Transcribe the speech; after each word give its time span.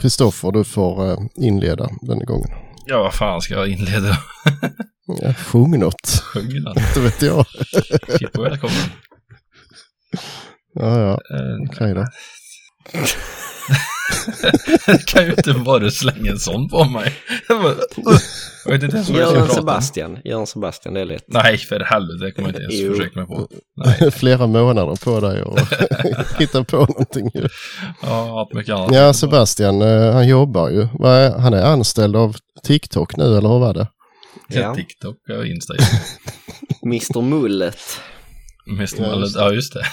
Kristoffer, 0.00 0.52
du 0.52 0.64
får 0.64 1.10
eh, 1.10 1.18
inleda 1.36 1.88
denna 2.02 2.24
gången. 2.24 2.48
Ja, 2.86 3.02
vad 3.02 3.14
fan 3.14 3.40
ska 3.40 3.54
jag 3.54 3.68
inleda? 3.68 4.18
Ja, 5.22 5.34
sjung 5.34 5.78
något, 5.78 6.22
Sjung 6.24 6.48
den. 6.64 6.78
inte 6.88 7.00
vet 7.00 7.22
jag. 7.22 7.46
Välkommen. 8.34 8.76
Ja, 10.74 11.00
ja, 11.00 11.10
Eh, 11.12 11.70
okej 11.70 11.94
då. 11.94 12.06
Jag 14.86 15.00
kan 15.00 15.24
ju 15.24 15.30
inte 15.30 15.52
bara 15.52 15.90
slänga 15.90 16.30
en 16.30 16.38
sån 16.38 16.68
på 16.68 16.84
mig. 16.84 17.14
Jag 18.64 18.72
vet 18.72 18.82
inte 18.82 18.96
ens 18.96 19.10
vad 19.10 19.20
jag 19.20 19.28
ska 19.28 19.38
prata. 19.38 19.54
Sebastian. 19.54 20.18
Göran 20.24 20.46
Sebastian, 20.46 20.94
det 20.94 21.00
är 21.00 21.04
lätt. 21.04 21.24
Nej, 21.26 21.58
för 21.58 21.80
helvete, 21.80 22.24
det 22.24 22.32
kommer 22.32 22.48
jag 22.48 22.62
inte 22.62 22.76
ens 22.76 22.96
försöka 22.98 23.18
mig 23.18 23.28
på. 23.28 23.48
Nej, 23.76 24.10
Flera 24.10 24.46
månader 24.46 24.96
på 25.04 25.20
dig 25.20 25.42
och 25.42 25.58
hitta 26.38 26.64
på 26.64 26.76
någonting. 26.76 27.30
ju. 27.34 27.48
ja, 28.02 28.50
mycket 28.54 28.74
annat. 28.74 28.94
Ja, 28.94 29.12
Sebastian, 29.12 29.82
eh, 29.82 30.12
han 30.12 30.28
jobbar 30.28 30.68
ju. 30.70 30.88
Han 31.38 31.54
är 31.54 31.62
anställd 31.62 32.16
av 32.16 32.36
TikTok 32.62 33.16
nu, 33.16 33.24
eller 33.24 33.48
hur 33.48 33.58
var 33.58 33.74
det? 33.74 33.86
Ja. 34.48 34.74
TikTok 34.74 35.16
och 35.38 35.46
Insta. 35.46 35.74
ju. 35.74 35.80
Mr 36.84 37.22
Mullet. 37.22 37.78
Ja, 38.66 39.20
just 39.20 39.36
ja, 39.36 39.52
just 39.52 39.74
det. 39.74 39.84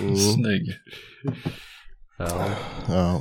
Mm. 0.00 0.16
Snygg. 0.16 0.72
Ja. 2.28 2.46
Ja. 2.88 3.20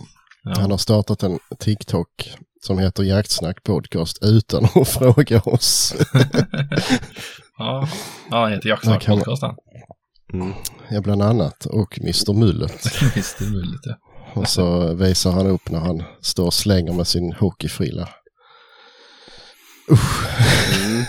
Han 0.58 0.72
har 0.72 0.78
startat 0.78 1.24
en 1.24 1.40
TikTok 1.60 2.34
som 2.66 2.80
heter 2.80 3.04
Jaktsnack 3.04 3.64
Podcast 3.64 4.18
utan 4.22 4.66
att 4.76 4.88
fråga 4.88 5.42
oss. 5.42 5.94
Ja, 7.58 7.88
ja 8.32 8.42
han 8.42 8.52
heter 8.52 8.70
man- 8.70 8.78
Jaktsnack-podcast 8.78 9.42
han. 9.42 9.56
Mm. 10.34 10.54
Ja, 10.90 11.02
bland 11.02 11.22
annat. 11.22 11.66
Och 11.66 12.00
Mr 12.02 12.34
Mullet. 12.34 12.86
Är 12.86 13.52
möjligt. 13.52 13.82
Ja. 13.84 13.96
Och 14.42 14.48
så 14.48 14.94
visar 14.94 15.32
han 15.32 15.48
upp 15.48 15.70
när 15.70 15.80
han 15.80 16.04
står 16.22 16.46
och 16.46 16.54
slänger 16.54 16.94
med 16.94 17.08
sin 17.08 17.34
hockeyfrilla. 17.34 18.10
Usch, 19.92 20.26
Mm. 20.86 21.04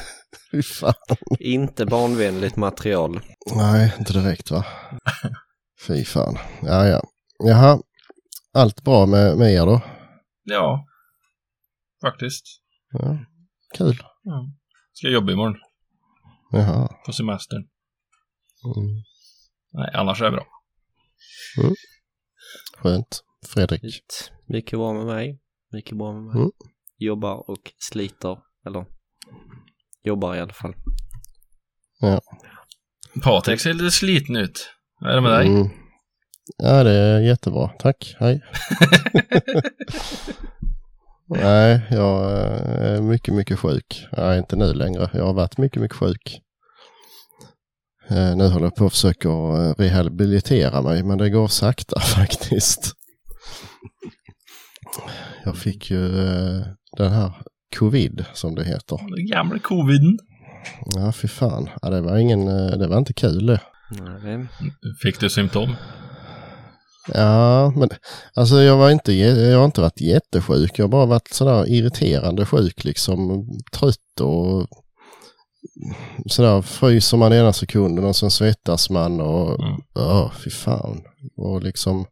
fy 0.53 0.63
fan. 0.63 0.95
Inte 1.41 1.87
barnvänligt 1.87 2.57
material. 2.57 3.21
Nej, 3.55 3.93
inte 3.99 4.13
direkt 4.13 4.51
va? 4.51 4.65
Fy 5.87 6.05
fan. 6.05 6.39
Ja, 6.63 6.87
ja. 6.87 7.03
Jaha, 7.45 7.79
allt 8.53 8.85
bra 8.85 9.07
med, 9.07 9.39
med 9.39 9.53
er 9.55 9.67
då? 9.67 9.81
ja, 10.45 10.87
faktiskt. 12.01 12.45
Ja, 12.93 13.19
kul. 13.79 14.03
Ja. 14.23 14.53
Ska 14.93 15.07
jag 15.07 15.15
jobba 15.15 15.33
imorgon 15.33 15.57
Jaha. 16.51 16.89
på 17.07 17.13
semestern. 17.13 17.69
Mm. 18.77 19.03
Nej, 19.73 19.91
annars 19.95 20.21
är 20.21 20.25
det 20.25 20.31
bra. 20.31 20.47
Skönt. 22.77 23.25
Fredrik? 23.47 23.85
Ut. 23.85 24.33
Mycket 24.47 24.79
bra 24.79 24.93
med 24.93 25.07
mig. 25.07 25.41
Mycket 25.73 25.99
bra 25.99 26.13
med 26.13 26.23
mig. 26.23 26.37
Mm. 26.37 26.51
Jobbar 26.99 27.51
och 27.51 27.73
sliter. 27.79 28.39
Eller 28.67 28.87
jobbar 30.03 30.35
i 30.35 30.41
alla 30.41 30.53
fall. 30.53 30.75
Patrik 33.23 33.61
ser 33.61 33.73
lite 33.75 33.91
sliten 33.91 34.37
ut. 34.37 34.71
Vad 35.01 35.11
är 35.11 35.15
det 35.15 35.21
med 35.21 35.33
dig? 35.33 35.47
Mm. 35.47 35.82
Ja, 36.59 36.85
det 36.85 36.91
är 36.91 37.21
jättebra. 37.21 37.69
Tack. 37.79 38.17
Hej. 38.21 38.43
Nej, 41.29 41.81
jag 41.91 42.33
är 42.33 43.01
mycket, 43.01 43.35
mycket 43.35 43.59
sjuk. 43.59 44.07
Nej, 44.17 44.39
inte 44.39 44.57
nu 44.57 44.75
längre. 44.75 45.11
Jag 45.13 45.25
har 45.27 45.33
varit 45.35 45.59
mycket, 45.59 45.83
mycket 45.83 45.97
sjuk. 45.97 46.41
Eh, 48.11 48.37
Nu 48.37 48.49
håller 48.49 48.67
jag 48.67 48.75
på 48.77 48.87
att 48.87 48.93
försöka 48.93 49.29
eh, 49.29 49.75
rehabilitera 49.79 50.83
mig, 50.83 51.03
men 51.03 51.19
det 51.19 51.31
går 51.31 51.49
sakta 51.49 52.01
faktiskt. 52.17 52.93
Jag 55.45 55.57
fick 55.57 55.91
ju 55.91 56.07
eh, 56.07 56.63
den 56.97 57.13
här 57.13 57.33
covid 57.79 58.25
som 58.33 58.55
det 58.55 58.65
heter. 58.65 58.99
Den 59.17 59.27
gamla 59.27 59.59
coviden. 59.59 60.19
Ja, 60.97 61.13
fy 61.13 61.29
fan. 61.29 61.69
Ja, 61.83 61.91
det 61.91 62.01
var 62.01 62.17
ingen, 62.17 62.49
eh, 62.49 62.79
det 62.79 62.87
var 62.89 62.99
inte 62.99 63.13
kul 63.13 63.47
det. 63.47 63.61
Nej, 64.23 64.47
Fick 65.03 65.21
du 65.21 65.31
symptom? 65.31 65.77
Ja, 67.15 67.71
men 67.77 67.89
alltså 68.35 68.61
jag 68.63 68.77
var 68.77 68.91
inte, 68.91 69.13
jag 69.13 69.59
har 69.59 69.65
inte 69.65 69.81
varit 69.81 70.01
jättesjuk. 70.01 70.79
Jag 70.79 70.85
har 70.85 70.89
bara 70.91 71.07
varit 71.07 71.29
sådär 71.35 71.69
irriterande 71.69 72.47
sjuk 72.47 72.85
liksom. 72.85 73.47
Trött 73.73 74.21
och 74.21 74.67
sådär 76.27 76.63
fryser 76.63 77.17
man 77.17 77.33
ena 77.33 77.53
sekunden 77.53 78.05
och 78.05 78.17
sen 78.17 78.31
svettas 78.31 78.91
man 78.91 79.21
och 79.21 79.61
Mm. 79.61 79.81
ja, 79.95 80.33
fy 80.45 80.51
fan. 80.51 81.01
Och 81.37 81.63
liksom 81.63 82.07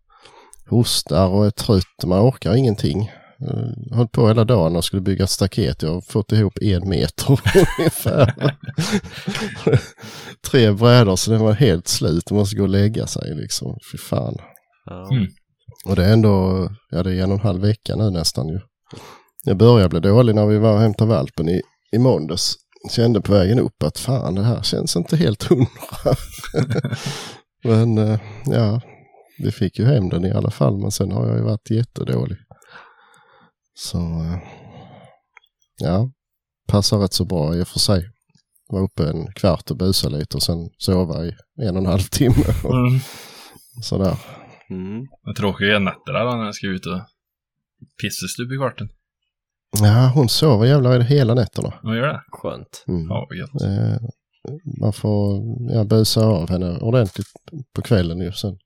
hostar 0.68 1.28
och 1.28 1.46
är 1.46 1.50
trött. 1.50 2.04
Man 2.04 2.28
orkar 2.28 2.54
ingenting. 2.54 3.10
Jag 3.90 3.96
höll 3.96 4.08
på 4.08 4.28
hela 4.28 4.44
dagen 4.44 4.76
och 4.76 4.84
skulle 4.84 5.02
bygga 5.02 5.24
ett 5.24 5.30
staket. 5.30 5.82
Jag 5.82 5.94
har 5.94 6.00
fått 6.00 6.32
ihop 6.32 6.58
en 6.60 6.88
meter 6.88 7.40
ungefär. 7.78 8.34
Tre 10.50 10.70
brädor 10.72 11.16
så 11.16 11.30
det 11.30 11.38
var 11.38 11.52
helt 11.52 11.88
slut. 11.88 12.30
Man 12.30 12.38
måste 12.38 12.56
gå 12.56 12.62
och 12.62 12.68
lägga 12.68 13.06
sig 13.06 13.34
liksom. 13.34 13.78
Fy 13.92 13.98
fan. 13.98 14.36
Mm. 15.10 15.26
Och 15.84 15.96
det 15.96 16.04
är 16.04 16.12
ändå, 16.12 16.68
ja 16.90 17.02
det 17.02 17.14
är 17.14 17.22
en 17.22 17.32
och 17.32 17.38
en 17.38 17.44
halv 17.44 17.60
vecka 17.60 17.96
nu 17.96 18.10
nästan 18.10 18.48
ju. 18.48 18.60
Jag 19.44 19.56
började 19.56 19.88
bli 19.88 20.00
dålig 20.00 20.34
när 20.34 20.46
vi 20.46 20.58
var 20.58 20.72
och 20.74 20.80
hämtade 20.80 21.10
valpen 21.10 21.48
i, 21.48 21.62
i 21.92 21.98
måndags. 21.98 22.54
Kände 22.90 23.20
på 23.20 23.32
vägen 23.32 23.58
upp 23.60 23.82
att 23.82 23.98
fan 23.98 24.34
det 24.34 24.42
här 24.42 24.62
känns 24.62 24.96
inte 24.96 25.16
helt 25.16 25.42
hundra. 25.42 26.14
men 27.64 27.98
eh, 27.98 28.20
ja, 28.46 28.80
vi 29.38 29.52
fick 29.52 29.78
ju 29.78 29.84
hem 29.86 30.08
den 30.08 30.24
i 30.24 30.30
alla 30.32 30.50
fall 30.50 30.76
men 30.78 30.90
sen 30.90 31.12
har 31.12 31.26
jag 31.28 31.36
ju 31.36 31.42
varit 31.42 31.70
jättedålig. 31.70 32.38
Så 33.74 33.98
eh, 33.98 34.38
ja, 35.78 36.10
passar 36.68 36.98
rätt 36.98 37.12
så 37.12 37.24
bra 37.24 37.56
i 37.56 37.62
och 37.62 37.68
för 37.68 37.78
sig. 37.78 38.10
Var 38.68 38.80
uppe 38.80 39.08
en 39.10 39.32
kvart 39.32 39.70
och 39.70 39.76
busa 39.76 40.08
lite 40.08 40.36
och 40.36 40.42
sen 40.42 40.68
sova 40.78 41.24
i 41.24 41.32
en 41.62 41.76
och 41.76 41.82
en 41.82 41.86
halv 41.86 42.02
timme. 42.02 42.44
Och 42.64 42.74
Mm. 42.74 43.00
sådär. 43.82 44.16
Mm. 44.70 45.06
Men 45.24 45.34
tråkiga 45.34 45.78
nätter 45.78 46.12
där 46.12 46.36
när 46.36 46.44
jag 46.44 46.54
ska 46.54 46.66
ut 46.66 46.86
och 46.86 47.00
pissa 48.02 48.26
stup 48.28 48.52
i 48.52 48.56
kvarten. 48.56 48.88
Ja, 49.82 50.12
hon 50.14 50.28
sover 50.28 50.66
jävlar 50.66 51.00
hela 51.00 51.34
nätterna. 51.34 51.74
Vad 51.82 51.96
gör 51.96 52.06
det? 52.06 52.22
Skönt. 52.32 52.84
Mm. 52.88 53.06
Ja, 53.08 53.26
vad 53.28 53.38
gött. 53.38 53.62
Eh, 53.62 54.08
man 54.80 54.92
får 54.92 55.42
ja, 55.74 55.84
busa 55.84 56.20
av 56.20 56.50
henne 56.50 56.78
ordentligt 56.78 57.26
på 57.74 57.82
kvällen 57.82 58.20
ju 58.20 58.32
sen. 58.32 58.58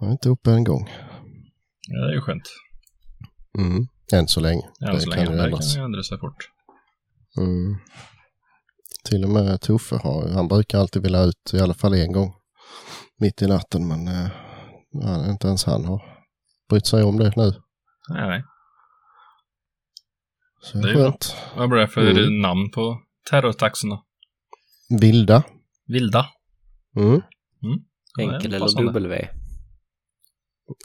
Jag 0.00 0.08
är 0.08 0.12
inte 0.12 0.28
uppe 0.28 0.50
en 0.50 0.64
gång. 0.64 0.90
Ja, 1.88 2.00
det 2.06 2.10
är 2.10 2.14
ju 2.14 2.20
skönt. 2.20 2.48
Mm. 3.58 3.86
Än 4.12 4.28
så 4.28 4.40
länge. 4.40 4.62
Än 4.80 5.00
så 5.00 5.10
det 5.10 5.16
länge. 5.16 5.24
kan 5.26 5.34
ju 5.34 5.38
Det 5.40 5.44
ändras. 5.44 5.74
kan 5.74 5.82
ju 5.82 5.84
ändra 5.84 6.02
sig 6.02 6.18
fort. 6.18 6.48
Mm. 7.38 7.76
Till 9.04 9.24
och 9.24 9.30
med 9.30 9.60
Tuffe 9.60 9.96
har, 9.96 10.28
han 10.28 10.48
brukar 10.48 10.78
alltid 10.78 11.02
vilja 11.02 11.22
ut 11.22 11.50
i 11.54 11.60
alla 11.60 11.74
fall 11.74 11.94
en 11.94 12.12
gång 12.12 12.32
mitt 13.20 13.42
i 13.42 13.46
natten 13.46 13.88
men 13.88 14.08
eh, 14.08 14.28
ja, 15.02 15.30
inte 15.30 15.46
ens 15.46 15.64
han 15.64 15.84
har 15.84 16.02
brytt 16.68 16.86
sig 16.86 17.02
om 17.04 17.16
det 17.18 17.36
nu. 17.36 17.52
Nej, 18.08 18.28
nej. 18.28 18.44
Så 20.62 20.78
Det 20.78 20.90
är 20.90 20.94
skönt. 20.94 21.36
Vad 21.56 21.68
blir 21.68 21.80
det 21.80 21.88
för 21.88 22.10
Mm. 22.10 22.40
namn 22.40 22.70
på 22.70 23.00
terrortaxorna? 23.30 23.98
Vilda. 25.00 25.42
Vilda? 25.86 26.26
Mm. 26.96 27.20
Är 28.20 28.34
Enkel 28.34 28.54
eller. 28.54 28.92
W? 28.92 29.28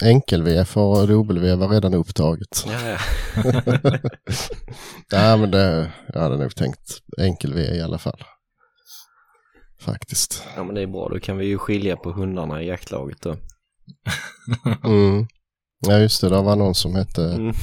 Enkel-V 0.04 0.66
för 0.66 1.08
W 1.08 1.56
var 1.56 1.70
redan 1.70 1.94
upptaget. 1.94 2.66
Ja, 2.68 2.90
ja. 2.90 2.98
Nej 5.12 5.38
men 5.38 5.52
det, 5.52 5.92
jag 6.14 6.22
hade 6.22 6.38
nog 6.38 6.56
tänkt 6.56 7.00
enkel-V 7.18 7.62
i 7.62 7.82
alla 7.82 7.98
fall. 7.98 8.24
Faktiskt. 9.80 10.44
ja, 10.56 10.64
men 10.64 10.76
det 10.76 10.82
är 10.82 10.88
bra. 10.88 11.10
Då 11.10 11.20
kan 11.20 11.38
vi 11.38 11.46
ju 11.46 11.58
skilja 11.58 11.98
på 11.98 12.12
hundarna 12.12 12.62
i 12.62 12.68
jaktlaget 12.68 13.22
då. 13.22 13.36
Mm. 14.84 15.28
Ja 15.88 15.98
just 15.98 16.22
det, 16.22 16.30
det 16.30 16.42
var 16.42 16.56
någon 16.56 16.76
som 16.76 16.96
hette 16.96 17.24
Mm. 17.24 17.54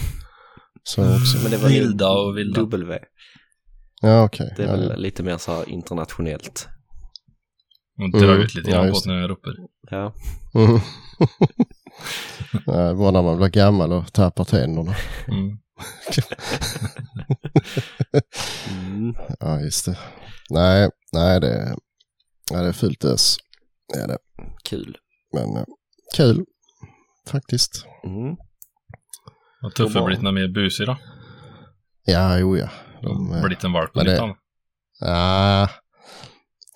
så 0.82 1.16
också. 1.16 1.38
Men 1.42 1.50
det 1.50 1.56
var 1.56 1.68
Vilda 1.68 2.10
och 2.10 2.36
vilda. 2.38 2.60
W. 2.60 2.98
Ja 4.02 4.24
okej. 4.24 4.54
Det 4.56 4.62
är 4.62 4.66
ja, 4.66 4.72
väl 4.72 4.88
ja. 4.90 4.96
lite 4.96 5.22
mer 5.22 5.38
så 5.38 5.52
här 5.52 5.68
internationellt. 5.68 6.68
Och 7.98 8.20
dra 8.20 8.28
Mm. 8.30 8.40
ut 8.42 8.54
lite 8.54 8.70
Ja, 8.70 8.82
grann 8.82 8.92
på 8.92 8.98
det 9.04 9.10
när 9.10 9.20
jag 9.20 9.30
ropar. 9.30 9.54
Ja. 9.90 10.14
Mm. 10.54 10.80
Nej, 12.66 12.94
bara 12.94 13.10
när 13.10 13.22
man 13.22 13.36
blir 13.36 13.48
gammal 13.48 13.92
och 13.92 14.12
tappar 14.12 14.44
tänderna. 14.44 14.94
Mm. 15.28 15.58
Mm. 18.70 19.14
Ja 19.40 19.60
just 19.60 19.84
det. 19.86 19.98
Nej, 20.50 20.90
nej 21.12 21.40
det, 21.40 21.76
ja, 22.50 22.62
det 22.62 22.68
är 22.68 22.72
fullt 22.72 23.04
ös. 23.04 23.36
Det 23.92 23.98
är 23.98 24.08
det. 24.08 24.18
Kul. 24.64 24.96
Men 25.32 25.56
eh, 25.56 25.64
kul 26.16 26.44
faktiskt. 27.28 27.84
Mm. 28.04 28.36
Blivit 30.04 30.22
något 30.22 30.34
mer 30.34 30.48
busig 30.48 30.86
då? 30.86 30.96
Ja, 32.04 32.38
jo 32.38 32.56
ja. 32.56 32.68
De, 33.02 33.32
eh, 33.32 33.40
Blivit 33.42 33.64
en 33.64 33.72
valp 33.72 33.96
och 33.96 34.02
lite 34.04 34.14
det- 34.16 34.22
annat. 34.22 34.36
Ja, 35.00 35.68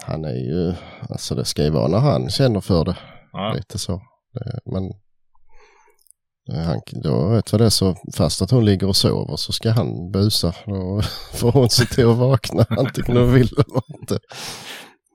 han 0.06 0.25
är 0.25 0.34
ju, 0.34 0.75
alltså 1.10 1.34
det 1.34 1.44
ska 1.44 1.62
ju 1.64 1.70
vara 1.70 1.88
när 1.88 1.98
han 1.98 2.31
känner 2.31 2.60
för 2.60 2.84
det. 2.84 2.96
Ja. 3.32 3.52
Lite 3.56 3.78
så. 3.78 4.02
Men 4.72 4.90
Eh, 6.52 6.62
Han, 6.62 6.81
då 7.02 7.28
vet 7.28 7.52
vad 7.52 7.60
det 7.60 7.64
är 7.64 7.70
så 7.70 7.96
fast 8.16 8.42
att 8.42 8.50
hon 8.50 8.64
ligger 8.64 8.87
och 8.88 8.96
sover 8.96 9.37
så 9.37 9.52
ska 9.52 9.70
han 9.70 10.10
busa 10.12 10.48
och 10.48 11.04
får 11.34 11.52
hon 11.52 11.70
se 11.70 11.84
till 11.84 12.10
att 12.10 12.16
vakna 12.16 12.66
antingen 12.78 13.16
hon 13.16 13.32
vill 13.34 13.48
eller 13.52 14.00
inte. 14.00 14.19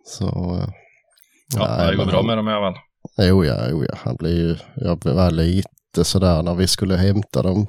Så... 0.05 0.25
eh, 0.27 0.69
Ja, 1.55 1.75
nej, 1.77 1.91
det 1.91 1.97
går 1.97 2.05
bra 2.05 2.15
han- 2.15 2.25
med 2.27 2.37
dem 2.37 2.47
i 2.49 2.51
alla 2.51 2.71
fall. 2.73 2.81
Jo 3.17 3.45
ja, 3.45 3.67
jo 3.69 3.83
ja. 3.83 3.97
Han 4.03 4.15
blir 4.15 4.37
ju, 4.37 4.55
jag 4.75 4.99
blev 4.99 5.31
lite 5.31 6.03
sådär 6.03 6.43
när 6.43 6.55
vi 6.55 6.67
skulle 6.67 6.95
hämta 6.95 7.41
dem. 7.41 7.67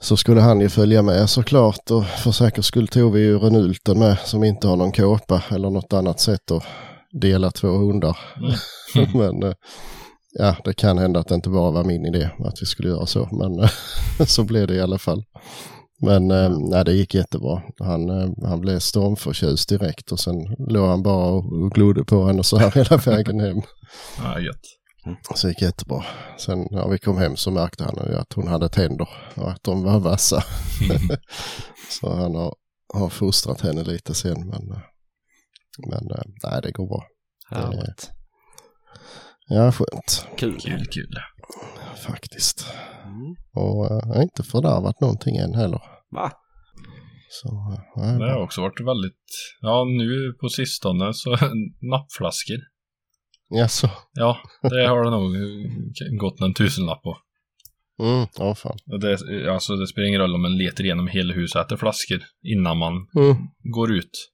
Så 0.00 0.16
skulle 0.16 0.40
han 0.40 0.60
ju 0.60 0.68
följa 0.68 1.02
med 1.02 1.30
såklart 1.30 1.90
och 1.90 2.06
för 2.06 2.30
säkerhets 2.30 2.68
skull 2.68 2.88
tog 2.88 3.12
vi 3.12 3.20
ju 3.20 3.38
Renulten 3.38 3.98
med 3.98 4.18
som 4.18 4.44
inte 4.44 4.68
har 4.68 4.76
någon 4.76 4.92
kåpa 4.92 5.42
eller 5.50 5.70
något 5.70 5.92
annat 5.92 6.20
sätt 6.20 6.50
att 6.50 6.64
dela 7.20 7.50
två 7.50 7.68
hundar. 7.68 8.18
Mm. 8.36 9.10
men 9.14 9.42
eh, 9.42 9.54
ja, 10.38 10.56
det 10.64 10.74
kan 10.74 10.98
hända 10.98 11.20
att 11.20 11.28
det 11.28 11.34
inte 11.34 11.50
bara 11.50 11.70
var 11.70 11.84
min 11.84 12.06
idé 12.06 12.30
att 12.38 12.62
vi 12.62 12.66
skulle 12.66 12.88
göra 12.88 13.06
så. 13.06 13.28
Men 13.32 13.58
eh, 13.58 13.70
så 14.26 14.44
blev 14.44 14.66
det 14.66 14.74
i 14.74 14.80
alla 14.80 14.98
fall. 14.98 15.24
Men 16.04 16.30
eh, 16.30 16.58
nej, 16.58 16.84
det 16.84 16.92
gick 16.92 17.14
jättebra. 17.14 17.62
Han, 17.78 18.10
eh, 18.10 18.30
han 18.42 18.60
blev 18.60 18.78
stormförtjust 18.78 19.68
direkt 19.68 20.12
och 20.12 20.20
sen 20.20 20.36
låg 20.58 20.88
han 20.88 21.02
bara 21.02 21.26
och, 21.26 21.52
och 21.52 21.70
glodde 21.70 22.04
på 22.04 22.26
henne 22.26 22.44
så 22.44 22.58
här 22.58 22.70
hela 22.74 22.96
vägen 22.96 23.40
hem. 23.40 23.62
Ja, 24.18 24.40
gött. 24.40 24.60
Så 25.34 25.46
det 25.46 25.50
gick 25.50 25.62
jättebra. 25.62 26.04
Sen 26.38 26.68
när 26.70 26.88
vi 26.88 26.98
kom 26.98 27.18
hem 27.18 27.36
så 27.36 27.50
märkte 27.50 27.84
han 27.84 27.94
ju 28.08 28.16
att 28.16 28.32
hon 28.32 28.48
hade 28.48 28.68
tänder 28.68 29.08
och 29.34 29.50
att 29.50 29.62
de 29.62 29.82
var 29.82 30.00
vassa. 30.00 30.44
så 32.00 32.14
han 32.14 32.34
har, 32.34 32.54
har 32.94 33.08
fostrat 33.08 33.60
henne 33.60 33.82
lite 33.84 34.14
sen 34.14 34.46
men, 34.46 34.70
eh, 34.70 34.82
men 35.90 36.08
nej 36.42 36.60
det 36.62 36.72
går 36.72 36.86
bra. 36.86 37.06
Härligt. 37.50 38.10
Ja, 39.48 39.72
skönt 39.72 40.26
Kul. 40.36 40.60
Kul, 40.60 40.86
kul. 40.86 41.16
faktiskt. 42.06 42.66
Mm. 43.04 43.36
Och 43.54 43.86
jag 43.86 44.14
har 44.14 44.22
inte 44.22 44.42
fördärvat 44.42 45.00
någonting 45.00 45.36
än 45.36 45.54
heller. 45.54 45.93
Va? 46.14 46.32
Så 47.28 47.48
eh, 47.48 48.02
nej, 48.04 48.18
Det 48.18 48.32
har 48.32 48.40
också 48.42 48.60
varit 48.60 48.80
väldigt, 48.80 49.26
ja 49.60 49.84
nu 49.84 50.32
på 50.40 50.48
sistone 50.48 51.14
så 51.14 51.30
nappflaskor. 51.90 52.58
Jaså? 53.50 53.90
Ja, 54.12 54.38
det 54.62 54.86
har 54.86 55.04
det 55.04 55.10
nog 55.10 55.32
gått 56.20 56.40
en 56.40 56.54
tusenlapp 56.54 57.02
på. 57.02 57.18
Mm, 58.02 58.26
ja 58.38 58.54
fan. 58.54 58.76
Det, 59.00 59.18
alltså 59.52 59.76
det 59.76 59.86
spelar 59.86 60.08
ingen 60.08 60.20
roll 60.20 60.34
om 60.34 60.42
man 60.42 60.56
letar 60.58 60.84
igenom 60.84 61.06
hela 61.08 61.34
huset 61.34 61.62
efter 61.62 61.76
flaskor 61.76 62.20
innan 62.42 62.78
man 62.78 62.92
Mm. 62.92 63.36
går 63.74 63.92
ut. 63.92 64.30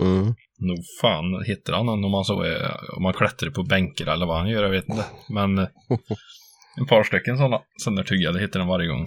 Mm. 0.00 0.26
Nog 0.58 0.78
fan 1.00 1.44
hittar 1.46 1.72
han 1.72 1.86
den 1.86 2.04
om 2.04 2.10
man 2.10 2.24
så 2.24 2.42
är, 2.42 2.80
om 2.96 3.02
man 3.02 3.12
klättrar 3.12 3.50
på 3.50 3.62
bänkar 3.62 4.06
eller 4.06 4.26
vad 4.26 4.38
han 4.38 4.48
gör, 4.48 4.62
jag 4.62 4.70
vet 4.70 4.88
inte. 4.88 5.04
Men 5.28 5.58
eh, 5.58 5.68
en 6.78 6.86
par 6.86 7.04
stycken 7.04 7.36
sådana 7.36 7.60
söndertyggade 7.84 8.40
hittar 8.40 8.58
den 8.60 8.68
varje 8.68 8.86
gång. 8.88 9.06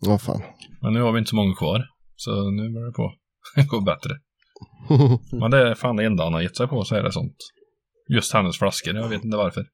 Ja 0.00 0.18
fan. 0.18 0.42
Men 0.82 0.92
nu 0.92 1.00
har 1.00 1.12
vi 1.12 1.18
inte 1.18 1.28
så 1.28 1.36
många 1.36 1.54
kvar. 1.54 1.84
Så 2.16 2.50
nu 2.50 2.72
börjar 2.72 2.86
det 2.86 2.92
på 2.92 3.14
gå 3.76 3.80
bättre. 3.80 4.10
Men 5.40 5.50
det 5.50 5.68
är 5.70 5.74
fan 5.74 5.96
det 5.96 6.04
enda 6.04 6.24
han 6.24 6.32
har 6.32 6.40
gett 6.40 6.56
sig 6.56 6.66
på 6.68 6.84
så 6.84 6.94
är 6.94 7.02
det 7.02 7.12
sånt. 7.12 7.36
Just 8.14 8.32
hennes 8.32 8.58
flaskor, 8.58 8.94
jag 8.96 9.08
vet 9.08 9.24
inte 9.24 9.36
varför. 9.36 9.66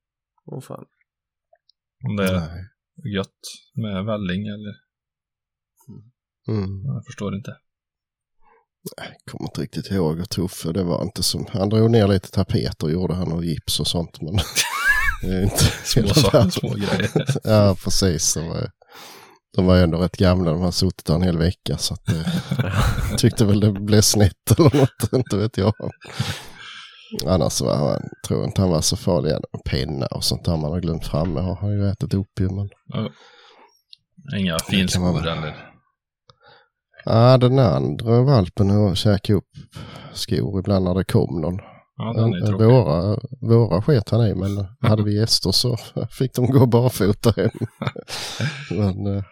Åh 0.46 0.60
fan. 0.60 0.84
Om 2.08 2.16
det 2.16 2.28
är 2.28 2.40
Nej. 2.40 3.14
gött 3.16 3.40
med 3.74 4.04
välling 4.04 4.46
eller, 4.46 4.86
Mm. 6.48 6.84
jag 6.84 7.04
förstår 7.06 7.34
inte. 7.36 7.56
kommer 9.30 9.48
inte 9.48 9.60
riktigt 9.60 9.90
ihåg 9.90 10.16
hur 10.18 10.24
tuff 10.24 10.62
det 10.74 10.82
var 10.84 11.02
inte 11.02 11.22
som, 11.22 11.46
han 11.52 11.68
drog 11.68 11.90
ner 11.90 12.08
lite 12.08 12.30
tapeter 12.30 12.88
gjorde 12.88 13.14
han 13.14 13.32
och 13.32 13.44
gips 13.44 13.80
och 13.80 13.86
sånt 13.86 14.20
men 14.20 14.34
det 15.22 15.36
är 15.36 15.42
inte 15.42 15.56
Små 15.84 16.08
saker, 16.08 16.50
små 16.50 16.68
grejer. 16.74 17.10
Ja 17.44 17.76
precis, 17.84 18.34
de 18.34 18.48
var, 18.48 18.70
de 19.56 19.66
var 19.66 19.76
ändå 19.76 19.98
rätt 19.98 20.16
gamla, 20.16 20.50
de 20.50 20.60
har 20.60 20.70
suttit 20.70 21.04
där 21.06 21.14
en 21.14 21.22
hel 21.22 21.38
vecka 21.38 21.76
så 21.78 21.94
att 21.94 22.08
eh, 22.08 23.16
tyckte 23.18 23.44
väl 23.44 23.60
det 23.60 23.72
blev 23.72 24.00
snett 24.00 24.50
eller 24.58 24.76
något, 24.80 25.12
inte 25.12 25.36
vet 25.36 25.56
jag. 25.58 25.72
Annars 27.26 27.60
var 27.60 27.76
han, 27.76 28.02
tror 28.26 28.40
jag 28.40 28.48
inte 28.48 28.60
han 28.60 28.70
var 28.70 28.80
så 28.80 28.96
farlig, 28.96 29.32
penna 29.64 30.06
och 30.06 30.24
sånt 30.24 30.44
där 30.44 30.56
man 30.56 30.72
har 30.72 30.80
glömt 30.80 31.06
framme 31.06 31.40
har 31.40 31.56
han 31.56 31.70
ju 31.72 31.88
ätit 31.88 32.14
upp 32.14 32.40
ju 32.40 32.48
men. 32.48 32.68
Inga 34.38 34.58
kan 34.58 34.66
man 34.66 34.70
finskor 34.70 35.26
eller... 35.28 35.56
Ja 37.04 37.38
den 37.38 37.58
andra 37.58 38.22
valpen 38.22 38.70
har 38.70 38.94
käkat 38.94 39.36
upp 39.36 39.48
skor 40.12 40.58
ibland 40.60 40.84
när 40.84 40.94
det 40.94 41.04
kom 41.04 41.40
någon. 41.40 41.58
Ja, 41.96 42.12
den 42.16 42.34
är 42.34 42.38
Ja, 42.38 42.46
tråkig. 42.46 42.64
våra, 42.66 43.18
våra 43.40 43.82
sket 43.82 44.10
han 44.10 44.26
i, 44.26 44.34
men 44.34 44.66
hade 44.90 45.02
vi 45.02 45.18
gäster 45.18 45.52
så 45.52 45.76
fick 46.10 46.34
de 46.34 46.46
gå 46.46 46.66
barfota 46.66 47.32
hem. 47.36 47.50
men 48.70 49.16
eh, 49.16 49.22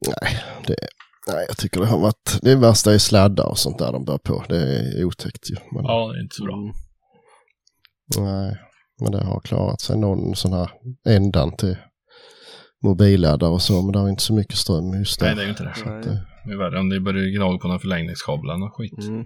nej, 0.00 0.42
det, 0.66 0.76
nej, 1.26 1.44
jag 1.48 1.56
tycker 1.56 1.80
det 1.80 1.86
har 1.86 1.98
varit, 1.98 2.38
det 2.42 2.56
värsta 2.56 2.94
är 2.94 2.98
sladdar 2.98 3.46
och 3.46 3.58
sånt 3.58 3.78
där 3.78 3.92
de 3.92 4.04
bär 4.04 4.18
på. 4.18 4.44
Det 4.48 4.56
är 4.56 5.04
otäckt 5.04 5.50
ju. 5.50 5.56
Men, 5.72 5.84
Ja, 5.84 6.12
det 6.12 6.18
är 6.18 6.22
inte 6.22 6.36
så 6.36 6.44
bra. 6.44 6.54
Mm. 6.54 6.72
nej, 8.18 8.56
men 9.00 9.12
det 9.12 9.24
har 9.24 9.40
klarat 9.40 9.80
sig 9.80 9.98
någon 9.98 10.36
sån 10.36 10.52
här 10.52 10.70
ändan 11.08 11.56
till 11.56 11.76
mobilladdare 12.84 13.50
och 13.50 13.62
så, 13.62 13.82
men 13.82 13.92
det 13.92 13.98
har 13.98 14.08
inte 14.08 14.22
så 14.22 14.34
mycket 14.34 14.56
ström 14.56 14.98
just 14.98 15.20
där. 15.20 15.26
Nej, 15.26 15.34
det 15.34 15.42
är 15.42 15.44
ju 15.44 15.50
inte 15.50 15.62
det. 15.62 15.74
Nej. 15.86 16.02
det 16.02 16.26
Det 16.46 16.52
är 16.52 16.58
värre 16.58 16.80
om 16.80 16.88
det 16.88 17.00
börjar 17.00 17.36
gnaga 17.36 17.58
på 17.58 17.68
någon 17.68 17.80
förlängningskabel 17.80 18.50
och 18.50 18.76
skit. 18.76 19.08
Mm. 19.08 19.24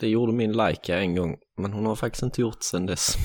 Det 0.00 0.08
gjorde 0.08 0.32
min 0.32 0.52
Leica 0.52 0.98
en 0.98 1.14
gång, 1.16 1.36
men 1.60 1.72
hon 1.72 1.86
har 1.86 1.96
faktiskt 1.96 2.22
inte 2.22 2.40
gjort 2.40 2.62
sen 2.62 2.86
dess. 2.86 3.16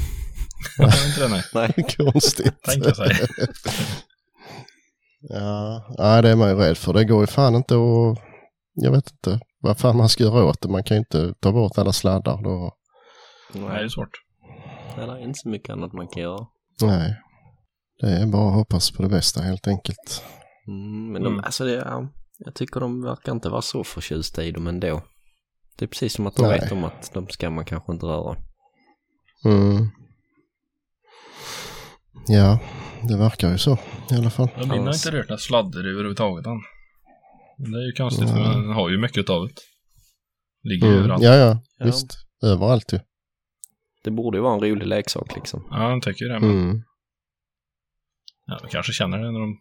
Inte 1.07 1.21
det, 1.21 1.27
nej. 1.27 1.43
Nej. 1.53 1.85
konstigt. 1.97 2.63
Tänka 2.63 2.95
sig. 2.95 3.11
Ja, 5.19 5.85
nej, 5.97 6.21
det 6.21 6.29
är 6.29 6.35
man 6.35 6.49
ju 6.49 6.55
rädd 6.55 6.77
för. 6.77 6.93
Det 6.93 7.05
går 7.05 7.21
ju 7.21 7.27
fan 7.27 7.55
inte 7.55 7.75
att... 7.75 8.17
Jag 8.73 8.91
vet 8.91 9.11
inte 9.11 9.39
vad 9.59 9.77
fan 9.77 9.97
man 9.97 10.09
ska 10.09 10.23
göra 10.23 10.45
åt 10.45 10.61
det. 10.61 10.69
Man 10.69 10.83
kan 10.83 10.95
ju 10.97 10.99
inte 10.99 11.33
ta 11.39 11.51
bort 11.51 11.77
alla 11.77 11.91
sladdar 11.93 12.43
då. 12.43 12.71
Nej, 13.53 13.69
det 13.79 13.83
är 13.83 13.87
svårt. 13.89 14.09
Det 14.95 15.01
är 15.01 15.17
inte 15.17 15.39
så 15.39 15.49
mycket 15.49 15.69
annat 15.69 15.93
man 15.93 16.07
kan 16.07 16.23
göra. 16.23 16.47
Nej, 16.81 17.15
det 18.01 18.07
är 18.07 18.25
bara 18.25 18.47
att 18.49 18.55
hoppas 18.55 18.91
på 18.91 19.03
det 19.03 19.09
bästa 19.09 19.41
helt 19.41 19.67
enkelt. 19.67 20.23
Mm, 20.67 21.11
men 21.11 21.23
de, 21.23 21.33
Mm. 21.33 21.45
alltså 21.45 21.65
det, 21.65 21.71
ja, 21.73 22.07
jag 22.37 22.55
tycker 22.55 22.79
de 22.79 23.01
verkar 23.03 23.31
inte 23.31 23.49
vara 23.49 23.61
så 23.61 23.83
förtjusta 23.83 24.43
i 24.43 24.51
dem 24.51 24.67
ändå. 24.67 25.01
Det 25.77 25.85
är 25.85 25.89
precis 25.89 26.13
som 26.13 26.27
att 26.27 26.35
de 26.35 26.41
Nej. 26.47 26.59
vet 26.59 26.71
om 26.71 26.83
att 26.83 27.11
de 27.13 27.27
ska 27.27 27.49
man 27.49 27.65
kanske 27.65 27.91
inte 27.91 28.05
röra. 28.05 28.35
Mm. 29.45 29.89
Ja, 32.27 32.59
det 33.03 33.17
verkar 33.17 33.51
ju 33.51 33.57
så 33.57 33.77
i 34.11 34.15
alla 34.15 34.29
fall. 34.29 34.49
Ja, 34.57 34.61
min 34.65 34.69
har 34.87 34.93
inte 34.93 35.11
rört 35.11 35.29
några 35.29 35.37
sladdar 35.37 35.79
överhuvudtaget 35.79 36.45
än. 36.45 36.61
Men 37.57 37.71
Det 37.71 37.77
är 37.77 37.85
ju 37.85 37.91
konstigt 37.91 38.29
för 38.29 38.35
Nej. 38.39 38.55
den 38.55 38.69
har 38.73 38.89
ju 38.89 38.97
mycket 38.97 39.29
av 39.29 39.47
det. 39.47 39.53
Ligger 40.69 40.87
Mm. 40.87 40.99
överallt. 40.99 41.23
Ja, 41.23 41.35
ja, 41.35 41.59
Ja. 41.77 41.85
visst. 41.85 42.17
Överallt 42.43 42.93
ju. 42.93 42.99
Det 44.03 44.11
borde 44.11 44.37
ju 44.37 44.41
vara 44.41 44.53
en 44.53 44.59
rolig 44.61 44.87
leksak 44.87 45.35
liksom. 45.35 45.67
Ja, 45.71 45.91
jag 45.91 46.01
tycker 46.01 46.25
det. 46.25 46.39
Men 46.39 46.49
Mm. 46.51 46.81
ja, 48.45 48.59
de 48.61 48.67
kanske 48.69 48.93
känner 48.93 49.17
det 49.17 49.31
när 49.31 49.39
de 49.39 49.57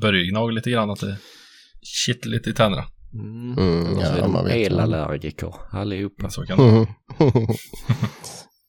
börjar 0.00 0.24
gnaga 0.30 0.50
lite 0.52 0.70
grann 0.70 0.90
att 0.90 1.00
det 1.00 1.16
kittlar 1.82 2.30
lite 2.32 2.50
i 2.50 2.52
tänderna. 2.52 2.84
Mm. 3.14 3.58
Mm, 3.58 3.86
Annars 3.86 4.02
ja, 4.02 4.08
är 4.08 4.20
de 4.22 4.32
man 4.32 4.44
vet 4.44 4.56
ju. 4.56 4.62
elallergiker 4.62 5.54
allihopa. 5.72 6.30
Så 6.30 6.46
kan 6.46 6.58
det 6.58 6.86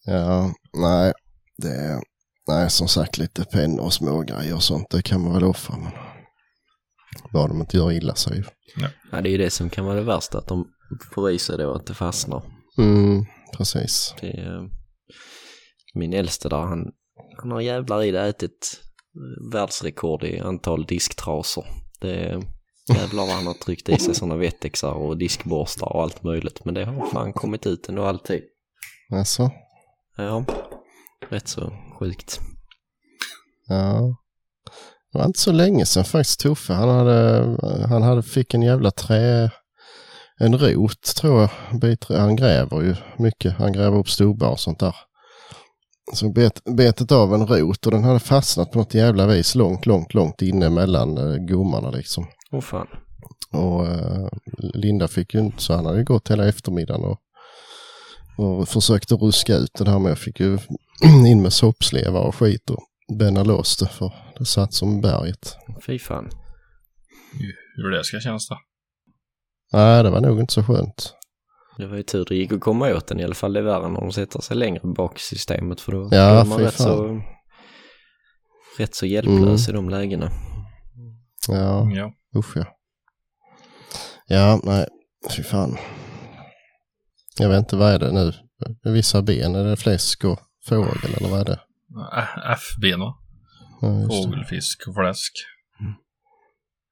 ja, 0.05 0.53
nej, 0.77 1.13
det 1.57 1.67
är, 1.69 1.99
nej 2.47 2.69
som 2.69 2.87
sagt 2.87 3.17
lite 3.17 3.45
pennor 3.45 3.85
och 3.85 3.93
smågrejer 3.93 4.55
och 4.55 4.63
sånt, 4.63 4.89
det 4.89 5.01
kan 5.01 5.23
man 5.23 5.33
väl 5.33 5.43
offra. 5.43 5.77
Men 5.77 5.91
bara 7.33 7.47
de 7.47 7.59
inte 7.61 7.77
gör 7.77 7.91
illa 7.91 8.15
sig. 8.15 8.43
Ja, 9.11 9.21
det 9.21 9.29
är 9.29 9.31
ju 9.31 9.37
det 9.37 9.49
som 9.49 9.69
kan 9.69 9.85
vara 9.85 9.95
det 9.95 10.03
värsta, 10.03 10.37
att 10.37 10.47
de 10.47 10.67
får 11.13 11.31
i 11.31 11.39
sig 11.39 11.57
då 11.57 11.73
att 11.73 11.85
det 11.85 11.93
fastnar. 11.93 12.43
Mm, 12.77 13.25
precis. 13.57 14.15
Det 14.21 14.27
är, 14.27 14.69
min 15.95 16.13
äldste 16.13 16.49
där, 16.49 16.57
han, 16.57 16.91
han 17.37 17.51
har 17.51 17.61
jävlar 17.61 18.03
i 18.03 18.11
det 18.11 18.21
ätit 18.21 18.79
eh, 19.15 19.51
världsrekord 19.53 20.23
i 20.23 20.39
antal 20.39 20.85
disktrasor. 20.85 21.65
Det 22.01 22.11
är, 22.11 22.43
jävlar 22.95 23.25
vad 23.25 23.35
han 23.35 23.47
har 23.47 23.53
tryckt 23.53 23.89
i 23.89 23.99
sig 23.99 24.15
sådana 24.15 24.35
vettexar 24.35 24.93
och 24.93 25.17
diskborstar 25.17 25.93
och 25.93 26.01
allt 26.01 26.23
möjligt. 26.23 26.65
Men 26.65 26.73
det 26.73 26.85
har 26.85 27.05
fan 27.05 27.33
kommit 27.33 27.67
ut 27.67 27.89
ändå 27.89 28.03
alltid. 28.03 28.41
Alltså, 29.13 29.51
Ja, 30.17 30.45
rätt 31.29 31.47
så 31.47 31.73
sjukt. 31.99 32.39
ja. 33.67 34.15
Det 35.11 35.17
var 35.17 35.25
inte 35.25 35.39
så 35.39 35.51
länge 35.51 35.85
sedan 35.85 36.05
faktiskt 36.05 36.39
Tuffe, 36.39 36.73
han 36.73 36.89
hade, 36.89 37.57
han 37.89 38.01
hade, 38.01 38.23
fick 38.23 38.53
en 38.53 38.61
jävla 38.61 38.91
trä, 38.91 39.51
en 40.39 40.57
rot 40.57 41.15
tror 41.15 41.41
jag. 41.41 41.49
Han 42.17 42.35
gräver 42.35 42.81
ju 42.81 42.95
mycket, 43.17 43.53
han 43.53 43.73
gräver 43.73 43.97
upp 43.97 44.09
stubbar 44.09 44.49
och 44.49 44.59
sånt 44.59 44.79
där. 44.79 44.95
Så 46.13 46.29
bet, 46.29 46.61
betet 46.77 47.11
av 47.11 47.33
en 47.33 47.47
rot 47.47 47.85
och 47.85 47.91
den 47.91 48.03
hade 48.03 48.19
fastnat 48.19 48.71
på 48.71 48.79
något 48.79 48.93
jävla 48.93 49.27
vis 49.27 49.55
långt, 49.55 49.85
långt, 49.85 50.13
långt 50.13 50.41
inne 50.41 50.69
mellan 50.69 51.17
eh, 51.17 51.37
gommarna 51.37 51.89
liksom. 51.89 52.27
Åh 52.51 52.61
fan. 52.61 52.87
Och 53.51 53.87
eh, 53.87 54.27
Linda 54.57 55.07
fick 55.07 55.33
ju 55.33 55.39
inte, 55.39 55.63
så 55.63 55.73
han 55.73 55.85
hade 55.85 55.97
ju 55.97 56.03
gått 56.03 56.31
hela 56.31 56.47
eftermiddagen 56.47 57.03
och, 57.03 57.19
och 58.37 58.69
försökte 58.69 59.15
ruska 59.15 59.55
ut 59.55 59.73
det 59.73 59.89
här 59.89 59.99
med. 59.99 60.11
Jag 60.11 60.19
fick 60.19 60.39
ju 60.39 60.57
in 61.27 61.41
med 61.41 61.53
soppslevar 61.53 62.21
och 62.21 62.35
skit 62.35 62.69
och 62.69 62.83
bänna 63.19 63.43
loss 63.43 63.77
det 63.77 63.87
för 63.87 64.13
det 64.37 64.45
satt 64.45 64.73
som 64.73 65.01
berget. 65.01 65.57
Fy 65.85 65.99
fan. 65.99 66.29
Hur 67.75 67.89
det 67.91 68.03
ska 68.03 68.19
kännas 68.19 68.47
då. 68.49 68.57
Nej, 69.73 70.03
det 70.03 70.09
var 70.09 70.21
nog 70.21 70.39
inte 70.39 70.53
så 70.53 70.63
skönt. 70.63 71.13
Det 71.77 71.87
var 71.87 71.97
ju 71.97 72.03
tur 72.03 72.25
det 72.29 72.35
gick 72.35 72.51
att 72.51 72.59
komma 72.61 72.93
åt 72.95 73.07
den 73.07 73.19
i 73.19 73.23
alla 73.23 73.35
fall. 73.35 73.53
Det 73.53 73.59
är 73.59 73.63
värre 73.63 73.89
när 73.89 73.99
de 74.01 74.11
sätter 74.11 74.41
sig 74.41 74.57
längre 74.57 74.81
bak 74.95 75.17
i 75.19 75.21
systemet 75.21 75.81
för 75.81 75.91
då 75.91 76.09
Ja, 76.11 76.17
är 76.17 76.45
man 76.45 76.59
rätt 76.59 76.73
fan. 76.73 76.87
så, 76.87 77.21
rätt 78.77 78.95
så 78.95 79.05
hjälplös 79.05 79.67
Mm. 79.69 79.69
i 79.69 79.71
de 79.71 79.89
lägena. 79.89 80.29
Ja, 81.47 81.89
Ja. 81.91 82.11
usch 82.39 82.57
ja. 82.57 82.65
Ja, 84.27 84.59
nej, 84.63 84.87
fy 85.35 85.43
fan. 85.43 85.77
Jag 87.39 87.49
vet 87.49 87.57
inte, 87.59 87.75
vad 87.75 87.91
är 87.93 87.99
det 87.99 88.11
nu? 88.11 88.33
Vissa 88.83 89.21
ben, 89.21 89.55
är 89.55 89.63
det 89.63 89.75
fläsk 89.77 90.23
och 90.23 90.39
fågel 90.69 91.13
eller 91.17 91.29
vad 91.29 91.39
är 91.39 91.45
det? 91.45 91.59
F-ben 92.53 93.00
va? 93.00 93.17
Ja. 93.81 94.07
Fågelfisk 94.09 94.88
och 94.88 94.95
fläsk. 94.95 95.33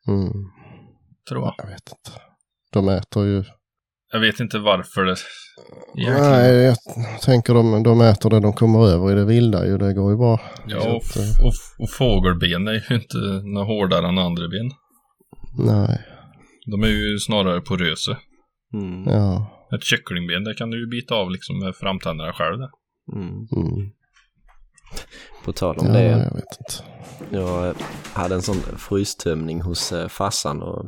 Mm, 0.08 0.32
Tror 1.30 1.44
jag. 1.44 1.56
jag 1.58 1.68
vet 1.68 1.90
inte. 1.90 2.22
De 2.72 2.90
äter 2.90 3.26
ju... 3.26 3.44
Jag 4.12 4.20
vet 4.20 4.40
inte 4.40 4.60
varför 4.60 5.04
det... 5.04 5.16
Egentligen. 5.98 6.32
Nej, 6.32 6.56
jag 6.56 6.78
tänker 7.22 7.54
de, 7.54 7.84
de 7.84 8.02
äter 8.02 8.30
det 8.30 8.40
de 8.40 8.54
kommer 8.54 8.88
över 8.88 9.12
i 9.12 9.16
det 9.16 9.26
vilda 9.26 9.66
ju. 9.66 9.78
Det 9.78 9.94
går 9.94 10.12
ju 10.12 10.18
bra. 10.18 10.40
Ja, 10.68 10.78
och, 10.78 10.96
att, 10.96 11.18
eh, 11.18 11.46
och, 11.46 11.54
och 11.80 11.90
fågelben 11.98 12.68
är 12.68 12.74
ju 12.74 12.96
inte 12.96 13.18
något 13.44 13.68
hårdare 13.68 14.08
än 14.08 14.18
andra 14.18 14.48
ben. 14.48 14.72
Nej, 15.58 16.00
De 16.72 16.84
är 16.84 16.88
ju 16.88 17.20
snarare 17.20 17.62
porösa. 17.62 18.18
Mm. 18.74 19.04
ja. 19.04 19.52
Ett 19.76 19.84
kycklingben, 19.84 20.44
det 20.44 20.54
kan 20.54 20.70
du 20.70 20.80
ju 20.80 20.88
bita 20.88 21.16
av 21.16 21.32
liksom 21.32 21.60
med 21.60 21.76
framtänderna 21.76 22.34
själv. 22.34 22.58
Där. 22.60 22.70
Mm. 23.14 23.48
Mm. 23.56 23.90
På 25.44 25.52
tal 25.52 25.78
om 25.78 25.88
Ja, 25.88 25.94
det. 25.94 26.04
jag 26.04 26.18
vet 26.18 26.34
inte. 26.60 26.84
Jag 27.30 27.68
eh, 27.68 27.76
hade 28.14 28.36
en 28.36 28.42
sån 28.42 28.62
frystömning 28.78 29.62
hos 29.62 29.92
eh, 29.92 30.08
farsan 30.08 30.62
och 30.62 30.86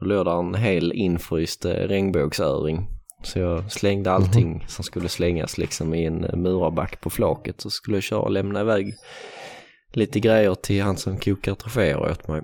då 0.00 0.06
låg 0.06 0.24
där 0.26 0.38
en 0.38 0.54
hel 0.54 0.92
infryst 0.92 1.64
eh, 1.64 1.70
regnbågsöring. 1.70 2.86
Så 3.24 3.38
jag 3.38 3.72
slängde 3.72 4.12
allting 4.12 4.64
som 4.68 4.84
skulle 4.84 5.08
slängas 5.08 5.58
liksom 5.58 5.94
i 5.94 6.04
en 6.04 6.20
murarback 6.42 7.00
på 7.00 7.10
flaket. 7.10 7.60
Så 7.60 7.70
skulle 7.70 7.96
jag 7.96 8.04
köra 8.04 8.20
och 8.20 8.30
lämna 8.30 8.60
iväg 8.60 8.94
lite 9.92 10.20
grejer 10.20 10.54
till 10.54 10.82
han 10.82 10.96
som 10.96 11.18
kokar 11.18 11.54
troféer 11.54 12.10
åt 12.10 12.28
mig. 12.28 12.42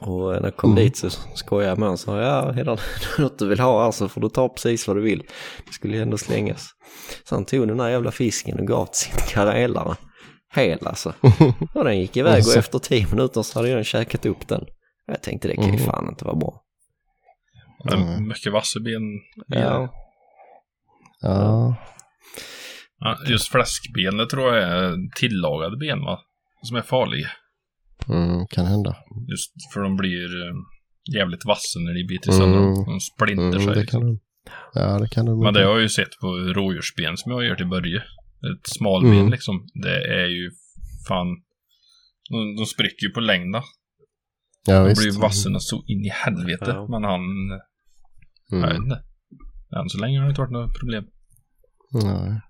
Och 0.00 0.32
när 0.32 0.42
jag 0.42 0.56
kom 0.56 0.70
Mm. 0.72 0.84
dit 0.84 0.96
så 0.96 1.10
skojade 1.10 1.68
jag 1.68 1.78
med 1.78 1.82
honom 1.88 1.92
och 1.92 2.00
sa 2.00 2.20
ja, 2.20 2.52
är 2.52 2.64
det 2.64 2.76
något 3.22 3.38
du 3.38 3.48
vill 3.48 3.60
ha 3.60 3.84
här 3.84 3.90
så 3.90 4.08
får 4.08 4.20
du 4.20 4.28
ta 4.28 4.48
precis 4.48 4.88
vad 4.88 4.96
du 4.96 5.00
vill. 5.02 5.22
Det 5.66 5.72
skulle 5.72 5.96
ju 5.96 6.02
ändå 6.02 6.18
slängas. 6.18 6.68
Så 7.24 7.34
han 7.34 7.44
tog 7.44 7.68
den 7.68 7.76
där 7.76 7.88
jävla 7.88 8.10
fisken 8.10 8.58
och 8.60 8.66
gav 8.66 8.86
till 8.86 8.94
sin 8.96 9.14
karelare. 9.28 9.96
Hel 10.54 10.86
alltså. 10.86 11.12
Och 11.74 11.84
den 11.84 11.98
gick 12.00 12.16
iväg 12.16 12.42
och 12.46 12.56
efter 12.56 12.78
tio 12.78 13.06
minuter 13.10 13.42
så 13.42 13.58
hade 13.58 13.68
jag 13.68 13.86
käkat 13.86 14.26
upp 14.26 14.48
den. 14.48 14.64
Jag 15.06 15.22
tänkte 15.22 15.48
det 15.48 15.54
kan 15.56 15.64
ju 15.64 15.70
Mm. 15.70 15.84
fan 15.84 16.08
inte 16.08 16.24
vara 16.24 16.36
bra. 16.36 16.62
Men 17.84 18.02
Mm. 18.02 18.28
mycket 18.28 18.52
vassa 18.52 18.80
ben. 18.80 19.02
Ja, 19.46 19.88
Ja, 21.20 21.76
Ja, 22.98 23.16
just 23.28 23.48
fläskben, 23.48 24.16
det 24.16 24.26
tror 24.26 24.54
jag 24.56 24.62
är 24.68 24.94
tillagade 25.16 25.76
ben 25.76 26.00
va? 26.04 26.18
Som 26.62 26.76
är 26.76 26.82
farliga. 26.82 27.28
Mm, 28.08 28.46
kan 28.46 28.66
hända. 28.66 28.96
Just 29.30 29.52
för 29.72 29.80
de 29.80 29.96
blir 29.96 30.46
eh, 30.48 30.54
jävligt 31.16 31.44
vassa 31.44 31.78
när 31.80 31.94
de 31.94 32.04
biter 32.06 32.32
sönder 32.32 32.58
dem. 32.58 32.72
Mm. 32.72 32.84
De 32.84 33.00
splinter 33.00 33.44
Mm, 33.56 33.60
sig. 33.64 33.74
det 33.74 33.80
liksom. 33.80 34.00
kan 34.00 34.10
du. 34.10 34.18
Ja, 34.74 34.98
det 34.98 35.08
kan 35.08 35.26
du. 35.26 35.36
Men 35.36 35.54
det 35.54 35.64
har 35.64 35.70
jag 35.72 35.80
ju 35.80 35.88
sett 35.88 36.18
på 36.20 36.26
rådjursben 36.26 37.16
som 37.16 37.32
jag 37.32 37.44
gör 37.44 37.56
till 37.56 37.66
börje. 37.68 37.96
Ett 37.98 38.66
smalben 38.66 39.12
Mm. 39.12 39.30
liksom. 39.30 39.66
Det 39.82 39.96
är 40.22 40.26
ju 40.26 40.50
fan... 41.08 41.26
De, 42.30 42.56
de 42.56 42.66
spricker 42.66 43.06
ju 43.06 43.12
på 43.12 43.20
längden. 43.20 43.62
ja, 44.66 44.78
De 44.80 44.88
visst. 44.88 45.02
blir 45.02 45.12
ju 45.12 45.20
vasserna 45.20 45.58
så 45.60 45.84
in 45.86 46.04
i 46.04 46.08
helvete. 46.08 46.64
Ja. 46.74 46.86
Men 46.88 47.04
han... 47.04 47.20
Jag 48.50 48.60
vet 48.60 48.70
Mm. 48.70 48.82
inte. 48.82 49.02
Än 49.76 49.88
så 49.88 49.98
länge 49.98 50.18
har 50.18 50.24
det 50.26 50.30
inte 50.30 50.40
varit 50.40 50.50
något 50.52 50.78
problem. 50.78 51.04
Nej. 51.92 52.40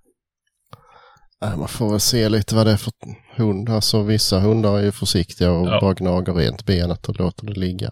Nej, 1.40 1.56
man 1.56 1.68
får 1.68 1.90
väl 1.90 2.00
se 2.00 2.28
lite 2.28 2.54
vad 2.54 2.66
det 2.66 2.72
är 2.72 2.76
för 2.76 2.92
hund. 3.36 3.68
Alltså 3.68 4.02
vissa 4.02 4.40
hundar 4.40 4.78
är 4.78 4.82
ju 4.82 4.92
försiktiga 4.92 5.52
och 5.52 5.66
Ja. 5.68 5.80
bara 5.80 5.94
gnager 5.94 6.34
rent 6.34 6.66
benet 6.66 7.08
och 7.08 7.18
låter 7.20 7.46
det 7.46 7.60
ligga. 7.60 7.90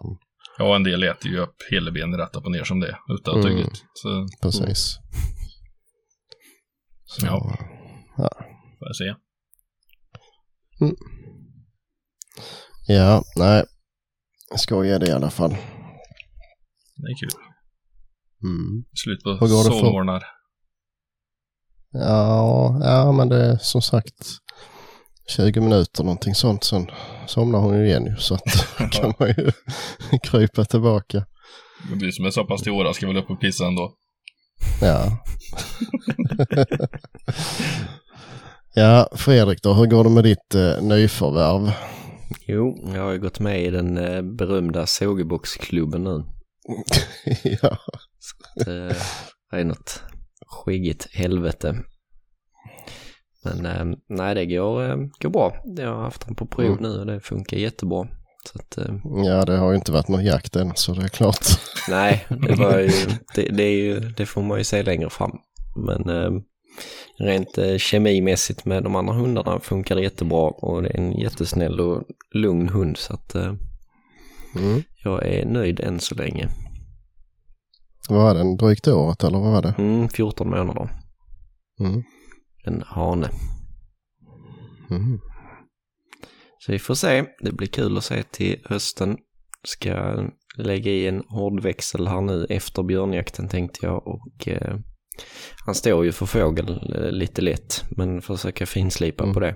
Ja, 0.58 0.76
en 0.76 0.82
del 0.82 1.02
äter 1.02 1.30
ju 1.30 1.38
upp 1.38 1.56
hela 1.70 1.90
benet 1.90 2.20
rätt 2.20 2.36
upp 2.36 2.44
och 2.44 2.52
ner 2.52 2.64
som 2.64 2.80
det 2.80 2.88
är. 2.88 2.98
Utan 3.14 3.34
Mm. 3.40 3.42
tugget. 3.46 3.72
Så 3.94 4.26
Precis. 4.42 4.98
Så, 7.04 7.26
Ja. 7.26 7.56
ja. 8.16 8.30
får 8.78 8.88
jag 8.88 8.96
se. 8.96 9.14
Ja, 12.86 13.22
nej. 13.36 13.64
Skoj 14.56 14.90
är 14.90 14.98
det 14.98 15.06
i 15.08 15.12
alla 15.12 15.30
fall. 15.30 15.50
Det 16.96 17.06
är 17.12 17.18
kul. 17.20 17.40
Mm. 18.44 18.84
Slut 18.94 19.22
på 19.40 19.48
sovmorgnar. 19.48 20.22
Ja, 21.92 22.78
ja, 22.82 23.12
men 23.12 23.28
det 23.28 23.44
är 23.44 23.56
som 23.56 23.82
sagt 23.82 24.14
20 25.36 25.60
minuter 25.60 26.04
någonting 26.04 26.34
sånt. 26.34 26.64
Sen 26.64 26.90
somnar 27.26 27.58
hon 27.58 27.78
ju 27.78 27.86
igen 27.86 28.06
ju. 28.06 28.16
Så 28.16 28.34
att 28.34 28.66
kan 28.92 29.14
man 29.18 29.28
ju 29.28 29.52
krypa 30.22 30.64
tillbaka. 30.64 31.26
Men 31.90 31.98
Du 31.98 32.12
som 32.12 32.24
är 32.24 32.30
så 32.30 32.44
pass 32.44 32.66
åra 32.66 32.94
ska 32.94 33.06
väl 33.06 33.16
upp 33.16 33.30
och 33.30 33.40
pissa 33.40 33.66
ändå. 33.66 33.92
Ja. 34.80 35.18
ja, 38.74 39.08
Fredrik 39.12 39.62
då, 39.62 39.72
hur 39.74 39.86
går 39.86 40.04
det 40.04 40.10
med 40.10 40.24
ditt 40.24 40.54
eh, 40.54 40.82
nyförvärv? 40.82 41.72
jo, 42.46 42.90
jag 42.94 43.02
har 43.02 43.12
ju 43.12 43.18
gått 43.18 43.40
med 43.40 43.62
i 43.64 43.70
den 43.70 43.98
eh, 43.98 44.22
berömda 44.22 44.86
sågeboxklubben 44.86 46.04
nu. 46.04 46.24
ja. 47.62 47.78
Så, 48.18 48.70
eh, 48.70 48.96
det 49.50 49.56
är 49.56 49.64
något 49.64 50.02
skäggigt 50.48 51.08
helvete. 51.12 51.76
Men 53.44 53.66
eh, 53.66 53.96
nej, 54.08 54.34
det 54.34 54.46
går, 54.46 54.82
eh, 54.90 54.96
går 55.20 55.30
bra. 55.30 55.54
Jag 55.76 55.94
har 55.94 56.02
haft 56.02 56.26
den 56.26 56.34
på 56.34 56.46
prov 56.46 56.66
Mm. 56.78 56.82
nu 56.82 56.98
och 57.00 57.06
det 57.06 57.20
funkar 57.20 57.56
jättebra. 57.56 58.06
Så 58.52 58.58
att, 58.58 58.78
eh, 58.78 58.94
ja, 59.24 59.44
det 59.44 59.56
har 59.56 59.70
ju 59.70 59.76
inte 59.76 59.92
varit 59.92 60.08
någon 60.08 60.24
jakt 60.24 60.56
än 60.56 60.72
så 60.74 60.94
det 60.94 61.04
är 61.04 61.08
klart. 61.08 61.46
nej, 61.88 62.26
det 62.28 62.54
var 62.54 62.78
ju, 62.78 62.90
det, 63.34 63.42
det, 63.42 63.62
är 63.62 63.76
ju, 63.76 64.00
det 64.00 64.26
får 64.26 64.42
man 64.42 64.58
ju 64.58 64.64
se 64.64 64.82
längre 64.82 65.10
fram. 65.10 65.38
Men 65.76 66.08
eh, 66.08 66.30
rent 67.18 67.58
eh, 67.58 67.76
kemimässigt 67.76 68.64
med 68.64 68.82
de 68.82 68.96
andra 68.96 69.14
hundarna 69.14 69.60
funkar 69.60 69.94
det 69.96 70.02
jättebra 70.02 70.40
och 70.48 70.82
det 70.82 70.88
är 70.88 70.96
en 70.98 71.12
jättesnäll 71.12 71.80
och 71.80 72.02
lugn 72.34 72.68
hund 72.68 72.96
så 72.96 73.14
att 73.14 73.34
eh, 73.34 73.54
Mm. 74.56 74.82
jag 75.04 75.26
är 75.26 75.46
nöjd 75.46 75.80
än 75.80 76.00
så 76.00 76.14
länge. 76.14 76.48
Vad 78.08 78.18
var 78.22 78.34
den? 78.34 78.56
Drygt 78.56 78.88
året 78.88 79.24
eller 79.24 79.38
vad 79.38 79.52
var 79.52 79.62
det? 79.62 79.74
Mm, 79.78 80.08
14 80.08 80.50
månader. 80.50 80.90
Mm. 81.80 82.02
En 82.64 82.82
hane. 82.86 83.30
Mm. 84.90 85.20
Så 86.58 86.72
vi 86.72 86.78
får 86.78 86.94
se. 86.94 87.24
Det 87.40 87.52
blir 87.52 87.68
kul 87.68 87.96
att 87.98 88.04
se 88.04 88.22
till 88.22 88.60
hösten. 88.64 89.16
Ska 89.64 90.24
lägga 90.56 90.90
i 90.90 91.06
en 91.06 91.22
hårdväxel 91.28 92.06
här 92.08 92.20
nu 92.20 92.46
efter 92.50 92.82
björnjakten 92.82 93.48
tänkte 93.48 93.86
jag 93.86 94.06
och 94.06 94.48
eh, 94.48 94.78
han 95.66 95.74
står 95.74 96.04
ju 96.04 96.12
för 96.12 96.26
fågel 96.26 96.94
eh, 96.94 97.10
lite 97.10 97.42
lätt 97.42 97.84
men 97.90 98.22
försöka 98.22 98.66
finslipa 98.66 99.24
Mm. 99.24 99.34
på 99.34 99.40
det. 99.40 99.54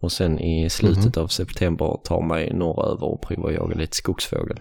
Och 0.00 0.12
sen 0.12 0.38
i 0.38 0.70
slutet 0.70 1.16
av 1.16 1.26
september 1.28 2.00
ta 2.04 2.20
mig 2.26 2.52
norröver 2.54 3.04
och 3.04 3.22
prova 3.22 3.52
jaga 3.52 3.74
lite 3.74 3.96
skogsfågel. 3.96 4.60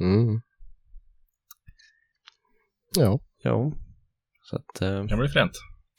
Mm. 0.00 0.40
Ja. 2.98 3.20
Ja, 3.42 3.72
så 4.50 4.56
att 4.56 4.82
eh, 4.82 5.02
Det 5.02 5.08
kan 5.08 5.18
bli 5.18 5.28
fränt. 5.28 5.52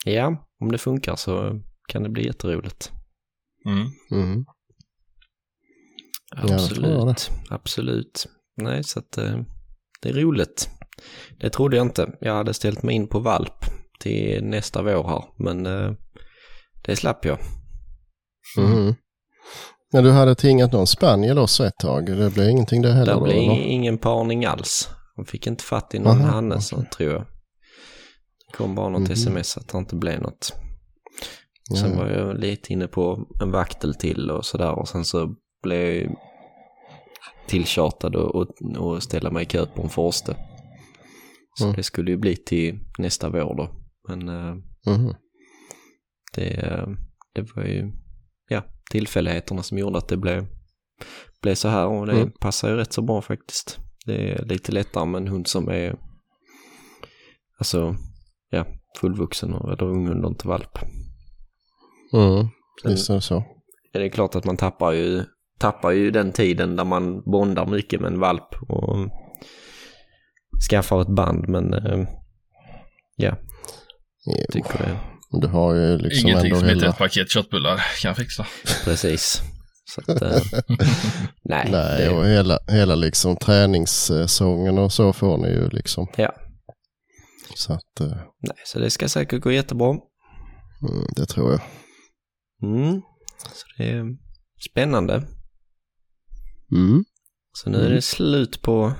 ja, 0.05 0.47
om 0.59 0.71
det 0.71 0.77
funkar 0.77 1.15
så 1.15 1.61
kan 1.87 2.03
det 2.03 2.09
bli 2.09 2.25
jätteroligt. 2.25 2.91
Mm. 3.65 3.87
Mm. 4.11 4.45
Ja, 6.35 6.41
det 6.41 6.47
tror 6.47 6.87
jag 6.87 7.09
Absolut, 7.09 7.31
absolut. 7.49 8.27
Nej, 8.57 8.83
så 8.83 8.99
att 8.99 9.17
eh, 9.17 9.39
det 10.01 10.09
är 10.09 10.13
roligt. 10.13 10.69
Det 11.39 11.49
trodde 11.49 11.77
jag 11.77 11.85
inte. 11.85 12.17
Jag 12.21 12.33
hade 12.35 12.53
ställt 12.53 12.83
mig 12.83 12.95
in 12.95 13.07
på 13.07 13.19
valp 13.19 13.65
till 13.99 14.43
nästa 14.43 14.81
vår 14.81 15.07
här, 15.07 15.23
men 15.37 15.65
eh, 15.65 15.91
det 16.85 16.95
slapp 16.95 17.25
jag. 17.25 17.39
Mm. 18.57 18.95
Men 19.93 20.03
du 20.03 20.11
hade 20.11 20.35
tingat 20.35 20.71
någon 20.71 20.87
spaniel 20.87 21.37
också 21.37 21.65
ett 21.65 21.77
tag. 21.77 22.05
Det 22.05 22.33
blev 22.33 22.49
ingenting 22.49 22.81
det 22.81 22.93
heller 22.93 23.15
Det 23.15 23.21
blev 23.21 23.37
ingen 23.51 23.97
parning 23.97 24.45
alls. 24.45 24.89
Hon 25.15 25.25
fick 25.25 25.47
inte 25.47 25.63
fatt 25.63 25.95
i 25.95 25.99
någon 25.99 26.17
Aha, 26.21 26.31
hanne 26.31 26.61
så 26.61 26.83
tror 26.97 27.11
jag. 27.11 27.21
Det 28.51 28.57
kom 28.57 28.75
bara 28.75 28.89
något 28.89 29.01
Mhm. 29.01 29.11
sms 29.11 29.57
att 29.57 29.67
det 29.67 29.77
inte 29.77 29.95
blev 29.95 30.21
något. 30.21 30.53
Ja, 31.69 31.75
Sen 31.75 31.97
var 31.97 32.07
jag 32.09 32.39
lite 32.39 32.73
inne 32.73 32.87
på 32.87 33.27
en 33.41 33.51
vaktel 33.51 33.95
till 33.95 34.31
och 34.31 34.45
sådär 34.45 34.71
och 34.79 34.87
sen 34.87 35.05
så 35.05 35.35
blev 35.63 35.79
jag 35.81 35.93
ju 35.95 36.09
tilltjatad 37.47 38.15
och, 38.15 38.35
och, 38.35 38.47
och 38.77 39.03
ställa 39.03 39.31
mig 39.31 39.43
i 39.43 39.45
kö 39.45 39.65
på 39.65 39.81
en 39.81 39.89
förste. 39.89 40.35
Så 41.57 41.63
Mm. 41.63 41.75
det 41.75 41.83
skulle 41.83 42.11
ju 42.11 42.17
bli 42.17 42.35
till 42.35 42.79
nästa 42.97 43.29
vår 43.29 43.55
då. 43.57 43.69
Men 44.07 44.25
Mhm. 44.87 45.15
det, 46.35 46.47
eh, 46.53 46.87
det 47.33 47.55
var 47.55 47.63
ju 47.63 47.91
ja, 48.47 48.61
tillfälligheterna 48.91 49.63
som 49.63 49.77
gjorde 49.77 49.97
att 49.97 50.07
det 50.07 50.17
blev, 50.17 50.45
blev 51.41 51.55
så 51.55 51.67
här 51.67 51.87
och 51.87 52.05
det 52.07 52.13
Mm. 52.13 52.31
passar 52.31 52.69
ju 52.69 52.75
rätt 52.75 52.93
så 52.93 53.01
bra 53.01 53.21
faktiskt. 53.21 53.79
Det 54.05 54.31
är 54.31 54.45
lite 54.45 54.71
lättare 54.71 55.05
med 55.05 55.21
en 55.21 55.27
hund 55.27 55.47
som 55.47 55.69
är 55.69 55.95
alltså 57.59 57.95
ja, 58.49 58.65
fullvuxen 58.99 59.53
och, 59.53 59.73
eller 59.73 59.83
ung 59.83 60.07
hund 60.07 60.25
och 60.25 60.31
inte 60.31 60.47
valp. 60.47 60.77
Mm. 62.13 62.47
Visst 62.83 63.09
är 63.09 63.13
det 63.13 63.21
så. 63.21 63.43
Ja, 63.91 63.99
Det 63.99 64.05
är 64.05 64.09
klart 64.09 64.35
att 64.35 64.45
man 64.45 64.57
tappar 64.57 64.91
ju, 64.91 65.23
tappar 65.59 65.91
ju 65.91 66.11
den 66.11 66.31
tiden 66.31 66.75
där 66.75 66.85
man 66.85 67.21
bondar 67.31 67.65
mycket 67.65 68.01
med 68.01 68.11
en 68.11 68.19
valp 68.19 68.61
och 68.69 69.09
skaffar 70.69 71.01
ett 71.01 71.15
band 71.15 71.47
men 71.47 71.73
eh, 71.73 72.07
ja, 73.15 73.35
tycker 74.51 74.77
det 74.77 74.99
Du 75.41 75.47
har 75.47 75.73
ju 75.73 75.97
liksom 75.97 76.29
Ingenting 76.29 76.51
ändå 76.51 76.59
som 76.59 76.69
inte 76.69 76.87
ett 76.87 76.97
paket 76.97 77.31
köttbullar 77.31 77.81
kan 78.01 78.15
fixa. 78.15 78.45
precis. 78.85 79.41
Så 79.85 80.01
att, 80.11 80.21
eh, 80.21 80.41
nej, 81.43 81.67
Nej, 81.71 82.01
det, 82.01 82.09
och 82.09 82.25
hela, 82.25 82.59
hela 82.67 82.95
liksom 82.95 83.35
träningssäsongen 83.37 84.77
och 84.77 84.91
så 84.91 85.13
får 85.13 85.37
ni 85.37 85.47
ju 85.47 85.69
liksom. 85.69 86.07
Ja. 86.17 86.33
Så 87.55 87.73
att 87.73 87.99
eh, 87.99 88.07
nej, 88.47 88.57
så 88.65 88.79
det 88.79 88.89
ska 88.89 89.09
säkert 89.09 89.41
gå 89.41 89.51
jättebra. 89.51 89.89
mm, 89.89 91.05
det 91.15 91.25
tror 91.25 91.51
jag. 91.51 91.61
Mm. 92.71 93.01
Så 93.53 93.65
det 93.77 93.89
är 93.89 94.05
spännande. 94.71 95.13
Mm. 96.71 97.03
Så 97.53 97.69
nu 97.69 97.77
är 97.85 97.89
det 97.89 98.01
slut 98.01 98.61
på 98.61 98.93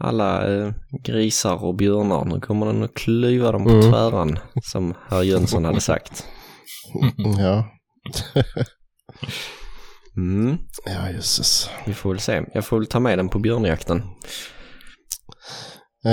alla 0.00 0.54
eh, 0.54 0.72
grisar 1.02 1.64
och 1.64 1.74
björnar. 1.76 2.24
Nu 2.24 2.40
kommer 2.40 2.66
den 2.66 2.82
att 2.82 2.94
klyva 2.94 3.52
dem 3.52 3.64
på 3.64 3.70
Mm. 3.70 3.90
tväran, 3.90 4.38
som 4.62 4.94
herr 5.08 5.22
Jönsson 5.22 5.64
hade 5.64 5.80
sagt. 5.80 6.26
Ja. 7.38 7.70
Mm. 10.16 10.58
ja, 10.84 11.10
jösses. 11.10 11.70
Vi 11.86 11.94
får 11.94 12.10
väl 12.10 12.20
se. 12.20 12.42
Jag 12.54 12.64
får 12.64 12.78
väl 12.78 12.86
ta 12.86 13.00
med 13.00 13.18
den 13.18 13.28
på 13.28 13.38
björnjakten. 13.38 14.02
Eh, 16.04 16.12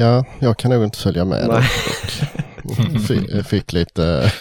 ja, 0.00 0.24
jag 0.40 0.58
kan 0.58 0.70
nog 0.70 0.84
inte 0.84 0.98
följa 0.98 1.24
med. 1.24 1.48
Nej. 1.48 1.62
fick, 3.08 3.30
jag 3.30 3.46
fick 3.46 3.72
lite... 3.72 4.32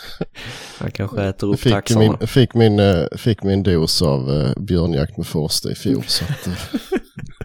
Han 0.79 0.91
kanske 0.91 1.23
äter 1.23 1.53
upp 1.53 1.59
Fick 1.59 1.73
taxarna. 1.73 1.99
min, 1.99 2.27
fick, 2.27 2.53
min, 2.53 2.79
eh, 2.79 3.03
fick 3.17 3.43
min 3.43 3.63
dos 3.63 4.01
av 4.01 4.31
eh, 4.31 4.63
björnjakt 4.63 5.17
med 5.17 5.27
Forster 5.27 5.71
i 5.71 5.75
fjol. 5.75 6.03
Så 6.07 6.23
att, 6.23 6.49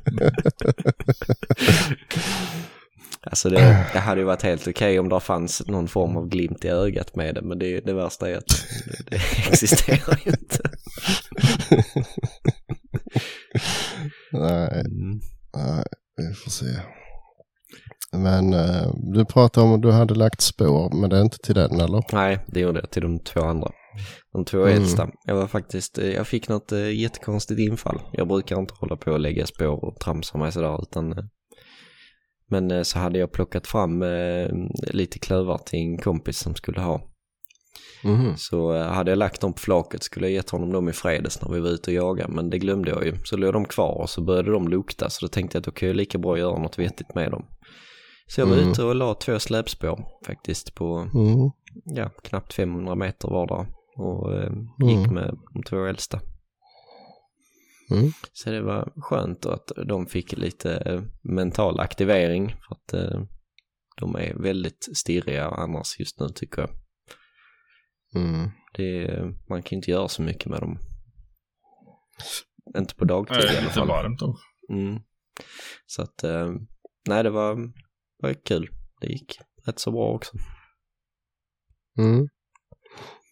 Alltså 3.27 3.49
det, 3.49 3.87
det 3.93 3.99
hade 3.99 4.21
ju 4.21 4.27
varit 4.27 4.43
helt 4.43 4.69
okej 4.69 4.99
om 4.99 5.09
det 5.09 5.21
fanns 5.21 5.67
någon 5.67 5.89
form 5.89 6.17
av 6.17 6.29
glimt 6.29 6.65
i 6.65 6.69
ögat 6.69 7.17
med 7.17 7.35
det. 7.35 7.43
Men 7.43 7.59
det, 7.59 7.81
det 7.81 7.93
värsta 7.95 8.31
är 8.31 8.37
att 8.37 8.47
det, 8.87 9.11
det 9.11 9.17
existerar 9.49 10.21
ju 10.25 10.31
inte. 10.31 10.71
nej, 14.33 14.81
Mm. 14.81 15.21
nej, 15.57 15.85
vi 16.17 16.35
får 16.35 16.51
se. 16.51 16.67
Men 18.13 18.53
eh, 18.55 18.93
du 19.15 19.25
pratade 19.25 19.67
om 19.67 19.75
att 19.75 19.83
du 19.83 19.91
hade 19.91 20.15
lagt 20.15 20.41
spår, 20.41 20.91
men 21.01 21.11
det 21.11 21.17
är 21.17 21.23
inte 21.23 21.39
till 21.39 21.55
den 21.55 21.81
eller? 21.81 22.03
Nej, 22.13 22.39
det 22.47 22.61
gjorde 22.61 22.81
jag 22.81 22.91
till 22.91 23.03
de 23.03 23.19
två 23.19 23.41
andra. 23.41 23.71
De 24.33 24.45
två 24.45 24.59
Mm. 24.67 24.77
äldsta. 24.77 25.09
Jag 25.25 25.35
var 25.35 25.47
faktiskt, 25.47 25.99
eh, 25.99 26.09
jag 26.11 26.27
fick 26.27 26.49
något 26.49 26.73
eh, 26.73 26.91
jättekonstigt 27.01 27.61
infall. 27.61 28.01
Jag 28.13 28.29
brukar 28.29 28.59
inte 28.61 28.75
hålla 28.79 28.97
på 28.97 29.11
och 29.13 29.21
lägga 29.21 29.47
spår 29.47 29.85
och 29.85 29.97
tramsa 30.01 30.39
mig 30.39 30.53
sådär 30.53 30.83
utan 30.83 31.15
men 32.51 32.71
eh, 32.71 32.83
så 32.83 32.99
hade 32.99 33.19
jag 33.19 33.33
plockat 33.33 33.67
fram 33.67 34.03
eh, 34.03 34.49
lite 34.93 35.19
klövar 35.19 35.59
till 35.59 35.79
en 35.79 35.99
kompis 35.99 36.39
som 36.39 36.55
skulle 36.55 36.81
ha. 36.81 37.01
Mhm. 38.05 38.37
Så 38.37 38.75
eh, 38.75 38.83
hade 38.87 39.11
jag 39.11 39.19
lagt 39.19 39.41
dem 39.41 39.53
på 39.53 39.59
flaket 39.61 40.03
skulle 40.03 40.27
jag 40.27 40.35
gett 40.35 40.51
honom 40.51 40.73
dem 40.73 40.89
i 40.89 40.93
fredags 40.93 41.43
när 41.43 41.53
vi 41.55 41.61
var 41.61 41.69
ute 41.71 41.91
och 41.91 41.95
jagade. 41.95 42.33
Men 42.33 42.51
det 42.51 42.59
glömde 42.59 42.91
jag 42.91 43.07
ju. 43.07 43.15
Så 43.25 43.37
låg 43.37 43.53
de 43.53 43.65
kvar 43.65 44.01
och 44.01 44.11
så 44.11 44.25
började 44.25 44.51
de 44.51 44.69
lukta. 44.69 45.11
Så 45.11 45.25
då 45.27 45.29
tänkte 45.29 45.57
jag 45.57 45.61
att 45.61 45.65
då 45.65 45.71
kan 45.71 45.89
jag 45.89 45.97
lika 45.97 46.19
bra 46.19 46.39
göra 46.39 46.59
något 46.59 46.79
vettigt 46.79 47.15
med 47.15 47.31
dem. 47.31 47.45
Så 48.27 48.41
jag 48.41 48.47
var 48.47 48.57
Mm. 48.57 48.71
ute 48.71 48.83
och 48.85 48.95
la 48.95 49.15
två 49.15 49.39
släpspår 49.39 50.05
faktiskt 50.27 50.75
på 50.75 51.09
Mm. 51.15 51.51
ja, 51.85 52.11
knappt 52.23 52.55
500 52.55 52.95
meter 52.95 53.29
vardera. 53.29 53.67
Och 53.99 54.33
eh, 54.35 54.53
gick 54.89 54.99
Mm. 55.07 55.15
med 55.15 55.35
de 55.55 55.63
två 55.63 55.85
äldsta. 55.85 56.21
Mm. 57.91 58.13
Så 58.33 58.51
det 58.51 58.63
var 58.63 58.93
skönt 58.97 59.47
att 59.47 59.73
de 59.87 60.07
fick 60.07 60.33
lite 60.33 60.77
eh, 60.77 61.03
mental 61.23 61.81
aktivering. 61.81 62.49
För 62.49 62.75
att 62.75 62.93
eh, 62.95 63.23
de 64.01 64.17
är 64.17 64.35
väldigt 64.35 64.89
stirriga 64.97 65.49
annars 65.49 65.99
just 66.01 66.21
nu 66.21 66.29
tycker 66.29 66.61
jag. 66.63 66.71
Mm. 68.25 68.51
Det, 68.75 69.21
man 69.49 69.63
kan 69.63 69.71
ju 69.71 69.77
inte 69.77 69.91
göra 69.91 70.09
så 70.09 70.23
mycket 70.23 70.47
med 70.47 70.61
dem. 70.61 70.79
Inte 72.77 72.95
på 72.95 73.05
dagtid 73.05 73.37
Det 73.37 73.43
i 73.43 73.47
är 73.47 73.51
alla 73.51 73.61
lite 73.61 73.75
fall. 73.75 73.89
varmt 73.89 74.19
då. 74.21 74.37
Mm. 74.73 75.01
Så 75.87 76.03
att, 76.03 76.25
eh, 76.25 76.53
nej 77.09 77.23
det 77.23 77.31
var, 77.31 77.57
var 78.23 78.35
kul. 78.45 78.69
Det 79.01 79.07
gick 79.07 79.39
rätt 79.67 79.79
så 79.79 79.91
bra 79.91 80.09
också. 80.15 80.33
Mm. 81.99 82.29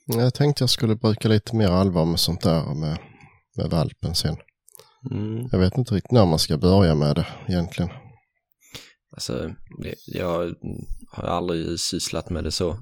Jag 0.07 0.35
tänkte 0.35 0.63
jag 0.63 0.71
skulle 0.71 0.97
bruka 0.97 1.29
lite 1.29 1.57
mer 1.57 1.69
allvar 1.69 2.05
med 2.07 2.21
sånt 2.21 2.41
där 2.41 2.75
med, 2.75 2.99
med 3.57 3.71
valpen 3.71 4.15
sen. 4.15 4.37
Mm. 5.11 5.49
Jag 5.53 5.59
vet 5.59 5.79
inte 5.79 5.95
riktigt 5.95 6.13
när 6.13 6.27
man 6.27 6.39
ska 6.39 6.57
börja 6.57 6.95
med 6.95 7.17
det 7.17 7.27
egentligen. 7.49 7.91
Alltså, 9.15 9.51
jag 10.07 10.55
har 11.13 11.25
aldrig 11.29 11.81
sysslat 11.81 12.31
med 12.31 12.45
det 12.45 12.51
så. 12.51 12.77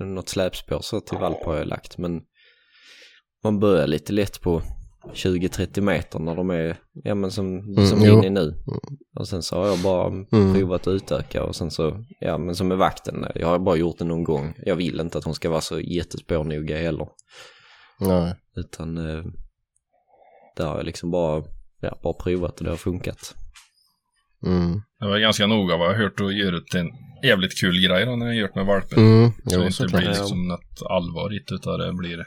Något 0.00 0.28
släpspår 0.28 0.80
så 0.80 1.00
till 1.00 1.18
valp 1.18 1.44
har 1.44 1.56
jag 1.56 1.66
lagt, 1.66 1.98
men 1.98 2.20
man 3.44 3.60
börjar 3.60 3.86
lite 3.86 4.12
lätt 4.12 4.40
på 4.40 4.62
20-30 5.14 5.80
meter 5.80 6.18
när 6.18 6.34
de 6.36 6.50
är, 6.50 6.76
ja 6.92 7.14
men 7.14 7.30
som, 7.30 7.58
Mm, 7.58 7.86
som 7.86 8.02
jo. 8.04 8.22
är 8.24 8.30
nu. 8.30 8.54
Och 9.18 9.28
sen 9.28 9.42
så 9.42 9.56
har 9.56 9.66
jag 9.66 9.78
bara 9.78 10.06
Mm. 10.06 10.54
provat 10.54 10.80
att 10.86 10.92
utöka 10.94 11.44
och 11.44 11.56
sen 11.56 11.70
så, 11.70 12.04
ja 12.20 12.38
men 12.38 12.54
som 12.56 12.68
med 12.68 12.78
vakten, 12.78 13.26
jag 13.34 13.46
har 13.48 13.58
bara 13.58 13.76
gjort 13.76 13.98
det 13.98 14.04
någon 14.04 14.24
gång. 14.24 14.54
Jag 14.66 14.76
vill 14.76 15.00
inte 15.00 15.18
att 15.18 15.24
hon 15.24 15.34
ska 15.34 15.50
vara 15.50 15.60
så 15.60 15.80
jättespårnoga 15.80 16.78
heller. 16.78 17.08
Nej. 18.00 18.34
Utan 18.56 18.98
eh, 18.98 19.24
där 20.56 20.66
har 20.66 20.76
jag 20.76 20.86
liksom 20.86 21.10
bara, 21.10 21.42
ja, 21.80 21.98
bara 22.02 22.12
provat 22.14 22.58
och 22.58 22.64
det 22.64 22.70
har 22.70 22.76
funkat. 22.76 23.34
Mm. 24.46 24.82
Det 25.00 25.06
var 25.06 25.18
ganska 25.18 25.46
noga 25.46 25.76
vad 25.76 25.86
jag 25.88 25.94
har 25.94 26.02
hört 26.02 26.20
och 26.20 26.32
gör 26.32 26.52
det 26.52 26.66
till 26.70 26.80
en 26.80 26.90
jävligt 27.24 27.60
kul 27.60 27.86
grej 27.88 28.06
då 28.06 28.16
när 28.16 28.26
jag 28.26 28.34
gjort 28.36 28.54
med 28.54 28.66
valpen. 28.66 28.98
Mm. 28.98 29.32
Så 29.46 29.58
det 29.58 29.66
inte 29.66 29.84
blir 29.96 30.08
liksom 30.08 30.48
något 30.48 30.82
allvarligt 30.90 31.52
utan 31.52 31.78
det 31.78 31.92
blir 31.92 32.24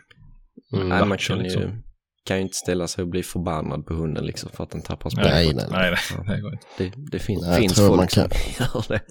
Mm. 0.73 0.89
Nej, 0.89 1.05
man 1.05 1.17
kan 1.17 1.37
ju, 1.37 1.43
liksom. 1.43 1.83
kan 2.25 2.37
ju 2.37 2.43
inte 2.43 2.55
ställa 2.55 2.87
sig 2.87 3.01
och 3.01 3.07
bli 3.07 3.23
förbannad 3.23 3.85
på 3.85 3.93
hunden 3.93 4.25
liksom 4.25 4.49
för 4.53 4.63
att 4.63 4.69
den 4.71 4.81
tappar 4.81 5.09
spår. 5.09 5.21
Nej, 5.21 5.53
nej, 5.53 5.65
Nej, 5.71 5.95
nej, 6.25 6.41
det. 6.77 6.83
Det, 6.83 6.91
det 7.11 7.19
fin, 7.19 7.39
Nej, 7.41 7.59
finns 7.61 7.75
folk 7.75 7.95
man 7.95 8.07
kan- 8.07 8.29
som 8.29 8.63
gör 8.65 8.85
det. 8.87 9.01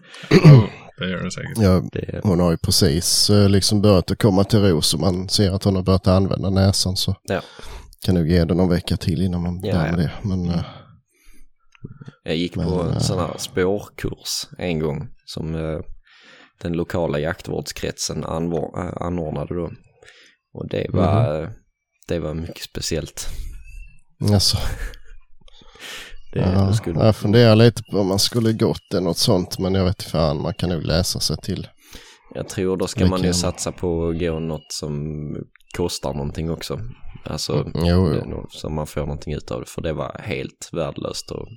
Det 0.98 1.10
gör 1.10 1.24
det 1.24 1.30
säkert. 1.30 1.58
Ja, 1.58 1.82
det 1.92 2.20
hon 2.22 2.40
har 2.40 2.50
ju 2.50 2.56
precis 2.56 3.30
eh, 3.30 3.48
liksom 3.48 3.82
börjat 3.82 4.10
att 4.10 4.18
komma 4.18 4.44
till 4.44 4.58
ro 4.62 4.82
så 4.82 4.98
man 4.98 5.28
ser 5.28 5.50
att 5.52 5.64
hon 5.64 5.76
har 5.76 5.82
börjat 5.82 6.06
använda 6.06 6.50
näsan 6.50 6.96
så 6.96 7.16
Ja. 7.22 7.40
Kan 8.04 8.14
nog 8.14 8.28
ge 8.28 8.44
det 8.44 8.54
någon 8.54 8.68
vecka 8.68 8.96
till 8.96 9.22
innan 9.22 9.42
man 9.42 9.60
Ja, 9.62 9.72
börjar 9.72 9.86
ja. 9.86 9.96
med 9.96 9.98
det. 9.98 10.12
Men 10.28 10.48
eh, 10.50 10.64
jag 12.24 12.36
gick 12.36 12.56
Men, 12.56 12.68
på 12.68 12.82
en 12.82 12.90
eh, 12.92 12.98
sån 12.98 13.18
här 13.18 13.34
spårkurs 13.38 14.48
en 14.58 14.78
gång 14.80 15.08
som 15.24 15.54
eh, 15.54 15.80
den 16.62 16.72
lokala 16.72 17.18
jaktvårdskretsen 17.18 18.24
anordnade 18.24 19.54
då. 19.54 19.70
Och 20.54 20.68
det 20.68 20.86
var, 20.90 21.34
Mhm. 21.36 21.42
eh, 21.44 21.50
det 22.08 22.18
var 22.18 22.34
mycket 22.34 22.62
speciellt. 22.62 23.28
alltså, 24.32 24.56
Det, 26.32 26.40
ja, 26.40 26.72
skulle, 26.72 27.04
jag 27.04 27.16
funderar 27.16 27.56
lite 27.56 27.82
på 27.90 27.98
om 28.00 28.06
man 28.08 28.18
skulle 28.18 28.52
gått 28.52 28.94
eller 28.94 29.02
något 29.04 29.18
sånt 29.18 29.58
men 29.58 29.74
jag 29.74 29.84
vet 29.84 30.02
fan 30.02 30.42
man 30.42 30.54
kan 30.54 30.68
nog 30.70 30.82
läsa 30.82 31.20
sig 31.20 31.36
till. 31.36 31.68
Jag 32.36 32.48
tror 32.48 32.76
då 32.76 32.86
ska 32.86 33.06
man 33.06 33.22
ju 33.22 33.32
satsa 33.32 33.72
på 33.72 34.08
att 34.08 34.18
gå 34.20 34.38
något 34.38 34.72
som 34.72 34.94
kostar 35.76 36.14
någonting 36.14 36.50
också. 36.50 36.80
Alltså 37.24 37.54
Mm, 37.54 37.72
jo, 37.74 38.14
jo. 38.30 38.46
så 38.50 38.68
man 38.68 38.86
får 38.86 39.00
någonting 39.00 39.34
ut 39.34 39.50
av 39.50 39.60
det. 39.60 39.66
För 39.68 39.82
det 39.82 39.92
var 39.92 40.20
helt 40.24 40.68
värdelöst 40.72 41.32
att 41.32 41.48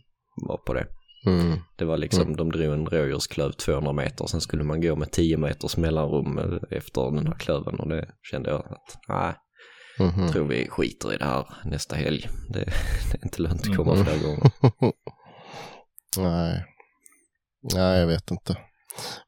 vara 0.48 0.58
på 0.58 0.74
det. 0.74 0.86
Mm. 1.26 1.58
Det 1.78 1.86
var 1.86 1.98
liksom, 1.98 2.36
de 2.36 2.52
drog 2.52 2.74
en 2.74 2.86
rådjursklöv 2.86 3.52
200 3.52 3.94
meter. 3.94 4.26
Sen 4.28 4.42
skulle 4.42 4.64
man 4.64 4.82
gå 4.82 4.96
med 4.96 5.12
10 5.12 5.38
meters 5.38 5.78
mellanrum 5.78 6.38
eh, 6.38 6.78
efter 6.78 7.12
den 7.16 7.28
här 7.28 7.36
klöven. 7.40 7.80
Och 7.80 7.90
det 7.90 8.10
kände 8.32 8.50
jag 8.50 8.60
att, 8.60 8.98
nej, 9.08 9.34
Mhm. 10.00 10.24
jag 10.24 10.32
tror 10.32 10.48
vi 10.48 10.68
skiter 10.70 11.14
i 11.14 11.18
det 11.18 11.26
här 11.26 11.46
nästa 11.66 11.96
helg. 11.96 12.30
Det, 12.50 12.60
det 13.12 13.18
är 13.18 13.24
inte 13.24 13.42
lönt 13.42 13.62
att 13.62 13.76
komma 13.76 13.94
Mhm. 13.96 14.06
flera 14.06 14.18
gånger. 14.18 14.52
Nej. 16.18 16.66
Nej, 17.76 18.00
jag 18.00 18.08
vet 18.08 18.32
inte. 18.32 18.58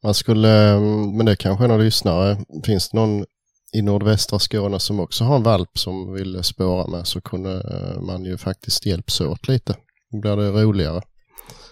Man 0.03 0.13
skulle, 0.13 0.79
men 1.17 1.25
det 1.25 1.35
kanske 1.35 1.63
är 1.63 1.67
någon 1.67 1.83
lyssnare. 1.83 2.37
Finns 2.65 2.89
det 2.89 2.97
någon 2.97 3.25
i 3.73 3.81
nordvästra 3.81 4.39
Skåne 4.39 4.79
som 4.79 4.99
också 4.99 5.23
har 5.23 5.35
en 5.35 5.43
valp 5.43 5.77
som 5.77 6.13
vill 6.13 6.43
spåra 6.43 6.87
med 6.87 7.07
så 7.07 7.21
kunde 7.21 7.51
eh, 7.53 8.01
man 8.01 8.25
ju 8.25 8.37
faktiskt 8.37 8.85
hjälps 8.85 9.21
åt 9.21 9.47
lite. 9.47 9.75
Då 10.11 10.19
blir 10.19 10.35
det 10.35 10.51
roligare. 10.63 11.01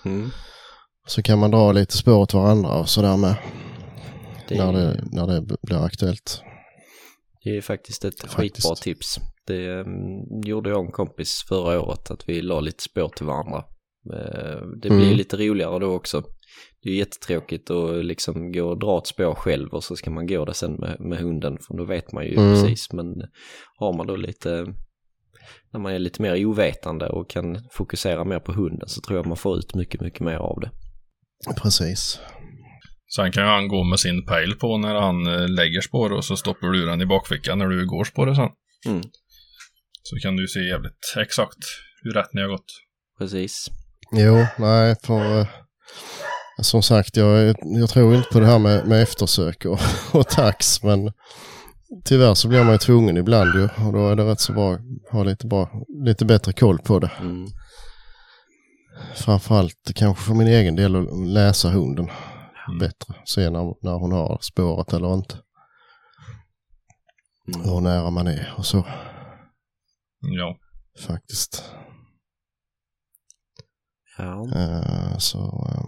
Mm. 0.06 0.30
Så 1.08 1.22
kan 1.22 1.40
man 1.40 1.52
dra 1.52 1.72
lite 1.72 1.98
spår 1.98 2.18
åt 2.18 2.34
varandra 2.34 2.80
och 2.80 2.90
sådär 2.90 3.18
med. 3.18 3.36
Det, 4.48 4.56
När, 4.58 4.74
det, 4.74 5.04
när 5.12 5.28
det 5.28 5.42
blir 5.62 5.86
aktuellt. 5.86 6.42
Det 7.44 7.58
är 7.58 7.62
faktiskt 7.62 8.06
ett 8.06 8.20
Faktiskt. 8.22 8.36
skitbra 8.36 8.76
tips. 8.76 9.16
Det 9.48 9.66
mm, 9.80 10.42
gjorde 10.46 10.70
jag 10.70 10.80
och 10.80 10.86
en 10.86 10.92
kompis 10.92 11.46
förra 11.50 11.82
året, 11.82 12.12
att 12.12 12.30
vi 12.30 12.42
la 12.42 12.60
lite 12.60 12.84
spår 12.84 13.10
till 13.10 13.26
varandra. 13.26 13.58
Eh, 14.14 14.62
det 14.82 14.90
blir 14.90 15.06
Mm. 15.06 15.18
lite 15.18 15.38
roligare 15.38 15.80
då 15.80 15.94
också. 15.96 16.24
Det 16.84 16.90
är 16.90 16.94
jättetråkigt 16.96 17.70
att 17.72 18.06
liksom 18.06 18.52
gå 18.52 18.64
och 18.70 18.80
dra 18.80 18.98
ett 18.98 19.08
spår 19.08 19.36
själv 19.36 19.70
och 19.70 19.84
så 19.84 19.96
ska 19.96 20.12
man 20.12 20.28
gå 20.28 20.46
det 20.46 20.54
sen 20.54 20.74
med, 20.74 21.00
med 21.00 21.18
hunden, 21.20 21.58
för 21.68 21.78
då 21.78 21.86
vet 21.86 22.12
man 22.12 22.26
ju 22.26 22.34
Mm. 22.38 22.54
precis. 22.54 22.94
Men 22.94 23.08
har 23.80 23.98
man 23.98 24.08
då 24.08 24.16
lite, 24.16 24.66
när 25.74 25.80
man 25.80 25.94
är 25.94 26.00
lite 26.00 26.22
mer 26.22 26.46
ovetande 26.46 27.10
och 27.10 27.30
kan 27.30 27.58
fokusera 27.72 28.24
mer 28.24 28.40
på 28.40 28.52
hunden 28.54 28.90
så 28.90 29.02
tror 29.02 29.18
jag 29.20 29.28
man 29.28 29.38
får 29.38 29.58
ut 29.58 29.76
mycket, 29.76 30.02
mycket 30.02 30.20
mer 30.20 30.36
av 30.38 30.60
det. 30.60 30.72
Precis. 31.62 32.20
Sen 33.16 33.32
kan 33.32 33.44
ju 33.44 33.50
han 33.50 33.68
gå 33.68 33.84
med 33.84 34.00
sin 34.00 34.26
pejl 34.26 34.56
på 34.56 34.78
när 34.78 34.96
han 34.96 35.28
eh, 35.28 35.48
lägger 35.50 35.82
spår 35.82 36.14
och 36.14 36.26
så 36.26 36.36
stoppar 36.38 36.68
du 36.68 36.86
den 36.86 37.02
i 37.02 37.06
bakfickan 37.06 37.60
när 37.60 37.68
du 37.68 37.86
går 37.88 38.04
spåret 38.04 38.36
sen. 38.36 38.50
Mm, 38.88 39.02
Så 40.04 40.16
kan 40.22 40.36
du 40.36 40.48
se 40.48 40.60
jävligt 40.60 41.14
exakt 41.18 41.58
hur 42.04 42.12
rätt 42.12 42.34
ni 42.34 42.42
har 42.42 42.48
gått. 42.50 42.72
precis. 43.18 43.68
Jo, 44.12 44.46
nej, 44.60 44.96
för 45.04 45.40
eh, 45.40 45.48
som 46.62 46.82
sagt, 46.84 47.18
jag, 47.18 47.56
jag 47.62 47.90
tror 47.90 48.16
inte 48.16 48.30
på 48.32 48.40
det 48.40 48.46
här 48.46 48.60
med, 48.60 48.88
med 48.88 49.04
eftersök 49.04 49.66
och, 49.66 49.80
och 50.20 50.28
tax, 50.28 50.84
men 50.84 51.12
tyvärr 52.06 52.34
så 52.34 52.48
blir 52.48 52.64
man 52.64 52.72
ju 52.72 52.78
tvungen 52.78 53.18
ibland 53.18 53.56
ju 53.56 53.64
och 53.86 53.94
då 53.94 54.10
är 54.10 54.16
det 54.16 54.24
rätt 54.26 54.40
så 54.40 54.54
bra 54.54 54.74
att 54.74 54.80
ha 55.12 55.24
lite, 55.24 55.48
bra, 55.48 55.70
lite 56.06 56.26
bättre 56.26 56.54
koll 56.54 56.78
på 56.80 57.00
det. 57.00 57.12
Mm, 57.22 57.48
Framförallt 59.16 59.92
kanske 59.96 60.24
för 60.24 60.34
min 60.34 60.48
egen 60.48 60.76
del 60.76 60.96
att 60.96 61.28
läsa 61.28 61.70
hunden 61.70 62.10
Mm. 62.68 62.80
bättre, 62.80 63.16
se 63.26 63.50
när, 63.50 63.86
när 63.86 64.00
hon 64.00 64.12
har 64.12 64.38
spåret 64.42 64.94
eller 64.94 65.14
inte, 65.14 65.36
mm. 67.56 67.70
hur 67.70 67.82
nära 67.82 68.10
man 68.10 68.28
är 68.28 68.54
och 68.58 68.66
så 68.66 68.86
Ja. 70.20 70.58
faktiskt. 71.08 71.64
Ja, 74.18 74.48
Eh, 74.56 75.18
så, 75.18 75.40
eh, 75.40 75.84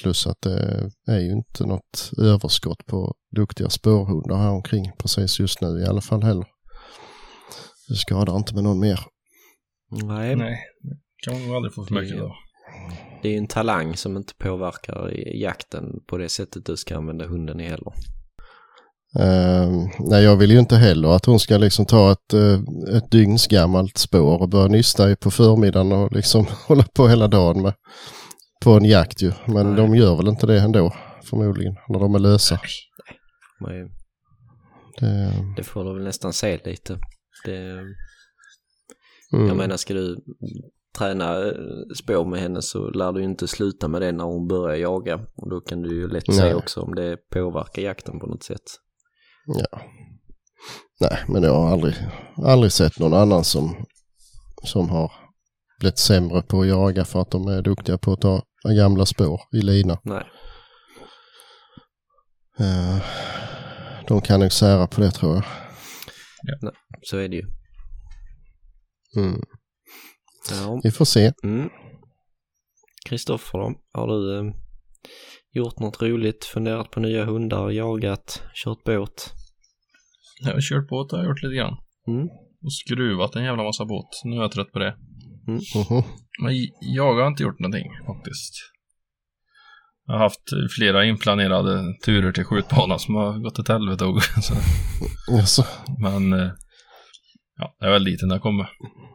plus 0.00 0.26
att 0.26 0.36
det 0.42 0.90
är 1.08 1.18
ju 1.18 1.32
inte 1.32 1.66
något 1.66 2.10
överskott 2.18 2.86
på 2.86 3.14
duktiga 3.36 3.70
spårhundar 3.70 4.36
här 4.36 4.50
omkring 4.50 4.92
precis 4.98 5.40
just 5.40 5.60
nu 5.60 5.80
i 5.80 5.86
alla 5.86 6.00
fall 6.00 6.22
heller. 6.22 6.46
Det 7.88 7.94
skadar 7.96 8.36
inte 8.36 8.54
med 8.54 8.64
någon 8.64 8.80
mer. 8.80 9.00
nej. 9.90 10.36
Nej, 10.36 10.58
det 10.82 11.30
kan 11.30 11.46
man 11.46 11.56
aldrig 11.56 11.74
få 11.74 11.84
för 11.84 11.94
mycket 11.94 12.16
Det- 12.16 12.22
av. 12.24 12.30
Det 13.22 13.28
är 13.28 13.32
ju 13.32 13.38
en 13.38 13.46
talang 13.46 13.96
som 13.96 14.16
inte 14.16 14.32
påverkar 14.38 15.10
jakten 15.34 15.84
på 16.08 16.16
det 16.18 16.28
sättet 16.28 16.66
du 16.66 16.76
ska 16.76 16.96
använda 16.96 17.26
hunden 17.26 17.60
i 17.60 17.64
heller. 17.64 17.92
Eh, 19.18 19.70
nej, 19.98 20.24
jag 20.24 20.36
vill 20.36 20.50
ju 20.50 20.58
inte 20.58 20.76
heller 20.76 21.08
att 21.08 21.24
hon 21.26 21.40
ska 21.40 21.58
liksom 21.58 21.86
ta 21.86 22.12
ett, 22.12 22.32
eh, 22.34 22.60
ett 22.96 23.10
dygns 23.10 23.46
gammalt 23.46 23.98
spår 23.98 24.40
och 24.42 24.48
börja 24.48 24.66
nysta 24.68 25.10
i 25.10 25.16
på 25.16 25.30
förmiddagen 25.30 25.92
och 25.92 26.12
liksom 26.12 26.46
hålla 26.68 26.84
på 26.94 27.08
hela 27.08 27.28
dagen 27.28 27.62
med 27.62 27.74
på 28.62 28.70
en 28.70 28.84
jakt 28.84 29.22
ju. 29.22 29.32
Men 29.46 29.66
Nej. 29.66 29.76
de 29.76 29.94
gör 29.94 30.16
väl 30.16 30.28
inte 30.28 30.46
det 30.46 30.60
ändå 30.60 30.94
förmodligen 31.24 31.74
när 31.88 31.98
de 31.98 32.14
är 32.14 32.18
lösa. 32.18 32.60
Men 33.60 33.90
Det, 35.00 35.32
Det 35.56 35.62
får 35.62 35.84
du 35.84 35.94
väl 35.94 36.04
nästan 36.04 36.32
se 36.32 36.60
lite. 36.64 36.98
Det, 37.44 37.56
mm, 39.32 39.46
Jag 39.46 39.56
menar, 39.56 39.76
ska 39.76 39.94
du 39.94 40.16
träna 40.98 41.46
eh, 41.46 41.54
spår 41.96 42.24
med 42.24 42.40
henne 42.40 42.62
så 42.62 42.90
lär 42.90 43.12
du 43.12 43.22
inte 43.22 43.48
sluta 43.48 43.88
med 43.88 44.02
det 44.02 44.12
när 44.12 44.24
hon 44.24 44.48
börjar 44.48 44.76
jaga. 44.76 45.20
Och 45.36 45.50
då 45.50 45.60
kan 45.60 45.82
du 45.82 45.94
ju 45.94 46.08
lätt 46.08 46.34
se 46.34 46.42
Nej. 46.42 46.54
också 46.54 46.80
om 46.80 46.94
det 46.94 47.16
påverkar 47.30 47.82
jakten 47.82 48.20
på 48.20 48.26
något 48.26 48.42
sätt. 48.42 48.62
Ja. 49.46 49.80
Nej, 51.00 51.18
men 51.28 51.42
jag 51.42 51.54
har 51.54 51.72
aldrig, 51.72 51.94
aldrig 52.36 52.72
sett 52.72 52.98
någon 52.98 53.14
annan 53.14 53.44
som, 53.44 53.86
som 54.64 54.88
har 54.90 55.12
blivit 55.78 55.98
sämre 55.98 56.42
på 56.42 56.60
att 56.60 56.68
jaga 56.68 57.04
för 57.04 57.20
att 57.20 57.30
de 57.30 57.48
är 57.48 57.62
duktiga 57.62 57.98
på 57.98 58.12
att 58.12 58.20
ta 58.20 58.42
gamla 58.68 59.06
spår 59.06 59.40
i 59.52 59.60
lina. 59.62 59.98
Nej. 60.04 60.24
Eh, 62.58 63.02
De 64.08 64.20
kan 64.20 64.40
nog 64.40 64.52
sära 64.52 64.86
på 64.86 65.00
det 65.00 65.10
tror 65.10 65.34
jag. 65.34 65.44
Så 67.02 67.16
är 67.16 67.28
det 67.28 67.36
ju. 67.36 67.42
Mm. 69.16 69.40
Ja. 70.50 70.80
Vi 70.84 70.90
får 70.90 71.04
se. 71.04 71.32
Mm. 71.44 71.68
Kristoffer 73.08 73.58
då? 73.58 73.74
Har 73.92 74.06
du 74.06 74.38
eh, 74.38 74.54
gjort 75.52 75.78
något 75.78 76.02
roligt? 76.02 76.44
Funderat 76.44 76.90
på 76.90 77.00
nya 77.00 77.24
hundar? 77.24 77.70
Jagat? 77.70 78.42
Kört 78.54 78.84
båt? 78.84 79.32
Jag 80.40 80.52
har 80.52 80.60
kört 80.60 80.88
båt 80.88 81.12
har 81.12 81.18
jag 81.18 81.28
gjort 81.28 81.42
lite 81.42 81.54
grann. 81.54 81.76
Mm. 82.08 82.26
Och 82.64 82.72
skruvat 82.72 83.36
en 83.36 83.44
jävla 83.44 83.62
massa 83.62 83.84
båt. 83.84 84.08
Nu 84.24 84.36
är 84.36 84.40
jag 84.40 84.52
trött 84.52 84.72
på 84.72 84.78
det. 84.78 84.96
Mhm. 85.46 85.60
Men 85.88 86.02
jag 86.80 87.14
har 87.14 87.26
inte 87.28 87.42
gjort 87.42 87.58
någonting 87.58 87.90
faktiskt. 88.06 88.54
Jag 90.06 90.14
har 90.14 90.20
haft 90.20 90.42
flera 90.76 91.04
inplanerade 91.04 91.94
turer 92.04 92.32
till 92.32 92.44
skjutbanan 92.44 92.98
som 92.98 93.14
har 93.14 93.38
gått 93.38 93.58
åt 93.58 93.68
helvete. 93.68 94.04
och- 94.04 94.22
så. 94.42 94.54
Jaså? 95.28 95.64
Men 95.98 96.32
eh, 96.32 96.50
ja, 97.56 97.76
jag 97.78 97.88
är 97.88 97.92
väl 97.92 98.04
dit 98.04 98.20
när 98.22 98.34
jag 98.34 98.42
kommer. 98.42 98.68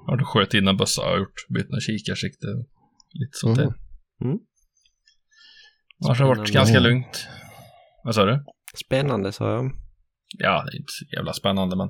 Jag 0.08 0.18
har 0.18 0.26
sköt 0.26 0.54
in 0.54 0.68
en 0.68 0.78
bössa, 0.78 1.02
jag 1.02 1.10
har 1.12 1.18
gjort, 1.18 1.48
bytt 1.50 1.70
en 1.70 1.82
kikarsikte. 1.82 2.48
Lite 3.14 3.38
sånt 3.38 3.56
där. 3.58 3.64
Mm. 3.64 3.76
Mm. 4.24 4.38
Annars 6.06 6.20
har 6.20 6.26
det 6.36 6.40
varit 6.40 6.52
ganska 6.54 6.80
lugnt. 6.80 7.28
Vad 8.04 8.16
sa 8.16 8.26
du? 8.26 8.44
Spännande 8.86 9.32
sa 9.32 9.52
jag. 9.54 9.72
Ja, 10.38 10.64
det 10.66 10.76
är 10.78 10.80
inte 10.80 10.92
så 10.92 11.16
jävla 11.16 11.34
spännande 11.34 11.76
men 11.76 11.90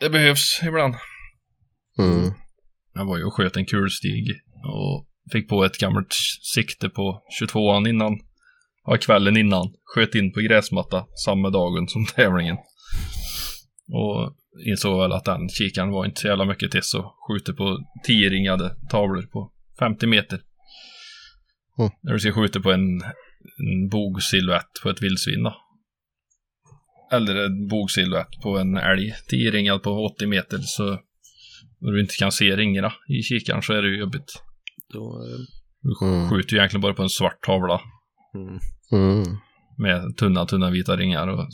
det 0.00 0.10
behövs 0.10 0.60
ibland. 0.62 0.94
Mm. 1.98 2.32
Jag 2.94 3.04
var 3.04 3.18
ju 3.18 3.24
och 3.24 3.34
sköt 3.34 3.56
en 3.56 3.66
kulstig 3.66 4.40
och 4.64 5.06
fick 5.32 5.48
på 5.48 5.64
ett 5.64 5.78
gammalt 5.78 6.12
sikte 6.54 6.88
på 6.88 7.22
22an 7.40 7.88
innan. 7.88 8.20
Ja, 8.84 8.96
kvällen 8.96 9.36
innan. 9.36 9.74
Sköt 9.84 10.14
in 10.14 10.32
på 10.32 10.40
gräsmatta 10.40 11.06
samma 11.24 11.50
dagen 11.50 11.88
som 11.88 12.06
tävlingen. 12.16 12.56
Och 13.88 14.36
insåg 14.66 15.00
väl 15.00 15.12
att 15.12 15.24
den 15.24 15.48
kikaren 15.48 15.90
var 15.90 16.04
inte 16.04 16.20
så 16.20 16.26
jävla 16.26 16.44
mycket 16.44 16.70
till 16.70 16.82
så 16.82 17.14
skjuter 17.28 17.52
på 17.52 17.78
10 18.04 18.30
ringade 18.30 18.76
tavlor 18.90 19.22
på 19.22 19.52
50 19.78 20.06
meter. 20.06 20.40
Mm. 21.78 21.90
När 22.02 22.12
du 22.12 22.18
ska 22.18 22.32
skjuta 22.32 22.60
på 22.60 22.72
en, 22.72 23.02
en 23.58 23.88
bogsilhuett 23.90 24.72
på 24.82 24.90
ett 24.90 25.02
vildsvin 25.02 25.42
då. 25.42 25.56
Eller 27.12 27.34
en 27.36 27.68
bogsilhuett 27.68 28.40
på 28.42 28.58
en 28.58 28.76
älg 28.76 29.14
10 29.28 29.50
ringad 29.50 29.82
på 29.82 29.90
80 29.90 30.26
meter 30.26 30.58
så 30.58 30.98
och 31.82 31.92
du 31.92 32.00
inte 32.00 32.14
kan 32.16 32.32
se 32.32 32.56
ringarna 32.56 32.92
i 33.08 33.22
kikaren 33.22 33.62
så 33.62 33.72
är 33.72 33.82
det 33.82 33.88
ju 33.88 33.98
jobbigt. 33.98 34.32
Då, 34.92 35.00
eh, 35.00 35.38
Du 35.84 36.06
Mm. 36.06 36.30
skjuter 36.30 36.52
ju 36.52 36.58
egentligen 36.58 36.80
bara 36.80 36.94
på 36.94 37.02
en 37.02 37.08
svart 37.08 37.42
tavla 37.46 37.80
mm. 38.34 38.58
Mm. 38.92 39.36
med 39.78 40.16
tunna, 40.16 40.46
tunna 40.46 40.70
vita 40.70 40.96
ringar. 40.96 41.28
Och, 41.28 41.46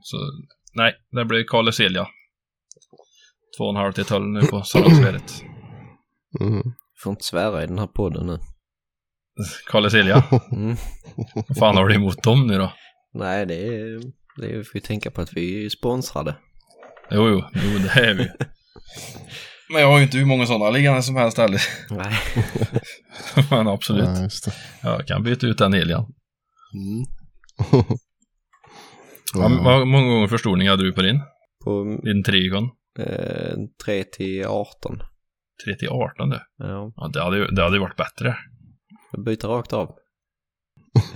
så 0.00 0.16
nej, 0.74 0.94
det 1.10 1.24
blir 1.24 1.44
Kalle 1.44 1.72
Selja. 1.72 2.06
Två 3.58 3.64
och 3.64 3.70
en 3.70 3.76
halv 3.76 3.92
till 3.92 4.04
tolv 4.04 4.26
nu 4.28 4.40
på 4.40 4.62
Salongsvedet. 4.62 5.42
Mm. 6.40 6.62
Får 7.02 7.10
inte 7.10 7.24
svära 7.24 7.62
i 7.64 7.66
den 7.66 7.78
här 7.78 7.86
podden 7.86 8.26
nu. 8.26 8.38
Kalle 9.70 9.90
Selja, 9.90 10.24
Mm. 10.52 10.76
vad 11.48 11.56
fan 11.58 11.76
har 11.76 11.88
du 11.88 11.94
emot 11.94 12.22
dem 12.22 12.46
nu 12.46 12.58
då? 12.58 12.72
Nej, 13.14 13.46
det 13.46 13.54
är, 13.66 14.00
det 14.40 14.46
är, 14.52 14.56
vi 14.58 14.64
får 14.64 14.74
ju 14.74 14.80
tänka 14.80 15.10
på 15.10 15.20
att 15.20 15.32
vi 15.32 15.64
är 15.64 15.68
sponsrade. 15.68 16.36
Jo, 17.10 17.28
jo, 17.28 17.42
jo 17.54 17.78
det 17.78 18.00
är 18.00 18.14
vi. 18.14 18.28
Men 19.72 19.80
jag 19.80 19.88
har 19.88 19.98
ju 19.98 20.04
inte 20.04 20.16
hur 20.18 20.24
många 20.26 20.46
sådana 20.46 20.70
liggande 20.70 21.02
som 21.02 21.16
helst 21.16 21.38
heller. 21.38 21.60
Nej. 21.90 22.14
Men 23.50 23.68
absolut, 23.68 24.04
Ja, 24.08 24.22
just 24.22 24.44
det. 24.44 24.52
jag 24.82 25.06
kan 25.06 25.22
byta 25.22 25.46
ut 25.46 25.58
den 25.58 25.72
helgen. 25.72 26.00
Mm. 26.74 27.04
Ja. 29.34 29.48
Vad 29.64 29.86
många 29.88 30.06
gånger 30.12 30.28
förstoring 30.28 30.68
hade 30.68 30.82
du 30.84 30.92
på 30.92 31.02
din? 31.02 31.20
På 31.64 31.98
Din 32.04 32.22
Trikon? 32.24 32.70
eh, 32.98 33.54
3 33.84 34.04
till 34.04 34.44
18. 34.46 34.98
3 35.64 35.74
till 35.78 35.88
18 35.88 36.30
du. 36.30 36.40
Ja, 36.58 36.92
Ja, 36.96 37.10
det 37.12 37.22
hade 37.22 37.36
ju 37.36 37.46
det 37.46 37.62
hade 37.62 37.76
ju 37.76 37.80
varit 37.80 37.96
bättre. 37.96 38.36
jag 39.12 39.24
byter 39.24 39.48
rakt 39.48 39.72
av. 39.72 39.94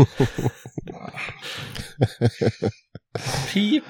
Pip! 3.52 3.84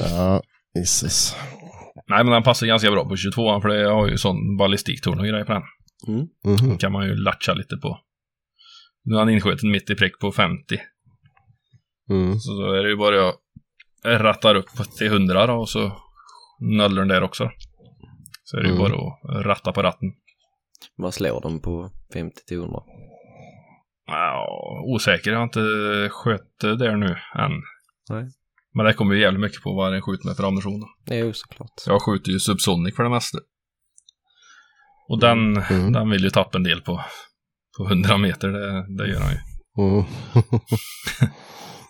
Mm. 0.00 0.04
ja, 0.16 0.42
Jesus. 0.74 1.36
Nej, 2.08 2.24
men 2.24 2.32
den 2.32 2.42
passar 2.42 2.66
ganska 2.66 2.90
bra 2.90 3.08
på 3.08 3.16
22 3.16 3.60
för 3.60 3.68
det 3.68 3.88
har 3.90 4.08
ju 4.08 4.18
sån 4.18 4.56
ballistiktorn 4.56 5.18
och 5.18 5.26
grejer 5.26 5.44
på 5.44 5.52
den. 5.52 5.62
Mm. 6.08 6.26
Mhm. 6.44 6.78
kan 6.78 6.92
man 6.92 7.06
ju 7.06 7.14
latcha 7.14 7.54
lite 7.54 7.76
på. 7.76 7.98
Nu 9.04 9.14
är 9.14 9.18
han 9.18 9.28
inskjuten 9.30 9.70
mitt 9.70 9.90
i 9.90 9.94
prick 9.94 10.18
på 10.18 10.32
50. 10.32 10.80
Mm. 12.10 12.38
Så 12.38 12.52
då 12.52 12.72
är 12.72 12.82
det 12.82 12.88
ju 12.88 12.96
bara 12.96 13.28
att 13.28 13.34
rattar 14.04 14.54
upp 14.54 14.66
till 14.98 15.06
100 15.06 15.46
då 15.46 15.54
och 15.54 15.68
så 15.68 15.92
nollar 16.60 17.02
den 17.02 17.08
där 17.08 17.22
också. 17.22 17.50
Så 18.44 18.56
är 18.56 18.60
det 18.60 18.68
ju 18.68 18.74
Mm. 18.74 18.90
bara 18.90 19.08
att 19.08 19.46
ratta 19.46 19.72
på 19.72 19.82
ratten. 19.82 20.08
Vad 20.96 21.14
slår 21.14 21.40
de 21.40 21.60
på 21.60 21.90
50 22.12 22.44
till 22.46 22.56
100? 22.56 22.82
Ja, 24.06 24.46
osäker, 24.86 25.30
jag 25.30 25.38
har 25.38 25.44
inte 25.44 26.08
skött 26.10 26.58
det 26.60 26.76
där 26.76 26.96
nu 26.96 27.16
än. 27.34 27.52
Nej. 28.10 28.30
Men 28.74 28.86
det 28.86 28.92
kommer 28.94 29.14
ju 29.14 29.20
jävligt 29.20 29.40
mycket 29.40 29.62
på 29.62 29.74
vad 29.74 29.92
den 29.92 30.02
skjuter 30.02 30.26
med 30.28 30.36
för 30.36 30.44
ammunition. 30.44 30.80
då. 30.80 30.86
Det 31.06 31.16
ju 31.16 31.32
såklart. 31.32 31.70
Jag 31.86 32.02
skjuter 32.02 32.30
ju 32.32 32.40
Subsonic 32.40 32.96
för 32.96 33.02
det 33.02 33.10
mesta. 33.10 33.38
Och 35.08 35.20
den, 35.20 35.56
Mm. 35.56 35.92
den 35.92 36.10
vill 36.10 36.24
ju 36.24 36.30
tappa 36.30 36.58
en 36.58 36.62
del 36.64 36.80
på, 36.80 37.04
på 37.78 37.84
100 37.86 38.18
meter, 38.18 38.48
det, 38.48 38.96
det 38.96 39.08
gör 39.10 39.20
han 39.20 39.32
ju. 39.32 39.38
Mm. 39.78 40.04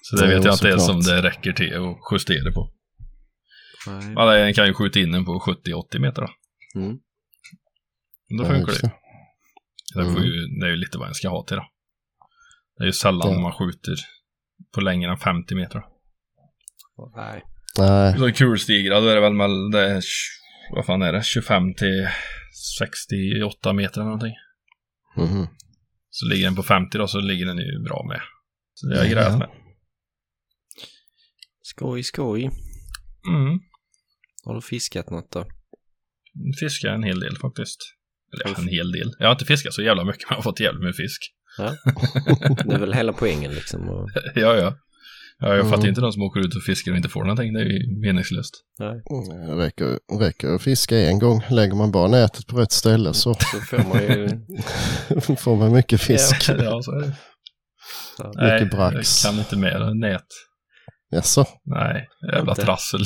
Så 0.02 0.16
det 0.16 0.22
Ja, 0.30 0.36
vet 0.36 0.44
jag 0.44 0.54
inte 0.54 0.68
ens 0.68 0.88
om 0.88 1.00
det 1.00 1.22
räcker 1.22 1.52
till 1.52 1.74
att 1.76 1.96
justera 2.12 2.52
på. 2.52 2.72
Nej. 3.86 4.12
Ja, 4.16 4.24
den 4.24 4.54
kan 4.54 4.66
ju 4.66 4.74
skjuta 4.74 5.00
in 5.00 5.12
den 5.12 5.24
på 5.24 5.40
70-80 5.40 5.98
meter 5.98 6.22
då. 6.22 6.28
Mm. 6.80 6.98
Då 8.38 8.44
funkar 8.44 8.72
det. 8.72 8.80
det. 8.82 8.92
Det, 9.94 10.04
får 10.04 10.10
Mm. 10.10 10.22
ju, 10.24 10.46
det 10.60 10.66
är 10.66 10.70
ju 10.70 10.76
lite 10.76 10.98
vad 10.98 11.08
en 11.08 11.14
ska 11.14 11.28
ha 11.28 11.44
till 11.46 11.56
då. 11.56 11.66
Det 12.76 12.84
är 12.84 12.86
ju 12.86 12.92
sällan 12.92 13.32
Ja. 13.32 13.40
man 13.40 13.52
skjuter 13.52 13.94
på 14.74 14.80
längre 14.80 15.10
än 15.10 15.18
50 15.18 15.54
meter. 15.54 15.74
då. 15.78 15.86
Nej. 17.16 17.42
Nej, 17.78 18.18
Så 18.18 18.32
kulstigra, 18.32 19.00
då 19.00 19.06
är 19.08 19.14
det 19.14 19.20
väl 19.20 19.32
mellan, 19.32 19.70
det 19.70 19.80
är, 19.90 20.02
vad 20.74 20.86
fan 20.86 21.02
är 21.02 21.12
det, 21.12 21.22
25 21.24 21.74
till 21.74 22.08
68 22.78 23.72
meter 23.72 24.00
eller 24.00 24.04
någonting. 24.10 24.34
Mhm. 25.16 25.46
Så 26.10 26.26
ligger 26.26 26.44
den 26.44 26.56
på 26.56 26.62
50 26.62 26.98
då, 26.98 27.06
så 27.08 27.20
ligger 27.20 27.46
den 27.46 27.58
ju 27.58 27.82
bra 27.84 28.04
med. 28.08 28.20
Så 28.74 28.86
det 28.86 28.96
har 28.96 29.04
jag 29.04 29.12
Ja. 29.12 29.16
grejat 29.16 29.38
med. 29.38 29.48
Skoj, 31.62 32.02
skoj. 32.02 32.42
Mm. 33.28 33.58
Har 34.44 34.54
du 34.54 34.60
fiskat 34.62 35.10
något 35.10 35.30
då? 35.32 35.46
Fiskar 36.60 36.88
en 36.88 37.02
hel 37.02 37.20
del 37.20 37.36
faktiskt. 37.38 37.78
Eller 38.34 38.48
ja, 38.54 38.62
en 38.62 38.68
hel 38.68 38.92
del. 38.92 39.12
Jag 39.18 39.26
har 39.26 39.32
inte 39.32 39.44
fiskat 39.44 39.74
så 39.74 39.82
jävla 39.82 40.04
mycket, 40.04 40.22
men 40.22 40.26
jag 40.30 40.36
har 40.36 40.42
fått 40.42 40.60
jävligt 40.60 40.82
med 40.84 40.96
fisk. 40.96 41.20
Det 42.64 42.74
är 42.74 42.78
väl 42.78 42.92
hela 42.94 43.12
poängen 43.12 43.54
liksom. 43.54 43.88
Och, 43.88 44.10
ja, 44.34 44.56
ja. 44.56 44.76
Ja, 45.42 45.48
jag 45.48 45.58
Mm. 45.58 45.70
fattar 45.70 45.88
inte 45.88 46.00
de 46.00 46.12
som 46.12 46.22
åker 46.22 46.40
ut 46.40 46.54
och 46.56 46.62
fiskar 46.62 46.90
och 46.92 46.96
inte 46.96 47.08
får 47.08 47.22
någonting. 47.24 47.52
Det 47.52 47.60
är 47.60 47.64
ju 47.64 48.00
meningslöst. 48.00 48.54
nej, 48.78 49.02
det 49.46 49.54
räcker, 49.56 49.98
räcker 50.20 50.48
att 50.54 50.62
fiska 50.62 50.98
en 50.98 51.18
gång. 51.18 51.42
Lägger 51.50 51.74
man 51.74 51.90
bara 51.92 52.08
nätet 52.08 52.46
på 52.46 52.56
rätt 52.56 52.72
ställe 52.72 53.14
så 53.14 53.34
så 53.52 53.60
får 53.60 53.88
man 53.88 54.02
ju... 54.02 54.28
får 55.36 55.56
man 55.56 55.72
mycket 55.72 56.00
fisk. 56.00 56.48
ja, 56.48 56.82
så 56.82 56.92
är 56.92 57.00
det. 57.00 57.12
Ja. 58.18 58.32
Nej, 58.34 58.66
brax. 58.66 59.24
jag 59.24 59.32
kan 59.32 59.38
inte 59.40 59.56
med 59.56 59.96
nät. 59.96 60.26
Jaså? 61.10 61.44
Nej, 61.64 62.08
jävla 62.32 62.52
Inte. 62.52 62.62
trassel. 62.62 63.00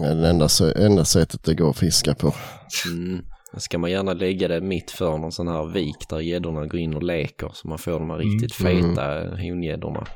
Det 0.00 0.06
är 0.06 0.14
det 0.14 0.28
enda, 0.28 0.48
enda 0.76 1.04
sättet 1.04 1.42
det 1.44 1.54
går 1.54 1.70
att 1.70 1.78
fiska 1.78 2.14
på. 2.14 2.34
Mm. 2.86 3.20
Ska 3.56 3.78
man 3.78 3.90
gärna 3.90 4.12
lägga 4.12 4.48
det 4.48 4.60
mitt 4.60 4.90
för 4.90 5.18
någon 5.18 5.32
sån 5.32 5.48
här 5.48 5.66
vik 5.72 6.08
där 6.10 6.20
gäddorna 6.20 6.66
går 6.66 6.80
in 6.80 6.94
och 6.94 7.02
leker 7.02 7.50
så 7.54 7.68
man 7.68 7.78
får 7.78 7.92
de 7.92 8.10
här 8.10 8.16
Mm. 8.20 8.28
riktigt 8.30 8.54
feta 8.54 9.36
hongäddorna. 9.36 10.06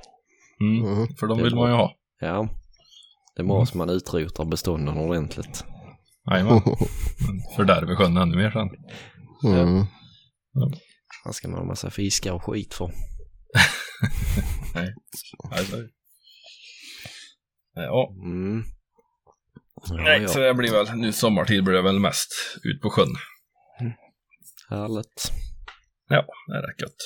Mm. 0.61 0.85
Mm. 0.93 1.09
För 1.21 1.27
de 1.27 1.38
är 1.38 1.43
vill 1.43 1.53
bra. 1.53 1.61
man 1.61 1.71
ju 1.71 1.77
ha. 1.77 1.97
Ja. 2.21 2.49
Det 3.37 3.43
Mm. 3.43 3.49
måste 3.57 3.77
man 3.79 3.90
utrotar 3.90 4.45
bestånden 4.45 4.99
ordentligt. 4.99 5.64
Jajamän. 6.31 6.61
Fördärver 7.57 7.97
sjön 7.97 8.17
ännu 8.17 8.37
mer 8.37 8.51
sen. 8.51 8.69
Mm. 9.53 9.85
Här 11.25 11.33
ska 11.33 11.49
man 11.49 11.59
ha 11.59 11.67
massa 11.67 11.90
fiskar 11.90 12.33
och 12.33 12.43
skit 12.45 12.75
för. 12.75 12.87
Nej, 14.75 14.95
så 15.17 15.55
är 15.55 15.81
det. 15.81 15.88
Ja, 17.75 18.14
Mm. 18.25 18.62
Ja, 19.88 19.95
nej, 19.97 20.23
ja. 20.23 20.29
så 20.29 20.38
det 20.38 20.55
blir 20.55 20.73
väl, 20.73 20.97
nu 20.97 21.12
sommartid 21.12 21.64
blir 21.64 21.75
det 21.75 21.83
väl 21.83 21.99
mest 22.01 22.29
ut 22.62 22.81
på 22.83 22.90
sjön. 22.90 23.14
Härligt. 24.71 25.33
Ja, 26.09 26.25
det 26.47 26.57
är 26.59 26.62
rätt 26.62 26.81
gött. 26.83 26.97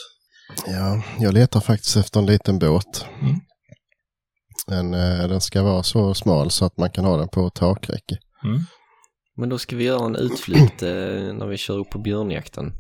Ja, 0.67 1.03
jag 1.21 1.35
letar 1.35 1.61
faktiskt 1.61 1.97
efter 1.97 2.21
en 2.21 2.27
liten 2.27 2.59
båt. 2.59 3.07
Mm. 3.21 3.41
En, 4.71 4.95
eh, 4.95 5.29
den 5.29 5.41
ska 5.41 5.63
vara 5.63 5.83
så 5.83 6.15
smal 6.15 6.51
så 6.51 6.65
att 6.65 6.77
man 6.77 6.91
kan 6.91 7.05
ha 7.05 7.17
den 7.17 7.29
på 7.29 7.51
takräcke. 7.51 8.19
Mm. 8.45 8.61
Men 9.37 9.49
då 9.49 9.59
ska 9.59 9.77
vi 9.77 9.85
göra 9.85 10.07
en 10.07 10.17
utflykt 10.17 10.83
eh, 10.83 10.89
när 11.35 11.47
vi 11.47 11.57
kör 11.57 11.79
upp 11.79 11.91
på 11.91 11.99
björnjakten. 11.99 12.73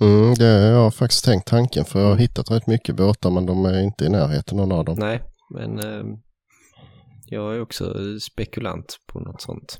Mm, 0.00 0.34
det 0.34 0.44
jag 0.46 0.76
har 0.82 0.90
faktiskt 0.90 1.24
tänkt 1.24 1.46
tanken 1.46 1.84
för 1.84 2.00
jag 2.00 2.08
har 2.08 2.16
hittat 2.16 2.50
rätt 2.50 2.66
mycket 2.66 2.96
båtar 2.96 3.30
men 3.30 3.46
de 3.46 3.64
är 3.64 3.80
inte 3.80 4.04
i 4.04 4.08
närheten 4.08 4.56
någon 4.56 4.72
av 4.72 4.84
dem. 4.84 4.96
Nej, 4.98 5.22
men 5.54 5.78
eh, 5.78 6.04
jag 7.26 7.54
är 7.54 7.60
också 7.60 7.94
spekulant 8.20 8.98
på 9.12 9.20
något 9.20 9.40
sånt. 9.40 9.78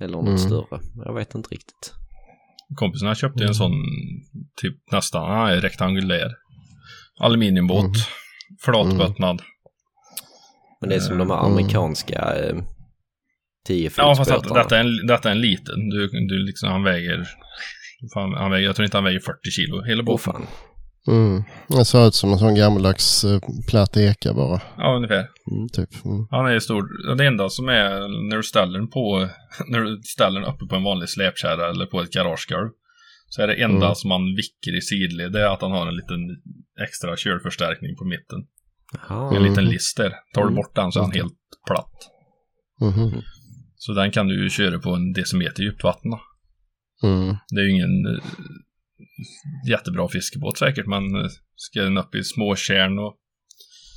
Eller 0.00 0.12
något 0.16 0.26
Mm. 0.26 0.38
större. 0.38 0.80
Jag 1.04 1.14
vet 1.14 1.34
inte 1.34 1.48
riktigt. 1.48 1.92
Kompisarna 2.74 3.14
köpte 3.14 3.42
Mm. 3.42 3.48
en 3.48 3.54
sån, 3.54 3.72
typ 4.62 4.74
nästan, 4.92 5.22
ja, 5.50 5.60
rektangulär 5.60 6.30
aluminiumbåt. 7.20 7.84
Mm. 7.84 7.94
Flatbottnad. 8.64 9.42
Men 10.80 10.90
det 10.90 10.96
är 10.96 11.00
som 11.00 11.18
de 11.18 11.30
här 11.30 11.38
Mm. 11.38 11.52
amerikanska 11.52 12.34
eh, 12.36 12.56
10 13.66 13.90
Ja, 13.96 14.14
fast 14.16 14.30
att, 14.30 14.54
detta, 14.54 14.76
är 14.76 14.80
en, 14.80 15.06
detta 15.06 15.28
är 15.28 15.32
en 15.32 15.40
liten. 15.40 15.88
Du, 15.88 16.08
du 16.28 16.38
liksom, 16.38 16.68
han 16.68 16.82
väger, 16.82 17.26
fan, 18.14 18.32
han 18.34 18.50
väger, 18.50 18.66
jag 18.66 18.76
tror 18.76 18.84
inte 18.84 18.96
han 18.96 19.04
väger 19.04 19.20
40 19.20 19.50
kilo, 19.50 19.82
hela 19.82 20.02
båten. 20.02 20.32
fan. 20.32 20.46
Mm. 21.08 21.42
Det 21.68 21.84
ser 21.84 22.08
ut 22.08 22.14
som 22.14 22.32
en 22.32 22.38
sån 22.38 22.54
gammaldags 22.54 23.24
eh, 23.24 23.40
platt 23.68 23.96
eka 23.96 24.34
bara. 24.34 24.60
Ja, 24.76 24.96
ungefär. 24.96 25.26
Typ. 25.72 26.04
Mm. 26.04 26.26
Han 26.30 26.46
är 26.46 26.52
ju 26.52 26.60
stor. 26.60 27.14
Det 27.16 27.26
enda 27.26 27.48
som 27.48 27.68
är 27.68 27.90
när 28.30 28.36
du 28.36 28.42
ställer 28.42 28.78
den 28.78 28.88
på, 28.90 29.28
när 29.68 29.80
du 29.80 30.02
ställer 30.02 30.40
den 30.40 30.50
uppe 30.54 30.66
på 30.66 30.76
en 30.76 30.82
vanlig 30.82 31.08
släpkärra 31.08 31.70
eller 31.70 31.86
på 31.86 32.00
ett 32.02 32.12
garagegolv. 32.12 32.70
Så 33.30 33.42
är 33.42 33.46
det 33.46 33.54
enda 33.54 33.86
Mm. 33.86 33.94
som 33.94 34.08
man 34.08 34.24
vicker 34.36 34.76
i 34.78 34.80
sidled, 34.80 35.32
det 35.32 35.40
är 35.42 35.48
att 35.54 35.62
han 35.62 35.70
har 35.72 35.86
en 35.86 35.96
liten 35.96 36.20
extra 36.86 37.16
kölförstärkning 37.16 37.96
på 37.96 38.04
mitten. 38.04 38.38
Jaha. 39.08 39.36
En 39.36 39.42
liten 39.42 39.64
list 39.64 39.96
där. 39.96 40.10
Tar 40.34 40.40
du 40.42 40.48
Mm. 40.48 40.54
bort 40.54 40.74
den 40.74 40.92
så 40.92 40.98
är 40.98 41.02
han 41.02 41.12
helt 41.12 41.34
platt. 41.66 41.94
Mhm. 42.80 43.22
Så 43.76 43.92
den 43.92 44.10
kan 44.10 44.28
du 44.28 44.42
ju 44.42 44.50
köra 44.50 44.78
på 44.78 44.90
en 44.90 45.12
decimeter 45.12 45.62
djupt 45.62 45.84
vatten. 45.84 46.10
Mm. 47.02 47.36
Det 47.50 47.60
är 47.60 47.64
ju 47.64 47.70
ingen 47.70 48.06
eh, 48.06 48.22
jättebra 49.68 50.08
fiskebåt 50.08 50.58
säkert, 50.58 50.86
men 50.86 51.02
ska 51.56 51.80
den 51.82 51.98
upp 51.98 52.14
i 52.14 52.24
småtjärn 52.24 52.98
och 52.98 53.14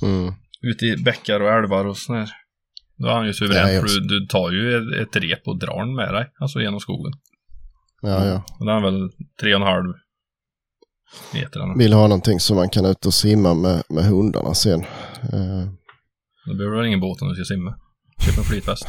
Mm. 0.02 0.34
ute 0.62 0.84
i 0.86 0.96
bäckar 0.96 1.40
och 1.40 1.48
älvar 1.50 1.84
och 1.84 1.96
sådär. 1.98 2.30
Då 2.96 3.08
är 3.08 3.12
han 3.12 3.26
ju 3.26 3.32
suverän, 3.32 3.74
Ja, 3.74 3.80
för 3.80 3.88
du, 3.88 4.00
du 4.00 4.26
tar 4.26 4.50
ju 4.50 4.76
ett, 5.02 5.16
rep 5.16 5.48
och 5.48 5.58
drar 5.58 5.78
den 5.86 5.94
med 5.94 6.14
dig, 6.14 6.32
alltså 6.40 6.60
genom 6.60 6.80
skogen. 6.80 7.12
Ja, 8.02 8.26
ja. 8.26 8.42
Och 8.58 8.66
den 8.66 8.76
är 8.76 8.80
väl 8.82 9.10
tre 9.40 9.54
och 9.54 9.60
en 9.60 9.66
halv 9.66 9.92
meter. 11.34 11.78
Vill 11.78 11.92
ha 11.92 12.02
någonting 12.02 12.40
som 12.40 12.56
man 12.56 12.68
kan 12.68 12.84
ut 12.86 13.06
och 13.06 13.14
simma 13.14 13.54
med, 13.54 13.82
med 13.88 14.04
hundarna 14.04 14.54
sen. 14.54 14.80
Eh, 15.22 15.64
Då 16.46 16.54
behöver 16.56 16.76
du 16.80 16.86
ingen 16.86 17.00
båt 17.00 17.22
om 17.22 17.28
du 17.28 17.34
ska 17.34 17.44
simma. 17.54 17.74
Köp 18.26 18.38
en 18.38 18.44
flytväst. 18.44 18.86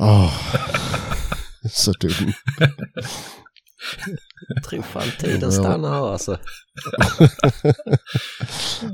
åh. 0.00 0.32
Så 1.70 1.92
dum. 1.92 2.32
Jag 4.54 4.64
tror 4.64 4.82
fan 4.82 5.02
tiden 5.18 5.52
stannar 5.52 5.88
här 5.90 6.12
alltså. 6.12 6.38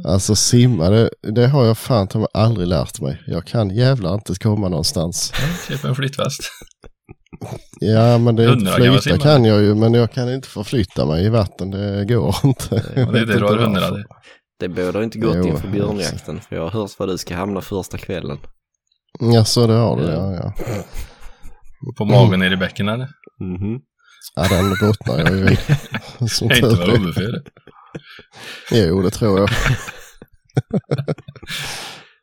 Alltså 0.04 0.34
simma, 0.34 0.90
det, 0.90 1.10
det 1.22 1.46
har 1.46 1.64
jag 1.64 1.78
fan 1.78 2.08
mig 2.14 2.26
aldrig 2.34 2.68
lärt 2.68 3.00
mig. 3.00 3.22
Jag 3.26 3.46
kan 3.46 3.70
jävlar 3.70 4.14
inte 4.14 4.34
komma 4.34 4.68
någonstans. 4.68 5.32
Ja, 5.34 5.74
Köp 5.76 5.84
en 5.84 5.94
flytväst. 5.94 6.40
Ja, 7.80 8.18
men 8.18 8.36
det 8.36 8.46
Hundra 8.46 8.70
kan 8.70 8.80
flyta 8.80 9.00
simma. 9.00 9.18
kan 9.18 9.44
jag 9.44 9.62
ju, 9.62 9.74
men 9.74 9.94
jag 9.94 10.12
kan 10.12 10.34
inte 10.34 10.48
förflytta 10.48 11.06
mig 11.06 11.24
i 11.24 11.28
vatten. 11.28 11.70
Det 11.70 12.04
går 12.04 12.36
inte. 12.44 12.74
Och 13.06 13.12
det 13.12 13.20
är 13.20 13.26
det 13.26 13.38
du 13.38 13.44
har 13.44 13.56
hundra. 13.56 13.90
det. 14.60 14.68
Bådar 14.68 15.02
inte 15.02 15.18
gott 15.18 15.36
Jo, 15.36 15.46
inför 15.46 15.68
björnjakten. 15.68 16.40
För 16.40 16.56
jag 16.56 16.62
har 16.62 16.70
hört 16.70 16.98
var 16.98 17.06
du 17.06 17.18
ska 17.18 17.36
hamna 17.36 17.60
första 17.60 17.98
kvällen. 17.98 18.38
Ja, 19.20 19.44
så 19.44 19.66
det 19.66 19.72
har 19.72 19.96
du, 19.96 20.02
ja. 20.04 20.32
ja. 20.34 20.52
På 21.96 22.04
magen 22.04 22.40
ner 22.40 22.50
i 22.50 22.56
bäcken 22.56 22.88
eller? 22.88 23.08
Mhm. 23.40 23.80
Ja, 24.36 24.48
den 24.48 24.70
bottnar 24.80 25.18
jag 25.18 25.36
ju 25.38 25.50
i. 25.52 25.56
Som 26.28 26.48
Jag 26.48 26.58
inte 26.58 26.82
är. 26.82 26.86
huvudfel. 26.98 27.42
Jo, 28.72 29.02
det 29.02 29.10
tror 29.10 29.38
jag. 29.38 29.48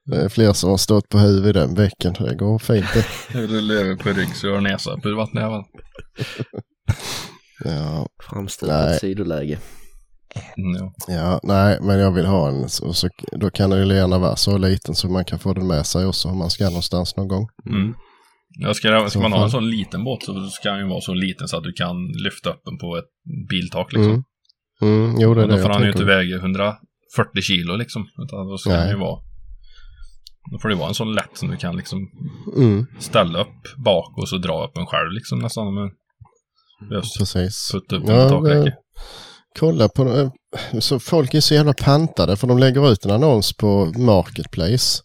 Det 0.06 0.15
är 0.17 0.30
fler 0.30 0.54
som 0.54 0.69
har 0.69 0.78
stått 0.78 1.10
på 1.10 1.17
huvudet 1.17 1.56
i 1.56 1.60
den 1.60 1.74
bäcken. 1.74 2.13
Det 2.19 2.36
går 2.36 2.60
fint 2.60 2.86
det. 2.93 3.06
Du 3.34 3.62
lever 3.62 3.95
på 3.95 4.10
rygg 4.10 4.36
så 4.36 4.48
du 4.48 4.54
har 4.54 4.62
näsa 4.62 4.98
på 4.98 5.15
vattnet 5.15 5.43
även. 5.43 5.63
Ja, 7.65 8.08
Framstupat 8.30 8.86
Nej. 8.89 9.00
sidoläge. 9.00 9.60
Mm, 10.58 10.76
ja. 10.76 10.93
ja, 11.08 11.39
nej, 11.43 11.78
men 11.82 12.00
jag 12.00 12.12
vill 12.12 12.26
ha 12.26 12.48
en. 12.50 12.69
Så, 12.69 12.93
så, 12.93 13.10
då 13.32 13.50
kan 13.50 13.69
den 13.69 13.88
ju 13.88 13.95
gärna 13.95 14.19
vara 14.19 14.36
så 14.36 14.58
liten 14.58 14.95
så 14.95 15.10
man 15.10 15.26
kan 15.26 15.39
få 15.39 15.54
den 15.54 15.67
med 15.67 15.86
sig 15.86 16.06
också 16.06 16.28
om 16.28 16.38
man 16.38 16.50
ska 16.50 16.63
någonstans 16.63 17.15
någon 17.17 17.28
gång. 17.28 17.48
Mm. 17.69 17.93
Ja, 18.49 18.73
ska, 18.73 19.09
ska 19.09 19.19
man 19.19 19.31
ha 19.31 19.43
en 19.43 19.49
sån 19.51 19.69
liten 19.69 20.03
båt 20.03 20.23
så 20.23 20.47
ska 20.47 20.69
den 20.71 20.79
ju 20.79 20.88
vara 20.89 21.01
så 21.01 21.13
liten 21.13 21.47
så 21.47 21.57
att 21.57 21.63
du 21.63 21.73
kan 21.73 22.07
lyfta 22.07 22.49
upp 22.49 22.62
den 22.65 22.77
på 22.77 22.97
ett 22.97 23.09
biltak 23.49 23.93
liksom. 23.93 24.12
Mm. 24.12 24.23
Mm, 24.81 25.15
jo, 25.21 25.33
det 25.33 25.43
är 25.43 25.47
det 25.47 25.55
då 25.55 25.62
får 25.62 25.69
han 25.69 25.81
ju 25.83 25.91
inte 25.91 26.03
väga 26.03 26.35
140 26.38 27.41
kilo 27.41 27.75
liksom. 27.75 28.07
Utan 28.25 28.47
då 28.47 28.57
ska 28.57 28.69
den 28.69 28.89
ju 28.89 28.95
vara... 28.97 29.19
Då 30.51 30.59
får 30.59 30.69
det 30.69 30.75
vara 30.75 30.88
en 30.88 30.93
sån 30.93 31.13
lätt 31.13 31.38
som 31.38 31.49
du 31.49 31.57
kan 31.57 31.75
liksom 31.77 31.99
Mm. 32.57 32.85
ställa 32.99 33.41
upp 33.41 33.75
bak 33.85 34.17
och 34.17 34.29
så 34.29 34.38
dra 34.38 34.65
upp 34.65 34.77
en 34.77 34.85
själv 34.85 35.12
liksom 35.12 35.39
nästan. 35.39 35.73
Men 35.73 35.89
Just 36.91 37.17
Precis. 37.19 37.69
putta 37.73 37.95
upp 37.95 38.03
Ja, 38.07 38.15
ja, 38.15 38.29
takräcke. 38.29 38.73
Kolla 39.59 39.89
på 39.89 40.07
eh, 40.07 40.29
så 40.79 40.99
folk 40.99 41.33
är 41.33 41.41
så 41.41 41.53
jävla 41.53 41.73
pantade 41.73 42.38
för 42.38 42.47
de 42.47 42.59
lägger 42.59 42.91
ut 42.91 43.05
en 43.05 43.12
annons 43.12 43.53
på 43.57 43.85
Marketplace. 43.97 45.01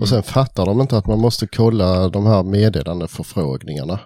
Och 0.00 0.08
sen 0.08 0.22
fattar 0.22 0.66
de 0.66 0.80
inte 0.80 0.96
att 0.96 1.06
man 1.06 1.18
måste 1.18 1.46
kolla 1.46 2.08
de 2.08 2.26
här 2.26 2.42
meddelandeförfrågningarna. 2.42 4.00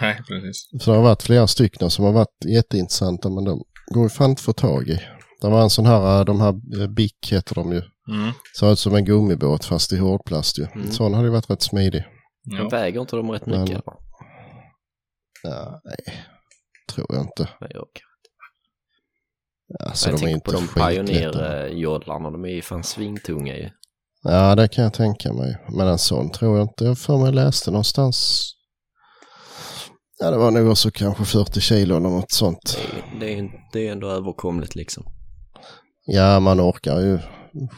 Nej, 0.00 0.16
precis. 0.28 0.68
Så 0.84 0.90
det 0.90 0.96
har 0.96 1.04
varit 1.04 1.22
flera 1.22 1.46
stycken 1.46 1.90
som 1.90 2.04
har 2.04 2.12
varit 2.12 2.44
jätteintressanta 2.54 3.30
men 3.30 3.44
de 3.44 3.62
går 3.94 4.02
ju 4.02 4.08
fan 4.08 4.30
inte 4.30 4.40
att 4.40 4.44
få 4.44 4.52
tag 4.52 4.88
i. 4.88 5.00
Det 5.40 5.48
var 5.48 5.62
en 5.62 5.70
sån 5.70 5.86
här, 5.86 6.18
eh, 6.18 6.24
de 6.24 6.40
här 6.40 6.82
eh, 6.82 6.88
BIC 6.88 7.12
heter 7.30 7.54
de 7.54 7.72
ju. 7.72 7.82
Mm. 8.10 8.30
Ser 8.58 8.72
ut 8.72 8.78
som 8.78 8.94
en 8.94 9.04
gummibåt 9.04 9.64
fast 9.64 9.92
i 9.92 9.96
hårdplast 9.96 10.58
ju. 10.58 10.66
Mm. 10.74 10.90
Sån 10.92 11.14
hade 11.14 11.26
ju 11.26 11.32
varit 11.32 11.50
rätt 11.50 11.62
smidig. 11.62 12.04
Men 12.44 12.56
Ja. 12.58 12.68
väger 12.68 13.00
inte 13.00 13.16
de 13.16 13.30
rätt 13.30 13.46
mycket? 13.46 13.68
Men-? 13.68 13.82
Ja, 15.42 15.80
nej, 15.84 16.16
tror 16.92 17.06
jag 17.08 17.20
inte. 17.20 17.48
Nej, 17.60 17.70
okej. 17.78 18.02
Alltså 19.86 20.10
jag 20.10 20.18
de 20.20 20.22
är 20.24 20.26
tänker 20.26 20.34
inte 20.34 20.44
på 20.44 20.52
de 20.52 20.66
skitlätta. 20.66 21.40
Pioneer-jodlarna, 21.42 22.30
de 22.30 22.44
är 22.44 22.48
ju 22.48 22.62
fan 22.62 22.84
svintunga 22.84 23.56
ju. 23.56 23.70
Ja, 24.22 24.54
det 24.54 24.68
kan 24.68 24.84
jag 24.84 24.94
tänka 24.94 25.32
mig. 25.32 25.56
Men 25.68 25.88
en 25.88 25.98
sån 25.98 26.30
tror 26.30 26.58
jag 26.58 26.64
inte. 26.68 26.84
Jag 26.84 26.98
för 26.98 27.18
mig 27.18 27.32
läste 27.32 27.70
någonstans. 27.70 28.46
Ja, 30.18 30.30
det 30.30 30.36
var 30.38 30.50
nog 30.50 30.70
också 30.70 30.90
kanske 30.90 31.24
40 31.24 31.60
kilo 31.60 31.96
eller 31.96 32.08
något 32.10 32.32
sånt. 32.32 32.78
Det 33.20 33.38
är, 33.38 33.50
det 33.72 33.88
är, 33.88 33.92
ändå 33.92 34.08
överkomligt 34.10 34.74
liksom. 34.74 35.04
Ja, 36.06 36.40
man 36.40 36.60
orkar 36.60 37.00
ju 37.00 37.18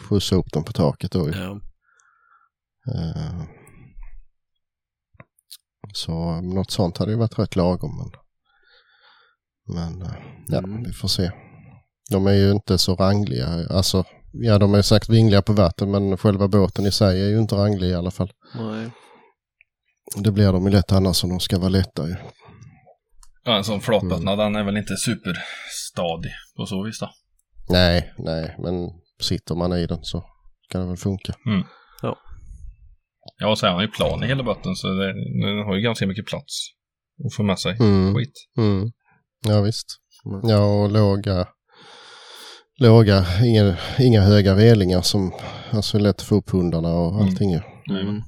skjutsa 0.09 0.37
upp 0.37 0.53
dem 0.53 0.65
på 0.65 0.73
taket 0.73 1.13
då 1.13 1.29
ju. 1.29 1.35
Ja. 1.39 1.61
Eh, 2.95 3.43
Så 5.95 6.41
något 6.41 6.71
sånt 6.71 6.99
hade 6.99 7.11
ju 7.11 7.19
varit 7.19 7.39
rätt 7.39 7.57
lagom. 7.57 7.97
Men, 7.97 8.11
men 9.77 10.03
eh, 10.03 10.15
ja, 10.49 10.59
Mm. 10.59 10.83
vi 10.83 10.93
får 10.93 11.09
se. 11.09 11.31
De 12.11 12.27
är 12.27 12.33
ju 12.33 12.51
inte 12.51 12.79
så 12.79 12.95
rangliga. 12.95 13.67
Alltså, 13.71 14.05
ja 14.33 14.59
de 14.59 14.75
är 14.75 14.83
säkert 14.83 15.09
vingliga 15.09 15.43
på 15.43 15.53
vatten 15.53 15.91
men 15.91 16.17
själva 16.17 16.49
båten 16.49 16.87
i 16.87 16.93
sig 16.93 17.23
är 17.23 17.29
ju 17.29 17.39
inte 17.39 17.55
ranglig 17.55 17.89
i 17.89 17.95
alla 17.95 18.11
fall. 18.11 18.33
Nej. 18.55 18.91
Det 20.25 20.33
blir 20.33 20.53
de 20.53 20.65
ju 20.65 20.71
lätt 20.71 20.93
annars 20.93 21.25
om 21.25 21.31
de 21.31 21.41
ska 21.41 21.59
vara 21.59 21.69
lätta 21.69 22.09
ju. 22.09 22.15
Ja, 23.45 23.57
en 23.57 23.65
sån 23.65 23.81
flatbottnad, 23.81 24.39
den 24.39 24.57
är 24.57 24.65
väl 24.65 24.77
inte 24.77 24.97
superstadig 24.97 26.33
på 26.57 26.67
så 26.67 26.85
vis 26.85 27.01
då. 27.01 27.11
Nej, 27.69 28.13
nej, 28.19 28.57
men 28.59 28.75
sitter 29.21 29.55
man 29.55 29.73
i 29.73 29.87
den 29.87 29.99
så 30.03 30.25
kan 30.69 30.81
det 30.81 30.87
väl 30.87 30.97
funka. 30.97 31.35
Ja, 33.39 33.51
och 33.51 33.59
så 33.59 33.67
är 33.67 33.71
han 33.71 33.83
ju 33.83 33.89
plan 33.89 34.25
i 34.25 34.27
hela 34.27 34.43
botten 34.43 34.75
så 34.75 34.89
det, 34.89 35.07
den 35.47 35.65
har 35.67 35.75
ju 35.77 35.83
ganska 35.83 36.07
mycket 36.07 36.27
plats 36.27 36.69
att 37.27 37.35
få 37.35 37.43
med 37.43 37.59
sig 37.59 37.77
Mm. 37.81 38.15
skit. 38.15 38.33
Mm. 38.59 38.91
Ja 39.47 39.61
visst. 39.61 39.87
Mm. 40.27 40.49
Ja 40.49 40.65
och 40.83 40.91
låga, 40.91 41.47
låga 42.83 43.25
inga, 43.45 43.77
inga 43.99 44.21
höga 44.23 44.55
relingar 44.57 45.01
som 45.03 45.33
alltså 45.73 45.97
är 45.97 46.01
lätt 46.01 46.17
att 46.21 46.23
få 46.23 46.35
upp 46.35 46.51
hundarna 46.51 46.89
och 46.89 47.13
Mm. 47.15 47.23
allting 47.27 47.51
ju. 47.51 47.61
Mm. 47.91 48.23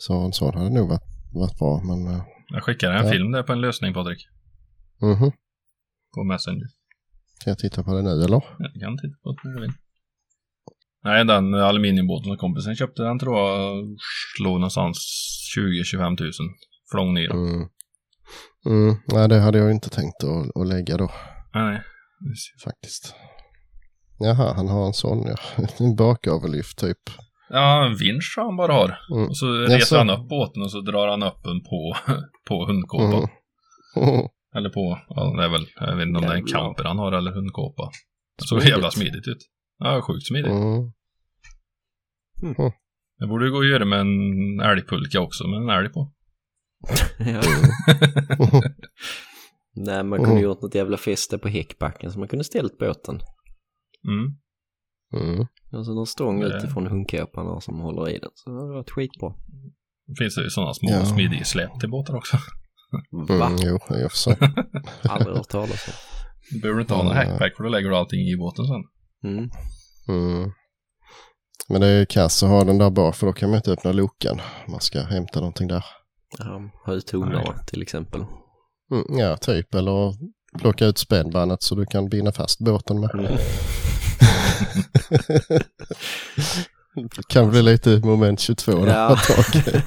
Så 0.00 0.20
en 0.20 0.32
sån 0.32 0.54
hade 0.54 0.70
nog 0.70 0.88
varit, 0.88 1.02
varit 1.34 1.58
bra 1.58 1.80
men 1.84 2.14
uh, 2.14 2.22
Jag 2.48 2.62
skickade 2.62 2.98
en 2.98 3.06
Ja. 3.06 3.12
film 3.12 3.32
där 3.32 3.42
på 3.42 3.52
en 3.52 3.60
lösning 3.60 3.94
Patrik. 3.94 4.26
mhm. 5.00 5.32
På 6.14 6.24
Messenger. 6.24 6.66
Kan 7.44 7.50
jag 7.50 7.58
titta 7.58 7.82
på 7.84 7.94
det 7.94 8.02
nu 8.02 8.10
eller? 8.10 8.42
Jag 8.58 8.72
kan 8.82 8.96
titta 8.98 9.16
på 9.22 9.36
du 9.42 9.60
vill. 9.60 9.72
Nej, 11.04 11.24
den 11.24 11.54
aluminiumbåten 11.54 12.24
som 12.28 12.36
kompisen 12.36 12.76
köpte, 12.76 13.02
den 13.02 13.18
tror 13.18 13.38
jag 13.38 13.84
slog 14.38 14.52
någonstans 14.54 14.96
20-25 15.56 16.16
tusen. 16.16 16.46
Flång 16.90 17.14
ner. 17.14 17.30
Mm. 17.30 17.54
Mm. 17.54 17.68
Mm. 18.66 18.96
Nej 19.06 19.28
det 19.28 19.40
hade 19.40 19.58
jag 19.58 19.70
inte 19.72 19.90
tänkt 19.90 20.24
att, 20.24 20.60
att 20.62 20.68
lägga 20.68 20.96
då 20.96 21.10
Nej, 21.54 21.82
faktiskt. 22.64 23.14
Jaha, 24.18 24.54
han 24.54 24.68
har 24.68 24.86
en 24.86 24.92
sån 24.92 25.26
ja. 25.26 25.36
En 25.78 25.96
bakavelyft 25.96 26.78
typ. 26.78 26.98
Ja, 27.48 27.86
en 27.86 27.96
vinsch 27.96 28.34
han 28.36 28.56
bara 28.56 28.72
har. 28.72 28.98
Mm. 29.12 29.28
Och 29.28 29.36
så 29.36 29.46
Jaså? 29.46 29.74
reser 29.74 29.98
han 29.98 30.10
upp 30.10 30.28
båten 30.28 30.62
och 30.62 30.70
så 30.70 30.80
drar 30.80 31.08
han 31.08 31.22
upp 31.22 31.42
den 31.44 31.60
på, 31.60 31.96
på 32.48 32.66
hundkåpan. 32.66 33.28
Mm. 33.96 34.28
Eller 34.56 34.70
på, 34.70 34.98
ja 35.08 35.34
det 35.36 35.44
är 35.44 35.48
väl, 35.48 35.66
jag 35.80 35.96
vet 35.96 36.06
inte 36.06 36.18
om 36.18 36.24
det 36.26 36.32
är 36.32 36.36
en 36.36 36.46
camper 36.46 36.84
han 36.84 36.98
har 36.98 37.12
eller 37.12 37.32
hundkåpa. 37.32 37.90
Det 38.38 38.46
såg 38.46 38.62
jävla 38.62 38.90
smidigt 38.90 39.28
ut. 39.28 39.38
Ja, 39.78 40.02
sjukt 40.02 40.26
smidigt. 40.26 40.52
Mm. 40.52 40.92
Det 43.18 43.26
borde 43.26 43.50
gå 43.50 43.60
att 43.60 43.68
göra 43.68 43.84
med 43.84 44.00
en 44.00 44.60
älgpulka 44.60 45.20
också, 45.20 45.46
med 45.46 45.62
en 45.62 45.68
älg 45.68 45.88
på. 45.88 46.12
Nej, 49.84 50.04
man 50.04 50.18
Mm. 50.18 50.24
kunde 50.30 50.40
gjort 50.42 50.62
något 50.62 50.74
jävla 50.74 50.96
fäste 50.96 51.38
på 51.38 51.48
häckbacken 51.48 52.12
så 52.12 52.18
man 52.18 52.28
kunde 52.28 52.44
ställt 52.44 52.78
båten. 52.78 53.20
Mm. 54.08 54.36
Mm. 55.24 55.46
Alltså 55.72 55.92
någon 55.92 56.06
stång 56.06 56.40
Det- 56.40 56.56
utifrån 56.56 56.86
hundkåpan 56.86 57.60
som 57.60 57.80
håller 57.80 58.08
i 58.10 58.18
den. 58.18 58.30
Så 58.34 58.50
det 58.50 58.56
hade 58.60 58.72
varit 58.72 58.90
skitbra. 58.90 59.34
Finns 60.18 60.34
det 60.34 60.42
ju 60.42 60.50
sådana 60.50 60.74
små 60.74 60.90
Ja. 60.90 61.04
smidiga 61.04 61.44
släp 61.44 61.80
till 61.80 61.90
båtar 61.90 62.16
också. 62.16 62.36
Va? 63.28 63.46
Mm, 63.46 63.58
jo, 63.62 63.74
i 63.76 64.06
och 64.06 64.10
för 64.10 64.18
sig. 64.18 64.36
Aldrig 65.02 65.36
hört 65.36 65.48
talas 65.48 65.88
om. 65.88 65.94
Du 66.50 66.60
behöver 66.60 66.80
inte 66.80 66.94
ha 66.94 67.02
någon 67.02 67.16
hackpack 67.16 67.56
för 67.56 67.62
då 67.64 67.68
lägger 67.70 67.88
du 67.90 67.96
allting 67.96 68.20
i 68.20 68.36
båten 68.36 68.64
sen. 68.66 68.82
Mm. 69.32 69.50
Mm. 70.08 70.50
Men 71.68 71.80
det 71.80 71.86
är 71.86 71.98
ju 71.98 72.06
kass 72.06 72.42
att 72.42 72.48
ha 72.48 72.64
den 72.64 72.78
där 72.78 72.90
bak 72.90 73.16
för 73.16 73.26
då 73.26 73.32
kan 73.32 73.50
man 73.50 73.56
inte 73.56 73.72
öppna 73.72 73.92
luckan. 73.92 74.40
Man 74.68 74.80
ska 74.80 75.00
hämta 75.00 75.40
någonting 75.40 75.68
där. 75.68 75.84
Ja, 76.38 76.70
ha 76.86 76.92
ut 76.94 77.12
till 77.66 77.82
exempel. 77.82 78.24
Mm, 78.90 79.18
ja, 79.18 79.36
typ. 79.36 79.74
Eller 79.74 80.14
plocka 80.58 80.86
ut 80.86 80.98
spännbandet 80.98 81.62
så 81.62 81.74
du 81.74 81.86
kan 81.86 82.08
binda 82.08 82.32
fast 82.32 82.60
båten 82.60 83.00
med. 83.00 83.10
Mm. 83.14 83.38
Det 86.94 87.28
kan 87.28 87.50
bli 87.50 87.62
lite 87.62 88.00
moment 88.04 88.40
22 88.40 88.72
där 88.84 88.94
Ja. 88.94 89.12
ett 89.20 89.26
tag. 89.26 89.82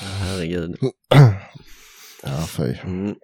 Herregud. 0.00 0.76
ja, 2.22 2.46
fy. 2.48 2.74
Mm. 2.84 3.14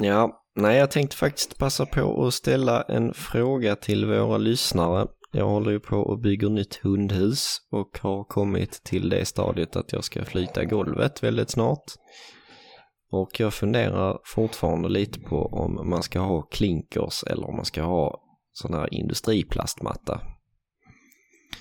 Ja, 0.00 0.42
nej 0.56 0.78
jag 0.78 0.90
tänkte 0.90 1.16
faktiskt 1.16 1.58
passa 1.58 1.86
på 1.86 2.26
att 2.26 2.34
ställa 2.34 2.82
en 2.82 3.14
fråga 3.14 3.76
till 3.76 4.06
våra 4.06 4.38
lyssnare. 4.38 5.06
Jag 5.32 5.46
håller 5.46 5.70
ju 5.70 5.80
på 5.80 5.96
och 5.96 6.20
bygger 6.20 6.48
nytt 6.48 6.76
hundhus 6.82 7.58
och 7.70 7.98
har 8.00 8.24
kommit 8.24 8.80
till 8.84 9.08
det 9.08 9.24
stadiet 9.24 9.76
att 9.76 9.92
jag 9.92 10.04
ska 10.04 10.24
flyta 10.24 10.64
golvet 10.64 11.22
väldigt 11.22 11.50
snart. 11.50 11.84
Och 13.10 13.40
jag 13.40 13.54
funderar 13.54 14.18
fortfarande 14.24 14.88
lite 14.88 15.20
på 15.20 15.36
om 15.36 15.88
man 15.90 16.02
ska 16.02 16.20
ha 16.20 16.42
klinkers 16.42 17.24
eller 17.26 17.48
om 17.48 17.56
man 17.56 17.64
ska 17.64 17.82
ha 17.82 18.22
sån 18.52 18.74
här 18.74 18.94
industriplastmatta. 18.94 20.20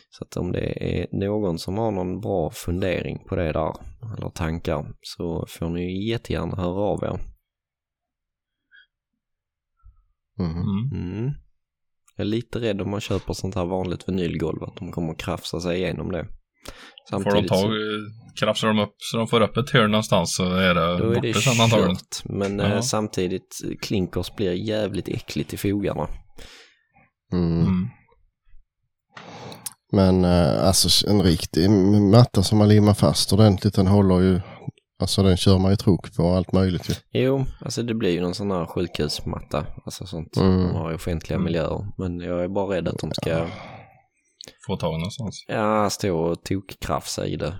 Så 0.10 0.24
att 0.24 0.38
om 0.38 0.52
det 0.52 0.84
är 1.02 1.08
någon 1.12 1.60
som 1.60 1.78
har 1.78 1.92
någon 1.92 2.22
bra 2.22 2.52
fundering 2.52 3.20
på 3.28 3.36
det 3.36 3.52
där, 3.52 3.74
eller 4.18 4.30
tankar, 4.30 4.94
så 5.02 5.46
får 5.50 5.70
ni 5.70 6.10
jättegärna 6.10 6.56
höra 6.56 6.82
av 6.82 7.04
er. 7.04 7.20
Mm. 10.40 10.92
Mm. 10.94 11.32
Jag 12.16 12.26
är 12.26 12.30
lite 12.30 12.60
rädd 12.60 12.82
om 12.82 12.90
man 12.90 13.02
köper 13.02 13.34
sånt 13.34 13.56
här 13.56 13.66
vanligt 13.66 14.10
vinylgolv 14.10 14.64
att 14.64 14.76
de 14.76 14.92
kommer 14.92 15.14
krafsa 15.14 15.60
sig 15.60 15.78
igenom 15.78 16.12
det. 16.12 16.28
Får 17.12 17.32
de 17.36 17.48
tag, 17.48 17.60
så, 17.60 17.70
krafsar 18.40 18.68
de 18.68 18.80
upp 18.80 18.96
så 18.98 19.18
de 19.18 19.28
får 19.28 19.42
upp 19.42 19.58
ett 19.58 19.70
hörn 19.70 19.92
någonstans 19.92 20.36
så 20.36 20.44
är 20.56 20.74
det 20.76 20.98
då 20.98 21.12
är 21.12 21.22
det 21.22 21.28
borta 21.34 21.40
sen 21.40 21.62
antagligen. 21.62 21.96
kört. 21.96 22.24
Men 22.26 22.60
Ja. 22.60 22.66
eh, 22.66 22.82
samtidigt, 22.82 23.58
klinkers 23.82 24.36
blir 24.36 24.54
jävligt 24.54 25.08
äckligt 25.08 25.54
i 25.54 25.58
fogarna. 25.58 26.08
Mm. 27.34 27.60
Mm. 27.62 27.88
Men 29.92 30.26
eh, 30.26 30.68
alltså 30.68 31.10
en 31.10 31.22
riktig 31.22 31.70
matta 32.12 32.44
som 32.44 32.58
man 32.58 32.68
limmar 32.70 32.94
fast 32.94 33.34
ordentligt 33.34 33.74
den 33.74 33.88
håller 33.88 34.20
ju, 34.20 34.42
alltså 35.02 35.24
den 35.24 35.38
kör 35.38 35.58
man 35.58 35.72
ju 35.72 35.76
trok 35.78 36.16
på 36.16 36.24
och 36.24 36.36
allt 36.38 36.52
möjligt 36.54 36.90
ju. 36.90 36.94
Jo, 37.22 37.46
alltså 37.62 37.84
det 37.84 37.94
blir 37.94 38.10
ju 38.12 38.22
någon 38.22 38.36
sån 38.36 38.52
här 38.52 38.66
sjukhusmatta, 38.66 39.66
alltså 39.86 40.06
sånt 40.06 40.38
Mm. 40.38 40.58
de 40.68 40.76
har 40.76 40.92
i 40.92 40.96
offentliga 40.96 41.36
Mm. 41.36 41.46
miljöer. 41.46 41.86
Men 41.98 42.20
jag 42.20 42.44
är 42.44 42.48
bara 42.48 42.76
rädd 42.76 42.88
att 42.88 42.98
de 43.00 43.12
ska, 43.14 43.48
Få 44.70 44.78
tag 44.78 44.92
någonstans. 44.92 45.46
ja, 45.48 45.90
stå 45.90 46.18
och 46.20 46.44
tokkrafsa 46.44 47.26
i 47.26 47.36
det. 47.36 47.54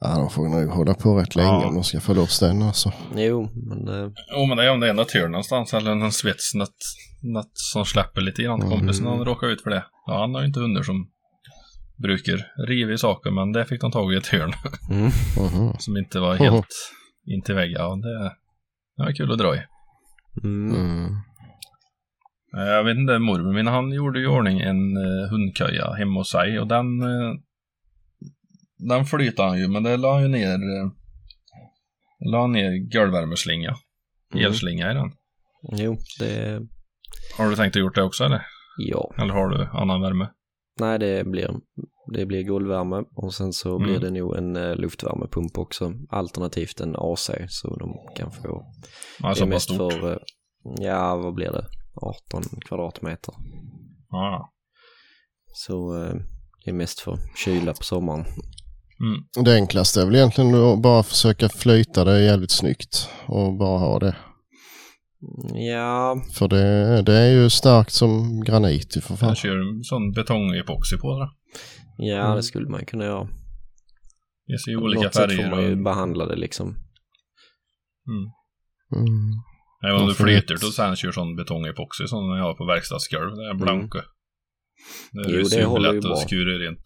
Ja, 0.00 0.18
de 0.18 0.30
får 0.30 0.48
nog 0.48 0.70
hålla 0.70 0.94
på 0.94 1.18
rätt 1.18 1.36
länge 1.36 1.48
Ja. 1.48 1.66
om 1.68 1.74
de 1.74 1.84
ska 1.84 2.00
få 2.00 2.14
loss 2.14 2.40
den 2.40 2.62
alltså. 2.62 2.92
Jo, 3.16 3.48
men 3.68 3.88
eh, 3.88 4.10
Jo 4.36 4.46
men 4.46 4.56
det 4.56 4.64
är 4.64 4.70
om 4.70 4.80
det 4.80 4.88
är 4.88 5.20
hörn 5.20 5.30
någonstans 5.30 5.74
eller 5.74 5.94
någon 5.94 6.12
svets, 6.12 6.54
något, 6.54 6.76
något 7.22 7.50
som 7.54 7.84
släpper 7.84 8.20
lite 8.20 8.42
grann. 8.42 8.62
Mm. 8.62 8.70
Kompisen 8.78 9.06
han 9.06 9.24
råkade 9.24 9.52
ut 9.52 9.62
för 9.62 9.70
det. 9.70 9.84
Ja, 10.06 10.20
han 10.20 10.34
har 10.34 10.40
ju 10.40 10.46
inte 10.46 10.60
hundar 10.60 10.82
som 10.82 11.10
brukar 12.02 12.66
riva 12.68 12.92
i 12.92 12.98
saker 12.98 13.30
men 13.30 13.52
det 13.52 13.64
fick 13.64 13.80
de 13.80 13.90
tag 13.90 14.12
i 14.14 14.16
ett 14.16 14.26
hörn 14.26 14.52
mm. 14.90 15.10
Mhm. 15.38 15.74
som 15.78 15.96
inte 15.96 16.20
var 16.20 16.34
helt 16.34 16.92
in 17.26 17.42
till 17.42 17.54
väggen. 17.54 17.80
Ja, 17.80 17.96
det, 17.96 18.22
det 18.96 19.02
var 19.04 19.12
kul 19.12 19.32
att 19.32 19.38
dra 19.38 19.56
i. 19.56 19.60
Mm. 20.44 21.06
Eh, 22.56 22.64
Jag 22.64 22.84
vet 22.84 22.96
inte, 22.96 23.18
morbror 23.18 23.52
min 23.54 23.66
han 23.66 23.92
gjorde 23.92 24.20
i 24.20 24.26
ordning 24.26 24.60
en 24.60 24.96
uh, 24.96 25.30
hundköja 25.30 25.92
hemma 25.92 26.20
hos 26.20 26.30
sig 26.30 26.60
och 26.60 26.66
den 26.66 27.02
uh, 27.02 27.34
den 28.78 29.04
flytade 29.04 29.48
han 29.48 29.58
ju 29.58 29.68
men 29.68 29.82
det 29.82 29.96
la 29.96 30.12
han 30.12 30.22
ju 30.22 30.28
ner 30.28 30.58
Jag 32.18 32.30
la 32.32 32.46
ner 32.46 32.92
golvvärmeslinga. 32.98 33.76
Mm. 34.34 34.44
Elslinga 34.46 34.90
i 34.90 34.94
den. 34.94 35.10
Jo, 35.72 35.96
det... 36.18 36.60
Har 37.38 37.50
du 37.50 37.56
tänkt 37.56 37.76
att 37.76 37.80
gjort 37.80 37.94
det 37.94 38.02
också 38.02 38.24
eller? 38.24 38.42
Ja. 38.78 39.14
Eller 39.18 39.32
har 39.34 39.48
du 39.48 39.64
annan 39.72 40.00
värme? 40.00 40.28
Nej, 40.80 40.98
det 40.98 41.24
blir, 41.26 41.50
det 42.14 42.26
blir 42.26 42.42
golvvärme 42.42 43.04
och 43.16 43.34
sen 43.34 43.52
så 43.52 43.76
Mm. 43.76 43.82
blir 43.82 44.00
det 44.00 44.10
nog 44.10 44.36
en 44.36 44.56
eh, 44.56 44.76
luftvärmepump 44.76 45.58
också. 45.58 45.92
Alternativt 46.10 46.80
en 46.80 46.96
AC 46.98 47.30
så 47.48 47.76
de 47.76 47.94
kan 48.16 48.30
få. 48.30 48.64
Ja, 49.22 49.34
det 49.34 49.40
är 49.40 49.46
mest 49.46 49.74
stort. 49.74 49.92
för, 49.92 50.12
eh, 50.12 50.18
ja 50.80 51.16
vad 51.16 51.34
blir 51.34 51.52
det? 51.52 51.64
18 52.02 52.42
kvadratmeter. 52.68 53.34
Ja. 54.10 54.52
Så 55.54 56.04
eh, 56.04 56.14
det 56.64 56.70
är 56.70 56.74
mest 56.74 57.00
för 57.00 57.18
kyla 57.44 57.72
på 57.74 57.82
sommaren. 57.82 58.20
Mm. 59.00 59.44
Det 59.44 59.54
enklaste 59.54 60.00
är 60.02 60.06
väl 60.06 60.14
egentligen 60.14 60.54
att 60.54 60.82
bara 60.82 61.02
försöka 61.02 61.48
flyta 61.48 62.04
det 62.04 62.20
jävligt 62.24 62.50
snyggt 62.50 63.08
och 63.26 63.58
bara 63.58 63.78
ha 63.78 63.98
det. 63.98 64.16
Ja, 65.54 66.22
För 66.32 66.48
det, 66.48 67.02
det 67.02 67.14
är 67.14 67.30
ju 67.32 67.50
starkt 67.50 67.92
som 67.92 68.40
granit 68.44 68.92
för 69.04 69.16
fan. 69.16 69.28
Jag 69.28 69.36
kör 69.36 69.76
en 69.76 69.84
sån 69.84 70.12
betongepoxy 70.12 70.96
på 70.96 71.18
det. 71.18 71.28
ja 72.06 72.24
Mm. 72.24 72.36
det 72.36 72.42
skulle 72.42 72.68
man 72.68 72.84
kunna 72.86 73.04
göra. 73.04 73.28
Det 74.46 74.58
ser 74.58 74.70
ju 74.70 74.78
På 74.78 74.84
olika 74.84 75.02
något 75.02 75.14
sätt 75.14 75.30
färger. 75.30 75.42
får 75.42 75.50
man 75.56 75.62
ju 75.64 75.72
och- 75.72 75.84
behandla 75.84 76.26
det 76.26 76.36
liksom. 76.36 76.68
Mm. 78.08 78.30
Mm. 79.04 79.32
Även 79.84 79.94
om 79.94 80.00
du 80.00 80.06
Varför 80.06 80.24
flyter 80.24 80.54
inte? 80.54 80.66
och 80.66 80.72
sen 80.74 80.96
kör 80.96 81.12
sån 81.12 81.36
betongepoxy 81.36 82.06
som 82.06 82.30
jag 82.30 82.44
har 82.44 82.54
på 82.54 82.64
verkstadsgolv. 82.64 83.36
Det 83.36 83.48
är 83.50 83.54
blanka. 83.54 83.98
Det, 85.12 85.20
Mm. 85.28 85.40
Jo, 85.40 85.48
det 85.50 85.64
håller 85.64 85.88
ju 85.88 85.94
lätt 85.94 86.02
bra. 86.04 86.12
att 86.12 86.18
skura 86.20 86.58
rent. 86.58 86.84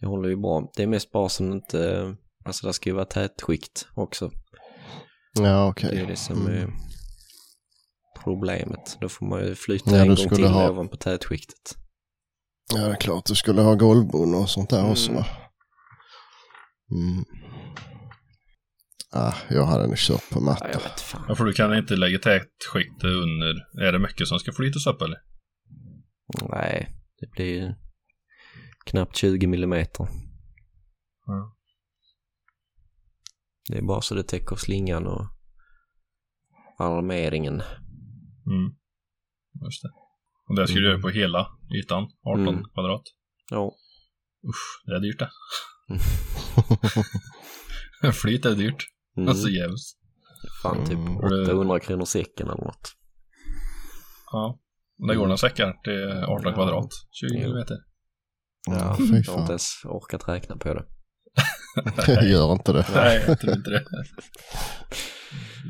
Det 0.00 0.06
håller 0.06 0.28
ju 0.28 0.36
bra. 0.36 0.70
Det 0.76 0.82
är 0.82 0.86
mest 0.86 1.12
bara 1.12 1.28
som 1.28 1.52
inte, 1.52 2.14
alltså 2.44 2.66
det 2.66 2.72
ska 2.72 2.88
ju 2.90 2.94
vara 2.94 3.04
tätskikt 3.04 3.88
också. 3.94 4.30
Ja 5.38 5.68
okej. 5.68 5.90
Det 5.94 6.00
är 6.00 6.06
det 6.06 6.16
som 6.16 6.46
Mm. 6.46 6.52
är 6.62 6.72
problemet. 8.24 8.98
Då 9.00 9.08
får 9.08 9.26
man 9.26 9.40
ju 9.46 9.54
flyta 9.54 9.90
Ja, 9.90 9.96
en 9.96 10.02
du 10.02 10.08
gång 10.08 10.16
skulle 10.16 10.36
till 10.36 10.46
ha- 10.46 10.70
ovanpå 10.70 10.96
tätskiktet. 10.96 11.76
Ja 12.74 12.80
det 12.80 12.92
är 12.92 12.96
klart 13.00 13.24
du 13.26 13.34
skulle 13.34 13.60
ha 13.62 13.74
golvbrunn 13.74 14.34
och 14.34 14.48
sånt 14.50 14.70
där 14.70 14.78
Mm. 14.78 14.90
också 14.90 15.12
va? 15.12 15.26
Mm. 16.92 17.24
Ah, 19.12 19.34
jag 19.50 19.66
hade 19.66 19.86
nog 19.86 19.96
kört 19.96 20.30
på 20.30 20.38
Ja, 20.38 20.40
matta. 20.40 20.70
jag 20.72 20.82
fan. 21.00 21.24
Ja, 21.28 21.34
för 21.34 21.44
du 21.44 21.52
kan 21.52 21.78
inte 21.78 21.96
lägga 21.96 22.18
tätskikt 22.18 23.04
under. 23.04 23.82
Är 23.86 23.92
det 23.92 23.98
mycket 23.98 24.28
som 24.28 24.38
ska 24.38 24.52
flytas 24.52 24.86
upp 24.86 25.02
eller? 25.02 25.18
Nej, 26.50 26.96
det 27.20 27.30
blir 27.30 27.46
ju 27.60 27.74
knappt 28.86 29.16
20 29.16 29.46
millimeter. 29.46 30.08
Ja. 31.26 31.56
Det 33.68 33.78
är 33.78 33.82
bara 33.82 34.00
så 34.00 34.14
det 34.14 34.22
täcker 34.22 34.56
slingan 34.56 35.06
och 35.06 35.26
armeringen. 36.78 37.54
Mm. 38.46 38.70
Just 39.64 39.82
det. 39.82 39.90
Och 40.48 40.56
det 40.56 40.66
ska 40.66 40.74
du 40.74 40.80
Mm. 40.80 40.90
göra 40.90 41.02
på 41.02 41.08
hela 41.08 41.46
ytan, 41.74 42.02
18 42.22 42.48
Mm. 42.48 42.64
kvadrat. 42.74 43.02
Ja. 43.50 43.72
Usch, 44.48 44.82
det 44.86 44.96
är 44.96 45.00
dyrt 45.00 45.18
det. 45.18 45.30
Flyt 48.12 48.44
är 48.46 48.54
dyrt. 48.54 48.84
Mm. 49.16 49.28
Alltså 49.28 49.48
jävligt. 49.48 49.80
Fan 50.62 50.84
typ 50.84 50.98
Mm. 50.98 51.16
800 51.16 51.80
kronor 51.80 52.04
säcken 52.04 52.46
eller 52.46 52.64
något. 52.64 52.92
Ja. 54.32 54.58
Det 55.08 55.14
går 55.16 55.24
några 55.24 55.36
säckar 55.36 55.72
till 55.84 56.24
18 56.24 56.44
Ja. 56.46 56.52
kvadrat. 56.54 56.88
20 57.10 57.28
Jo. 57.32 57.38
millimeter. 57.40 57.76
Ja, 58.68 58.96
Fy 58.98 59.04
jag 59.04 59.10
har 59.10 59.16
inte 59.16 59.30
fan. 59.32 59.46
ens 59.48 59.84
orkat 59.84 60.28
räkna 60.28 60.56
på 60.56 60.74
det. 60.74 60.84
Gör 62.28 62.52
inte 62.52 62.72
det. 62.72 62.86
Nej, 62.94 63.24
jag 63.28 63.40
tror 63.40 63.52
inte 63.56 63.70
det. 63.70 63.84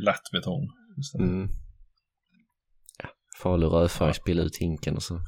Lätt 0.05 0.31
betong. 0.33 0.69
Mm. 1.19 1.49
Ja, 3.03 3.09
farlig 3.43 3.67
rödfärg, 3.67 4.15
spilla 4.15 4.43
ut 4.43 4.57
hinken 4.57 4.97
och 4.97 5.03
så 5.03 5.21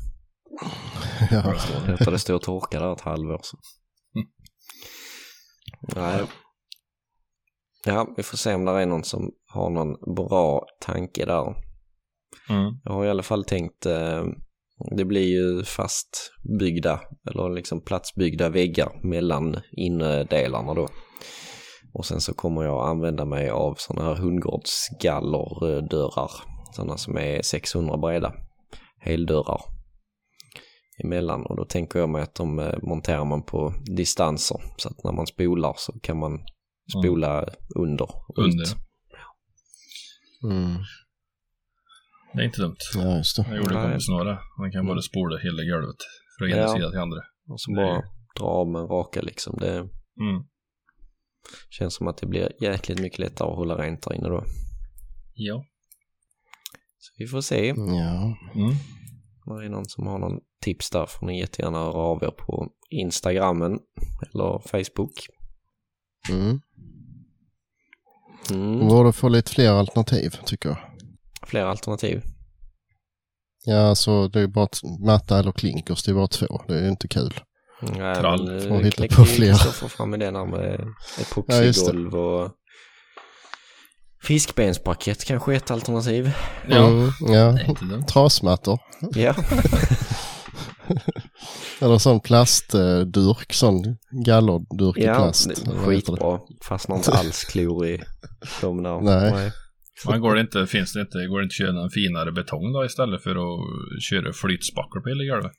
Ja. 1.30 1.54
låter 1.88 2.10
det 2.10 2.18
stå 2.18 2.34
och 2.34 2.42
torka 2.42 2.80
där 2.80 2.92
ett 2.92 3.00
halvår 3.00 3.40
så. 3.42 3.56
Mm. 4.16 4.28
Nej. 5.96 6.26
Ja, 7.86 8.14
vi 8.16 8.22
får 8.22 8.36
se 8.36 8.54
om 8.54 8.64
det 8.64 8.72
är 8.72 8.86
någon 8.86 9.04
som 9.04 9.30
har 9.52 9.70
någon 9.70 10.14
bra 10.14 10.66
tanke 10.80 11.24
där. 11.24 11.54
Mm. 12.50 12.74
Jag 12.84 12.92
har 12.92 13.04
i 13.04 13.10
alla 13.10 13.22
fall 13.22 13.44
tänkt, 13.44 13.86
eh, 13.86 14.24
det 14.96 15.04
blir 15.04 15.26
ju 15.26 15.64
fastbyggda 15.64 17.00
eller 17.30 17.54
liksom 17.54 17.84
platsbyggda 17.84 18.48
väggar 18.48 19.00
mellan 19.02 19.56
innedelarna 19.72 20.74
då. 20.74 20.88
Och 21.94 22.06
sen 22.06 22.20
så 22.20 22.34
kommer 22.34 22.62
jag 22.62 22.88
använda 22.88 23.24
mig 23.24 23.50
av 23.50 23.74
sådana 23.74 24.08
här 24.08 24.14
hundgårdsgallerdörrar. 24.14 26.30
Sådana 26.72 26.96
som 26.96 27.16
är 27.16 27.42
600 27.42 27.96
breda. 27.96 28.32
Heldörrar. 29.00 29.60
Emellan 31.04 31.46
och 31.46 31.56
då 31.56 31.64
tänker 31.64 31.98
jag 31.98 32.08
mig 32.08 32.22
att 32.22 32.34
de 32.34 32.58
eh, 32.58 32.74
monterar 32.82 33.24
man 33.24 33.42
på 33.42 33.74
distanser. 33.96 34.60
Så 34.76 34.88
att 34.88 35.04
när 35.04 35.12
man 35.12 35.26
spolar 35.26 35.74
så 35.76 35.92
kan 36.02 36.18
man 36.18 36.38
spola 37.01 37.47
under. 37.76 38.09
Under. 38.36 38.66
Mm. 40.45 40.76
Det 42.34 42.40
är 42.40 42.45
inte 42.45 42.61
dumt. 42.62 42.76
ja, 42.95 43.16
just 43.16 43.36
det. 43.36 43.45
Jag 43.49 43.57
gjorde 43.57 43.74
Nej. 43.74 43.82
kompis 43.84 44.09
några. 44.09 44.38
Man 44.59 44.72
kan 44.72 44.80
Mm. 44.80 44.86
bara 44.86 45.03
spola 45.03 45.38
hela 45.38 45.62
golvet. 45.72 45.97
Från 46.38 46.49
ena 46.51 46.61
Ja. 46.61 46.68
sidan 46.74 46.90
till 46.90 47.01
andra. 47.01 47.20
Och 47.49 47.61
så 47.61 47.72
bara 47.74 48.03
dra 48.38 48.45
av 48.47 48.68
med 48.68 48.82
raka 48.90 49.22
liksom. 49.22 49.57
Det, 49.61 49.78
Mm. 50.20 50.43
Känns 51.70 51.95
som 51.95 52.09
att 52.09 52.16
det 52.16 52.26
blir 52.26 52.53
jäkligt 52.62 53.01
mycket 53.01 53.18
lättare 53.18 53.49
att 53.51 53.57
hålla 53.57 53.74
rent 53.82 54.03
där 54.03 54.14
inne 54.14 54.28
då. 54.28 54.45
Ja. 55.34 55.64
Så 56.99 57.12
vi 57.18 57.26
får 57.26 57.40
se. 57.40 57.66
Ja. 57.76 58.36
Mm. 58.55 58.74
Om 59.47 59.59
det 59.59 59.64
är 59.66 59.68
någon 59.70 59.84
som 59.88 60.07
har 60.07 60.18
någon 60.18 60.40
tips 60.64 60.90
där 60.90 61.07
får 61.07 61.26
ni 61.26 61.40
jättegärna 61.40 61.78
höra 61.78 61.93
av 61.99 62.22
er 62.22 62.30
på 62.30 62.68
Instagrammen 62.90 63.72
eller 64.22 64.59
Facebook. 64.68 65.12
Mm. 66.30 66.61
Mm. 68.51 68.88
Borde 68.88 69.12
få 69.12 69.28
lite 69.28 69.51
fler 69.53 69.70
alternativ 69.70 70.36
tycker 70.47 70.68
jag. 70.68 70.78
Fler 71.47 71.64
alternativ. 71.64 72.22
Ja, 73.64 73.80
alltså 73.88 74.28
det 74.28 74.40
är 74.40 74.47
bara 74.47 74.68
matta 75.07 75.38
eller 75.38 75.53
klinkers, 75.53 76.03
det 76.03 76.11
är 76.11 76.14
bara 76.14 76.28
två. 76.28 76.62
Det 76.68 76.74
är 76.74 76.82
ju 76.82 76.88
inte 76.88 77.09
kul. 77.09 77.40
Nej, 77.82 78.16
Trall. 78.16 78.45
men, 78.47 78.59
eh, 78.59 78.68
Får 78.68 78.82
hitta 78.82 79.16
på 79.16 79.24
fler. 79.24 79.53
Kristoffer 79.53 79.88
fram 79.88 80.11
med 80.11 80.20
den 80.20 80.36
här 80.36 80.47
med 80.47 80.80
Ja, 80.80 81.22
epoxigolv 81.22 82.14
och 82.14 82.51
fiskbensparkett 84.22 85.24
kanske 85.24 85.53
är 85.53 85.57
ett 85.57 85.70
alternativ. 85.70 86.32
Ja. 86.68 86.86
Mm, 86.86 87.11
ja. 87.20 87.59
Trasmattor. 88.09 88.78
Ja, 89.14 89.34
Eller 91.82 91.98
sån 91.98 92.20
plastdurk, 92.20 93.52
sån 93.52 93.96
gallerdurk 94.26 94.98
i 94.98 95.04
ja 95.04 95.14
plast. 95.14 95.46
vad 95.46 95.54
heter 95.56 95.72
det? 95.72 95.78
skitbra. 95.86 96.40
Fastnar 96.68 96.96
inte 96.96 97.10
alls 97.12 97.44
klor 97.44 97.86
i 97.86 98.02
dem 98.60 98.82
där. 98.82 99.00
Nej. 99.00 99.52
Men 100.08 100.20
går 100.20 100.34
det 100.34 100.40
inte, 100.40 100.66
finns 100.66 100.92
det 100.92 101.00
inte, 101.00 101.26
går 101.26 101.38
det 101.38 101.44
inte 101.44 101.52
att 101.52 101.56
köra 101.68 101.82
en 101.84 101.90
finare 101.90 102.32
betong 102.32 102.72
då 102.72 102.84
istället 102.84 103.22
för 103.22 103.30
att 103.30 104.02
köra 104.02 104.32
flytspackel 104.32 105.02
på 105.02 105.08
hela 105.08 105.34
golvet? 105.34 105.52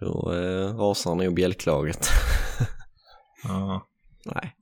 Då 0.00 0.32
eh, 0.34 0.76
rasar 0.76 1.14
nog 1.14 1.34
bjälklaget. 1.34 2.08
Ja. 3.44 3.86
Nej. 4.24 4.54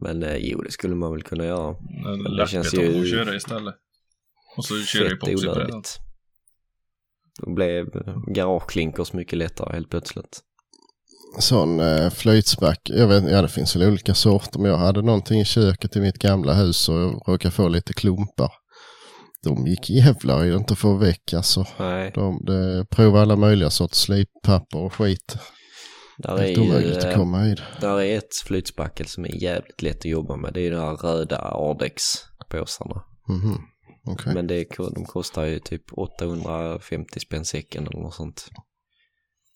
Men 0.00 0.22
eh, 0.22 0.36
jo, 0.36 0.62
det 0.62 0.70
skulle 0.70 0.94
man 0.94 1.12
väl 1.12 1.22
kunna 1.22 1.44
göra. 1.44 1.76
En 2.06 2.36
det 2.36 2.48
känns 2.48 2.74
ju 2.74 3.00
att 3.02 3.08
köra 3.10 3.36
istället. 3.36 3.74
Och 4.56 4.64
så 4.64 4.74
kör 4.80 5.04
du 5.04 5.08
Fett 5.10 5.16
epoxy 5.28 5.46
på 5.46 5.54
det. 5.54 5.64
onödigt. 5.64 5.98
Då 7.38 7.54
blev 7.54 7.86
garageklinkers 8.34 9.12
mycket 9.12 9.38
lättare 9.38 9.74
helt 9.74 9.90
plötsligt. 9.90 10.40
Sån 11.38 11.80
eh, 11.80 12.10
flöjtsback. 12.10 12.80
Jag 12.84 13.08
vet, 13.08 13.30
ja 13.30 13.42
det 13.42 13.48
finns 13.48 13.76
väl 13.76 13.88
olika 13.88 14.14
sorter 14.14 14.58
men 14.60 14.70
jag 14.70 14.78
hade 14.78 15.02
någonting 15.02 15.40
i 15.40 15.44
köket 15.44 15.96
i 15.96 16.00
mitt 16.00 16.18
gamla 16.18 16.54
hus 16.54 16.88
och 16.88 16.94
jag 16.94 17.22
råkade 17.28 17.52
få 17.52 17.68
lite 17.68 17.92
klumpar. 17.92 18.52
De 19.44 19.66
gick 19.66 19.90
jävlar 19.90 20.44
i 20.44 20.50
det 20.50 20.56
inte 20.56 20.72
att 20.72 20.78
få 20.78 20.94
väck 20.94 21.32
alltså. 21.32 21.64
Nej, 21.78 22.10
De, 22.14 22.44
de 22.44 22.86
provade 22.90 23.22
alla 23.22 23.36
möjliga 23.36 23.70
sorts 23.70 23.98
slippapper 23.98 24.78
och 24.78 24.94
skit. 24.94 25.36
där 26.18 26.34
är 26.34 26.38
Helt 26.38 26.58
ju 26.58 26.62
omöjligt 26.62 26.96
att 26.96 27.04
eh, 27.04 27.14
komma 27.16 27.46
i 27.46 27.54
det. 27.54 27.62
där 27.80 28.00
är 28.00 28.18
ett 28.18 28.36
flytspackel 28.46 29.06
som 29.06 29.24
är 29.24 29.42
jävligt 29.42 29.82
lätt 29.82 29.98
att 29.98 30.04
jobba 30.04 30.36
med. 30.36 30.54
Det 30.54 30.60
är 30.60 30.70
de 30.70 30.76
här 30.80 30.96
röda 30.96 31.38
Ardex-påsarna. 31.38 33.02
Mhm. 33.28 33.58
Okej. 34.12 34.34
Men 34.34 34.46
det, 34.46 34.64
de 34.94 35.04
kostar 35.04 35.44
ju 35.44 35.58
typ 35.58 35.92
850 35.92 37.20
spänn 37.20 37.44
säcken 37.44 37.86
eller 37.86 38.00
något 38.00 38.14
sånt. 38.14 38.48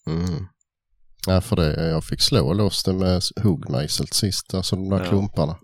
Mm. 0.06 0.46
Ja, 1.26 1.40
för 1.40 1.56
det, 1.56 1.88
jag 1.90 2.04
fick 2.04 2.20
slå 2.20 2.52
loss 2.52 2.84
det 2.84 2.92
med 2.92 3.22
huggmejsel 3.42 4.06
sist, 4.06 4.54
alltså 4.54 4.76
de 4.76 4.88
där 4.90 4.98
Ja. 5.04 5.08
klumparna. 5.08 5.58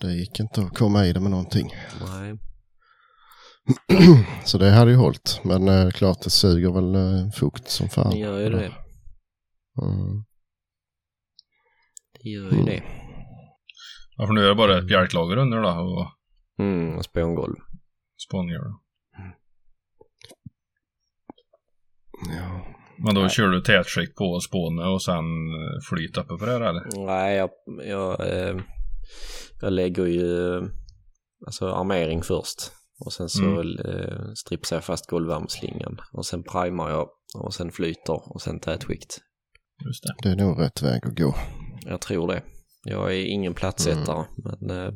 Det 0.00 0.12
gick 0.12 0.40
inte 0.40 0.60
att 0.62 0.78
komma 0.78 1.06
i 1.06 1.12
det 1.12 1.20
med 1.20 1.30
någonting. 1.30 1.74
Nej, 2.06 2.34
Så 4.44 4.58
det 4.58 4.70
hade 4.70 4.90
ju 4.90 4.96
hållit. 4.96 5.40
Men 5.44 5.68
eh, 5.68 5.90
klart 5.90 6.22
det 6.22 6.30
suger 6.30 6.70
väl 6.72 6.94
eh, 6.94 7.30
fukt 7.30 7.68
som 7.68 7.88
fan. 7.88 8.10
det 8.10 8.18
gör 8.18 8.38
ju 8.40 8.50
det. 8.50 8.64
Mm. 9.82 10.24
Det 12.22 12.28
gör 12.28 12.42
ju 12.44 12.50
Mm. 12.52 12.64
det. 12.64 12.82
Ja, 14.16 14.26
för 14.26 14.32
nu 14.32 14.44
är 14.44 14.48
det 14.48 14.54
bara 14.54 14.78
ett 14.78 14.86
bjälklager 14.88 15.36
under 15.36 15.62
då 15.62 15.68
och 15.68 16.06
Mm, 16.58 16.96
och 16.96 17.04
spångolv. 17.04 17.54
spångöl. 18.28 18.72
Ja. 22.36 22.64
Men 23.04 23.14
då 23.14 23.28
kör 23.28 23.48
du 23.48 23.60
tätskikt 23.60 24.14
på 24.16 24.40
spåne 24.40 24.82
och 24.84 25.02
sen 25.02 25.14
eh, 25.48 25.80
flyt 25.88 26.16
uppe 26.16 26.36
på 26.38 26.46
det 26.46 26.52
här, 26.52 26.60
eller? 26.60 27.06
Nej, 27.06 27.36
jag, 27.36 27.50
jag, 27.86 28.20
eh, 28.28 28.56
jag 29.60 29.72
lägger 29.72 30.06
ju 30.06 30.56
eh, 30.56 30.62
alltså 31.46 31.68
armering 31.68 32.22
först. 32.22 32.72
Och 33.04 33.12
sen 33.12 33.28
så 33.28 33.44
Mm. 33.60 33.78
eh, 33.78 34.32
stripsar 34.36 34.76
jag 34.76 34.84
fast 34.84 35.06
golvvärmeslingan. 35.10 35.98
Och 36.12 36.26
sen 36.26 36.42
primar 36.42 36.90
jag 36.90 37.08
och 37.44 37.54
sen 37.54 37.72
flyter 37.72 38.34
och 38.34 38.42
sen 38.42 38.60
tätskikt. 38.60 39.18
Just 39.86 40.02
det. 40.04 40.14
Det 40.22 40.28
är 40.28 40.36
nog 40.46 40.60
rätt 40.60 40.82
väg 40.82 41.06
att 41.06 41.18
gå. 41.18 41.34
Jag 41.86 42.00
tror 42.00 42.28
det. 42.28 42.42
Jag 42.84 43.14
är 43.14 43.24
ingen 43.24 43.54
plattsättare, 43.54 44.24
men 44.36 44.70
eh, 44.78 44.92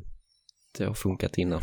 det 0.78 0.84
har 0.84 0.94
funkat 0.94 1.38
innan. 1.38 1.60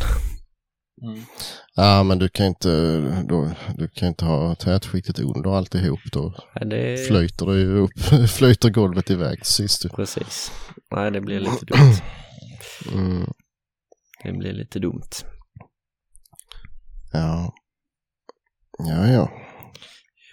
Ja, 1.76 2.04
men 2.04 2.20
du 2.20 2.30
kan 2.30 2.46
inte, 2.46 3.00
då, 3.30 3.52
du 3.78 3.88
kan 3.88 4.08
inte 4.08 4.26
ha 4.26 4.56
tätskiktet 4.56 5.20
under 5.20 5.58
alltihop. 5.58 6.00
Då 6.12 6.34
Nej, 6.56 6.66
det 6.70 7.08
flyter 7.08 7.46
det 7.46 7.58
ju 7.60 7.78
upp, 7.78 8.00
flyter 8.30 8.70
golvet 8.70 9.10
iväg 9.10 9.46
sist. 9.46 9.86
Precis. 9.96 10.52
Nej, 10.92 11.12
det 11.12 11.22
blir 11.22 11.40
lite 11.40 11.66
dumt. 11.66 11.96
Mm, 12.94 13.34
Det 14.24 14.32
blir 14.32 14.54
lite 14.54 14.80
dumt. 14.80 15.10
ja. 17.14 17.54
Ja, 18.78 19.08
ja. 19.08 19.32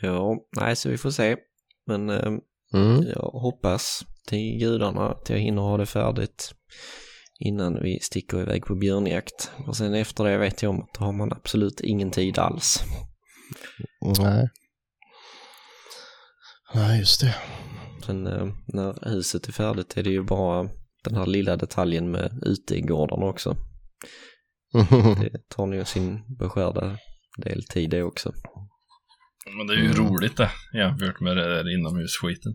Ja, 0.03 0.37
nej, 0.61 0.77
så 0.77 0.89
vi 0.89 0.99
får 0.99 1.11
se. 1.11 1.37
Men 1.87 2.11
eh, 2.11 2.33
Mm. 2.75 3.03
jag 3.15 3.31
hoppas 3.33 4.01
till 4.29 4.59
gudarna 4.59 5.09
att 5.11 5.31
jag 5.31 5.39
hinner 5.39 5.63
ha 5.63 5.77
det 5.77 5.87
färdigt 5.87 6.55
innan 7.39 7.83
vi 7.83 7.99
sticker 8.01 8.41
iväg 8.41 8.65
på 8.65 8.75
björnjakt. 8.75 9.51
Och 9.67 9.77
sen 9.77 9.95
efter 9.95 10.25
det 10.25 10.39
vet 10.39 10.63
jag 10.63 10.71
om 10.71 10.81
att 10.83 10.95
då 10.99 11.05
har 11.05 11.13
man 11.13 11.33
absolut 11.33 11.81
ingen 11.81 12.11
tid 12.11 12.39
alls. 12.39 12.83
Nej. 14.19 14.49
Nej, 16.75 16.99
just 16.99 17.21
det. 17.21 17.35
Sen 18.07 18.27
eh, 18.27 18.47
när 18.67 19.09
huset 19.11 19.49
är 19.49 19.53
färdigt 19.53 19.97
är 19.97 20.03
det 20.03 20.11
ju 20.11 20.23
bara 20.23 20.69
den 21.05 21.15
här 21.15 21.27
lilla 21.27 21.57
detaljen 21.57 22.11
med 22.11 22.43
utegårdarna 22.43 23.27
också. 23.27 23.57
Det 25.21 25.49
tar 25.49 25.67
nog 25.67 25.87
sin 25.87 26.37
beskärda 26.39 26.99
del 27.39 27.65
tid 27.65 27.91
det 27.91 28.03
också. 28.03 28.33
Men 29.57 29.67
det 29.67 29.73
är 29.75 29.79
ju 29.79 29.91
Mm. 29.91 29.97
roligt 30.09 30.37
det 30.37 30.51
jämfört 30.75 31.21
med 31.21 31.37
det 31.37 31.55
där 31.55 31.75
inomhusskiten. 31.79 32.53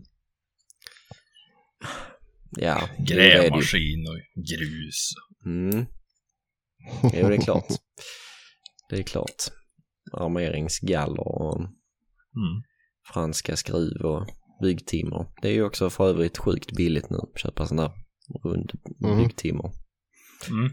Ja. 2.60 2.88
Grävmaskin 2.98 4.06
och 4.08 4.44
grus. 4.48 5.10
Mm. 5.46 5.86
Jo, 7.02 7.28
det 7.28 7.34
är 7.36 7.40
klart. 7.40 7.66
Det 8.90 8.96
är 8.98 9.02
klart. 9.02 9.42
Armeringsgaller 10.12 11.28
och 11.28 11.60
Mm. 11.60 12.62
franska 13.12 13.56
skruv 13.56 14.00
och 14.04 14.26
byggtimmer. 14.62 15.26
Det 15.42 15.48
är 15.48 15.52
ju 15.52 15.64
också 15.64 15.90
för 15.90 16.08
övrigt 16.08 16.38
sjukt 16.38 16.72
billigt 16.72 17.10
nu 17.10 17.16
att 17.16 17.40
köpa 17.40 17.66
sån 17.66 17.76
där 17.76 17.90
rund 18.44 18.72
Mm. 19.04 19.18
byggtimmer. 19.18 19.70
Mm. 20.50 20.72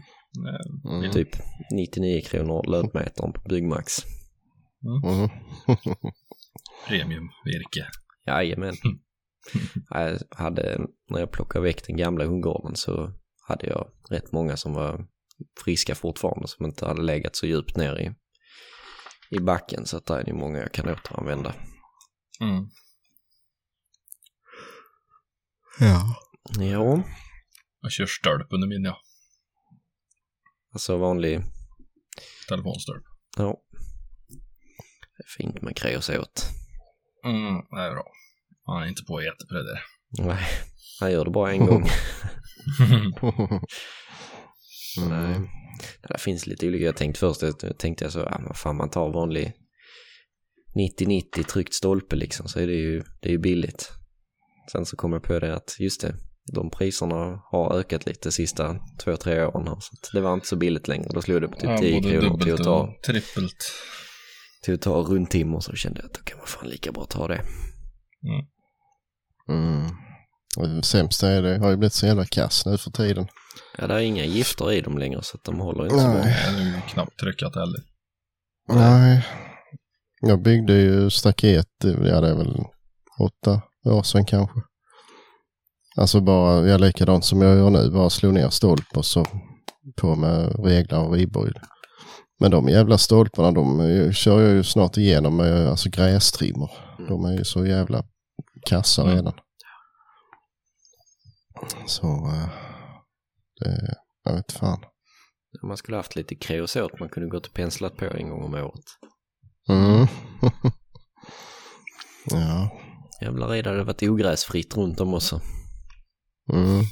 Mm. 0.98 1.12
Typ 1.12 1.28
99 1.72 2.20
kronor 2.20 2.70
löpmetern 2.70 3.32
på 3.32 3.40
Byggmax. 3.48 3.96
Mm. 4.84 5.28
Premiumvirke. 6.88 7.86
Jajamän. 8.26 8.74
Jag 9.90 10.18
hade, 10.30 10.80
när 11.10 11.20
jag 11.20 11.30
plockade 11.32 11.64
väck 11.64 11.86
den 11.86 11.96
gamla 11.96 12.24
hundgården 12.24 12.76
så 12.76 13.12
hade 13.48 13.66
jag 13.66 13.90
rätt 14.10 14.32
många 14.32 14.56
som 14.56 14.74
var 14.74 15.06
friska 15.64 15.94
fortfarande 15.94 16.48
som 16.48 16.66
inte 16.66 16.86
hade 16.86 17.02
legat 17.02 17.36
så 17.36 17.46
djupt 17.46 17.76
ner 17.76 17.98
i, 18.00 18.14
i 19.36 19.40
backen 19.40 19.86
så 19.86 19.96
att 19.96 20.06
där 20.06 20.18
är 20.18 20.24
det 20.24 20.32
många 20.32 20.58
jag 20.58 20.72
kan 20.72 20.88
återanvända. 20.88 21.54
Mm. 22.40 22.64
Ja. 25.80 26.16
Ja, 26.58 27.02
Jag 27.80 27.92
kör 27.92 28.06
stölp 28.06 28.46
under 28.52 28.68
min, 28.68 28.84
ja. 28.84 28.96
alltså 30.72 30.96
vanlig, 30.96 31.40
Telefonstölp. 32.48 33.04
ja. 33.36 33.56
Det 35.16 35.22
är 35.24 35.28
fint 35.38 35.62
med 35.62 35.76
kreosot. 35.76 36.42
Mm, 37.24 37.54
det 37.70 37.80
är 37.82 37.90
bra. 37.90 38.04
Han 38.74 38.82
är 38.82 38.88
inte 38.88 39.04
på 39.04 39.20
det 39.20 39.62
där. 39.64 39.80
Nej, 40.26 40.44
han 41.00 41.12
gör 41.12 41.24
det 41.24 41.30
bara 41.30 41.52
en 41.52 41.66
gång. 41.66 41.84
Nej. 45.08 45.34
Mm. 45.34 45.48
Det 46.08 46.20
finns 46.20 46.46
lite 46.46 46.66
olika. 46.66 46.84
Jag 46.84 46.96
tänkte 46.96 47.20
först, 47.20 47.42
jag 47.42 47.78
tänkte 47.78 48.04
jag 48.04 48.12
så, 48.12 48.18
ja 48.18 48.38
men 48.38 48.54
fan 48.54 48.76
man 48.76 48.90
tar 48.90 49.12
vanlig 49.12 49.52
90-90 51.00 51.42
tryckt 51.42 51.74
stolpe 51.74 52.16
liksom 52.16 52.48
så 52.48 52.60
är 52.60 52.66
det 52.66 52.74
ju, 52.74 53.02
det 53.20 53.28
är 53.28 53.32
ju 53.32 53.38
billigt. 53.38 53.92
Sen 54.72 54.86
så 54.86 54.96
kom 54.96 55.12
jag 55.12 55.22
på 55.22 55.38
det 55.38 55.54
att 55.54 55.76
just 55.78 56.00
det, 56.00 56.14
de 56.52 56.70
priserna 56.70 57.42
har 57.44 57.78
ökat 57.78 58.06
lite 58.06 58.28
de 58.28 58.32
sista 58.32 58.76
två, 59.04 59.16
tre 59.16 59.44
åren 59.44 59.68
här. 59.68 59.76
Så 59.80 60.16
det 60.16 60.20
var 60.20 60.34
inte 60.34 60.46
så 60.46 60.56
billigt 60.56 60.88
längre. 60.88 61.08
Då 61.14 61.22
slog 61.22 61.40
det 61.40 61.48
på 61.48 61.56
typ 61.56 61.78
10 61.78 62.00
både 62.00 62.20
kronor 62.20 62.38
till 62.38 62.54
att 62.54 62.64
ta, 62.64 62.94
trippelt. 63.06 63.72
till 64.62 64.74
att 64.74 64.82
ta 64.82 64.94
rundtimmer 64.94 65.60
så 65.60 65.72
kände 65.72 66.00
jag 66.00 66.06
att 66.06 66.14
då 66.14 66.20
kan 66.20 66.38
man 66.38 66.46
fan 66.46 66.68
lika 66.68 66.92
bra 66.92 67.04
ta 67.04 67.28
det. 67.28 67.34
Mm. 68.24 68.46
Och 70.56 70.68
det 70.68 70.82
sämsta 70.82 71.28
är 71.28 71.42
det 71.42 71.58
har 71.58 71.70
ju 71.70 71.76
blivit 71.76 71.92
så 71.92 72.06
jävla 72.06 72.24
kass 72.24 72.66
nu 72.66 72.78
för 72.78 72.90
tiden. 72.90 73.26
Ja, 73.78 73.86
det 73.86 73.94
är 73.94 73.98
inga 73.98 74.24
gifter 74.24 74.72
i 74.72 74.80
dem 74.80 74.98
längre 74.98 75.22
så 75.22 75.36
att 75.36 75.44
de 75.44 75.60
håller 75.60 75.84
inte 75.84 75.98
så 75.98 76.08
bra. 76.08 76.14
Nej. 76.14 76.72
Det 76.74 76.92
knappt 76.92 77.18
tryckat 77.20 77.54
heller. 77.54 77.80
Nej. 78.68 79.26
Jag 80.20 80.42
byggde 80.42 80.72
ju 80.72 81.10
staket, 81.10 81.68
ja 81.82 82.20
det 82.20 82.28
är 82.28 82.36
väl 82.36 82.64
åtta 83.20 83.62
år 83.84 84.02
sedan 84.02 84.24
kanske. 84.24 84.60
Alltså 85.96 86.20
bara, 86.20 86.66
ja 86.66 86.76
likadant 86.76 87.24
som 87.24 87.42
jag 87.42 87.56
gör 87.56 87.70
nu, 87.70 87.90
bara 87.90 88.10
slå 88.10 88.30
ner 88.30 88.50
stolp 88.50 88.96
och 88.96 89.06
så 89.06 89.26
på 90.00 90.16
med 90.16 90.64
reglar 90.64 91.00
och 91.04 91.12
riboj. 91.12 91.52
Men 92.40 92.50
de 92.50 92.68
jävla 92.68 92.98
stolparna, 92.98 93.52
de 93.52 94.12
kör 94.12 94.40
jag 94.40 94.52
ju 94.52 94.64
snart 94.64 94.96
igenom 94.96 95.36
med 95.36 95.68
alltså 95.68 95.88
grästrimmer. 95.90 96.70
De 97.08 97.24
är 97.24 97.32
ju 97.32 97.44
så 97.44 97.66
jävla 97.66 98.04
kassa 98.66 99.02
Mm. 99.02 99.14
redan. 99.14 99.34
Så, 101.86 102.06
eh, 102.06 102.48
det, 103.60 103.94
jag 104.24 104.34
vet 104.34 104.52
fan. 104.52 104.84
Man 105.62 105.76
skulle 105.76 105.96
haft 105.96 106.16
lite 106.16 106.34
kreosot 106.34 107.00
man 107.00 107.08
kunde 107.08 107.28
gått 107.28 107.46
och 107.46 107.54
penslat 107.54 107.96
på 107.96 108.04
en 108.04 108.28
gång 108.30 108.42
om 108.44 108.54
året. 108.54 108.84
Mm. 109.68 110.06
ja. 112.30 112.70
Jävlar 113.20 113.54
i 113.54 113.62
det 113.62 113.70
hade 113.70 113.84
varit 113.84 114.02
ogräsfritt 114.02 114.76
runt 114.76 115.00
om 115.00 115.14
också. 115.14 115.40
Mm. 116.52 116.84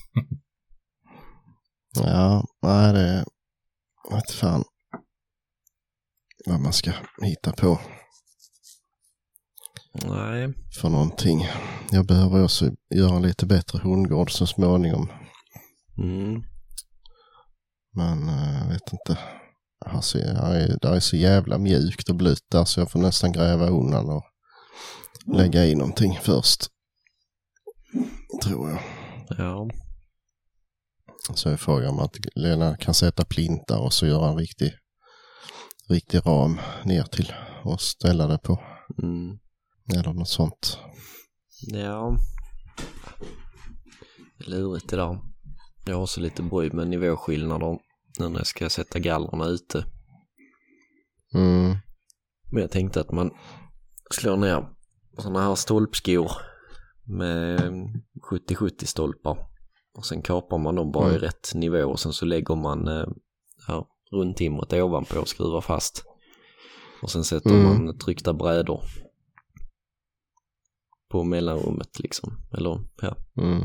Ja, 1.94 2.44
nej 2.62 2.92
det 2.92 3.24
vet 4.10 4.30
fan 4.30 4.64
vad 6.46 6.60
man 6.60 6.72
ska 6.72 6.92
hitta 7.22 7.52
på 7.52 7.80
Nej, 9.92 10.54
för 10.80 10.88
någonting. 10.88 11.46
Jag 11.90 12.06
behöver 12.06 12.44
också 12.44 12.70
göra 12.94 13.16
en 13.16 13.22
lite 13.22 13.46
bättre 13.46 13.78
hundgård 13.78 14.32
så 14.32 14.46
småningom. 14.46 15.08
mm. 15.98 16.42
Men 17.92 18.28
eh, 18.28 18.58
jag 18.58 18.68
vet 18.68 18.92
inte. 18.92 19.18
Alltså, 19.86 20.18
är, 20.18 20.78
det 20.82 20.88
är 20.88 21.00
så 21.00 21.16
jävla 21.16 21.58
mjukt 21.58 22.08
och 22.08 22.16
blött 22.16 22.50
där 22.50 22.64
så 22.64 22.80
jag 22.80 22.90
får 22.90 22.98
nästan 23.00 23.32
gräva 23.32 23.68
undan 23.68 24.08
och 24.10 24.24
lägga 25.36 25.64
i 25.66 25.74
någonting 25.74 26.18
först. 26.22 26.66
Tror 28.44 28.70
jag. 28.70 28.80
ja. 29.28 29.68
Så 31.34 31.48
är 31.48 31.56
frågan 31.56 31.90
om 31.90 31.98
att 31.98 32.16
Lena 32.34 32.76
kan 32.76 32.94
sätta 32.94 33.24
plintar 33.24 33.78
och 33.78 33.92
så 33.92 34.06
göra 34.06 34.28
en 34.30 34.38
riktig, 34.38 34.72
riktig 35.88 36.26
ram 36.26 36.60
ner 36.84 37.02
till 37.02 37.32
och 37.64 37.80
ställa 37.80 38.26
det 38.26 38.38
på. 38.38 38.60
Mm. 39.02 39.38
Eller 39.94 40.12
något 40.12 40.28
sånt. 40.28 40.78
Ja. 41.66 42.16
Det 44.38 44.44
är 44.46 44.50
lurigt 44.50 44.88
det 44.88 44.96
där. 44.96 45.18
Jag 45.86 45.94
har 45.94 46.02
också 46.02 46.20
lite 46.20 46.42
bry 46.42 46.70
med 46.72 46.88
nivåskillnader 46.88 47.78
nu 48.18 48.28
när 48.28 48.38
jag 48.38 48.46
ska 48.46 48.70
sätta 48.70 48.98
gallrarna 48.98 49.46
ute. 49.46 49.84
Mm. 51.34 51.76
Men 52.52 52.60
jag 52.62 52.70
tänkte 52.70 53.00
att 53.00 53.12
man 53.12 53.30
slår 54.10 54.36
ner 54.36 54.68
sådana 55.18 55.40
här 55.42 55.54
stolpskor 55.54 56.30
med 57.04 57.60
70-70 58.30 58.84
stolpar. 58.84 59.38
Och 59.94 60.06
sen 60.06 60.22
kapar 60.22 60.58
man 60.58 60.74
dem 60.74 60.92
bara 60.92 61.06
i 61.06 61.10
Mm. 61.10 61.20
rätt 61.20 61.54
nivå 61.54 61.78
och 61.84 62.00
sen 62.00 62.12
så 62.12 62.24
lägger 62.26 62.54
man 62.56 62.88
eh, 62.88 63.06
ja, 63.68 63.88
rundtimret 64.12 64.72
ovanpå 64.72 65.18
och 65.20 65.28
skruvar 65.28 65.60
fast. 65.60 66.04
Och 67.02 67.10
sen 67.10 67.24
sätter 67.24 67.50
Mm. 67.50 67.64
man 67.64 67.98
tryckta 67.98 68.32
brädor 68.34 68.80
på 71.10 71.24
mellanrummet 71.24 71.98
liksom. 71.98 72.32
Eller 72.58 72.80
ja, 73.02 73.16
Mm. 73.42 73.62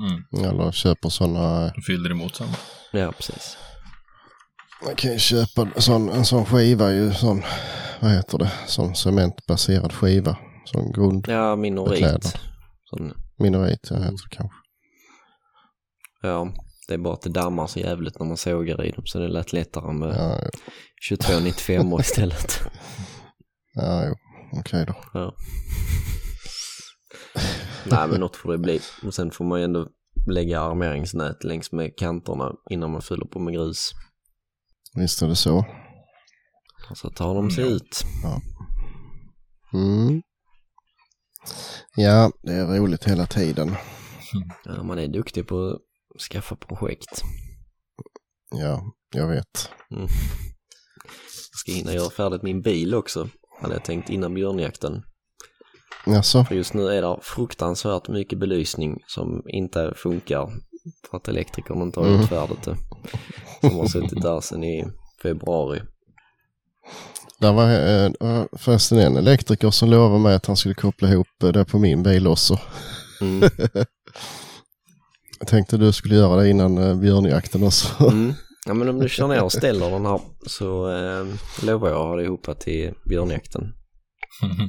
Mm. 0.00 0.44
Eller 0.50 0.72
köper 0.72 1.08
sådana. 1.08 1.72
De 1.74 1.82
fyller 1.82 2.10
emot 2.10 2.34
sen. 2.36 2.48
Ja, 2.92 3.12
precis. 3.12 3.56
Man 4.86 4.94
kan 4.96 5.12
ju 5.12 5.18
köpa 5.18 5.68
sån, 5.76 6.08
en 6.08 6.24
sån 6.24 6.44
skiva 6.46 6.92
ju. 6.92 7.12
Sån, 7.12 7.42
vad 8.00 8.10
heter 8.10 8.38
det? 8.38 8.52
Sån 8.66 8.94
cementbaserad 8.94 9.92
skiva. 9.92 10.36
Sån 10.64 10.92
grund. 10.92 11.24
Ja, 11.28 11.56
minorit. 11.56 12.36
Sån, 12.84 13.12
Minorit 13.38 13.80
jag 13.90 13.96
heter 13.96 14.10
det 14.30 14.36
kanske. 14.36 14.56
ja, 16.22 16.52
det 16.88 16.94
är 16.94 16.98
bara 16.98 17.14
att 17.14 17.22
det 17.22 17.30
dammar 17.30 17.66
så 17.66 17.78
jävligt 17.80 18.18
när 18.20 18.26
man 18.26 18.36
sågar 18.36 18.84
i 18.84 18.90
dem 18.90 19.06
så 19.06 19.18
det 19.18 19.24
är 19.24 19.28
lätt 19.28 19.52
lättare 19.52 19.92
med 19.92 20.08
Ja, 20.08 20.38
ja, 20.42 20.50
2295 21.08 21.92
istället. 22.00 22.60
ja 23.74 24.04
jo. 24.06 24.14
Okej 24.60 24.86
då. 24.86 24.94
Ja. 25.14 25.34
Nej 27.90 28.08
men 28.08 28.20
något 28.20 28.36
får 28.36 28.52
det 28.52 28.58
bli. 28.58 28.80
Och 29.02 29.14
sen 29.14 29.30
får 29.30 29.44
man 29.44 29.58
ju 29.58 29.64
ändå 29.64 29.88
lägga 30.30 30.60
armeringsnät 30.60 31.44
längs 31.44 31.72
med 31.72 31.96
kanterna 31.98 32.52
innan 32.70 32.90
man 32.90 33.02
fyller 33.02 33.24
på 33.26 33.38
med 33.38 33.54
grus. 33.54 33.90
Visst 34.94 35.22
är 35.22 35.28
det 35.28 35.36
så. 35.36 35.64
Och 36.90 36.98
så 36.98 37.10
tar 37.10 37.34
de 37.34 37.50
sig 37.50 37.64
Ja. 37.64 37.70
ut. 37.70 38.02
Mm. 39.74 40.22
Ja, 41.96 42.32
det 42.42 42.52
är 42.52 42.66
roligt 42.66 43.04
hela 43.04 43.26
tiden. 43.26 43.76
Ja, 44.64 44.82
man 44.82 44.98
är 44.98 45.08
duktig 45.08 45.48
på 45.48 45.80
att 46.14 46.20
skaffa 46.22 46.56
projekt. 46.56 47.22
Ja, 48.50 48.92
jag 49.14 49.28
vet. 49.28 49.70
Jag 49.88 50.08
ska 51.58 51.72
hinna 51.72 51.92
göra 51.92 52.10
färdigt 52.10 52.42
min 52.42 52.62
bil 52.62 52.94
också. 52.94 53.28
Hade 53.60 53.74
jag 53.74 53.84
tänkt 53.84 54.10
innan 54.10 54.34
björnjakten. 54.34 55.02
Jaså? 56.06 56.44
För 56.44 56.54
just 56.54 56.74
nu 56.74 56.88
är 56.88 57.02
det 57.02 57.18
fruktansvärt 57.22 58.08
mycket 58.08 58.38
belysning 58.38 58.98
som 59.06 59.42
inte 59.48 59.92
funkar. 59.96 60.50
För 61.10 61.16
att 61.16 61.28
elektrikern 61.28 61.82
inte 61.82 62.00
har 62.00 62.06
Mm. 62.06 62.20
utfärdat 62.20 62.62
det. 62.64 62.76
Som 63.68 63.78
har 63.78 63.86
suttit 63.86 64.22
där 64.22 64.40
sedan 64.40 64.64
i 64.64 64.84
februari. 65.22 65.80
Det 67.40 67.52
var 67.52 67.70
eh, 67.70 68.44
förresten 68.52 68.98
en 68.98 69.16
elektriker 69.16 69.70
som 69.70 69.90
lovade 69.90 70.18
mig 70.22 70.34
att 70.34 70.46
han 70.46 70.56
skulle 70.56 70.74
koppla 70.74 71.08
ihop 71.08 71.42
eh, 71.42 71.48
det 71.48 71.64
på 71.64 71.78
min 71.78 72.02
bil 72.02 72.26
också. 72.26 72.58
Mm. 73.20 73.50
Jag 75.38 75.48
tänkte 75.48 75.76
du 75.76 75.92
skulle 75.92 76.14
göra 76.14 76.36
det 76.42 76.48
innan 76.50 76.78
eh, 76.78 76.94
björnjakten 76.94 77.62
också. 77.64 78.04
Mm. 78.04 78.34
Ja 78.66 78.74
men 78.74 78.88
om 78.88 78.98
du 78.98 79.08
kör 79.08 79.28
ner 79.28 79.42
och 79.42 79.52
ställer 79.60 79.90
den 79.90 80.06
här 80.06 80.20
så 80.46 80.90
eh, 80.90 81.26
lovar 81.66 81.88
jag 81.88 81.96
att 82.00 82.06
ha 82.06 82.16
det 82.16 82.24
ihop 82.24 82.58
till 82.58 82.92
björnjakten 83.04 83.72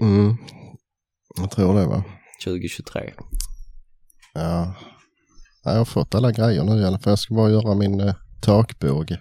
Mm. 0.01 0.37
Jag 1.37 1.51
tror 1.51 1.79
det 1.79 1.85
va. 1.85 2.03
2023. 2.45 3.13
Ja. 4.33 4.41
ja. 5.63 5.71
Jag 5.71 5.77
har 5.77 5.85
fått 5.85 6.15
alla 6.15 6.31
grejer 6.31 6.63
nu 6.63 6.81
i 6.81 6.85
alla 6.85 6.99
fall. 6.99 7.11
Jag 7.11 7.19
ska 7.19 7.35
bara 7.35 7.49
göra 7.49 7.75
min 7.75 7.99
eh, 7.99 8.15
takbåge. 8.41 9.19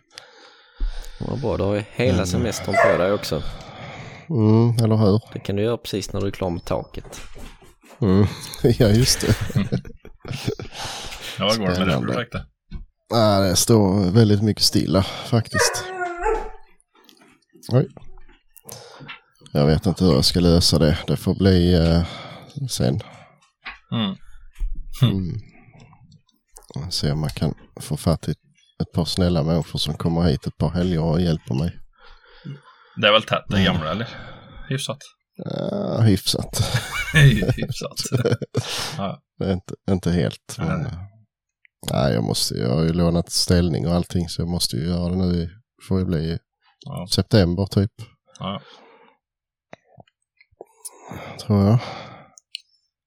Vad 1.21 1.41
bra, 1.41 1.57
du 1.57 1.63
har 1.65 1.75
ju 1.75 1.83
hela 1.91 2.17
Men- 2.17 2.27
semestern 2.27 2.75
på 2.93 2.99
dig 2.99 3.13
också. 3.13 3.43
Mm, 4.31 4.85
eller 4.85 4.97
hur? 4.97 5.21
Det 5.33 5.39
kan 5.39 5.57
du 5.57 5.63
göra 5.63 5.77
precis 5.77 6.13
när 6.13 6.21
du 6.21 6.27
är 6.27 6.31
klar 6.31 6.51
med 6.51 6.65
taket. 6.65 7.21
Mm. 8.01 8.27
ja, 8.63 8.89
just 8.89 9.21
det. 9.21 9.37
Ja, 11.39 11.47
vad 11.47 11.59
går 11.59 11.67
det 11.69 11.79
med 11.79 11.89
det 11.89 12.07
projektet? 12.07 12.43
Ja, 13.09 13.41
det 13.41 13.57
står 13.57 14.11
väldigt 14.11 14.43
mycket 14.43 14.63
stilla 14.63 15.03
faktiskt. 15.03 15.85
Oj. 17.73 17.89
Jag 19.53 19.67
vet 19.67 19.87
inte 19.87 20.05
hur 20.05 20.13
jag 20.13 20.25
ska 20.25 20.41
lösa 20.41 20.79
det. 20.79 20.99
Det 21.07 21.17
får 21.17 21.35
bli 21.35 21.75
eh, 21.75 22.03
sen. 22.69 23.01
Mm. 23.93 24.17
Mm. 25.03 25.41
Se 26.91 27.13
om 27.13 27.21
man 27.21 27.31
kan 27.31 27.55
få 27.81 27.97
fatt 27.97 28.29
i 28.29 28.31
ett 28.83 28.93
par 28.95 29.05
snälla 29.05 29.43
människor 29.43 29.79
som 29.79 29.95
kommer 29.95 30.23
hit 30.23 30.47
ett 30.47 30.57
par 30.57 30.71
helger 30.71 31.01
och 31.03 31.21
hjälper 31.21 31.55
mig. 31.55 31.79
Det 33.01 33.07
är 33.09 33.13
väl 33.13 33.23
tätt 33.23 33.45
det 33.49 33.65
gamla 33.65 33.91
eller? 33.91 34.09
Hyfsat. 34.69 34.99
Ja, 35.37 36.01
hyfsat. 36.01 36.81
Hyfsat. 37.57 37.99
ja. 38.99 39.21
Det 39.39 39.45
är 39.45 39.53
inte, 39.53 39.75
inte 39.91 40.11
helt. 40.11 40.55
Men, 40.59 40.69
Nej. 40.83 40.87
eh, 40.93 40.99
nej, 41.93 42.15
jag 42.15 42.25
måste 42.25 42.55
Jag 42.55 42.75
har 42.75 42.83
ju 42.83 42.93
lånat 42.93 43.31
ställning 43.33 43.87
och 43.87 43.95
allting 43.95 44.29
så 44.29 44.43
jag 44.43 44.49
måste 44.49 44.77
ju 44.77 44.87
göra 44.89 45.09
det 45.09 45.17
nu. 45.17 45.35
i- 45.43 45.49
får 45.89 45.99
ju 45.99 46.05
bli 46.05 46.39
Ja. 46.87 47.07
september 47.15 47.67
typ. 47.67 47.91
Ja. 48.39 48.61
Tror 51.47 51.65
jag. 51.65 51.79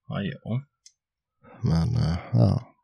Ja, 0.07 0.21
ja. 0.21 0.61
Men 1.63 1.95
eh, 1.95 2.17
ja. 2.33 2.75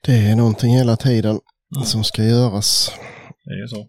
Det 0.00 0.12
är 0.30 0.36
någonting 0.36 0.76
hela 0.76 0.96
tiden 0.96 1.40
Mm. 1.76 1.84
som 1.84 2.04
ska 2.04 2.22
göras. 2.22 2.92
Det 3.44 3.50
är 3.50 3.60
ju 3.62 3.68
så. 3.68 3.88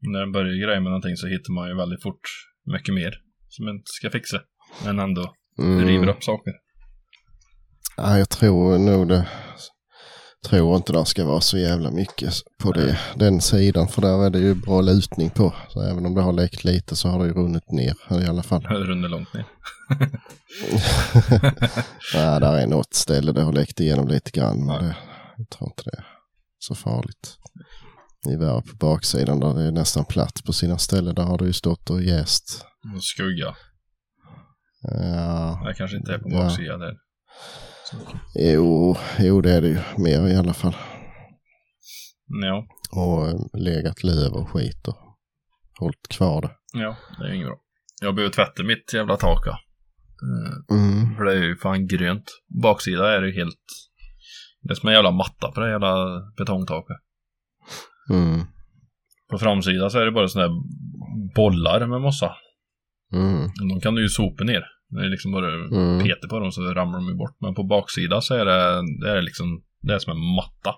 När 0.00 0.20
man 0.20 0.32
börjar 0.32 0.66
greja 0.66 0.80
med 0.80 0.90
någonting 0.90 1.16
så 1.16 1.26
hittar 1.26 1.52
man 1.54 1.68
ju 1.68 1.76
väldigt 1.76 2.02
fort 2.02 2.20
mycket 2.66 2.94
mer 2.94 3.14
som 3.48 3.64
man 3.64 3.74
inte 3.74 3.84
ska 3.90 4.10
fixa. 4.10 4.40
Men 4.84 4.98
ändå 4.98 5.34
Mm. 5.58 5.86
river 5.86 6.08
upp 6.08 6.22
saker. 6.24 6.52
Ja, 7.96 8.18
jag 8.18 8.28
tror 8.28 8.78
nog 8.78 9.08
det. 9.08 9.28
Tror 10.46 10.76
inte 10.76 10.92
det 10.92 11.04
ska 11.06 11.24
vara 11.24 11.40
så 11.40 11.58
jävla 11.58 11.90
mycket 11.90 12.34
på 12.62 12.72
det, 12.72 12.98
den 13.16 13.40
sidan. 13.40 13.88
För 13.88 14.02
där 14.02 14.24
är 14.26 14.30
det 14.30 14.38
ju 14.38 14.54
bra 14.54 14.80
lutning 14.80 15.30
på. 15.30 15.54
Så 15.68 15.82
även 15.82 16.06
om 16.06 16.14
det 16.14 16.20
har 16.22 16.32
läckt 16.32 16.64
lite 16.64 16.96
så 16.96 17.08
har 17.08 17.18
det 17.18 17.26
ju 17.26 17.32
runnit 17.34 17.70
ner 17.72 17.94
i 18.22 18.26
alla 18.26 18.42
fall. 18.42 18.62
Det 18.62 18.68
runnar 18.74 19.08
långt 19.08 19.34
ner. 19.34 19.44
ja, 22.14 22.40
där 22.40 22.56
är 22.58 22.66
något 22.66 22.94
ställe 22.94 23.32
det 23.32 23.42
har 23.42 23.52
läckt 23.52 23.80
igenom 23.80 24.08
lite 24.08 24.30
grann. 24.30 24.66
Men 24.66 24.74
Ja. 24.74 24.80
det, 24.82 24.96
jag 25.36 25.48
tror 25.50 25.70
inte 25.70 25.82
det 25.84 25.96
är 25.98 26.04
så 26.58 26.74
farligt. 26.74 27.36
I 28.32 28.36
värre 28.36 28.62
på 28.62 28.76
baksidan 28.76 29.40
där 29.40 29.54
det 29.54 29.62
är 29.62 29.70
nästan 29.72 30.04
platt 30.04 30.44
på 30.46 30.52
sina 30.52 30.78
ställen. 30.78 31.14
Där 31.14 31.22
har 31.22 31.38
det 31.38 31.44
ju 31.44 31.52
stått 31.52 31.90
och 31.90 32.02
jäst. 32.02 32.64
Och 32.96 33.04
skugga. 33.04 33.54
Ja, 34.82 35.62
Det 35.66 35.74
kanske 35.74 35.96
inte 35.96 36.14
är 36.14 36.18
på 36.18 36.28
Ja. 36.30 36.42
baksidan 36.42 36.80
där. 36.80 36.94
Jo, 38.34 38.96
jo 39.18 39.40
det 39.40 39.52
är 39.52 39.60
det 39.60 39.68
ju 39.68 39.78
mer 39.98 40.28
i 40.28 40.36
alla 40.36 40.52
fall. 40.54 40.76
ja. 42.26 42.66
Och 42.92 43.28
eh, 43.28 43.34
legat 43.52 44.04
löv 44.04 44.32
och 44.32 44.48
skit 44.48 44.88
och 44.88 44.96
hållit 45.80 46.08
kvar 46.08 46.42
det. 46.42 46.50
ja, 46.72 46.96
det 47.18 47.24
är 47.24 47.28
ju 47.28 47.34
inget 47.34 47.46
bra. 47.46 47.58
Jag 48.02 48.14
behöver 48.14 48.32
tvätta 48.32 48.62
mitt 48.62 48.94
jävla 48.94 49.16
tak. 49.16 49.46
Mm. 50.70 51.16
För 51.16 51.24
det 51.24 51.32
är 51.32 51.42
ju 51.42 51.56
fan 51.56 51.86
grönt. 51.86 52.30
Baksida 52.62 53.16
är 53.16 53.20
det 53.20 53.26
ju 53.26 53.34
helt... 53.34 53.64
Det 54.62 54.72
är 54.72 54.74
som 54.74 54.88
en 54.88 54.94
jävla 54.94 55.10
matta 55.10 55.52
på 55.54 55.60
det 55.60 55.70
jävla 55.70 56.22
betongtaket. 56.38 56.96
Mm. 58.10 58.40
På 59.30 59.38
framsidan 59.38 59.90
så 59.90 59.98
är 59.98 60.04
det 60.04 60.12
bara 60.12 60.28
sådana 60.28 60.48
här 60.48 60.62
bollar 61.34 61.86
med 61.86 62.00
mossa. 62.00 62.36
Mm. 63.12 63.48
De 63.70 63.80
kan 63.80 63.94
du 63.94 64.02
ju 64.02 64.08
sopa 64.08 64.44
ner. 64.44 64.64
Det 64.90 65.00
är 65.06 65.10
liksom 65.10 65.32
bara 65.32 65.46
Mm. 65.54 65.98
peter 66.04 66.28
på 66.28 66.38
dem 66.38 66.52
så 66.52 66.60
ramlar 66.62 66.98
de 66.98 67.06
ju 67.08 67.14
bort. 67.14 67.36
Men 67.40 67.54
på 67.54 67.62
baksidan 67.62 68.22
så 68.22 68.34
är 68.34 68.44
det, 68.44 68.82
det 69.04 69.10
är 69.18 69.22
liksom, 69.22 69.46
det 69.82 69.94
är 69.94 69.98
som 69.98 70.12
en 70.12 70.34
matta. 70.34 70.74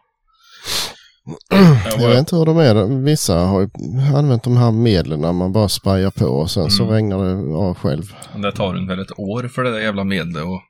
Jag 2.01 2.09
vet 2.09 2.19
inte 2.19 2.37
hur 2.37 2.47
de 2.47 2.59
är. 2.59 3.03
Vissa 3.05 3.35
har 3.39 3.61
ju 3.61 3.69
använt 4.17 4.45
de 4.45 4.57
här 4.57 4.71
medlen 4.73 5.21
när 5.21 5.33
man 5.33 5.53
bara 5.53 5.69
sprajar 5.69 6.11
på 6.11 6.27
och 6.27 6.51
sen 6.51 6.71
så 6.71 6.83
Mm. 6.83 6.95
regnar 6.95 7.25
det 7.25 7.57
av 7.57 7.75
själv. 7.75 8.03
Det 8.43 8.53
tar 8.53 8.77
ungefär 8.77 9.03
ett 9.03 9.19
år 9.19 9.49
för 9.49 9.63
det 9.65 9.71
där 9.71 9.79
jävla 9.81 10.05
medlet 10.05 10.43
och, 10.45 10.61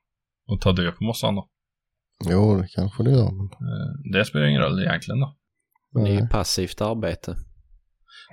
och 0.49 0.61
ta 0.61 0.73
död 0.73 0.97
på 0.99 1.05
mossan 1.05 1.35
då. 1.35 1.49
Jo, 2.31 2.57
det 2.61 2.69
kanske 2.75 3.03
det 3.03 3.11
gör. 3.11 3.31
Men... 3.31 3.47
Eh, 3.47 4.13
Det 4.19 4.25
spelar 4.25 4.47
ingen 4.47 4.63
roll 4.63 4.83
egentligen 4.83 5.21
då. 5.21 5.37
Det 6.05 6.11
är 6.11 6.21
ju 6.21 6.29
passivt 6.29 6.81
arbete. 6.81 7.37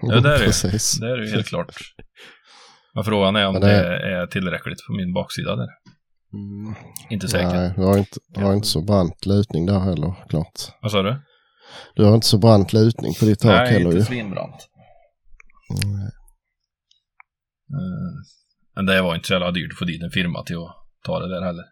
Ja, 0.01 0.20
det 0.20 0.30
är 0.30 0.39
det. 0.39 0.39
Precis. 0.45 0.99
Det 0.99 1.07
är 1.12 1.18
det 1.18 1.26
ju 1.26 1.32
helt 1.32 1.47
klart. 1.47 1.76
Men 2.99 3.03
frågan 3.03 3.35
är 3.35 3.47
om 3.47 3.53
det... 3.53 3.59
det- 3.67 4.15
är 4.21 4.27
tillräckligt 4.27 4.85
på 4.87 4.93
min 4.93 5.13
baksida 5.13 5.55
där. 5.55 5.67
Mm. 6.33 6.75
Inte 7.09 7.27
säker. 7.27 7.53
Nej, 7.53 7.73
du 7.75 7.81
har 7.83 7.97
inte, 7.97 8.19
du 8.27 8.43
har 8.43 8.53
inte 8.53 8.67
så 8.67 8.81
brant 8.81 9.25
lutning 9.25 9.65
där 9.65 9.79
heller, 9.79 10.13
klart. 10.29 10.53
Vad 10.81 10.91
sa 10.91 11.01
du? 11.03 11.21
Du 11.95 12.03
har 12.05 12.15
inte 12.15 12.27
så 12.27 12.37
brant 12.37 12.73
lutning 12.73 13.13
på 13.19 13.25
ditt 13.25 13.39
tak 13.39 13.67
heller 13.67 13.91
ju. 13.91 13.91
inte 13.91 14.05
svinbrant. 14.05 14.69
Nej. 15.83 16.05
Eh, 17.73 18.13
Men 18.75 18.85
det 18.85 19.01
var 19.01 19.15
inte 19.15 19.27
så 19.27 19.33
jävla 19.33 19.51
dyrt 19.51 19.71
att 19.71 19.77
få 19.79 19.85
dit 19.85 20.03
en 20.03 20.11
firma 20.11 20.43
till 20.43 20.57
att 20.57 20.75
ta 21.05 21.19
det 21.19 21.29
där 21.29 21.41
heller. 21.41 21.63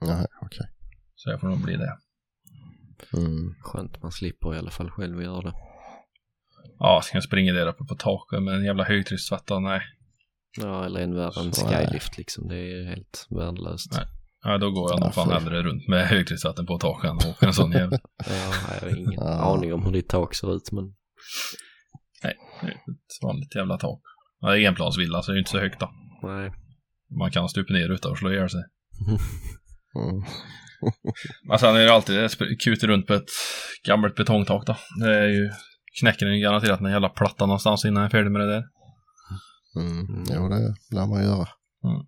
Nej, 0.00 0.26
okej. 0.42 0.66
Så 1.14 1.30
det 1.30 1.38
får 1.38 1.48
nog 1.48 1.60
bli 1.62 1.76
det. 1.76 1.96
Mm. 3.16 3.54
Skönt 3.62 4.02
man 4.02 4.12
slipper 4.12 4.54
i 4.54 4.58
alla 4.58 4.70
fall 4.70 4.90
själv 4.90 5.22
göra 5.22 5.42
det. 5.42 5.52
Ja, 6.78 7.00
ska 7.04 7.16
jag 7.16 7.24
springa 7.24 7.52
där 7.52 7.66
uppe 7.66 7.84
på 7.84 7.94
taket 7.94 8.42
med 8.42 8.54
en 8.54 8.64
jävla 8.64 8.84
högtryckstvätta? 8.84 9.58
Nej. 9.58 9.80
Ja, 10.56 10.84
eller 10.84 11.00
än 11.00 11.14
värre 11.14 11.40
än 11.40 11.52
skylift 11.52 12.18
liksom. 12.18 12.48
Det 12.48 12.56
är 12.56 12.84
helt 12.88 13.26
värdelöst. 13.30 13.92
Nej. 13.92 14.04
Ja, 14.44 14.58
då 14.58 14.70
går 14.70 14.90
jag 14.90 15.00
Ja, 15.00 15.04
nog 15.04 15.14
fan 15.14 15.30
hellre 15.32 15.62
runt 15.62 15.88
med 15.88 16.06
högtryckstvätten 16.08 16.66
på 16.66 16.78
taket 16.78 17.10
än 17.10 17.30
åker 17.30 17.46
en 17.46 17.52
sån 17.54 17.72
jävel. 17.72 17.98
Ja, 18.28 18.74
jag 18.80 18.88
har 18.90 18.96
ingen 18.98 19.12
Ja. 19.12 19.54
aning 19.54 19.74
om 19.74 19.84
hur 19.84 19.92
ditt 19.92 20.08
tak 20.08 20.34
ser 20.34 20.56
ut 20.56 20.72
men 20.72 20.84
Det 22.22 22.28
är 22.28 22.32
Ett 22.70 23.22
vanligt 23.22 23.54
jävla 23.54 23.76
tak. 23.78 24.00
Ja, 24.40 24.50
det 24.50 24.60
är 24.60 24.68
enplansvilla 24.68 25.22
så 25.22 25.32
det 25.32 25.36
är 25.36 25.38
inte 25.38 25.50
så 25.50 25.58
högt 25.58 25.80
då. 25.80 25.90
nej. 26.22 26.52
Man 27.18 27.30
kan 27.30 27.48
stupa 27.48 27.72
ner 27.72 27.88
utan 27.92 28.12
att 28.12 28.18
slå 28.18 28.32
ihjäl 28.32 28.50
sig. 28.50 28.60
Mm. 29.96 30.22
Men 31.48 31.58
sen 31.58 31.76
är 31.76 31.80
det 31.80 31.92
alltid 31.92 32.30
kuter 32.60 32.86
runt 32.88 33.06
på 33.06 33.14
ett 33.14 33.28
gammalt 33.86 34.14
betongtak 34.14 34.66
då. 34.66 34.76
Det 35.00 35.14
är 35.14 35.26
ju, 35.28 35.50
knäcker 36.00 36.26
den 36.26 36.34
ju 36.34 36.42
garanterat 36.42 36.80
en 36.80 36.90
jävla 36.90 37.08
platta 37.08 37.46
någonstans 37.46 37.84
innan 37.84 38.02
jag 38.02 38.08
är 38.08 38.18
färdig 38.18 38.30
med 38.30 38.40
det 38.40 38.46
där. 38.54 38.64
Mm. 39.76 40.24
Jo, 40.30 40.48
det 40.48 40.74
lär 40.96 41.06
man 41.06 41.22
göra. 41.24 41.48
Mm. 41.84 42.06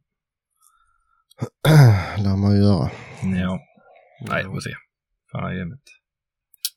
lär 2.24 2.36
man 2.36 2.56
göra. 2.56 2.90
Ja. 3.22 3.58
Nej, 4.28 4.44
vi 4.44 4.50
får 4.50 4.60
se. 4.60 4.70
Fan, 5.32 5.52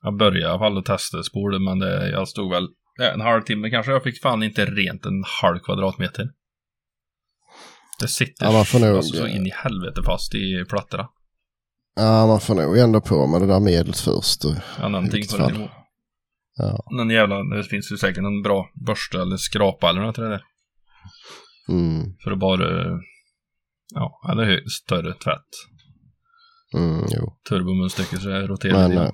jag 0.01 0.17
började 0.17 0.39
i 0.39 0.43
alla 0.45 0.59
fall 0.59 0.77
att 0.77 0.85
testa 0.85 1.23
spolen, 1.23 1.63
men 1.63 1.79
det, 1.79 2.09
jag 2.09 2.27
stod 2.27 2.51
väl 2.51 2.67
en 3.13 3.21
halvtimme 3.21 3.69
kanske. 3.69 3.91
Jag 3.91 4.03
fick 4.03 4.21
fan 4.21 4.43
inte 4.43 4.65
rent 4.65 5.05
en 5.05 5.23
halv 5.41 5.59
kvadratmeter. 5.59 6.29
Det 7.99 8.07
sitter 8.07 8.45
Ja, 8.45 8.51
man 8.51 8.65
får 8.65 8.79
nog- 8.79 8.97
alltså, 8.97 9.17
så 9.17 9.27
in 9.27 9.47
i 9.47 9.51
helvete 9.53 10.03
fast 10.05 10.35
i 10.35 10.65
plattorna. 10.69 11.09
Ja, 11.95 12.27
man 12.27 12.39
får 12.39 12.55
nog 12.55 12.77
ändå 12.77 13.01
på 13.01 13.27
med 13.27 13.41
det 13.41 13.47
där 13.47 13.59
medlet 13.59 13.99
först. 13.99 14.41
Ja, 14.79 14.87
någonting 14.87 15.23
på 15.31 15.37
den 15.37 15.53
nivån. 15.53 15.69
Ja. 16.57 16.83
Någon 16.91 17.09
jävla, 17.09 17.43
det 17.43 17.63
finns 17.63 17.91
ju 17.91 17.97
säkert 17.97 18.23
någon 18.23 18.41
bra 18.41 18.69
borste 18.85 19.21
eller 19.21 19.37
skrapa 19.37 19.89
eller 19.89 20.01
något 20.01 20.15
där. 20.15 20.41
Mm. 21.69 22.17
För 22.23 22.31
att 22.31 22.39
bara, 22.39 22.99
ja, 23.93 24.29
eller 24.31 24.69
större 24.69 25.13
tvätt. 25.13 25.51
Mm, 26.73 27.05
jo. 27.09 27.37
Turbomunstycke 27.49 28.17
så 28.17 28.29
jag 28.29 28.49
roterar 28.49 28.73
Men, 28.73 28.89
lite 28.91 29.03
eh, 29.03 29.11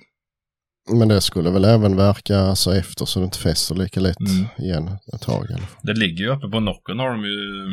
men 0.99 1.07
det 1.07 1.21
skulle 1.21 1.49
väl 1.49 1.65
även 1.65 1.95
verka 1.95 2.37
alltså, 2.37 2.75
efter 2.75 3.05
så 3.05 3.19
det 3.19 3.25
inte 3.25 3.39
fäster 3.39 3.75
lika 3.75 3.99
lätt 3.99 4.19
Mm. 4.19 4.45
igen 4.57 4.97
ett 5.13 5.21
tag 5.21 5.47
fall. 5.47 5.61
Det 5.83 5.93
ligger 5.93 6.23
ju 6.23 6.29
uppe 6.29 6.47
på 6.49 6.59
nocken 6.59 6.99
har 6.99 7.09
de 7.09 7.23
ju, 7.23 7.67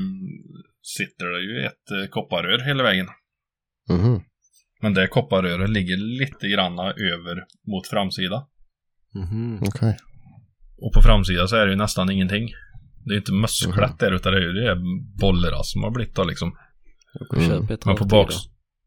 sitter 0.82 1.26
det 1.26 1.40
ju 1.40 1.66
ett 1.66 1.90
eh, 1.90 2.10
kopparrör 2.10 2.64
hela 2.66 2.82
vägen. 2.82 3.06
Mhm. 3.88 4.20
Men 4.82 4.94
det 4.94 5.08
kopparröret 5.08 5.70
ligger 5.70 5.96
lite 5.96 6.48
granna 6.48 6.82
över 6.82 7.44
mot 7.66 7.86
framsida. 7.86 8.46
Mhm. 9.14 9.58
Okej. 9.62 9.96
Och 10.78 10.92
på 10.92 11.02
framsida 11.02 11.46
så 11.48 11.56
är 11.56 11.66
det 11.66 11.70
ju 11.72 11.76
nästan 11.78 12.10
ingenting. 12.10 12.48
Det 13.04 13.14
är 13.14 13.16
inte 13.16 13.32
musklätt 13.32 13.90
Mhm. 13.90 13.96
där 13.98 14.12
utan 14.12 14.32
det 14.32 14.38
är 14.38 14.42
ju 14.42 14.52
det 14.52 14.70
är 14.70 14.76
bollar 15.20 15.60
som 15.62 15.82
har 15.82 15.90
blivit 15.90 16.14
då 16.14 16.24
liksom. 16.24 16.52
Jag 17.14 17.26
och 17.30 17.36
Mm. 17.36 17.48
köper 17.60 17.74
ett 17.74 17.84
Men 17.86 17.96
på 17.96 18.04
rakt 18.04 18.10
baks... 18.10 18.34
i 18.34 18.38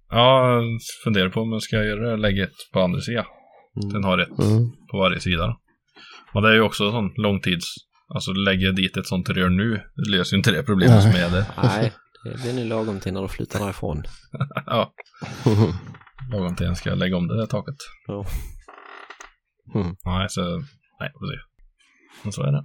Ja, 0.09 0.61
funderar 1.03 1.29
på 1.29 1.41
om 1.41 1.51
jag 1.51 1.61
ska 1.61 1.75
göra 1.83 2.09
det. 2.11 2.17
Lägga 2.17 2.43
ett 2.43 2.55
på 2.73 2.79
andra 2.81 3.01
sidan. 3.01 3.25
då. 3.75 3.81
Mm. 3.81 3.93
Den 3.93 4.03
har 4.03 4.17
ett 4.17 4.29
Mm. 4.39 4.71
på 4.91 4.97
varje 4.97 5.19
sida. 5.19 5.47
då. 5.47 5.59
Men 6.33 6.43
det 6.43 6.49
är 6.49 6.53
ju 6.53 6.61
också 6.61 6.91
sån 6.91 7.11
långtids... 7.17 7.65
Alltså 8.15 8.31
lägger 8.31 8.65
jag 8.65 8.75
dit 8.75 8.97
ett 8.97 9.07
sånt 9.07 9.29
rör 9.29 9.49
nu, 9.49 9.81
det 9.95 10.09
löser 10.11 10.33
ju 10.33 10.37
inte 10.37 10.51
det 10.51 10.63
problemet 10.63 11.01
som 11.01 11.11
är 11.11 11.29
det. 11.29 11.45
Nej, 11.63 11.93
det 12.23 12.41
blir 12.41 12.53
nu 12.53 12.65
lagom 12.65 12.99
till 12.99 13.13
när 13.13 13.21
du 13.21 13.27
flyttar 13.27 13.59
därifrån. 13.59 14.03
Ja, 14.65 14.93
lagom 16.31 16.55
till 16.55 16.65
jag 16.65 16.77
ska 16.77 16.95
lägga 16.95 17.17
om 17.17 17.27
det 17.27 17.37
där 17.37 17.45
taket. 17.45 17.75
Ja. 18.07 18.25
Mm. 19.75 19.95
Nej, 20.05 20.25
så... 20.29 20.41
Nej, 20.99 21.11
får 21.13 21.27
se. 21.27 21.39
Men 22.23 22.31
så 22.33 22.43
är 22.43 22.51
det. 22.51 22.63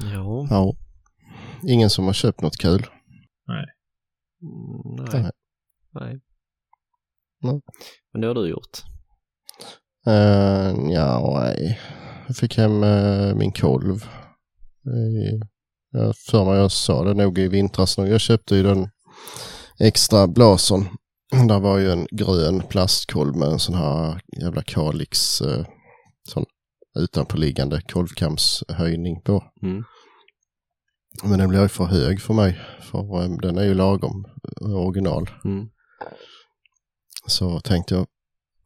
Ja. 0.00 0.46
ja. 0.50 0.74
Ingen 1.68 1.90
som 1.90 2.04
har 2.04 2.12
köpt 2.12 2.40
något 2.40 2.56
kul. 2.56 2.86
Mm, 4.42 5.06
Nej. 5.12 5.22
nej. 5.22 5.32
Nej. 5.92 6.20
Nej. 7.42 7.60
Men 8.12 8.20
det 8.20 8.26
har 8.26 8.34
du 8.34 8.48
gjort. 8.48 8.82
Uh, 10.06 10.92
ja, 10.92 11.40
nej. 11.40 11.80
Jag 12.26 12.36
fick 12.36 12.56
hem 12.56 12.82
eh, 12.82 13.34
min 13.34 13.52
kolv. 13.52 14.04
Uh, 14.86 15.40
jag 15.90 16.16
för 16.16 16.44
mig 16.44 16.58
jag 16.58 16.72
sa 16.72 17.04
det 17.04 17.14
nog 17.14 17.38
i 17.38 17.48
vintras. 17.48 17.98
Jag 17.98 18.20
köpte 18.20 18.56
ju 18.56 18.62
den 18.62 18.88
extra 19.78 20.26
blason. 20.26 20.88
Där 21.48 21.60
var 21.60 21.78
ju 21.78 21.90
en 21.90 22.06
grön 22.10 22.62
plastkolv 22.68 23.36
med 23.36 23.48
en 23.48 23.58
sån 23.58 23.74
här 23.74 24.20
jävla 24.40 24.62
Kalix 24.62 25.42
uh, 25.42 25.66
sån 26.28 26.44
utanpåliggande 26.98 27.80
kolvkamshöjning 27.80 29.20
på. 29.20 29.44
Mm. 29.62 29.84
Men 31.22 31.38
den 31.38 31.48
blir 31.48 31.62
ju 31.62 31.68
för 31.68 31.84
hög 31.84 32.20
för 32.20 32.34
mig. 32.34 32.60
För 32.80 33.22
eh, 33.22 33.30
den 33.42 33.58
är 33.58 33.64
ju 33.64 33.74
lagom 33.74 34.26
eh, 34.60 34.76
original. 34.76 35.30
Mm. 35.44 35.68
Så 37.26 37.60
tänkte 37.60 37.94
jag 37.94 38.06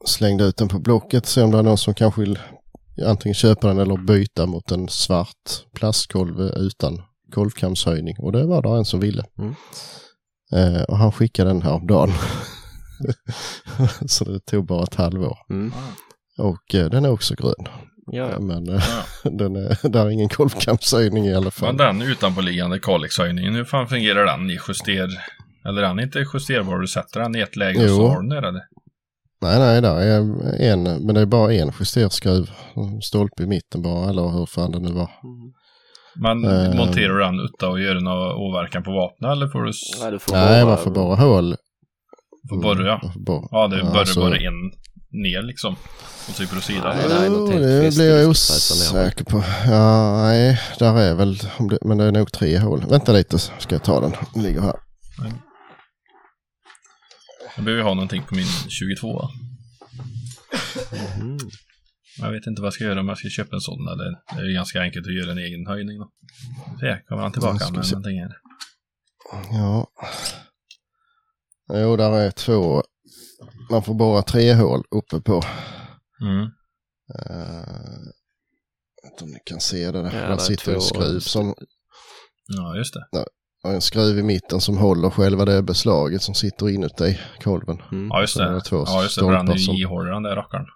slängde 0.04 0.44
ut 0.44 0.56
den 0.56 0.68
på 0.68 0.78
Blocket 0.78 1.26
se 1.26 1.42
om 1.42 1.50
det 1.50 1.58
är 1.58 1.62
någon 1.62 1.78
som 1.78 1.94
kanske 1.94 2.20
vill 2.20 2.38
antingen 3.06 3.34
köpa 3.34 3.68
den 3.68 3.78
eller 3.78 3.96
byta 3.96 4.46
mot 4.46 4.70
en 4.70 4.88
svart 4.88 5.64
plastkolv 5.74 6.40
utan 6.40 7.02
kolvkamshöjning. 7.34 8.16
Och 8.18 8.32
det 8.32 8.46
var 8.46 8.62
det 8.62 8.68
en 8.68 8.84
som 8.84 9.00
ville. 9.00 9.24
Mm. 9.38 9.54
Eh, 10.52 10.82
och 10.82 10.98
han 10.98 11.12
skickade 11.12 11.50
den 11.50 11.62
här 11.62 11.72
om 11.72 11.86
dagen. 11.86 12.10
så 14.06 14.24
det 14.24 14.40
tog 14.40 14.66
bara 14.66 14.82
ett 14.82 14.94
halvår. 14.94 15.38
Mm. 15.50 15.72
Och 16.38 16.74
eh, 16.74 16.90
den 16.90 17.04
är 17.04 17.10
också 17.10 17.34
grön. 17.34 17.68
Ja, 18.06 18.30
ja. 18.30 18.40
Men 18.40 18.64
Ja. 18.66 18.80
den 19.30 19.56
är, 19.56 19.88
där 19.88 20.06
är 20.06 20.10
ingen 20.10 20.28
kolvkamshöjning 20.28 21.24
i 21.26 21.34
alla 21.34 21.50
fall. 21.50 21.68
Men 21.74 21.76
den 21.98 22.02
utanpåliggande 22.10 22.78
Kalixhöjningen, 22.78 23.54
hur 23.54 23.64
fan 23.64 23.86
fungerar 23.88 24.26
den 24.26 24.50
i 24.50 24.58
juster... 24.68 25.08
Eller 25.68 25.82
är 25.82 25.88
den 25.88 26.00
inte 26.00 26.18
justerbar? 26.34 26.78
Du 26.78 26.86
sätter 26.86 27.20
den 27.20 27.36
i 27.36 27.40
ett 27.40 27.56
läge 27.56 27.78
och 27.78 27.84
Jo. 27.88 27.96
så 27.96 28.08
har 28.08 28.20
du 28.22 28.28
den 28.28 28.44
eller? 28.44 28.62
Nej, 29.42 29.58
nej, 29.58 29.80
där 29.82 29.96
är 29.96 30.16
en, 30.72 30.82
men 30.82 31.14
det 31.14 31.20
är 31.20 31.26
bara 31.26 31.52
en 31.52 31.72
justerskruv. 31.80 32.50
Stolpe 33.02 33.42
i 33.42 33.46
mitten 33.46 33.82
bara, 33.82 34.10
eller 34.10 34.28
hur 34.38 34.46
fan 34.46 34.72
det 34.72 34.78
nu 34.78 34.92
var. 34.92 35.10
Mm. 35.24 35.52
Men 36.16 36.44
Eh. 36.44 36.74
monterar 36.76 37.14
du 37.14 37.20
den 37.20 37.40
utan 37.40 37.72
att 37.74 37.82
göra 37.82 38.00
någon 38.00 38.32
åverkan 38.36 38.82
på 38.82 38.90
vapnet 38.92 39.30
eller 39.32 39.48
får 39.48 39.62
du... 39.62 39.72
Nej, 40.02 40.10
du 40.12 40.18
får 40.18 40.32
Nej, 40.32 40.64
bara- 40.64 40.74
man 40.74 40.78
får 40.84 40.90
bara 40.90 41.16
hål. 41.16 41.56
Får 42.50 42.62
borra? 42.62 42.98
Man 43.02 43.12
får 43.12 43.20
borra. 43.20 43.48
Ja, 43.50 43.68
det 43.68 43.76
är 43.78 43.82
bara, 43.84 43.98
alltså- 44.00 44.20
bara 44.20 44.36
en 44.36 44.70
ner 45.12 45.42
liksom. 45.42 45.76
Och 46.28 46.34
typ 46.34 46.50
på 46.50 46.60
sidan. 46.60 46.96
Nej, 46.96 47.08
det 47.08 47.26
Jo, 47.26 47.46
det 47.46 47.94
blir 47.94 48.16
jag 48.16 48.30
osäker 48.30 49.24
på. 49.24 49.44
Ja, 49.66 50.16
nej, 50.22 50.60
där 50.78 50.98
är 50.98 51.14
väl, 51.14 51.38
men 51.82 51.98
det 51.98 52.04
är 52.04 52.12
nog 52.12 52.32
tre 52.32 52.58
hål. 52.58 52.84
Vänta 52.88 53.12
lite 53.12 53.38
så 53.38 53.52
ska 53.58 53.74
jag 53.74 53.84
ta 53.84 54.00
den. 54.00 54.12
Den 54.34 54.42
ligger 54.42 54.60
här. 54.60 54.76
Jag 57.56 57.64
behöver 57.64 57.82
ha 57.82 57.94
någonting 57.94 58.22
på 58.22 58.34
min 58.34 58.46
22. 58.68 59.28
Mm. 61.20 61.38
Jag 62.18 62.32
vet 62.32 62.46
inte 62.46 62.62
vad 62.62 62.66
jag 62.66 62.72
ska 62.72 62.84
göra 62.84 63.00
om 63.00 63.08
jag 63.08 63.18
ska 63.18 63.28
köpa 63.28 63.56
en 63.56 63.60
sån 63.60 63.88
eller 63.88 64.04
det 64.36 64.50
är 64.50 64.54
ganska 64.54 64.80
enkelt 64.80 65.06
att 65.06 65.14
göra 65.14 65.32
en 65.32 65.38
egen 65.38 65.66
höjning 65.66 65.98
då. 65.98 66.10
Se, 66.80 66.98
kommer 67.08 67.22
han 67.22 67.32
Ja, 67.34 67.40
tillbaka 67.40 67.70
med 67.70 67.86
någonting 67.92 68.20
här. 68.20 68.32
Ja. 69.50 69.86
Jo, 71.72 71.96
där 71.96 72.12
är 72.12 72.30
två. 72.30 72.82
Man 73.70 73.82
får 73.82 73.94
bara 73.94 74.22
tre 74.22 74.52
hål 74.54 74.84
uppe 74.90 75.20
på. 75.20 75.42
Mm. 76.22 76.40
Uh, 76.40 78.08
inte 79.04 79.24
om 79.24 79.30
ni 79.30 79.38
kan 79.44 79.60
se 79.60 79.90
det. 79.90 80.02
Där, 80.02 80.30
Ja, 80.30 80.38
sitter 80.38 80.74
en 80.74 80.80
skruv 80.80 81.20
som 81.20 81.54
Ja, 82.46 82.76
just 82.76 82.94
det. 82.94 83.24
och 83.64 83.70
en 83.74 83.80
skruv 83.80 84.18
i 84.18 84.22
mitten 84.22 84.60
som 84.60 84.78
håller 84.78 85.10
själva 85.10 85.44
det 85.44 85.62
beslaget 85.62 86.22
som 86.22 86.34
sitter 86.34 86.68
inuti 86.70 87.18
kolven. 87.40 87.82
Mm. 87.92 88.08
Ja, 88.08 88.20
just 88.20 88.36
det. 88.36 88.54
det 88.54 88.60
två 88.60 88.84
Ja, 88.86 89.02
just 89.02 89.18
det. 89.18 89.24
För 89.24 89.32
den 89.32 89.48
är 89.48 89.56
stolpar 89.56 89.74
ju 89.78 89.82
ihålig 89.82 90.12
den 90.12 90.22
där 90.22 90.36
rackaren. 90.36 90.66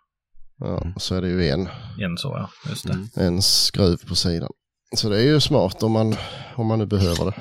Ja, 0.59 0.93
och 0.95 1.03
så 1.03 1.15
är 1.15 1.21
det 1.23 1.29
ju 1.29 1.49
en, 1.49 1.69
En 1.99 2.17
så 2.17 2.29
ja, 2.29 2.51
just 2.69 2.87
det. 2.87 2.93
Mm. 2.93 3.09
en 3.15 3.43
skruv 3.43 3.97
på 4.09 4.15
sidan. 4.15 4.51
Så 4.97 5.09
det 5.09 5.19
är 5.19 5.23
ju 5.25 5.41
smart 5.41 5.83
om 5.83 5.93
man, 5.93 6.17
om 6.57 6.67
man 6.67 6.79
nu 6.79 6.87
behöver 6.87 7.25
det. 7.25 7.35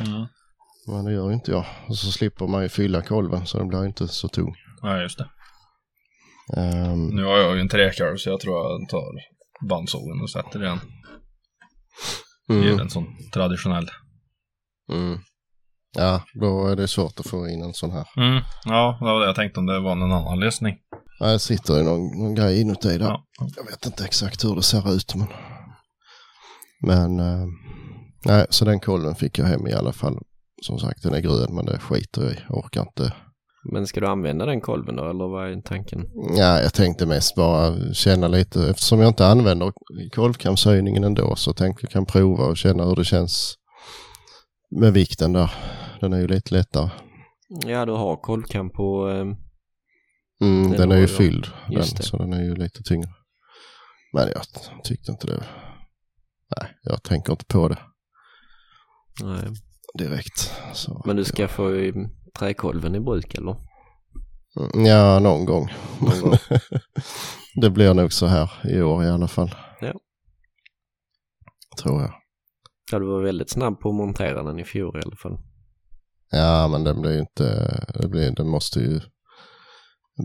Mm. 0.00 0.26
Men 0.86 1.04
det 1.04 1.12
gör 1.12 1.28
ju 1.28 1.34
inte 1.34 1.50
jag. 1.50 1.64
Och 1.88 1.96
så 1.96 2.12
slipper 2.12 2.46
man 2.46 2.62
ju 2.62 2.68
fylla 2.68 3.02
kolven 3.02 3.46
så 3.46 3.58
den 3.58 3.68
blir 3.68 3.86
inte 3.86 4.08
så 4.08 4.28
tung. 4.28 4.54
Ja, 4.82 5.02
just 5.02 5.18
det. 5.18 5.28
Ehm, 6.56 7.06
Nu 7.06 7.24
har 7.24 7.38
jag 7.38 7.54
ju 7.54 7.60
en 7.60 7.68
träkalv 7.68 8.16
så 8.16 8.28
jag 8.28 8.40
tror 8.40 8.54
jag 8.56 8.88
tar 8.88 9.04
bandsågen 9.68 10.20
och 10.22 10.30
sätter 10.30 10.58
den. 10.58 10.78
Ger 12.48 12.56
mm, 12.68 12.80
en 12.80 12.90
sån 12.90 13.06
traditionell. 13.32 13.88
mm. 14.92 15.18
Ja, 15.96 16.22
då 16.40 16.66
är 16.66 16.76
det 16.76 16.88
svårt 16.88 17.20
att 17.20 17.26
få 17.26 17.48
in 17.48 17.62
en 17.62 17.74
sån 17.74 17.90
här. 17.90 18.06
Mm. 18.16 18.42
Ja, 18.64 18.96
det 19.00 19.04
var 19.04 19.20
det 19.20 19.26
jag 19.26 19.34
tänkte 19.34 19.60
om 19.60 19.66
det 19.66 19.80
var 19.80 19.94
någon 19.94 20.12
annan 20.12 20.40
lösning. 20.40 20.76
Ja, 21.18 21.26
det 21.26 21.38
sitter 21.38 21.76
ju 21.76 21.82
någon, 21.82 22.18
någon 22.22 22.34
grej 22.34 22.60
inuti 22.60 22.98
där. 22.98 23.06
Ja. 23.06 23.24
Jag 23.56 23.64
vet 23.64 23.86
inte 23.86 24.04
exakt 24.04 24.44
hur 24.44 24.56
det 24.56 24.62
ser 24.62 24.94
ut 24.94 25.14
men... 25.14 25.26
Men... 26.82 27.20
eh, 27.20 27.46
nej, 28.24 28.46
så 28.50 28.64
den 28.64 28.80
kolven 28.80 29.14
fick 29.14 29.38
jag 29.38 29.46
hem 29.46 29.66
i 29.66 29.72
alla 29.72 29.92
fall. 29.92 30.18
Som 30.62 30.78
sagt, 30.78 31.02
den 31.02 31.14
är 31.14 31.20
grön 31.20 31.54
men 31.54 31.64
det 31.66 31.78
skiter 31.78 32.22
jag 32.22 32.32
i. 32.32 32.38
Jag 32.48 32.58
orkar 32.58 32.80
inte. 32.80 33.12
Men 33.72 33.86
ska 33.86 34.00
du 34.00 34.06
använda 34.06 34.46
den 34.46 34.60
kolven 34.60 34.96
då, 34.96 35.10
eller 35.10 35.28
vad 35.28 35.50
är 35.52 35.60
tanken? 35.60 36.04
Ja, 36.36 36.60
jag 36.60 36.74
tänkte 36.74 37.06
mest 37.06 37.34
bara 37.34 37.92
känna 37.94 38.28
lite. 38.28 38.70
Eftersom 38.70 39.00
jag 39.00 39.08
inte 39.08 39.26
använder 39.26 39.72
kolvkamshöjningen 40.14 41.04
ändå 41.04 41.36
så 41.36 41.52
tänkte 41.52 41.84
jag 41.84 41.90
kan 41.90 42.06
prova 42.06 42.44
och 42.44 42.56
känna 42.56 42.84
hur 42.84 42.96
det 42.96 43.04
känns 43.04 43.54
med 44.70 44.92
vikten 44.92 45.32
där. 45.32 45.50
Den 46.00 46.12
är 46.12 46.18
ju 46.20 46.26
lite 46.26 46.54
lättare. 46.54 46.90
Ja, 47.66 47.86
du 47.86 47.92
har 47.92 48.16
kolvkam 48.16 48.70
på... 48.70 49.08
ehm, 49.08 49.36
Mm, 50.42 50.70
Den 50.70 50.78
den 50.80 50.92
är 50.92 50.96
ju 50.96 51.06
fylld 51.06 51.46
den, 51.70 51.84
så 51.84 52.16
den 52.16 52.32
är 52.32 52.42
ju 52.42 52.54
lite 52.54 52.82
tyngre. 52.82 53.08
Men 54.12 54.28
jag 54.28 54.42
tyckte 54.84 55.12
inte 55.12 55.26
det. 55.26 55.44
Nej, 56.56 56.70
jag 56.82 57.02
tänker 57.02 57.32
inte 57.32 57.44
på 57.44 57.68
det 57.68 57.78
nej. 59.22 59.44
direkt. 59.98 60.52
Så. 60.74 61.02
Men 61.06 61.16
du 61.16 61.24
ska 61.24 61.48
få 61.48 61.74
träkolven 62.38 62.94
i 62.94 63.00
bruk 63.00 63.34
eller? 63.34 63.56
Mm, 64.56 64.86
Ja, 64.86 65.18
någon 65.18 65.44
gång. 65.44 65.72
Någon 66.00 66.20
gång. 66.20 66.38
det 67.60 67.70
blir 67.70 67.94
nog 67.94 68.12
så 68.12 68.26
här 68.26 68.50
i 68.64 68.82
år 68.82 69.04
i 69.04 69.08
alla 69.08 69.28
fall. 69.28 69.54
Ja. 69.80 69.92
Tror 71.82 72.00
jag. 72.00 72.12
Ja, 72.92 72.98
du 72.98 73.06
var 73.06 73.22
väldigt 73.22 73.50
snabb 73.50 73.80
på 73.80 73.88
att 73.88 73.94
montera 73.94 74.42
den 74.42 74.58
i 74.58 74.64
fjol 74.64 74.98
i 74.98 75.02
alla 75.06 75.16
fall. 75.16 75.38
Ja, 76.30 76.68
men 76.68 76.84
den 76.84 77.00
blir 77.00 77.12
ju 77.12 77.20
inte, 77.20 77.76
det 77.94 78.08
blir, 78.08 78.30
den 78.30 78.48
måste 78.48 78.80
ju 78.80 79.00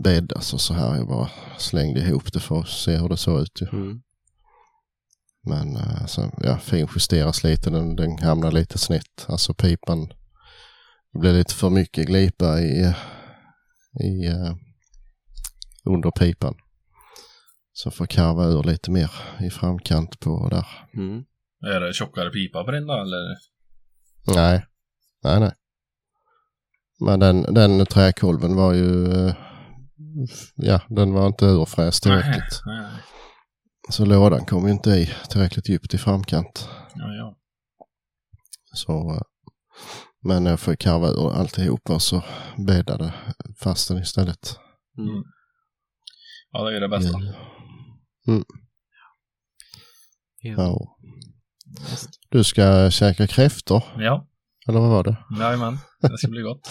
bäddas 0.04 0.52
och 0.54 0.60
så 0.60 0.74
här. 0.74 0.96
Jag 0.96 1.08
bara 1.08 1.28
slängde 1.58 2.00
ihop 2.00 2.32
det 2.32 2.40
för 2.40 2.60
att 2.60 2.68
se 2.68 2.96
hur 2.96 3.08
det 3.08 3.16
såg 3.16 3.40
ut 3.40 3.62
ju. 3.62 3.66
Mm. 3.78 4.02
Men 5.46 5.76
eh, 5.76 6.06
så, 6.06 6.30
ja, 6.42 6.58
finjusteras 6.58 7.44
lite, 7.44 7.70
den, 7.70 7.96
den 7.96 8.18
hamnar 8.18 8.50
lite 8.52 8.78
snett. 8.78 9.26
Alltså 9.28 9.54
pipan, 9.54 10.12
det 11.16 11.20
blir 11.20 11.32
lite 11.32 11.54
för 11.54 11.70
mycket 11.70 12.06
glipa 12.06 12.60
i, 12.60 12.94
i 14.00 14.26
eh, 14.26 14.56
under 15.84 16.10
pipan. 16.10 16.54
Så 17.72 17.90
får 17.90 18.06
karva 18.06 18.44
ur 18.44 18.62
lite 18.62 18.90
mer 18.90 19.10
i 19.40 19.50
framkant 19.50 20.20
på 20.20 20.48
där. 20.48 20.66
Mm. 20.94 21.24
Är 21.66 21.80
det 21.80 21.92
tjockare 21.92 22.30
pipa 22.30 22.64
på 22.64 22.70
den 22.70 22.86
då 22.86 22.94
eller? 22.94 23.36
Nej, 24.34 24.66
nej, 25.24 25.40
nej. 25.40 25.52
Men 27.00 27.20
den, 27.20 27.42
den 27.54 27.86
träkolven 27.86 28.56
var 28.56 28.72
ju, 28.72 29.12
eh, 29.12 29.34
ja, 30.54 30.80
den 30.88 31.12
var 31.12 31.26
inte 31.26 31.44
urfräst 31.44 32.02
tillräckligt. 32.02 32.60
Nej, 32.66 32.80
nej. 32.80 33.02
Så 33.90 34.04
lådan 34.04 34.44
kom 34.44 34.66
ju 34.66 34.72
inte 34.72 34.90
i 34.90 35.10
tillräckligt 35.30 35.68
djupt 35.68 35.94
i 35.94 35.98
framkant. 35.98 36.68
Ja, 36.94 37.14
ja. 37.14 37.36
Så, 38.72 39.22
men 40.26 40.46
jag 40.46 40.60
får 40.60 40.74
karva 40.74 41.08
ur 41.08 41.32
alltihop 41.32 41.90
och 41.90 42.02
så 42.02 42.22
bäddade 42.66 43.14
fast 43.58 43.88
den 43.88 43.98
istället. 43.98 44.58
Mm. 44.98 45.22
Ja, 46.50 46.64
det 46.64 46.76
är 46.76 46.80
det 46.80 46.88
bästa. 46.88 47.18
Ja. 47.20 47.32
Ja. 50.42 50.52
Ja. 50.56 50.96
Du 52.30 52.44
ska 52.44 52.90
käka 52.90 53.26
kräftor, 53.26 53.82
Ja, 53.96 54.28
eller 54.68 54.80
vad 54.80 54.88
var 54.90 55.04
det? 55.04 55.16
jajamän. 55.38 55.78
Det 56.00 56.18
ska 56.18 56.28
bli 56.28 56.42
gott. 56.42 56.60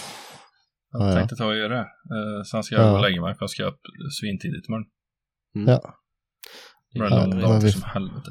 Jag 0.90 1.02
Ja, 1.02 1.08
ja. 1.08 1.14
tänkte 1.14 1.36
ta 1.36 1.46
och 1.46 1.56
göra 1.56 1.74
det. 1.74 1.80
Eh, 1.80 2.42
sen 2.50 2.62
ska 2.62 2.74
jag 2.74 2.84
Ja. 2.86 2.90
gå 2.90 2.96
och 2.96 3.02
lägga 3.02 3.22
mig 3.22 3.34
för 3.34 3.42
jag 3.42 3.50
ska 3.50 3.64
upp 3.64 3.80
svintidigt 4.20 4.68
imorgon. 4.68 4.86
Mm. 5.54 5.68
Ja. 5.68 5.94
Det 6.92 6.98
blir 6.98 7.10
Ja, 7.10 7.22
en 7.22 7.30
lång 7.30 7.40
dag 7.40 7.72
som 7.72 7.82
helvete. 7.82 8.30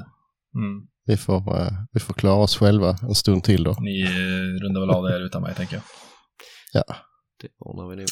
Mm. 0.54 0.86
Vi 1.06 1.16
får, 1.16 1.60
eh, 1.60 1.72
vi 1.92 2.00
får 2.00 2.14
klara 2.14 2.34
oss 2.42 2.56
själva 2.56 2.96
en 3.02 3.14
stund 3.14 3.44
till 3.44 3.64
då. 3.64 3.76
Ni 3.80 4.00
eh, 4.02 4.62
rundar 4.64 4.80
väl 4.80 4.90
av 4.90 5.04
det 5.04 5.12
här 5.12 5.20
utan 5.20 5.42
mig, 5.42 5.54
tänker 5.54 5.74
jag. 5.76 5.82
Ja, 6.72 6.94
Det 7.42 7.48
ordnar 7.58 7.88
vi 7.90 7.96
nog. 7.96 8.06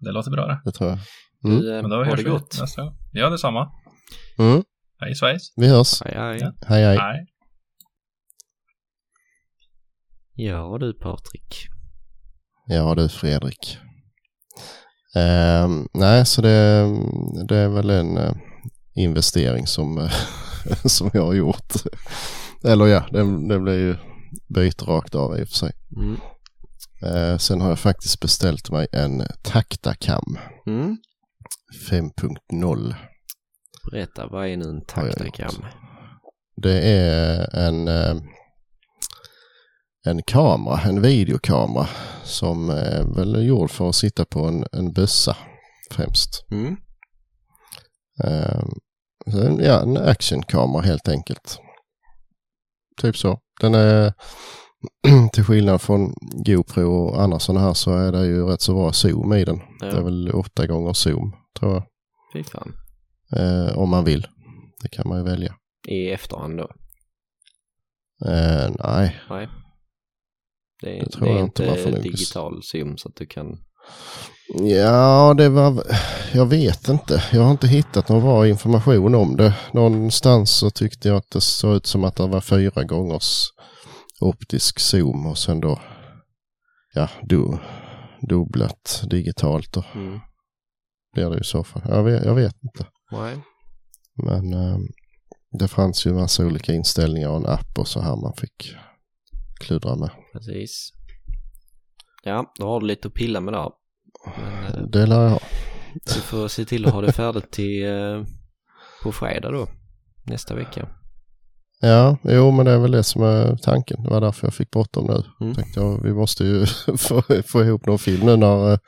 Det 0.00 0.10
låter 0.12 0.30
bra 0.30 0.46
det. 0.46 0.60
det 0.64 0.72
tror 0.72 0.90
jag. 0.90 0.98
Mm. 1.44 1.60
Du, 1.60 1.74
eh, 1.76 1.82
Men 1.82 1.90
då 1.90 2.04
hörs 2.04 2.16
det 2.16 2.22
vi 2.24 2.30
gott. 2.30 2.58
nästa 2.60 2.82
gång. 2.82 2.96
Ja, 3.12 3.30
detsamma. 3.30 3.72
Mm. 4.38 4.62
Hej 5.00 5.14
svejs. 5.14 5.52
Vi 5.56 5.68
hörs. 5.68 6.02
Aj, 6.02 6.14
aj. 6.16 6.38
Ja. 6.40 6.52
Hej 6.66 6.84
hej. 6.84 6.96
Nej. 6.96 7.26
Ja 10.34 10.76
du 10.80 10.92
Patrik. 10.94 11.66
Ja 12.66 12.94
du 12.94 13.08
Fredrik. 13.08 13.78
Ehm, 15.16 15.88
nej, 15.94 16.26
så 16.26 16.42
det, 16.42 16.86
det 17.48 17.56
är 17.56 17.68
väl 17.68 17.90
en 17.90 18.16
eh, 18.16 18.32
investering 18.94 19.66
som, 19.66 19.98
eh, 19.98 20.10
som 20.84 21.10
jag 21.12 21.22
har 21.22 21.34
gjort. 21.34 21.72
Eller 22.64 22.86
ja, 22.86 23.06
det, 23.10 23.48
det 23.48 23.60
blir 23.60 23.78
ju 23.78 23.96
byte 24.54 24.84
rakt 24.84 25.14
av 25.14 25.38
i 25.38 25.42
och 25.44 25.48
för 25.48 25.54
sig. 25.54 25.72
Mm. 25.96 26.16
Eh, 27.02 27.38
sen 27.38 27.60
har 27.60 27.68
jag 27.68 27.78
faktiskt 27.78 28.20
beställt 28.20 28.70
mig 28.70 28.86
en 28.92 29.22
Taktakam 29.42 30.38
Mm. 30.66 30.96
5.0. 31.90 32.94
Berätta, 33.90 34.26
vad 34.26 34.48
är 34.48 34.56
nu 34.56 34.64
en 34.68 34.84
taktakam? 34.84 35.64
Det 36.62 36.80
är 36.80 37.56
en, 37.56 37.88
eh, 37.88 38.16
en 40.06 40.22
kamera, 40.22 40.80
en 40.80 41.02
videokamera 41.02 41.88
som 42.24 42.70
är 42.70 43.14
väl 43.16 43.46
gjord 43.46 43.70
för 43.70 43.88
att 43.88 43.94
sitta 43.94 44.24
på 44.24 44.44
en, 44.44 44.64
en 44.72 44.92
bössa 44.92 45.36
främst. 45.90 46.46
Mm. 46.50 46.76
En- 49.26 49.58
ja, 49.64 49.82
en 49.82 49.96
actionkamera 49.96 50.82
helt 50.82 51.08
enkelt. 51.08 51.58
Typ 53.00 53.16
så. 53.16 53.40
Den 53.60 53.74
är 53.74 54.12
till 55.32 55.44
skillnad 55.44 55.80
från 55.82 56.14
GoPro 56.46 56.92
och 56.92 57.22
andra 57.22 57.38
sådana 57.38 57.60
här 57.66 57.74
så 57.74 57.92
är 57.98 58.12
det 58.12 58.26
ju 58.26 58.46
rätt 58.46 58.60
så 58.60 58.74
bra 58.74 58.92
zoom 58.92 59.32
i 59.32 59.44
den. 59.44 59.60
Det 59.80 59.86
är 59.86 59.94
Ja, 59.96 60.02
väl 60.02 60.30
åtta 60.30 60.66
gånger 60.66 60.92
zoom 60.92 61.32
tror 61.58 61.72
jag. 61.72 61.82
fy 62.32 62.44
fan. 62.44 62.72
Eh, 63.36 63.78
om 63.78 63.88
man 63.90 64.04
vill. 64.04 64.26
Det 64.82 64.88
kan 64.88 65.08
man 65.08 65.18
ju 65.18 65.24
välja. 65.24 65.54
I 65.88 66.10
efterhand 66.10 66.58
då? 66.58 66.70
Eh, 68.26 68.70
nej, 68.84 69.16
Nej. 69.30 69.48
Det 70.82 70.96
är, 70.98 71.04
Det 71.04 71.10
tror 71.10 71.26
det 71.26 71.32
jag 71.32 71.40
inte 71.40 71.66
man 71.66 71.76
får 71.76 71.90
digital 72.02 72.60
zoom 72.62 72.96
så 72.98 73.08
att 73.08 73.16
du 73.16 73.26
kan... 73.26 73.58
Ja, 74.48 75.34
det 75.36 75.48
var... 75.48 75.82
Jag 76.34 76.46
vet 76.46 76.88
inte. 76.88 77.22
Jag 77.32 77.42
har 77.42 77.50
inte 77.50 77.66
hittat 77.68 78.08
någon 78.08 78.22
bra 78.22 78.48
information 78.48 79.14
om 79.14 79.36
det. 79.36 79.54
Någonstans 79.72 80.50
så 80.50 80.70
tyckte 80.70 81.08
jag 81.08 81.16
att 81.16 81.30
det 81.30 81.40
såg 81.40 81.76
ut 81.76 81.86
som 81.86 82.04
att 82.04 82.16
det 82.16 82.26
var 82.26 82.40
fyra 82.40 82.84
gångers 82.84 83.44
optisk 84.20 84.80
zoom 84.80 85.26
och 85.26 85.38
sen 85.38 85.60
då 85.60 85.80
ja, 86.94 87.08
du, 87.22 87.58
dubblat 88.20 89.02
digitalt 89.10 89.72
då 89.72 89.84
Mm. 89.94 90.20
blir 91.14 91.30
det 91.30 91.34
ju 91.34 91.40
i 91.40 91.44
så 91.44 91.64
fall. 91.64 91.82
Jag 91.88 92.02
vet, 92.04 92.24
jag 92.24 92.34
vet 92.34 92.54
inte. 92.64 92.86
Nej. 93.12 93.36
Men 94.14 94.52
eh, 94.54 94.78
det 95.58 95.68
fanns 95.68 96.06
ju 96.06 96.12
massa 96.12 96.46
olika 96.46 96.72
inställningar 96.72 97.28
och 97.28 97.36
en 97.36 97.46
app 97.46 97.78
och 97.78 97.88
så 97.88 98.00
här 98.00 98.16
man 98.16 98.32
fick 98.36 98.74
kludra 99.60 99.96
med. 99.96 100.10
Precis. 100.32 100.90
Ja, 102.26 102.52
då 102.58 102.66
har 102.66 102.80
du 102.80 102.86
lite 102.86 103.08
att 103.08 103.14
pilla 103.14 103.40
med 103.40 103.54
där. 103.54 103.70
Men 104.36 104.74
eh, 104.74 104.82
Det 104.88 105.06
lär 105.06 105.22
jag 105.22 105.30
ha. 105.30 105.38
du 106.14 106.20
får 106.20 106.48
se 106.48 106.64
till 106.64 106.86
att 106.86 106.92
ha 106.92 107.00
det 107.00 107.12
färdigt 107.12 107.50
till 107.50 107.84
eh, 107.86 108.22
på 109.02 109.12
fredag 109.12 109.50
då. 109.50 109.66
Nästa 110.24 110.54
vecka. 110.54 110.88
Ja, 111.80 112.16
jo 112.24 112.50
men 112.50 112.66
det 112.66 112.72
är 112.72 112.78
väl 112.78 112.90
det 112.90 113.02
som 113.04 113.22
är 113.22 113.56
tanken. 113.56 114.02
Det 114.02 114.10
var 114.10 114.20
därför 114.20 114.46
jag 114.46 114.54
fick 114.54 114.70
bråttom 114.70 115.06
nu. 115.06 115.22
Mm. 115.40 115.54
Tänkte 115.54 115.80
jag, 115.80 116.02
vi 116.02 116.12
måste 116.12 116.44
ju 116.44 116.66
få, 116.98 117.22
få 117.46 117.62
ihop 117.64 117.86
någon 117.86 117.98
film 117.98 118.26
nu 118.26 118.36
när 118.36 118.72
eh, 118.72 118.78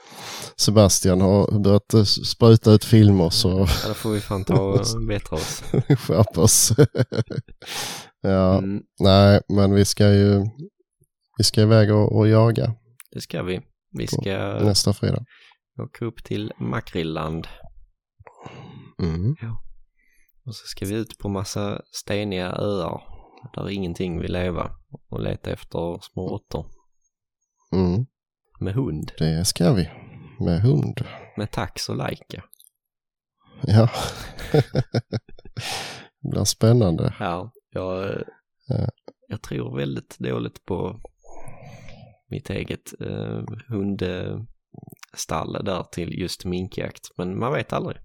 Sebastian 0.56 1.20
har 1.20 1.58
börjat 1.58 2.08
spruta 2.08 2.72
ut 2.72 2.84
filmer 2.84 3.30
så 3.30 3.48
Ja, 3.48 3.88
då 3.88 3.94
får 3.94 4.10
vi 4.10 4.20
fan 4.20 4.44
ta 4.44 4.60
och 4.60 4.80
bättra 5.08 5.36
oss. 5.36 5.62
skärpa 5.98 6.40
oss. 6.40 6.72
ja, 8.22 8.58
Mm, 8.58 8.82
nej 9.00 9.40
men 9.48 9.74
vi 9.74 9.84
ska 9.84 10.08
ju 10.08 10.44
vi 11.38 11.44
ska 11.44 11.60
iväg 11.62 11.92
och, 11.94 12.16
och 12.16 12.28
jaga 12.28 12.74
det 13.10 13.20
ska 13.20 13.42
vi. 13.42 13.60
Vi 13.90 14.06
ska 14.06 14.58
nästa 14.64 14.92
fredag. 14.92 15.24
åka 15.82 16.04
upp 16.04 16.24
till 16.24 16.52
Makrilland 16.58 17.48
Mm. 19.02 19.34
och 20.46 20.54
så 20.54 20.66
ska 20.66 20.86
vi 20.86 20.94
ut 20.94 21.18
på 21.18 21.28
massa 21.28 21.82
steniga 21.92 22.46
öar 22.52 23.02
där 23.54 23.68
ingenting 23.70 24.20
vill 24.20 24.32
leva 24.32 24.70
och 25.08 25.20
leta 25.22 25.50
efter 25.50 25.98
små 26.02 26.28
råttor 26.28 26.66
Mm. 27.72 28.06
med 28.60 28.74
hund, 28.74 29.12
Det 29.18 29.44
ska 29.44 29.72
vi. 29.72 29.90
Med 30.40 30.60
hund. 30.60 31.04
med 31.36 31.50
tax 31.50 31.88
och 31.88 31.96
lajka. 31.96 32.44
Ja. 33.62 33.90
det 36.20 36.30
blir 36.30 36.44
spännande. 36.44 37.14
Ja, 37.20 37.52
jag, 37.70 38.22
Ja. 38.68 38.88
jag 39.28 39.42
tror 39.42 39.76
väldigt 39.76 40.18
dåligt 40.18 40.64
på 40.64 41.00
mitt 42.30 42.50
eget 42.50 43.00
eh, 43.00 43.42
hundstall 43.68 45.52
där 45.64 45.82
till 45.92 46.20
just 46.20 46.44
minkjakt. 46.44 47.08
Men 47.16 47.38
man 47.38 47.52
vet 47.52 47.72
aldrig 47.72 47.96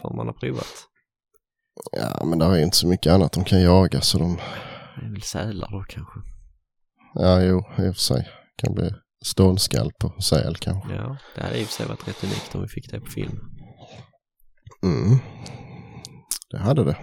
för 0.00 0.14
man 0.16 0.26
har 0.26 0.34
provat. 0.34 0.88
Ja 1.92 2.24
men 2.24 2.38
det 2.38 2.44
är 2.44 2.62
inte 2.62 2.76
så 2.76 2.86
mycket 2.86 3.12
annat 3.12 3.32
de 3.32 3.44
kan 3.44 3.62
jaga 3.62 4.00
så 4.00 4.18
de 4.18 4.36
Det 4.96 5.06
är 5.06 5.10
väl 5.10 5.22
sälar 5.22 5.68
då 5.70 5.84
kanske. 5.88 6.20
Ja, 7.14 7.42
jo, 7.42 7.58
i 7.58 7.88
och 7.90 7.94
för 7.94 8.02
sig. 8.02 8.28
Kan 8.56 8.74
bli 8.74 8.90
stålskalp 9.24 10.04
och 10.04 10.24
säl 10.24 10.56
kanske. 10.56 10.94
Ja, 10.94 11.16
det 11.34 11.42
hade 11.42 11.58
i 11.58 11.64
och 11.64 11.66
för 11.66 11.74
sig 11.74 11.86
varit 11.86 12.08
rätt 12.08 12.24
unikt 12.24 12.54
om 12.54 12.62
vi 12.62 12.68
fick 12.68 12.90
det 12.90 13.00
på 13.00 13.10
film. 13.10 13.38
Mm. 14.82 15.18
Det 16.50 16.58
hade 16.58 16.84
det. 16.84 16.96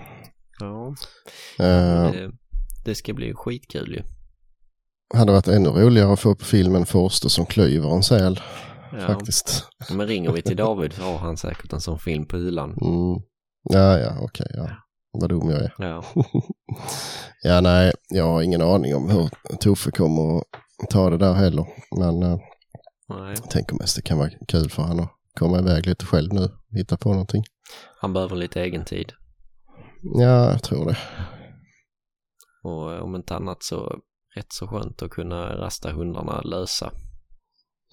Ja, 0.60 0.96
Eh, 1.60 2.12
det, 2.12 2.32
det 2.86 2.96
ska 2.96 3.14
bli 3.14 3.34
skitkul 3.34 3.94
ju. 3.94 4.04
Hade 5.14 5.32
varit 5.32 5.48
ännu 5.48 5.70
roligare 5.70 6.14
att 6.14 6.20
få 6.20 6.36
på 6.36 6.46
filmen 6.46 6.86
Forster 6.86 7.30
som 7.30 7.46
klyver 7.46 7.96
en 7.96 8.04
säl 8.04 8.40
Ja, 8.94 9.08
faktiskt. 9.08 9.68
men 9.92 10.08
ringer 10.08 10.32
vi 10.32 10.42
till 10.42 10.58
David 10.58 10.94
så 10.94 11.02
har 11.04 11.18
han 11.18 11.38
säkert 11.38 11.74
en 11.74 11.82
sån 11.82 12.00
film 12.00 12.26
på 12.26 12.38
hyllan. 12.38 12.70
Mm. 12.70 13.22
Ja, 13.64 14.00
ja, 14.00 14.18
okej, 14.22 14.48
ja. 14.54 14.70
Vad 15.12 15.30
dum 15.30 15.50
jag 15.50 15.62
är. 15.62 15.74
Ja, 15.78 16.04
Ja, 17.44 17.62
nej, 17.62 17.92
jag 18.10 18.24
har 18.24 18.42
ingen 18.42 18.62
aning 18.62 18.96
om 18.96 19.10
hur 19.10 19.30
Toffe 19.60 19.92
kommer 19.92 20.38
att 20.84 20.90
ta 20.90 21.10
det 21.10 21.18
där 21.18 21.34
heller. 21.34 21.66
Men 21.98 22.24
eh, 22.24 22.38
nej. 23.10 23.36
jag 23.42 23.50
tänker 23.50 23.76
mest 23.76 23.96
det 23.96 24.02
kan 24.02 24.18
vara 24.18 24.30
kul 24.48 24.70
för 24.70 24.84
han 24.84 25.00
att 25.00 25.10
komma 25.40 25.60
iväg 25.60 25.86
lite 25.88 26.06
själv 26.06 26.34
nu, 26.34 26.50
hitta 26.78 26.98
på 26.98 27.10
någonting. 27.10 27.44
Han 28.02 28.14
behöver 28.14 28.36
lite 28.36 28.62
egen 28.62 28.86
tid. 28.86 29.12
Ja, 30.02 30.52
jag 30.52 30.64
tror 30.64 30.86
det. 30.86 30.98
Och 32.64 32.94
eh, 32.94 33.04
om 33.04 33.16
inte 33.16 33.36
annat 33.36 33.64
så 33.64 33.96
rätt 34.36 34.54
så 34.54 34.68
skönt 34.68 35.02
att 35.02 35.12
kunna 35.12 35.58
rasta 35.58 35.92
hundarna 35.92 36.42
lösa. 36.42 36.92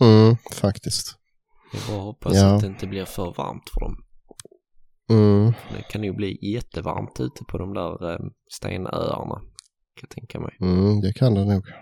Mm, 0.01 0.37
faktiskt. 0.55 1.15
Det 1.73 1.79
är 1.79 1.93
bara 1.93 2.01
hoppas 2.03 2.35
Ja. 2.37 2.55
att 2.55 2.61
det 2.61 2.67
inte 2.67 2.87
blir 2.87 3.05
för 3.05 3.35
varmt 3.37 3.71
för 3.75 3.81
dem. 3.81 3.97
Mm, 5.11 5.53
Det 5.77 5.83
kan 5.83 6.05
ju 6.05 6.13
bli 6.13 6.53
jättevarmt 6.55 7.21
ute 7.21 7.45
på 7.45 7.59
de 7.59 7.75
där 7.75 8.13
eh, 8.13 8.19
stenöarna. 8.53 9.35
Kan 9.35 10.03
jag 10.03 10.11
tänka 10.11 10.41
mig. 10.41 10.57
mm, 10.61 11.01
det 11.01 11.13
kan 11.13 11.35
det 11.35 11.45
nog. 11.45 11.65
Det 11.65 11.73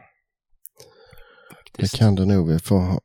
Faktiskt. 1.82 1.98
kan 1.98 2.14
det 2.14 2.24
nog. 2.24 2.48
Vi 2.48 2.58
får 2.58 3.00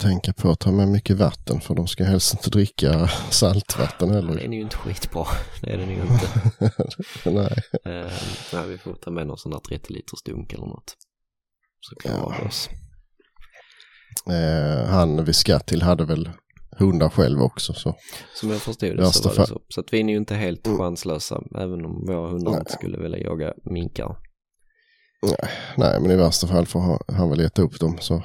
tänka 0.00 0.32
på 0.32 0.50
att 0.50 0.60
ta 0.60 0.70
med 0.72 0.88
mycket 0.88 1.16
vatten 1.16 1.60
för 1.60 1.74
de 1.74 1.86
ska 1.86 2.04
helst 2.04 2.34
inte 2.34 2.50
dricka 2.50 3.08
saltvatten 3.30 4.08
Det 4.08 4.14
heller. 4.14 4.36
är 4.38 4.48
ju 4.52 4.60
inte 4.60 4.76
skitbra. 4.76 5.24
Det 5.62 5.70
är 5.72 5.78
det 5.78 5.86
nog 5.86 5.96
inte. 5.96 6.28
Nej. 7.30 7.56
Eh, 7.94 8.12
nej, 8.52 8.68
vi 8.68 8.78
får 8.78 8.94
ta 8.94 9.10
med 9.10 9.26
någon 9.26 9.38
sån 9.38 9.52
där 9.52 9.58
30 9.58 9.92
liters 9.92 10.22
dunk 10.24 10.52
eller 10.52 10.66
något. 10.66 10.94
Så 11.80 11.96
klarar 11.96 12.18
Ja. 12.18 12.36
vi 12.42 12.48
oss. 12.48 12.68
Eh, 14.30 14.86
han 14.90 15.24
vi 15.24 15.32
ska 15.32 15.58
till 15.58 15.82
hade 15.82 16.04
väl 16.04 16.30
hundar 16.78 17.08
själv 17.08 17.42
också 17.42 17.72
så. 17.74 17.94
Som 18.34 18.50
jag 18.50 18.60
förstod 18.62 18.96
det 18.96 19.02
Värsta 19.02 19.22
så 19.22 19.28
var 19.28 19.36
det 19.36 19.46
så. 19.46 19.60
Så 19.68 19.80
att 19.80 19.92
vi 19.92 20.00
är 20.00 20.04
ju 20.08 20.16
inte 20.16 20.34
helt 20.34 20.66
Mm. 20.66 20.78
chanslösa 20.78 21.42
även 21.54 21.84
om 21.84 22.06
våra 22.06 22.28
hundar 22.30 22.50
Nej. 22.50 22.60
inte 22.60 22.72
skulle 22.72 22.98
vilja 22.98 23.18
jaga 23.18 23.54
minkar. 23.64 24.16
Nej 25.76 26.00
men 26.00 26.10
i 26.10 26.16
värsta 26.16 26.46
fall 26.46 26.66
får 26.66 26.80
han, 26.80 26.98
han 27.18 27.28
väl 27.30 27.38
leta 27.38 27.62
upp 27.62 27.80
dem 27.80 27.96
så 28.00 28.22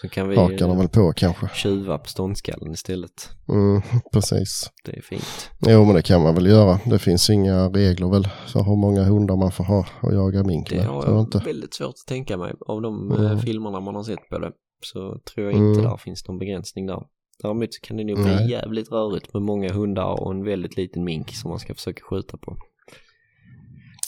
Så 0.00 0.08
kan 0.08 0.28
vi 0.28 0.36
hakar 0.36 0.68
de 0.68 0.78
väl 0.78 0.88
på 0.88 1.12
kanske. 1.12 1.48
tjuva 1.54 1.98
på 1.98 2.08
ståndskallen 2.08 2.72
istället. 2.72 3.30
Mm, 3.48 3.82
precis. 4.12 4.70
Det 4.84 4.96
är 4.96 5.02
fint. 5.02 5.50
Jo 5.66 5.84
men 5.84 5.94
det 5.94 6.02
kan 6.02 6.22
man 6.22 6.34
väl 6.34 6.46
göra. 6.46 6.78
Det 6.84 6.98
finns 6.98 7.30
inga 7.30 7.68
regler 7.68 8.08
väl 8.08 8.28
för 8.46 8.62
hur 8.62 8.76
många 8.76 9.04
hundar 9.04 9.36
man 9.36 9.52
får 9.52 9.64
ha 9.64 9.86
och 10.02 10.14
jaga 10.14 10.44
mink 10.44 10.70
Det 10.70 10.76
med. 10.76 10.86
har 10.86 11.02
tror 11.02 11.14
jag 11.14 11.22
inte. 11.24 11.38
väldigt 11.38 11.74
svårt 11.74 11.88
att 11.88 12.08
tänka 12.08 12.36
mig. 12.36 12.52
Av 12.66 12.82
de 12.82 13.10
Mm. 13.12 13.26
eh, 13.26 13.38
filmerna 13.38 13.80
man 13.80 13.94
har 13.94 14.02
sett 14.02 14.28
på 14.30 14.38
det 14.38 14.52
så 14.84 15.18
tror 15.34 15.46
jag 15.46 15.52
inte 15.52 15.80
Mm. 15.80 15.82
där 15.90 15.96
finns 15.96 16.28
någon 16.28 16.38
begränsning 16.38 16.86
där. 16.86 17.02
Däremot 17.42 17.74
så 17.74 17.80
kan 17.80 17.96
det 17.96 18.04
nog 18.04 18.22
bli 18.22 18.50
jävligt 18.50 18.92
rörigt 18.92 19.32
med 19.34 19.42
många 19.42 19.72
hundar 19.72 20.20
och 20.22 20.30
en 20.30 20.44
väldigt 20.44 20.76
liten 20.76 21.04
mink 21.04 21.34
som 21.34 21.48
man 21.50 21.58
ska 21.58 21.74
försöka 21.74 22.02
skjuta 22.10 22.36
på. 22.36 22.56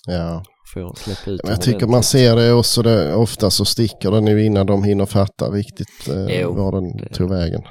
Ja. 0.08 0.42
Får 0.74 0.94
släppa 0.96 1.30
ut 1.30 1.40
Men 1.44 1.52
jag 1.52 1.62
tycker 1.62 1.86
man 1.86 2.02
ser 2.02 2.36
det 2.36 2.52
också. 2.52 2.82
Det, 2.82 3.14
ofta 3.14 3.50
så 3.50 3.64
sticker 3.64 4.10
den 4.10 4.26
ju 4.26 4.44
innan 4.44 4.66
de 4.66 4.84
hinner 4.84 5.06
fatta 5.06 5.50
riktigt 5.50 6.08
eh, 6.08 6.40
Jo, 6.40 6.52
var 6.54 6.72
den 6.72 6.96
det- 6.96 7.14
tog 7.14 7.30
vägen. 7.30 7.62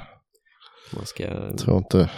Man 0.94 1.06
ska... 1.06 1.22
Jag 1.24 1.58
tror 1.58 1.78
inte. 1.78 2.10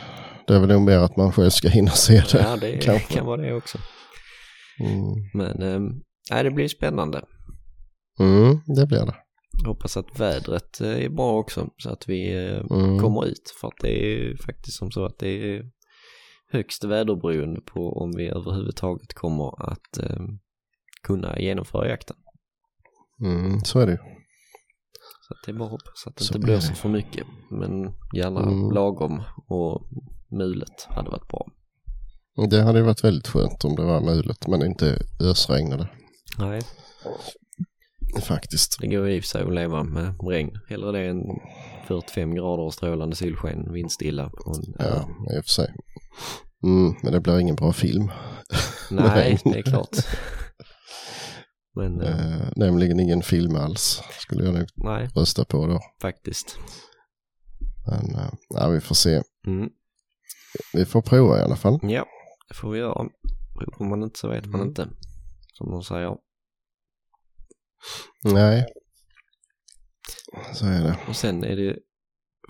Det 0.47 0.55
är 0.55 0.59
väl 0.61 0.69
nog 0.69 0.83
mer 0.83 0.99
att 0.99 1.17
man 1.17 1.33
själv 1.33 1.51
ska 1.51 1.69
hinna 1.69 1.91
se 1.91 2.23
det. 2.33 2.39
Ja, 2.51 2.57
det 2.61 2.77
kanske. 2.83 3.15
kan 3.15 3.27
vara 3.27 3.41
det 3.43 3.55
också. 3.55 3.79
Mm. 4.81 5.01
Men 5.35 5.63
eh, 6.33 6.43
det 6.43 6.51
blir 6.51 6.69
spännande. 6.69 7.23
Mm, 8.21 8.61
det 8.77 8.87
blir 8.87 9.07
det. 9.07 9.15
Hoppas 9.67 9.97
att 9.97 10.21
vädret 10.21 10.81
eh, 10.81 11.05
är 11.05 11.09
bra 11.09 11.39
också 11.39 11.69
så 11.83 11.91
att 11.91 12.09
vi 12.09 12.47
eh, 12.47 12.77
Mm. 12.79 12.99
kommer 12.99 13.27
ut. 13.27 13.55
För 13.61 13.69
att 13.69 13.75
det 13.81 13.89
är 14.05 14.37
faktiskt 14.47 14.79
som 14.79 14.91
så 14.91 15.05
att 15.05 15.19
det 15.19 15.29
är 15.29 15.63
högst 16.51 16.85
väderberoende 16.85 17.61
på 17.61 17.93
om 17.93 18.11
vi 18.17 18.29
överhuvudtaget 18.29 19.15
kommer 19.15 19.71
att 19.73 19.99
eh, 19.99 20.21
kunna 21.03 21.39
genomföra 21.39 21.89
jakten. 21.89 22.17
Mm, 23.25 23.61
så 23.61 23.79
är 23.81 23.87
det. 23.87 23.97
Så 25.29 25.35
att 25.35 25.39
det 25.47 25.53
är 25.53 25.55
bara 25.59 25.65
att 25.65 25.71
hoppas 25.71 26.07
att 26.07 26.17
det 26.17 26.25
Så 26.25 26.37
inte 26.39 26.61
så 26.61 26.75
för 26.75 26.89
mycket. 26.89 27.27
Men 27.51 27.93
gärna 28.15 28.41
Mm. 28.43 28.71
lagom 28.71 29.23
och 29.49 29.89
mulet 30.31 30.87
hade 30.89 31.11
varit 31.11 31.29
bra. 31.29 31.47
Det 32.51 32.63
hade 32.63 32.83
varit 32.83 33.05
väldigt 33.05 33.29
skönt 33.29 33.65
om 33.65 33.77
det 33.77 33.85
var 33.85 34.01
möjligt 34.01 34.47
men 34.49 34.63
inte 34.67 34.99
ösregnade 35.21 35.89
Nej, 36.39 36.61
faktiskt. 38.23 38.79
det 38.81 38.87
går 38.87 39.09
i 39.09 39.19
och 39.21 39.23
för 39.23 39.29
sig 39.29 39.43
att 39.43 39.55
leva 39.55 39.83
med 39.85 40.15
regn. 40.31 40.51
Hellre 40.69 40.93
det 40.93 41.09
än 41.09 41.21
45 41.87 42.35
grader 42.35 42.63
och 42.63 42.75
strålande 42.75 43.17
solsken, 43.17 43.73
vindstilla. 43.73 44.27
Och 44.47 44.57
en, 44.57 44.75
Ja, 44.79 45.09
i 45.37 45.41
och 45.41 45.45
för 45.45 45.51
sig. 45.51 45.75
Mm, 46.63 46.95
men 47.03 47.13
det 47.13 47.21
blir 47.21 47.39
ingen 47.39 47.57
bra 47.57 47.73
film. 47.73 48.11
Nej, 48.91 49.39
det 49.45 49.59
är 49.59 49.63
klart. 49.71 49.97
Men 51.77 52.01
eh, 52.01 52.41
Eh, 52.41 52.49
nämligen 52.57 53.01
ingen 53.01 53.23
film 53.23 53.57
alls 53.57 54.03
skulle 54.21 54.45
jag 54.45 54.55
nog 54.55 54.67
nej, 54.77 55.09
rösta 55.15 55.45
på 55.45 55.67
då. 55.67 55.81
faktiskt. 56.03 56.59
Men 57.87 58.15
eh, 58.15 58.33
ja, 58.49 58.69
vi 58.69 58.81
får 58.81 58.95
se. 58.95 59.23
Mm. 59.47 59.69
Vi 60.73 60.85
får 60.85 61.03
prova 61.03 61.39
i 61.39 61.43
alla 61.43 61.57
fall. 61.57 61.79
Ja, 61.83 62.07
det 62.49 62.55
får 62.55 62.71
vi 62.71 62.79
göra. 62.79 63.09
Provar 63.77 63.91
man 63.91 64.03
inte 64.03 64.19
så 64.19 64.29
vet 64.29 64.47
man 64.47 64.55
Mm. 64.55 64.69
inte. 64.69 64.89
Som 65.55 65.71
de 65.71 65.83
säger. 65.83 66.17
Nej. 68.25 68.67
Så 70.55 70.67
är 70.67 70.83
det. 70.83 70.99
Och 71.09 71.17
sen 71.17 71.45
är 71.45 71.57
det 71.57 71.77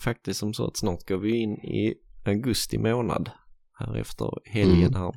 faktiskt 0.02 0.40
som 0.40 0.54
så 0.54 0.66
att 0.66 0.76
snart 0.76 1.08
går 1.08 1.18
vi 1.18 1.36
in 1.36 1.50
i 1.52 1.94
augusti 2.24 2.78
månad. 2.78 3.30
Här 3.80 3.96
efter 3.96 4.30
helgen 4.44 4.88
Mm. 4.94 4.94
här. 4.94 5.12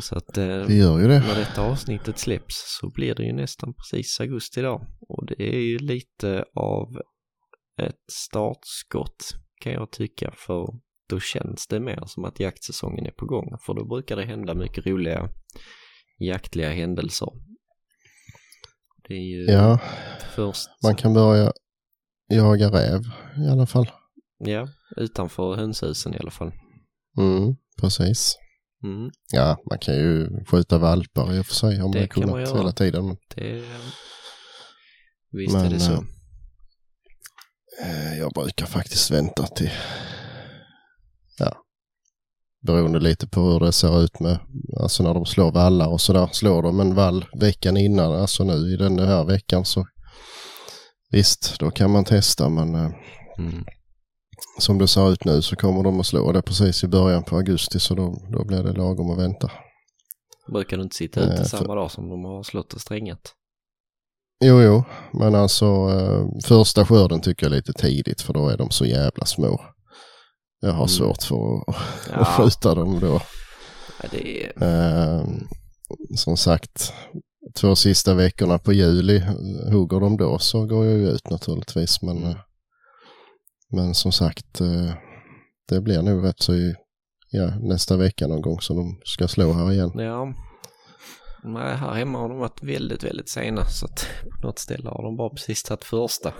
Så 0.00 0.16
att 0.16 0.38
eh, 0.38 0.46
Vi 0.66 0.78
gör 0.78 0.98
ju 0.98 1.08
det. 1.08 1.18
när 1.20 1.34
detta 1.34 1.62
avsnittet 1.62 2.18
släpps 2.18 2.78
så 2.80 2.90
blir 2.90 3.14
det 3.14 3.22
ju 3.22 3.32
nästan 3.32 3.74
precis 3.74 4.20
augusti 4.20 4.60
då. 4.62 4.86
Och 5.08 5.26
det 5.26 5.42
är 5.42 5.60
ju 5.60 5.78
lite 5.78 6.44
av 6.54 6.86
ett 7.82 8.00
startskott 8.12 9.24
kan 9.62 9.72
jag 9.72 9.90
tycka 9.92 10.32
för 10.36 10.66
då 11.08 11.20
känns 11.20 11.66
det 11.66 11.80
mer 11.80 12.02
som 12.06 12.24
att 12.24 12.40
jaktsäsongen 12.40 13.06
är 13.06 13.10
på 13.10 13.26
gång. 13.26 13.58
För 13.66 13.74
då 13.74 13.84
brukar 13.88 14.16
det 14.16 14.24
hända 14.24 14.54
mycket 14.54 14.86
roliga 14.86 15.28
jaktliga 16.18 16.70
händelser. 16.70 17.28
Det 19.08 19.14
är 19.14 19.18
ju 19.38 19.44
Ja, 19.44 19.78
först, 20.34 20.68
man 20.84 20.96
kan 20.96 21.14
börja 21.14 21.52
jaga 22.28 22.68
räv 22.68 23.00
i 23.46 23.50
alla 23.52 23.66
fall. 23.66 23.90
Ja, 24.40 24.68
utanför 24.96 25.54
hönshusen 25.56 26.14
i 26.14 26.18
alla 26.18 26.30
fall. 26.30 26.52
Mm, 27.18 27.54
precis. 27.80 28.36
Mm, 28.84 29.10
Ja, 29.32 29.56
man 29.70 29.78
kan 29.78 29.94
ju 29.94 30.28
skjuta 30.44 30.78
valpar 30.78 31.34
i 31.34 31.40
och 31.40 31.46
för 31.46 31.54
sig 31.54 31.82
om 31.82 31.92
Det 31.92 31.98
man 31.98 32.08
kunnat 32.08 32.40
göra. 32.40 32.58
hela 32.58 32.72
tiden. 32.72 33.16
Det 33.34 33.62
Visst 35.32 35.52
Men, 35.54 35.66
är 35.66 35.70
det 35.70 35.80
så. 35.80 35.92
eh, 37.82 38.12
eh, 38.12 38.18
jag 38.18 38.32
brukar 38.32 38.66
faktiskt 38.66 39.10
vänta 39.10 39.46
till, 39.46 39.70
ja, 41.38 41.56
beroende 42.66 43.00
lite 43.00 43.26
på 43.28 43.40
hur 43.40 43.60
det 43.60 43.72
ser 43.72 44.02
ut 44.04 44.20
med, 44.20 44.38
alltså 44.80 45.02
när 45.02 45.14
de 45.14 45.26
slår 45.26 45.52
vallar 45.52 45.88
och 45.88 46.00
sådär. 46.00 46.28
Slår 46.32 46.62
de 46.62 46.80
en 46.80 46.94
vall 46.94 47.24
veckan 47.40 47.76
innan, 47.76 48.12
alltså 48.12 48.44
nu 48.44 48.52
i 48.72 48.76
den 48.76 48.98
här 48.98 49.24
veckan 49.24 49.64
så 49.64 49.86
visst, 51.10 51.58
då 51.58 51.70
kan 51.70 51.90
man 51.90 52.04
testa 52.04 52.48
men 52.48 52.74
eh, 52.74 52.90
Mm. 53.38 53.64
Som 54.60 54.78
det 54.78 54.88
ser 54.88 55.12
ut 55.12 55.24
nu 55.24 55.42
så 55.42 55.56
kommer 55.56 55.82
de 55.82 56.00
att 56.00 56.06
slå 56.06 56.32
det 56.32 56.42
precis 56.42 56.84
i 56.84 56.88
början 56.88 57.22
på 57.22 57.36
augusti 57.36 57.80
så 57.80 57.94
då, 57.94 58.16
då 58.32 58.44
blir 58.44 58.62
det 58.62 58.72
lagom 58.72 59.10
att 59.10 59.18
vänta. 59.18 59.50
Brukar 60.52 60.76
du 60.76 60.82
inte 60.82 60.96
sitta 60.96 61.20
Eh, 61.20 61.26
ute 61.26 61.36
för- 61.36 61.56
samma 61.58 61.74
dag 61.74 61.90
som 61.90 62.08
de 62.08 62.24
har 62.24 62.42
slått 62.42 62.72
och 62.72 62.80
strängat? 62.80 63.34
Jo, 64.44 64.60
jo, 64.62 64.84
men 65.12 65.34
alltså 65.34 65.64
eh, 65.66 66.26
första 66.44 66.86
skörden 66.86 67.20
tycker 67.20 67.46
jag 67.46 67.52
är 67.52 67.56
lite 67.56 67.72
tidigt 67.72 68.20
för 68.20 68.32
då 68.32 68.48
är 68.48 68.56
de 68.56 68.70
så 68.70 68.84
jävla 68.86 69.24
små. 69.26 69.60
Jag 70.60 70.70
har 70.70 70.76
Mm. 70.76 70.88
svårt 70.88 71.22
för 71.22 71.34
att, 71.36 71.76
Ja. 72.10 72.16
att 72.16 72.28
skjuta 72.36 72.74
dem 72.74 73.00
då. 73.00 73.20
Ja, 74.02 74.08
det. 74.10 74.46
Eh, 74.66 75.24
som 76.16 76.36
sagt, 76.36 76.92
två 77.56 77.76
sista 77.76 78.14
veckorna 78.14 78.58
på 78.58 78.72
juli, 78.72 79.22
hugger 79.72 80.00
de 80.00 80.16
då 80.16 80.38
så 80.38 80.66
går 80.66 80.86
jag 80.86 80.98
ju 80.98 81.08
ut 81.08 81.30
naturligtvis. 81.30 82.02
Men, 82.02 82.16
Mm. 82.16 82.28
eh, 82.30 82.36
men 83.72 83.94
som 83.94 84.12
sagt, 84.12 84.60
eh, 84.60 84.94
det 85.68 85.80
blir 85.80 86.02
nog 86.02 86.24
rätt 86.24 86.40
så 86.40 86.54
i 86.54 86.74
ja, 87.30 87.58
nästa 87.60 87.96
vecka 87.96 88.26
någon 88.26 88.42
gång 88.42 88.60
som 88.60 88.76
de 88.76 89.00
ska 89.04 89.28
slå 89.28 89.52
här 89.52 89.72
igen. 89.72 89.90
Ja. 89.94 90.34
Nej, 91.44 91.76
här 91.76 91.94
hemma 91.94 92.18
har 92.18 92.28
de 92.28 92.38
varit 92.38 92.62
väldigt, 92.62 93.04
väldigt 93.04 93.28
sena 93.28 93.64
så 93.64 93.86
att 93.86 94.06
på 94.40 94.46
något 94.46 94.58
ställe 94.58 94.88
har 94.88 95.02
de 95.02 95.16
bara 95.16 95.30
precis 95.30 95.62
tagit 95.62 95.84
första. 95.84 96.34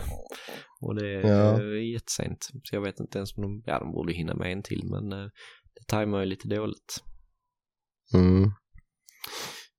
Och 0.81 0.95
det 0.95 1.07
är 1.15 1.29
Ja. 1.29 1.63
ja. 1.63 1.77
jättesent. 1.77 2.49
Så 2.63 2.77
jag 2.77 2.83
vet 2.83 3.01
inte 3.01 3.19
ens 3.19 3.37
om 3.37 3.43
de, 3.43 3.63
ja 3.67 3.79
de 3.79 3.93
borde 3.93 4.13
hinna 4.13 4.35
med 4.35 4.53
en 4.53 4.63
till 4.63 4.83
men 4.85 5.13
eh, 5.13 5.29
det 5.75 5.87
tajmar 5.87 6.21
ju 6.21 6.27
lite 6.27 6.49
dåligt. 6.49 7.05
Mm. 8.15 8.51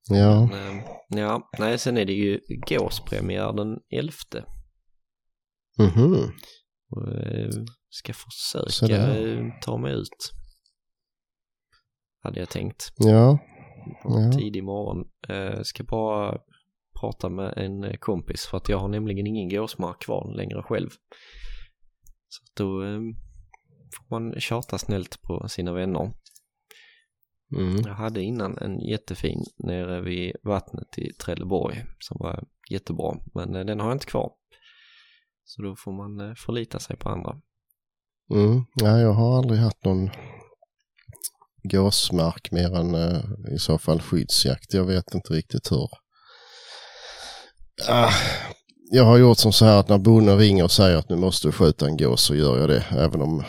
Ja, 0.08 0.48
Men, 0.50 0.78
eh, 0.78 0.84
ja, 1.08 1.50
nej 1.58 1.78
sen 1.78 1.96
är 1.96 2.04
det 2.04 2.12
ju 2.12 2.40
gåspremiär 2.68 3.52
den 3.52 3.78
11. 3.90 4.12
mhm. 5.78 6.32
Och, 6.92 7.08
eh, 7.08 7.50
ska 7.90 8.12
försöka 8.12 9.16
eh, 9.16 9.44
ta 9.62 9.76
mig 9.76 9.92
ut. 9.92 10.32
Hade 12.22 12.40
jag 12.40 12.48
tänkt. 12.48 12.92
ja, 12.96 13.38
Ja. 14.04 14.32
tidig 14.38 14.64
morgon. 14.64 15.08
Eh, 15.28 15.62
ska 15.62 15.84
bara 15.84 16.38
prata 17.00 17.28
med 17.28 17.54
en 17.56 17.98
kompis 17.98 18.46
för 18.46 18.56
att 18.56 18.68
jag 18.68 18.78
har 18.78 18.88
nämligen 18.88 19.26
ingen 19.26 19.48
gåsmark 19.48 20.02
kvar 20.02 20.34
längre 20.36 20.62
själv. 20.62 20.90
Så 22.28 22.42
då 22.56 22.84
eh, 22.84 23.00
får 23.96 24.20
man 24.20 24.40
tjata 24.40 24.78
snällt 24.78 25.22
på 25.22 25.48
sina 25.48 25.72
vänner. 25.72 26.12
Mm. 27.56 27.76
Jag 27.86 27.94
hade 27.94 28.22
innan 28.22 28.58
en 28.58 28.80
jättefin 28.80 29.44
nere 29.58 30.00
vid 30.00 30.32
vattnet 30.42 30.98
i 30.98 31.12
Trelleborg 31.12 31.84
som 31.98 32.16
var 32.20 32.44
jättebra, 32.70 33.14
men 33.34 33.52
den 33.52 33.80
har 33.80 33.86
jag 33.86 33.94
inte 33.94 34.06
kvar. 34.06 34.32
Så 35.54 35.62
då 35.62 35.76
får 35.76 35.92
man 35.92 36.28
eh, 36.28 36.34
förlita 36.34 36.78
sig 36.78 36.96
på 36.96 37.08
andra. 37.08 37.32
Mm. 38.34 38.64
Nej, 38.82 39.02
jag 39.02 39.12
har 39.12 39.38
aldrig 39.38 39.60
haft 39.60 39.84
någon 39.84 40.10
gåsmark 41.62 42.50
mer 42.52 42.76
än 42.76 42.94
eh, 42.94 43.20
i 43.54 43.58
så 43.58 43.78
fall 43.78 44.00
skyddsjakt. 44.00 44.74
Jag 44.74 44.84
vet 44.84 45.14
inte 45.14 45.32
riktigt 45.32 45.72
hur. 45.72 45.88
Ah, 47.88 48.10
jag 48.90 49.04
har 49.04 49.18
gjort 49.18 49.38
som 49.38 49.52
så 49.52 49.64
här 49.64 49.76
att 49.80 49.88
när 49.88 49.98
bonden 49.98 50.38
ringer 50.38 50.64
och 50.64 50.70
säger 50.70 50.96
att 50.96 51.08
nu 51.08 51.16
måste 51.16 51.48
du 51.48 51.52
skjuta 51.52 51.86
en 51.86 51.96
gås 51.96 52.22
så 52.22 52.34
gör 52.34 52.58
jag 52.58 52.68
det. 52.68 52.84
Även 52.90 53.22
om, 53.22 53.44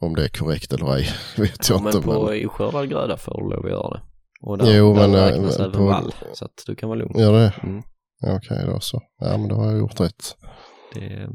om 0.00 0.14
det 0.14 0.24
är 0.24 0.28
korrekt 0.28 0.72
eller 0.72 0.94
ej 0.96 1.08
vet 1.36 1.68
jag 1.68 1.80
Ja, 1.80 1.86
inte. 1.86 1.98
men 1.98 2.02
på 2.02 2.24
Men, 2.30 2.46
oskördad 2.46 2.88
gröda 2.90 3.16
får 3.16 3.42
du 3.42 3.56
lov 3.56 3.64
att 3.64 3.70
göra 3.70 3.90
det. 3.90 4.02
Och 4.42 4.58
där, 4.58 4.76
Jo, 4.76 4.94
där 4.94 5.08
men, 5.08 5.14
eh, 5.20 5.24
räknas 5.24 5.58
men 5.58 5.66
även 5.66 5.78
på- 5.78 5.86
vall, 5.86 6.14
så 6.34 6.44
att 6.44 6.62
du 6.66 6.74
kan 6.74 6.88
vara 6.88 6.98
lugn. 6.98 7.18
gör 7.20 7.32
det? 7.32 7.54
Mm. 7.62 7.82
Ja, 8.20 8.36
Okej 8.36 8.66
då 8.66 8.80
så. 8.80 9.00
Ja 9.18 9.38
men 9.38 9.48
då 9.48 9.54
har 9.56 9.66
jag 9.70 9.78
gjort 9.78 10.00
rätt. 10.00 10.36
Det, 10.94 11.28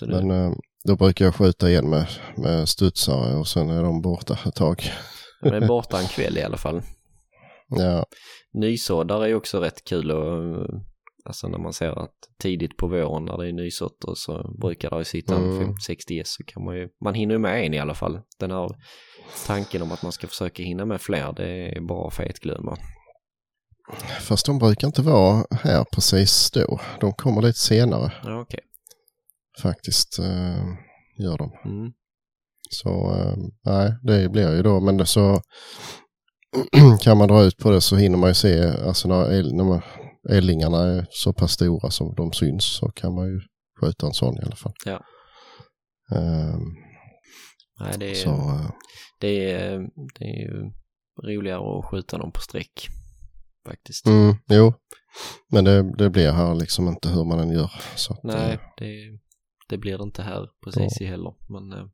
det, 0.00 0.06
Men 0.06 0.30
eh, 0.30 0.52
då 0.84 0.96
brukar 0.96 1.24
jag 1.24 1.34
skjuta 1.34 1.70
igen 1.70 1.90
med, 1.90 2.06
med 2.36 2.68
studsare 2.68 3.36
och 3.36 3.48
sen 3.48 3.70
är 3.70 3.82
de 3.82 4.02
borta 4.02 4.38
ett 4.46 4.54
tag. 4.54 4.82
de 5.42 5.48
är 5.48 5.68
borta 5.68 6.00
en 6.00 6.06
kväll 6.06 6.38
i 6.38 6.42
alla 6.42 6.56
fall. 6.56 6.82
Ja, 7.68 8.04
Nysåddar 8.52 9.26
är 9.26 9.34
också 9.34 9.60
rätt 9.60 9.84
kul 9.84 10.10
och 10.10 10.66
alltså 11.24 11.48
när 11.48 11.58
man 11.58 11.72
ser 11.72 12.04
att 12.04 12.14
tidigt 12.42 12.76
på 12.76 12.86
våren 12.88 13.24
när 13.24 13.38
det 13.38 13.48
är 13.48 13.52
nysått 13.52 14.04
och 14.04 14.18
så 14.18 14.54
brukar 14.60 14.98
det 14.98 15.04
sitta 15.04 15.34
Mm. 15.36 15.72
50-60 15.74 16.12
gäss 16.12 16.34
så 16.34 16.44
kan 16.44 16.64
man 16.64 16.76
ju, 16.76 16.88
man 17.04 17.14
hinner 17.14 17.34
ju 17.34 17.38
med 17.38 17.66
en 17.66 17.74
i 17.74 17.78
alla 17.78 17.94
fall. 17.94 18.20
Den 18.40 18.50
här 18.50 18.68
tanken 19.46 19.82
om 19.82 19.92
att 19.92 20.02
man 20.02 20.12
ska 20.12 20.26
försöka 20.26 20.62
hinna 20.62 20.84
med 20.84 21.00
fler, 21.00 21.32
det 21.36 21.76
är 21.76 21.80
bara 21.80 22.10
fetglömma. 22.10 22.76
fast 24.20 24.46
de 24.46 24.58
brukar 24.58 24.86
inte 24.86 25.02
vara 25.02 25.44
här 25.50 25.84
precis 25.92 26.50
då. 26.50 26.80
De 27.00 27.12
kommer 27.12 27.42
lite 27.42 27.58
senare 27.58 28.12
Ja. 28.24 28.46
Faktiskt. 29.62 30.18
Eh, 30.18 30.64
gör 31.18 31.38
de. 31.38 31.52
Mm. 31.64 31.92
Så 32.70 33.14
eh, 33.14 33.36
nej, 33.64 33.94
det 34.02 34.28
blir 34.28 34.56
ju 34.56 34.62
då. 34.62 34.80
Men 34.80 35.06
så 35.06 35.42
kan 37.00 37.18
man 37.18 37.28
dra 37.28 37.42
ut 37.42 37.58
på 37.58 37.70
det 37.70 37.80
så 37.80 37.96
hinner 37.96 38.18
man 38.18 38.30
ju 38.30 38.34
se, 38.34 38.64
alltså 38.64 39.08
när, 39.08 39.32
el, 39.32 39.54
när 39.54 39.64
man, 39.64 39.82
ällingarna 40.30 40.78
är 40.78 41.06
så 41.10 41.32
pass 41.32 41.52
stora 41.52 41.90
som 41.90 42.14
de 42.14 42.32
syns 42.32 42.76
så 42.76 42.88
kan 42.88 43.14
man 43.14 43.28
ju 43.28 43.40
skjuta 43.80 44.06
en 44.06 44.14
sån 44.14 44.36
i 44.36 44.42
alla 44.46 44.56
fall. 44.56 44.72
Ja. 44.84 45.00
Eh, 46.12 46.58
Nej, 47.80 47.94
det 47.98 48.10
är, 48.10 48.14
så 48.14 48.30
eh, 48.30 48.70
det, 49.20 49.52
är, 49.52 49.78
det 50.18 50.24
är 50.24 50.40
ju 50.42 50.70
roligare 51.22 51.78
att 51.78 51.84
skjuta 51.90 52.18
dem 52.18 52.32
på 52.32 52.40
streck. 52.40 52.88
Faktiskt. 53.66 54.06
mm, 54.06 54.34
jo. 54.48 54.72
Men 55.52 55.64
det, 55.64 55.96
det 55.96 56.10
blir 56.10 56.32
här 56.32 56.54
liksom 56.54 56.88
inte 56.88 57.08
hur 57.08 57.24
man 57.24 57.38
än 57.38 57.50
gör. 57.50 57.70
Så 57.94 58.12
att, 58.12 58.22
Nej, 58.22 58.52
eh, 58.52 58.60
det, 58.76 59.18
det 59.66 59.78
blir 59.78 59.98
det 59.98 60.04
inte 60.04 60.22
här 60.22 60.48
precis 60.64 61.00
i 61.00 61.04
heller. 61.04 61.34
Men 61.48 61.72
eh, 61.72 61.86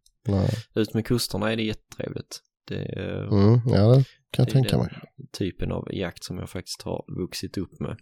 ut 0.75 0.95
med 0.95 1.07
kusterna 1.07 1.53
är 1.53 1.57
det 1.57 1.63
jättetrevligt. 1.63 2.41
Det 2.65 2.83
är 2.83 3.23
Mm, 3.23 3.61
ja, 3.67 3.89
det 3.97 4.05
kan 4.31 4.43
jag 4.45 4.47
Det 4.47 4.53
tänka 4.53 4.79
mig. 4.79 4.89
typen 5.33 5.73
av 5.73 5.89
jakt 5.95 6.25
som 6.25 6.39
jag 6.39 6.51
faktiskt 6.51 6.83
har 6.83 7.05
vuxit 7.21 7.59
upp 7.59 7.81
med. 7.81 7.97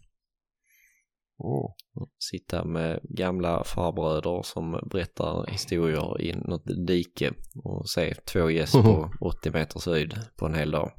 Sitta 2.19 2.65
med 2.65 3.01
gamla 3.03 3.65
farbröder 3.65 4.43
som 4.43 4.89
berättar 4.91 5.47
historier 5.47 6.21
i 6.21 6.35
något 6.37 6.87
dike 6.87 7.33
och 7.65 7.91
se 7.91 8.15
två 8.15 8.51
gäss 8.51 8.73
på 8.73 9.11
80 9.21 9.51
meters 9.51 9.87
höjd 9.87 10.19
på 10.37 10.47
en 10.47 10.55
hel 10.55 10.71
dag. 10.71 10.93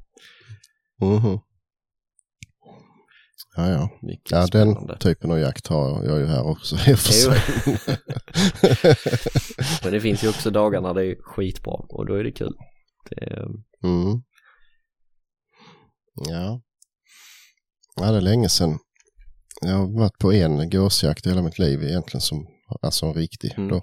Mhm. 1.02 1.40
Ja, 3.60 3.70
ja. 3.70 3.90
Mycket 4.02 4.32
Ja, 4.32 4.48
spännande. 4.48 4.88
den 4.94 5.00
typen 5.00 5.32
av 5.32 5.40
jakt 5.40 5.68
har 5.68 6.04
jag 6.06 6.20
ju 6.20 6.26
här 6.26 6.48
också 6.48 6.76
i 6.76 6.94
och 6.94 7.00
för 7.00 7.14
sig. 7.14 7.32
Men 9.84 9.92
det 9.94 10.02
finns 10.02 10.24
ju 10.24 10.30
också 10.30 10.52
dagar 10.52 10.82
när 10.82 10.94
det 10.94 11.06
är 11.06 11.16
skitbra 11.22 11.74
och 11.74 12.06
då 12.06 12.14
är 12.16 12.24
det 12.24 12.32
kul. 12.32 12.54
Det 13.10 13.24
är, 13.24 13.46
Mm. 13.84 14.22
Ja. 16.30 16.62
Ja, 17.96 18.12
det 18.12 18.18
är 18.18 18.22
länge 18.22 18.50
sedan. 18.50 18.80
Jag 19.62 19.72
har 19.74 20.00
varit 20.00 20.18
på 20.20 20.34
en 20.34 20.70
gåsjakt 20.70 21.26
i 21.26 21.30
hela 21.30 21.42
mitt 21.42 21.60
liv 21.60 21.84
egentligen 21.84 22.22
som, 22.22 22.48
alltså 22.82 23.06
en 23.06 23.14
riktig 23.14 23.54
Mm. 23.58 23.70
då. 23.70 23.82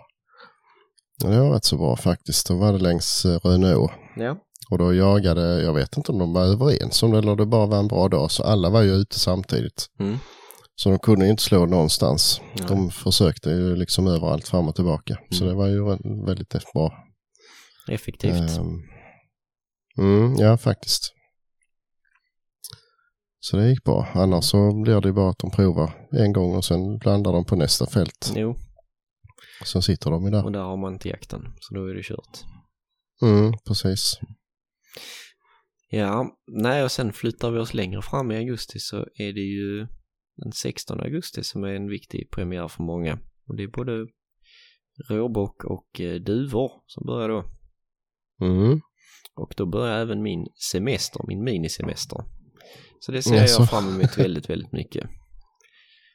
Ja, 1.25 1.29
det 1.31 1.41
var 1.41 1.51
rätt 1.53 1.65
så 1.65 1.77
bra 1.77 1.97
faktiskt. 1.97 2.49
Då 2.49 2.57
var 2.57 2.73
det 2.73 2.79
längs 2.79 3.25
eh, 3.25 3.39
Rönneå. 3.45 3.89
ja. 4.17 4.37
Och 4.71 4.79
då 4.79 4.95
jagade, 4.95 5.63
jag 5.63 5.73
vet 5.75 5.97
inte 5.97 6.13
om 6.13 6.19
de 6.19 6.33
var 6.33 6.45
överens 6.45 7.03
om 7.03 7.11
det 7.11 7.19
eller 7.19 7.37
det 7.37 7.47
bara 7.47 7.67
var 7.67 7.79
en 7.79 7.89
bra 7.89 8.09
dag. 8.09 8.31
Så 8.31 8.43
alla 8.43 8.71
var 8.71 8.83
ju 8.83 8.91
ute 8.91 9.19
samtidigt. 9.19 9.87
Mm. 10.01 10.17
Så 10.75 10.91
de 10.91 10.99
kunde 10.99 11.25
ju 11.25 11.31
inte 11.31 11.43
slå 11.43 11.67
någonstans. 11.67 12.41
Nej. 12.55 12.67
De 12.69 12.91
försökte 12.91 13.51
ju 13.51 13.77
liksom 13.77 14.07
överallt 14.07 14.49
fram 14.49 14.69
och 14.69 14.75
tillbaka. 14.75 15.19
Så 15.31 15.45
Mm. 15.45 15.49
det 15.49 15.59
var 15.59 15.67
ju 15.69 15.85
väldigt 16.27 16.73
bra. 16.75 16.93
Effektivt. 17.89 18.33
Ehm, 18.59 18.83
Mm, 19.99 20.35
ja, 20.39 20.57
faktiskt. 20.57 21.13
Så 23.41 23.57
det 23.57 23.69
gick 23.69 23.85
bra. 23.85 24.09
Annars 24.15 24.45
så 24.45 24.83
blir 24.83 25.01
det 25.01 25.09
ju 25.09 25.13
bara 25.13 25.31
att 25.31 25.39
de 25.39 25.51
provar 25.51 26.09
en 26.13 26.33
gång 26.33 26.57
och 26.57 26.65
sen 26.65 26.99
landar 27.05 27.33
de 27.33 27.45
på 27.45 27.57
nästa 27.57 27.87
fält. 27.87 28.33
Jo, 28.37 28.57
Sen 29.65 29.83
sitter 29.83 30.11
de 30.11 30.25
ju 30.25 30.31
där. 30.31 30.45
och 30.45 30.53
där 30.53 30.61
har 30.61 30.77
man 30.77 30.93
inte 30.93 31.09
jakten. 31.09 31.43
Så 31.61 31.75
då 31.75 31.87
är 31.87 31.95
det 31.95 32.03
kört. 32.03 32.39
Mm, 33.23 33.53
precis. 33.69 34.19
Ja, 35.89 36.39
nej 36.47 36.85
och 36.85 36.93
sen 36.93 37.13
flyttar 37.13 37.51
vi 37.51 37.59
oss 37.59 37.75
längre 37.75 38.03
fram 38.03 38.31
i 38.31 38.37
augusti 38.37 38.79
så 38.79 38.97
är 38.97 39.33
det 39.33 39.41
ju 39.41 39.87
den 40.37 40.53
16 40.53 41.01
augusti 41.01 41.45
som 41.45 41.65
är 41.65 41.73
en 41.73 41.89
viktig 41.89 42.31
premiär 42.31 42.69
för 42.69 42.83
många. 42.83 43.19
Och 43.49 43.57
det 43.57 43.63
är 43.63 43.69
både 43.69 44.07
råbock 45.09 45.65
och 45.65 46.01
eh, 46.01 46.15
duvor 46.15 46.71
som 46.87 47.07
börjar 47.07 47.29
då. 47.29 47.45
Mm. 48.41 48.81
Och 49.35 49.55
då 49.57 49.67
börjar 49.67 50.01
även 50.01 50.23
min 50.23 50.47
semester, 50.73 51.21
min 51.27 51.45
minisemester. 51.45 52.19
Så 53.01 53.13
det 53.13 53.23
ser 53.23 53.37
Jaså? 53.37 53.63
jag 53.63 53.71
fram 53.71 53.89
emot 53.89 54.19
väldigt, 54.19 54.51
väldigt 54.51 54.73
mycket. 54.73 55.11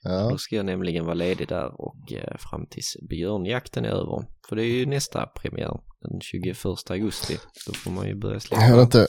Ja. 0.03 0.29
Då 0.29 0.37
ska 0.37 0.55
jag 0.55 0.65
nämligen 0.65 1.05
vara 1.05 1.13
ledig 1.13 1.47
där 1.47 1.81
och 1.81 2.13
eh, 2.13 2.37
fram 2.37 2.67
tills 2.67 2.97
björnjakten 3.09 3.85
är 3.85 3.89
över. 3.89 4.27
För 4.49 4.55
det 4.55 4.63
är 4.63 4.73
ju 4.79 4.85
nästa 4.85 5.25
premiär, 5.25 5.81
den 6.01 6.21
21 6.21 6.65
augusti. 6.91 7.37
Då 7.67 7.73
får 7.73 7.91
man 7.91 8.07
ju 8.07 8.15
börja 8.15 8.39
släppa. 8.39 8.63
Är 8.63 8.75
det 8.75 8.81
inte, 8.81 9.07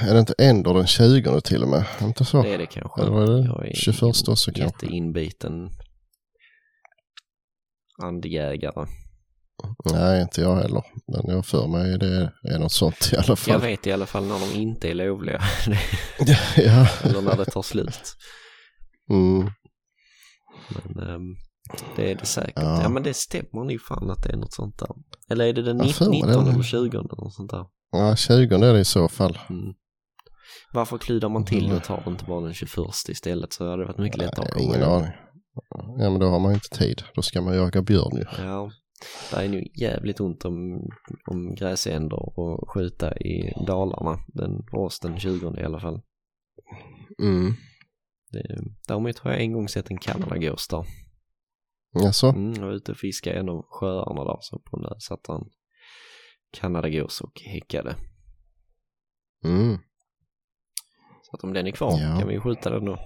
är 0.00 0.14
det 0.14 0.20
inte 0.20 0.34
ändå 0.38 0.72
den 0.72 0.86
20 0.86 1.40
till 1.40 1.62
och 1.62 1.68
med? 1.68 1.84
Inte 2.00 2.24
så? 2.24 2.42
Det 2.42 2.54
är 2.54 2.58
det 2.58 2.66
kanske. 2.66 3.02
Eller 3.02 3.22
är 3.22 3.26
det 3.26 3.44
Jag 3.46 3.66
är 3.68 3.74
21 3.74 4.02
också 4.02 4.24
kanske? 4.52 4.62
jätteinbiten 4.62 5.68
andjägare. 8.02 8.86
Nej, 9.92 10.22
inte 10.22 10.40
jag 10.40 10.56
heller. 10.56 10.82
Men 11.06 11.34
jag 11.36 11.46
för 11.46 11.66
mig 11.68 11.98
det 11.98 12.32
är 12.54 12.58
något 12.58 12.72
sånt 12.72 13.10
i 13.12 13.16
alla 13.16 13.24
Jag 13.28 13.38
fall. 13.38 13.60
vet 13.60 13.86
i 13.86 13.92
alla 13.92 14.06
fall 14.06 14.26
när 14.26 14.38
de 14.38 14.58
inte 14.60 14.90
är 14.90 14.94
lovliga. 14.94 15.40
ja. 16.56 16.88
Eller 17.02 17.22
när 17.22 17.36
det 17.36 17.44
tar 17.44 17.62
slut. 17.62 18.00
Mm. 19.10 19.50
Men 20.94 21.08
ehm, 21.08 21.36
det 21.96 22.10
är 22.10 22.14
det 22.14 22.26
säkert. 22.26 22.52
Ja. 22.56 22.82
Ja. 22.82 22.88
men 22.88 23.02
det 23.02 23.14
stämmer 23.14 23.64
nog 23.64 23.80
fan 23.80 24.10
att 24.10 24.22
det 24.22 24.32
är 24.32 24.36
något 24.36 24.54
sånt 24.54 24.78
där. 24.78 24.88
Eller 25.30 25.44
är 25.44 25.52
det 25.52 25.62
den 25.62 25.78
Jag 25.78 25.90
för 25.94 26.08
mig 26.08 26.22
19 26.22 26.44
det. 26.44 26.50
eller 26.50 26.62
20 26.62 26.98
eller 26.98 27.16
något 27.16 27.34
sånt 27.34 27.50
där? 27.50 27.64
ja, 27.92 28.16
20 28.16 28.54
är 28.54 28.72
det 28.72 28.80
i 28.80 28.84
så 28.84 29.08
fall. 29.08 29.38
Mm. 29.50 29.74
Varför 30.72 30.98
kludar 30.98 31.28
man 31.28 31.44
till 31.44 31.72
och 31.72 31.84
tar 31.84 32.02
inte 32.06 32.24
bara 32.24 32.40
den 32.40 32.54
21 32.54 32.70
istället 33.08 33.52
så 33.52 33.70
hade 33.70 33.82
det 33.82 33.86
varit 33.86 33.98
mycket 33.98 34.18
lättare 34.18 34.46
att 34.46 34.52
komma 34.52 34.64
ingen 34.64 34.82
aning. 34.82 35.10
Ja, 35.98 36.10
men 36.10 36.18
då 36.18 36.26
har 36.26 36.38
man 36.38 36.52
inte 36.52 36.68
tid. 36.68 37.02
Då 37.14 37.22
ska 37.22 37.40
man 37.40 37.56
jaga 37.56 37.82
björn 37.82 38.16
ju. 38.16 38.24
Ja, 38.44 38.70
det 39.30 39.36
är 39.36 39.48
nog 39.48 39.62
jävligt 39.80 40.20
ont 40.20 40.44
om, 40.44 40.80
om 41.30 41.54
gräsänder 41.54 42.38
och 42.38 42.70
skjuta 42.74 43.16
i 43.16 43.52
Dalarna. 43.66 44.18
Den 44.28 44.50
oss 44.72 45.00
den 45.00 45.18
20 45.20 45.54
i 45.60 45.64
alla 45.64 45.80
fall. 45.80 46.00
Mm. 47.22 47.52
Det, 48.32 48.58
däremot 48.88 49.18
har 49.18 49.30
jag 49.30 49.40
en 49.40 49.52
gång 49.52 49.68
sett 49.68 49.90
en 49.90 49.98
kanadagås 49.98 50.68
där. 50.68 50.84
Jaså? 51.92 52.26
Mm, 52.28 52.52
jag 52.52 52.66
var 52.66 52.72
ute 52.72 52.92
och 52.92 52.98
fiskade 52.98 53.36
i 53.36 53.38
en 53.40 53.48
av 53.48 53.62
sjöarna 53.68 54.24
där 54.24 54.38
så 54.40 54.58
på 54.58 54.76
den 54.76 54.82
där 54.82 54.98
satt 54.98 55.28
en 55.28 55.44
kanadagås 56.52 57.20
och 57.20 57.40
häckade. 57.40 57.96
Mm. 59.44 59.78
Så 61.22 61.36
att 61.36 61.44
om 61.44 61.52
den 61.52 61.66
är 61.66 61.70
kvar 61.70 61.90
Ja. 62.00 62.18
kan 62.18 62.28
vi 62.28 62.40
skjuta 62.40 62.70
den 62.70 62.84
då. 62.84 62.98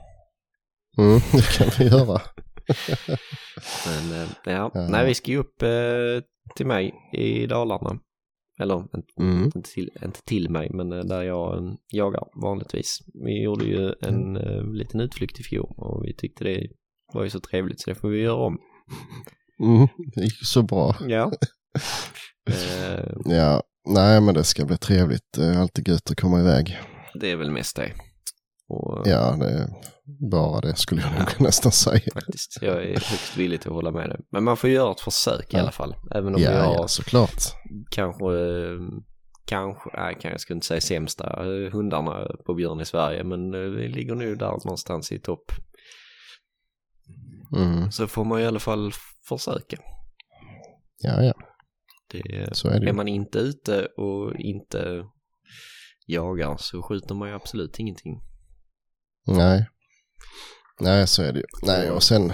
Mm, 0.99 1.21
det 1.33 1.57
kan 1.59 1.69
vi 1.79 1.85
göra. 1.85 2.21
Men 3.87 4.23
eh, 4.23 4.29
ja, 4.45 4.71
Ja. 4.75 4.89
nej 4.91 5.07
vi 5.07 5.15
ska 5.15 5.31
ju 5.31 5.37
upp 5.39 5.63
eh, 5.63 6.25
till 6.57 6.67
mig 6.67 6.95
i 7.13 7.47
Dalarna. 7.47 8.01
Eller 8.61 8.79
inte, 8.81 9.13
Mm. 9.21 9.45
inte, 9.45 9.63
till, 9.63 9.91
inte 10.05 10.23
till 10.25 10.51
mig 10.51 10.71
men 10.73 10.93
eh, 10.93 11.05
där 11.05 11.23
jag 11.23 11.65
eh, 11.65 11.73
jagar 11.89 12.25
vanligtvis. 12.43 12.99
Vi 13.25 13.43
gjorde 13.43 13.65
ju 13.65 13.93
en 14.01 14.37
eh, 14.37 14.65
liten 14.73 15.01
utflykt 15.01 15.41
i 15.41 15.43
fjol 15.43 15.75
och 15.77 16.05
vi 16.05 16.15
tyckte 16.17 16.45
det 16.45 16.69
var 17.15 17.23
ju 17.25 17.31
så 17.31 17.41
trevligt 17.41 17.81
så 17.81 17.91
det 17.91 17.95
får 17.95 18.09
vi 18.09 18.21
göra 18.21 18.35
om. 18.47 18.59
Mm, 19.61 19.89
det 20.15 20.21
gick 20.25 20.47
så 20.47 20.63
bra. 20.63 20.97
Ja. 21.09 21.33
Eh, 22.51 23.09
Ja, 23.25 23.63
nej 23.89 24.21
men 24.21 24.35
det 24.35 24.45
ska 24.45 24.65
bli 24.65 24.77
trevligt. 24.77 25.23
Det 25.37 25.45
är 25.45 25.59
alltid 25.61 25.89
gött 25.89 26.11
att 26.11 26.21
komma 26.21 26.41
iväg. 26.41 26.79
det 27.15 27.31
är 27.31 27.37
väl 27.37 27.51
mest 27.51 27.77
det. 27.77 27.93
Och, 28.69 29.03
Ja, 29.05 29.37
det 29.41 29.47
är 29.51 29.69
bara 30.31 30.61
det 30.61 30.75
skulle 30.77 31.01
jag 31.03 31.19
nog 31.19 31.29
nästan 31.41 31.73
säga. 31.73 32.01
Faktiskt. 32.15 32.59
Jag 32.63 32.77
är 32.85 32.89
högst 32.89 33.37
villig 33.37 33.61
till 33.61 33.69
att 33.71 33.75
hålla 33.75 33.91
med 33.91 34.09
dig. 34.11 34.19
Men 34.33 34.45
man 34.45 34.57
får 34.57 34.71
göra 34.71 34.93
ett 34.93 35.01
försök 35.01 35.55
i 35.55 35.57
Ja. 35.57 35.61
alla 35.63 35.71
fall. 35.73 35.95
Även 36.15 36.35
om 36.35 36.43
Ja, 36.43 36.51
har 36.51 36.75
ja, 36.75 36.89
såklart. 36.89 37.43
kanske, 37.91 38.25
kanske, 39.45 39.91
nej, 39.97 40.17
jag 40.23 40.41
skulle 40.41 40.55
inte 40.57 40.67
säga 40.67 40.81
sämsta 40.81 41.25
eh, 41.45 41.73
hundarna 41.73 42.27
på 42.47 42.55
björn 42.55 42.81
i 42.81 42.85
Sverige. 42.85 43.25
Men 43.25 43.55
eh, 43.55 43.61
vi 43.61 43.89
ligger 43.89 44.15
nu 44.15 44.35
där 44.35 44.47
någonstans 44.51 45.13
i 45.13 45.19
topp. 45.19 45.53
Mm. 47.57 47.91
Så 47.91 48.07
får 48.07 48.25
man 48.25 48.41
i 48.41 48.47
alla 48.47 48.61
fall 48.61 48.93
försöka. 49.29 49.77
Ja, 50.99 51.23
ja, 51.23 51.35
Det, 52.11 52.57
så 52.57 52.69
är 52.69 52.81
det 52.81 52.89
är 52.89 52.93
man 52.93 53.09
inte 53.09 53.39
ute 53.39 53.87
och 53.87 54.37
inte 54.37 55.05
jagar 56.07 56.57
så 56.59 56.83
skjuter 56.83 57.15
man 57.15 57.29
ju 57.29 57.35
absolut 57.35 57.79
ingenting. 57.79 58.21
Nej. 59.27 59.67
Nej, 60.81 61.07
så 61.07 61.23
är 61.23 61.33
det 61.33 61.39
ju. 61.39 61.45
Nej, 61.67 61.91
och 61.91 62.03
sen 62.03 62.33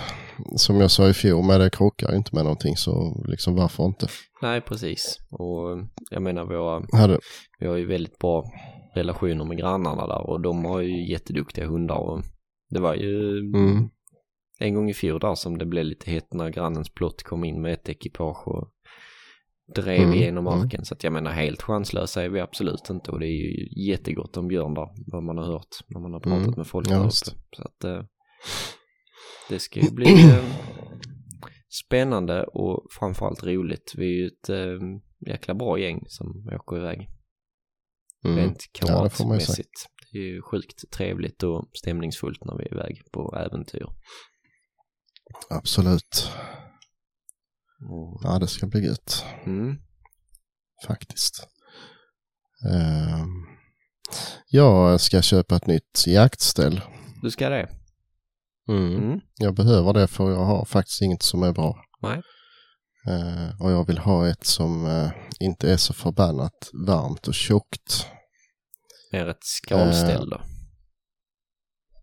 som 0.57 0.81
jag 0.81 0.91
sa 0.91 1.09
i 1.09 1.15
fjol, 1.15 1.45
med 1.45 1.61
det 1.61 1.71
krockar 1.71 2.15
inte 2.15 2.35
med 2.35 2.45
någonting 2.45 2.77
så 2.77 3.25
liksom 3.29 3.55
varför 3.55 3.85
inte? 3.85 4.07
Nej, 4.43 4.61
precis. 4.61 5.19
Och 5.31 5.89
jag 6.11 6.23
menar 6.23 6.45
våra, 6.45 6.87
Hade, 6.93 7.19
vi 7.59 7.67
har 7.67 7.77
ju 7.77 7.87
väldigt 7.87 8.19
bra 8.19 8.45
relationer 8.95 9.45
med 9.45 9.59
grannarna 9.59 10.07
där 10.07 10.31
och 10.31 10.41
de 10.41 10.65
har 10.65 10.81
ju 10.81 11.11
jätteduktiga 11.11 11.67
hundar 11.67 11.97
och 11.97 12.23
det 12.71 12.81
var 12.81 12.95
ju 12.95 13.39
mm, 13.39 13.91
en 14.59 14.75
gång 14.75 14.91
i 14.91 14.95
fjol 14.95 15.21
där 15.21 15.35
som 15.35 15.59
det 15.59 15.67
blev 15.67 15.85
lite 15.85 16.11
hett 16.11 16.33
när 16.33 16.51
grannens 16.51 16.91
plott 16.95 17.23
kom 17.23 17.45
in 17.45 17.63
med 17.63 17.73
ett 17.75 17.89
ekipage 17.89 18.49
och 18.49 18.73
drev 19.75 20.03
Mm, 20.03 20.15
igenom 20.15 20.47
mm. 20.47 20.59
marken. 20.59 20.85
Så 20.85 20.95
att 20.95 21.05
jag 21.05 21.13
menar 21.13 21.31
helt 21.31 21.63
chanslösa 21.63 22.23
är 22.25 22.29
vi 22.29 22.41
absolut 22.41 22.91
inte 22.91 23.11
och 23.11 23.21
det 23.21 23.27
är 23.27 23.37
ju 23.49 23.69
jättegott 23.91 24.37
om 24.37 24.49
björn 24.49 24.75
där, 24.75 24.89
vad 25.13 25.23
man 25.23 25.39
har 25.39 25.45
hört 25.45 25.77
när 25.89 26.01
man 26.01 26.13
har 26.13 26.21
pratat 26.21 26.43
Mm, 26.47 26.55
med 26.57 26.67
folk 26.67 26.89
där 26.89 26.99
uppe. 27.01 27.11
Så 27.57 27.63
att 27.63 27.85
eh, 27.85 28.03
det 29.49 29.59
ska 29.59 29.81
ju 29.81 29.91
bli 29.91 30.13
eh, 30.13 30.45
spännande 31.87 32.45
och 32.45 32.87
framförallt 32.99 33.45
roligt. 33.45 33.95
Vi 33.97 34.05
är 34.07 34.17
ju 34.19 34.27
ett 34.27 34.49
eh, 34.49 34.89
jäkla 35.33 35.55
bra 35.55 35.79
gäng 35.79 36.05
som 36.07 36.49
åker 36.53 36.77
iväg. 36.77 37.09
mm. 38.25 38.37
Rent 38.39 38.65
Ja, 38.81 38.87
det 38.87 38.87
kamratmässigt. 38.87 39.87
det 40.13 40.19
är 40.19 40.23
ju 40.23 40.43
sjukt 40.43 40.91
trevligt 40.91 41.43
och 41.43 41.71
stämningsfullt 41.73 42.45
när 42.45 42.57
vi 42.59 42.65
är 42.65 42.73
iväg 42.75 43.03
på 43.13 43.37
äventyr. 43.37 43.87
Absolut. 45.51 46.31
Och, 47.91 48.21
Ja, 48.25 48.39
det 48.39 48.49
ska 48.49 48.67
bli 48.67 48.87
gött 48.87 49.25
mm, 49.47 49.77
faktiskt. 50.87 51.49
Ehm, 52.71 53.47
jag 54.49 55.01
ska 55.01 55.23
köpa 55.23 55.57
ett 55.57 55.67
nytt 55.67 56.05
jaktställ. 56.07 56.81
du 57.23 57.31
ska 57.31 57.49
det? 57.49 57.69
Mm. 58.69 58.97
Mm. 58.97 59.21
Jag 59.37 59.55
behöver 59.55 59.93
det 59.93 60.07
för 60.09 60.31
jag 60.31 60.45
har 60.45 60.65
faktiskt 60.65 61.03
inget 61.03 61.23
som 61.23 61.43
är 61.43 61.53
bra. 61.53 61.77
Nej. 62.03 62.23
Eh, 63.09 63.63
och 63.63 63.71
jag 63.71 63.87
vill 63.87 63.99
ha 63.99 64.29
ett 64.29 64.47
som 64.47 64.87
eh, 64.87 65.11
inte 65.41 65.73
är 65.73 65.77
så 65.77 65.93
förbannat 65.93 66.71
varmt 66.87 67.29
och 67.29 67.35
tjockt. 67.35 68.07
Mer 69.13 69.29
ett 69.29 69.45
skalställ 69.45 70.31
då? 70.31 70.41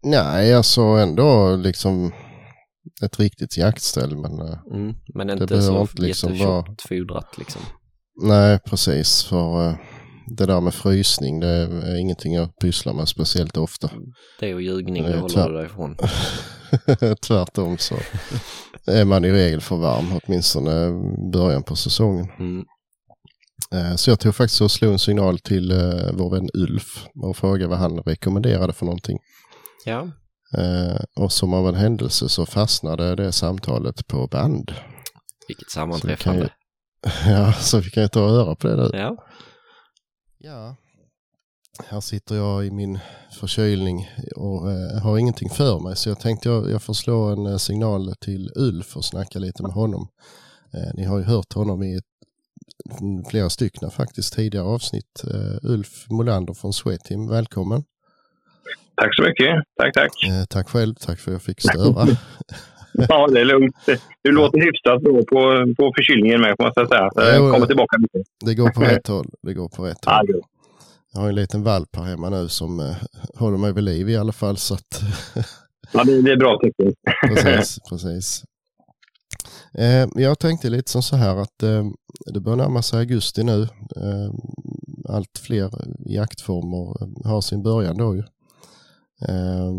Nej, 0.03 0.53
alltså 0.53 0.81
ändå 0.81 1.55
liksom 1.55 2.13
ett 3.05 3.19
riktigt 3.19 3.57
jaktställ. 3.57 4.17
Men 4.17 4.39
eh, 4.39 4.57
Mm. 4.73 4.95
Men 5.13 5.27
Det 5.27 5.33
inte 5.33 5.45
behöver 5.45 5.67
så 5.67 5.81
inte 5.81 6.01
liksom 6.01 6.33
jättetjockt 6.35 6.81
fodrat 6.81 7.37
liksom. 7.37 7.61
nej, 8.23 8.59
precis. 8.65 9.23
För 9.23 9.67
eh, 9.69 9.75
det 10.37 10.45
där 10.45 10.61
med 10.61 10.73
frysning, 10.73 11.39
det 11.39 11.47
är 11.47 11.99
ingenting 11.99 12.33
jag 12.33 12.49
pysslar 12.61 12.93
med 12.93 13.07
speciellt 13.07 13.57
ofta. 13.57 13.89
Det 14.39 14.53
och 14.53 14.61
ljugning, 14.61 15.03
Det 15.03 15.09
det 15.11 15.17
håller 15.19 15.35
tvär- 15.35 15.49
du 15.49 15.55
dig 15.57 15.65
ifrån. 15.65 15.97
Tvärtom 17.27 17.77
så 17.77 17.95
är 18.87 19.05
man 19.05 19.25
i 19.25 19.31
regel 19.31 19.61
för 19.61 19.75
varm, 19.75 20.19
åtminstone 20.23 20.87
i 20.87 21.31
början 21.33 21.63
på 21.63 21.75
säsongen. 21.75 22.27
Mm. 22.39 22.63
Eh, 23.73 23.95
Så 23.95 24.09
jag 24.09 24.19
tog 24.19 24.35
faktiskt 24.35 24.61
och 24.61 24.71
slog 24.71 24.91
en 24.93 24.99
signal 24.99 25.39
till 25.39 25.73
vår 26.13 26.31
vän 26.35 26.49
Ulf 26.53 27.05
och 27.23 27.37
frågade 27.37 27.67
vad 27.67 27.77
han 27.79 27.99
rekommenderade 27.99 28.73
för 28.73 28.85
någonting. 28.85 29.17
Ja, 29.85 30.07
Och 31.15 31.31
som 31.31 31.53
av 31.53 31.67
en 31.69 31.75
händelse 31.75 32.29
så 32.29 32.45
fastnade 32.45 33.15
det 33.15 33.31
samtalet 33.31 34.07
på 34.07 34.27
band. 34.27 34.71
vilket 35.47 35.69
Så 35.71 35.79
vi 35.79 35.85
kan 35.85 35.99
sammanträffande. 35.99 36.49
ju, 37.25 37.31
ja, 37.31 37.53
så 37.53 37.79
vi 37.79 37.89
kan 37.89 38.03
ju 38.03 38.09
ta 38.09 38.23
och 38.23 38.29
höra 38.29 38.55
på 38.55 38.67
det 38.67 38.75
nu. 38.75 38.89
Ja, 38.93 39.17
Ja. 40.37 40.75
Här 41.87 42.01
sitter 42.01 42.35
jag 42.35 42.65
i 42.65 42.71
min 42.71 42.99
förkylning 43.39 44.09
och 44.35 44.71
eh, 44.71 45.01
har 45.01 45.17
ingenting 45.17 45.49
för 45.49 45.79
mig 45.79 45.95
så 45.95 46.09
jag 46.09 46.19
tänkte 46.19 46.49
jag, 46.49 46.71
jag 46.71 46.81
får 46.81 46.93
slå 46.93 47.23
en 47.23 47.45
eh, 47.45 47.57
signal 47.57 48.13
till 48.21 48.51
Ulf 48.55 48.97
och 48.97 49.05
snacka 49.05 49.39
lite 49.39 49.63
med 49.63 49.71
honom. 49.71 50.07
Eh, 50.73 50.93
ni 50.93 51.03
har 51.03 51.17
ju 51.17 51.23
hört 51.23 51.53
honom 51.53 51.83
i 51.83 51.95
ett, 51.95 52.03
flera 53.29 53.49
stycken 53.49 53.91
faktiskt 53.91 54.33
tidigare 54.33 54.65
avsnitt. 54.65 55.23
Eh, 55.33 55.57
Ulf 55.71 56.09
Molander 56.09 56.53
från 56.53 56.73
Sweateam, 56.73 57.27
välkommen. 57.27 57.83
Tack 58.97 59.15
så 59.15 59.21
mycket. 59.23 59.63
Tack, 59.77 59.93
tack. 59.93 60.11
Eh, 60.27 60.45
tack 60.49 60.69
själv, 60.69 60.93
tack 60.95 61.19
för 61.19 61.31
att 61.31 61.35
jag 61.35 61.41
fick 61.41 61.61
störa. 61.61 62.07
Ja, 63.09 63.27
det 63.27 63.41
är 63.41 63.45
lugnt. 63.45 63.75
Du 64.21 64.31
låter 64.31 64.57
hyfsat 64.57 65.01
bra 65.03 65.13
på, 65.13 65.73
på 65.77 65.93
förkylningen 65.97 66.41
med, 66.41 66.55
måste 66.59 66.79
jag 66.79 66.89
säga. 66.89 67.09
Så 67.13 67.21
Jo, 67.21 67.43
jag 67.43 67.53
kommer 67.53 67.65
tillbaka 67.67 67.97
lite. 67.97 68.29
Det 68.45 68.55
går 68.55 68.69
på 68.69 68.81
rätt 68.81 69.07
håll. 69.07 69.29
Det 69.41 69.53
går 69.53 69.69
på 69.69 69.85
rätt 69.85 69.97
Ja, 70.05 70.17
håll. 70.17 70.27
bra. 70.27 70.41
Jag 71.13 71.21
har 71.21 71.29
en 71.29 71.35
liten 71.35 71.63
valp 71.63 71.95
här 71.95 72.03
hemma 72.03 72.29
nu 72.29 72.47
som 72.49 72.79
eh, 72.79 72.95
håller 73.35 73.57
mig 73.57 73.73
vid 73.73 73.83
liv 73.83 74.09
i 74.09 74.17
alla 74.17 74.31
fall. 74.31 74.57
Så 74.57 74.73
att, 74.73 75.01
ja 75.93 76.03
det, 76.03 76.21
det 76.21 76.31
är 76.31 76.37
bra 76.37 76.59
tecken. 76.63 76.93
precis, 77.27 77.79
precis. 77.89 78.43
Eh, 79.77 80.07
jag 80.23 80.39
tänkte 80.39 80.69
lite 80.69 80.91
som 80.91 81.03
så 81.03 81.15
här 81.15 81.35
att 81.41 81.63
eh, 81.63 81.83
det 82.33 82.39
börjar 82.39 82.57
närma 82.57 82.81
sig 82.81 82.99
augusti 82.99 83.43
nu. 83.43 83.61
Eh, 83.95 84.31
allt 85.09 85.37
fler 85.45 85.69
jaktformer 86.05 87.01
eh, 87.01 87.31
har 87.31 87.41
sin 87.41 87.63
början 87.63 87.97
då 87.97 88.15
ju. 88.15 88.23
Eh, 89.27 89.73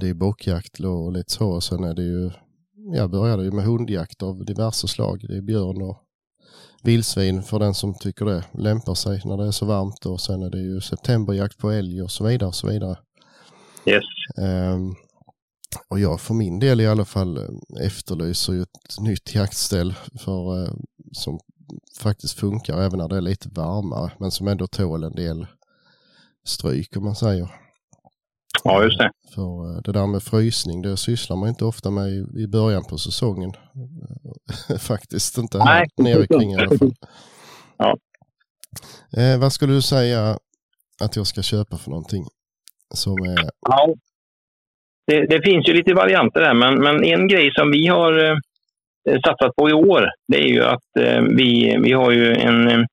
det 0.00 0.08
är 0.08 0.14
bockjakt 0.14 0.80
och 0.80 1.12
lite 1.12 1.32
så 1.32 1.48
och 1.50 1.64
sen 1.64 1.84
är 1.84 1.94
det 1.94 2.02
ju, 2.02 2.30
jag 2.94 3.10
började 3.10 3.44
ju 3.44 3.50
med 3.50 3.64
hundjakt 3.64 4.22
av 4.22 4.44
diverse 4.44 4.88
slag. 4.88 5.24
Det 5.28 5.36
är 5.36 5.42
björn 5.42 5.82
och 5.82 6.02
vildsvin 6.82 7.42
för 7.42 7.58
den 7.58 7.74
som 7.74 7.94
tycker 7.94 8.24
det 8.24 8.44
lämpar 8.52 8.94
sig 8.94 9.22
när 9.24 9.36
det 9.36 9.46
är 9.46 9.50
så 9.50 9.66
varmt 9.66 10.06
och 10.06 10.20
sen 10.20 10.42
är 10.42 10.50
det 10.50 10.58
ju 10.58 10.80
septemberjakt 10.80 11.58
på 11.58 11.70
älg 11.70 12.02
och 12.02 12.10
så 12.10 12.24
vidare 12.24 12.48
och 12.48 12.54
så 12.54 12.66
vidare. 12.66 12.96
Yes. 13.86 14.04
Ehm, 14.38 14.94
och 15.88 16.00
jag 16.00 16.20
för 16.20 16.34
min 16.34 16.58
del 16.58 16.80
i 16.80 16.86
alla 16.86 17.04
fall 17.04 17.36
eh, 17.36 17.86
efterlyser 17.86 18.52
ju 18.52 18.62
ett 18.62 19.00
nytt 19.00 19.34
jaktställ 19.34 19.94
för, 20.18 20.62
eh, 20.62 20.72
som 21.12 21.40
faktiskt 22.00 22.38
funkar 22.38 22.82
även 22.82 22.98
när 22.98 23.08
det 23.08 23.16
är 23.16 23.20
lite 23.20 23.48
varmare 23.48 24.12
men 24.18 24.30
som 24.30 24.48
ändå 24.48 24.66
tål 24.66 25.04
en 25.04 25.14
del 25.14 25.46
stryk 26.44 26.96
om 26.96 27.04
man 27.04 27.16
säger. 27.16 27.67
Ja, 28.64 28.84
just 28.84 28.98
det. 28.98 29.10
För 29.34 29.76
eh, 29.76 29.82
det 29.84 29.92
där 29.92 30.06
med 30.06 30.22
frysning 30.22 30.82
det 30.82 30.96
sysslar 30.96 31.36
man 31.36 31.48
inte 31.48 31.64
ofta 31.64 31.90
med 31.90 32.08
i, 32.38 32.46
början 32.46 32.84
på 32.84 32.98
säsongen. 32.98 33.52
faktiskt 34.78 35.38
inte 35.38 35.58
här 35.58 35.86
Nej. 35.96 36.14
nere 36.14 36.26
kring 36.26 36.52
i 36.52 36.56
alla 36.56 36.78
fall. 36.78 36.92
Ja. 37.76 37.96
Eh, 39.16 39.40
vad 39.40 39.52
skulle 39.52 39.72
du 39.72 39.82
säga 39.82 40.38
att 41.00 41.16
jag 41.16 41.26
ska 41.26 41.42
köpa 41.42 41.76
för 41.76 41.90
någonting? 41.90 42.24
Som 42.94 43.12
är, 43.12 43.50
Ja. 43.68 43.94
Det, 45.06 45.26
det 45.26 45.42
finns 45.42 45.68
ju 45.68 45.72
lite 45.72 45.94
varianter 45.94 46.40
där, 46.40 46.54
men, 46.54 46.74
men 46.74 47.04
en 47.04 47.28
grej 47.28 47.50
som 47.54 47.70
vi 47.70 47.86
har 47.86 48.24
eh, 48.24 49.20
satsat 49.26 49.56
på 49.56 49.70
i 49.70 49.72
år, 49.72 50.08
det 50.32 50.38
är 50.38 50.48
ju 50.48 50.64
att 50.64 50.96
eh, 51.00 51.22
vi, 51.22 51.78
vi 51.82 51.92
har 51.92 52.10
ju 52.10 52.32
en, 52.32 52.68
eh, 52.68 52.84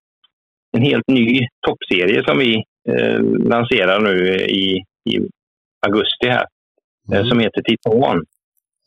en 0.77 0.81
helt 0.81 1.07
ny 1.07 1.47
toppserie 1.67 2.23
som 2.27 2.39
vi 2.39 2.63
eh, 2.89 3.19
lanserar 3.23 3.99
nu 3.99 4.35
i, 4.35 4.83
i 5.09 5.19
augusti 5.85 6.27
här, 6.27 6.45
eh, 7.11 7.17
mm, 7.17 7.29
som 7.29 7.39
heter 7.39 7.61
Titan. 7.61 8.23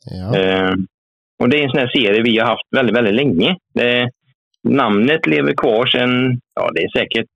ja, 0.05 0.37
Eh, 0.37 0.73
och 1.39 1.49
det 1.49 1.57
är 1.59 1.63
en 1.63 1.69
sån 1.69 1.79
här 1.79 1.91
serie 1.95 2.21
vi 2.21 2.37
har 2.39 2.47
haft 2.47 2.67
väldigt, 2.75 2.95
väldigt 2.95 3.15
länge. 3.15 3.55
Det, 3.73 4.09
namnet 4.63 5.27
lever 5.27 5.53
kvar 5.53 5.85
sedan, 5.85 6.39
ja 6.55 6.69
det 6.73 6.83
är 6.83 6.99
säkert 6.99 7.27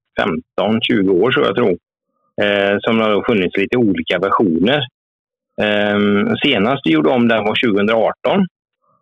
15-20 0.60 1.10
år 1.10 1.32
så 1.32 1.40
jag 1.40 1.56
tror. 1.56 1.78
Eh, 2.42 2.78
som 2.80 3.00
har 3.00 3.10
då 3.10 3.24
funnits 3.24 3.58
lite 3.58 3.78
olika 3.78 4.20
versioner. 4.20 4.80
Eh, 5.62 6.00
senast 6.44 6.82
vi 6.86 6.92
gjorde 6.92 7.10
om 7.10 7.28
den 7.28 7.44
var 7.44 7.56
2018. 7.56 8.48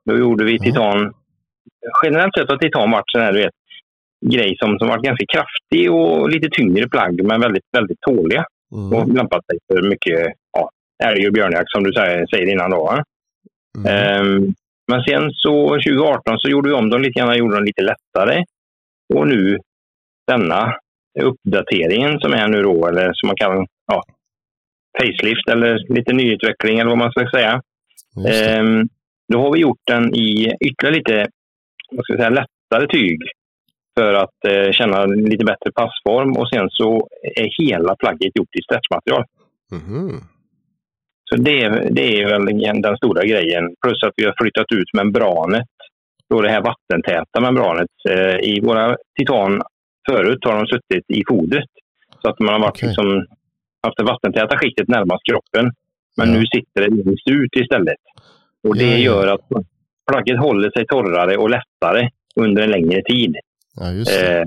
Då 0.06 0.18
gjorde 0.18 0.44
vi 0.44 0.52
Ja. 0.56 0.64
Titan. 0.64 1.14
Generellt 2.04 2.36
sett 2.36 2.50
har 2.50 2.58
Titan 2.58 2.92
varit 2.92 3.12
sån 3.12 3.22
här, 3.22 3.34
du 3.34 3.40
vet, 3.40 3.54
grej 4.26 4.56
som, 4.60 4.80
som 4.80 4.88
varit 4.88 5.04
ganska 5.04 5.26
kraftig 5.26 5.92
och 5.92 6.30
lite 6.30 6.50
tyngre 6.52 6.90
plagg 6.90 7.24
men 7.24 7.42
väldigt, 7.42 7.64
väldigt 7.78 8.02
tåliga 8.02 8.46
mm, 8.72 8.94
och 8.94 9.08
lämpat 9.16 9.46
sig 9.46 9.58
för 9.68 9.82
mycket 9.90 10.34
älg 11.04 11.28
och 11.28 11.34
björnjakt 11.34 11.72
som 11.72 11.84
du 11.84 11.94
säger, 11.94 12.28
säger 12.28 12.52
innan. 12.52 12.72
Då, 12.72 13.04
mm, 13.78 13.88
Ehm, 13.88 14.54
Men 14.88 15.04
sen 15.04 15.32
så 15.32 15.70
2018 15.70 16.40
så 16.40 16.50
gjorde 16.50 16.70
vi 16.70 16.76
om 16.76 16.90
dem 16.90 17.02
lite 17.02 17.20
grann, 17.20 17.38
gjorde 17.38 17.56
dem 17.56 17.64
lite 17.64 17.82
lättare. 17.82 18.44
Och 19.14 19.28
nu 19.28 19.58
denna 20.28 20.76
uppdateringen 21.20 22.20
som 22.20 22.34
är 22.34 22.48
nu 22.48 22.62
då, 22.62 22.88
eller 22.88 23.12
som 23.14 23.28
man 23.28 23.36
kan, 23.36 23.68
ja, 23.88 24.04
facelift 25.00 25.50
eller 25.50 25.94
lite 25.94 26.14
nyutveckling 26.14 26.80
eller 26.80 26.90
vad 26.90 26.98
man 26.98 27.12
ska 27.12 27.30
säga. 27.34 27.62
Ehm, 28.30 28.90
då 29.34 29.42
har 29.42 29.54
vi 29.54 29.60
gjort 29.60 29.82
den 29.88 30.16
i 30.16 30.54
ytterligare 30.66 30.96
lite 30.96 31.28
vad 31.92 32.04
ska 32.06 32.14
jag 32.14 32.20
säga, 32.20 32.30
lättare 32.30 32.88
tyg 32.88 33.20
för 33.98 34.14
att 34.14 34.46
eh, 34.48 34.72
känna 34.72 35.06
lite 35.06 35.46
bättre 35.46 35.72
passform 35.76 36.38
och 36.38 36.50
sen 36.50 36.70
så 36.70 37.08
är 37.36 37.64
hela 37.64 37.96
plagget 37.96 38.36
gjort 38.38 38.56
i 38.60 38.64
stretchmaterial. 38.64 39.26
Mhm. 39.72 40.22
Så 41.34 41.42
det, 41.42 41.70
det 41.92 42.22
är 42.22 42.26
väl 42.28 42.82
den 42.82 42.98
stora 42.98 43.24
grejen. 43.26 43.64
Plus 43.86 44.04
att 44.04 44.14
vi 44.16 44.26
har 44.26 44.36
flyttat 44.42 44.66
ut 44.72 44.94
membranet, 44.94 45.68
då 46.30 46.42
det 46.42 46.50
här 46.50 46.62
vattentäta 46.62 47.40
membranet. 47.42 47.90
Eh, 48.10 48.36
I 48.36 48.60
våra 48.64 48.98
titan 49.20 49.62
förut 50.10 50.40
har 50.46 50.56
de 50.56 50.66
suttit 50.68 51.06
i 51.08 51.24
fodret. 51.30 51.70
Så 52.22 52.30
att 52.30 52.40
man 52.40 52.54
har 52.54 52.60
varit 52.60 52.70
Okej. 52.78 52.88
liksom, 52.90 53.26
haft 53.84 53.98
det 53.98 54.04
vattentäta 54.04 54.58
skiktet 54.58 54.88
närmast 54.88 55.24
kroppen. 55.30 55.72
Men 56.18 56.34
Ja. 56.34 56.40
nu 56.40 56.46
sitter 56.46 56.82
det 56.82 56.96
längst 57.06 57.28
ut 57.30 57.56
istället. 57.56 58.02
Och 58.68 58.78
det 58.78 58.84
Ja, 58.86 58.92
ja. 58.92 58.98
gör 58.98 59.28
att 59.28 59.48
plagget 60.12 60.40
håller 60.40 60.72
sig 60.72 60.86
torrare 60.88 61.38
och 61.38 61.50
lättare 61.50 62.10
under 62.36 62.64
en 62.64 62.70
längre 62.72 63.02
tid. 63.04 63.36
Eh, 63.82 64.44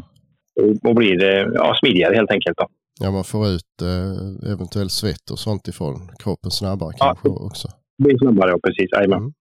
och, 0.62 0.89
och 0.90 0.94
blir 0.94 1.23
eh, 1.24 1.47
ja, 1.55 1.74
smidigare 1.81 2.15
helt 2.15 2.31
enkelt. 2.31 2.56
Då. 2.59 2.66
Ja, 3.01 3.11
man 3.11 3.25
får 3.25 3.49
ut 3.49 3.83
eh, 3.83 4.51
eventuell 4.53 4.91
svett 4.91 5.31
och 5.31 5.39
sånt 5.39 5.69
ifrån 5.69 6.11
kroppen 6.19 6.51
snabbare 6.51 6.93
Ja. 6.99 7.07
kanske 7.07 7.29
också. 7.29 7.69
Det 7.99 8.05
blir 8.05 8.19
snabbare, 8.19 8.51
ja, 8.51 8.59
precis. 8.65 8.89
Jajamän. 8.93 9.19
Mm. 9.19 9.33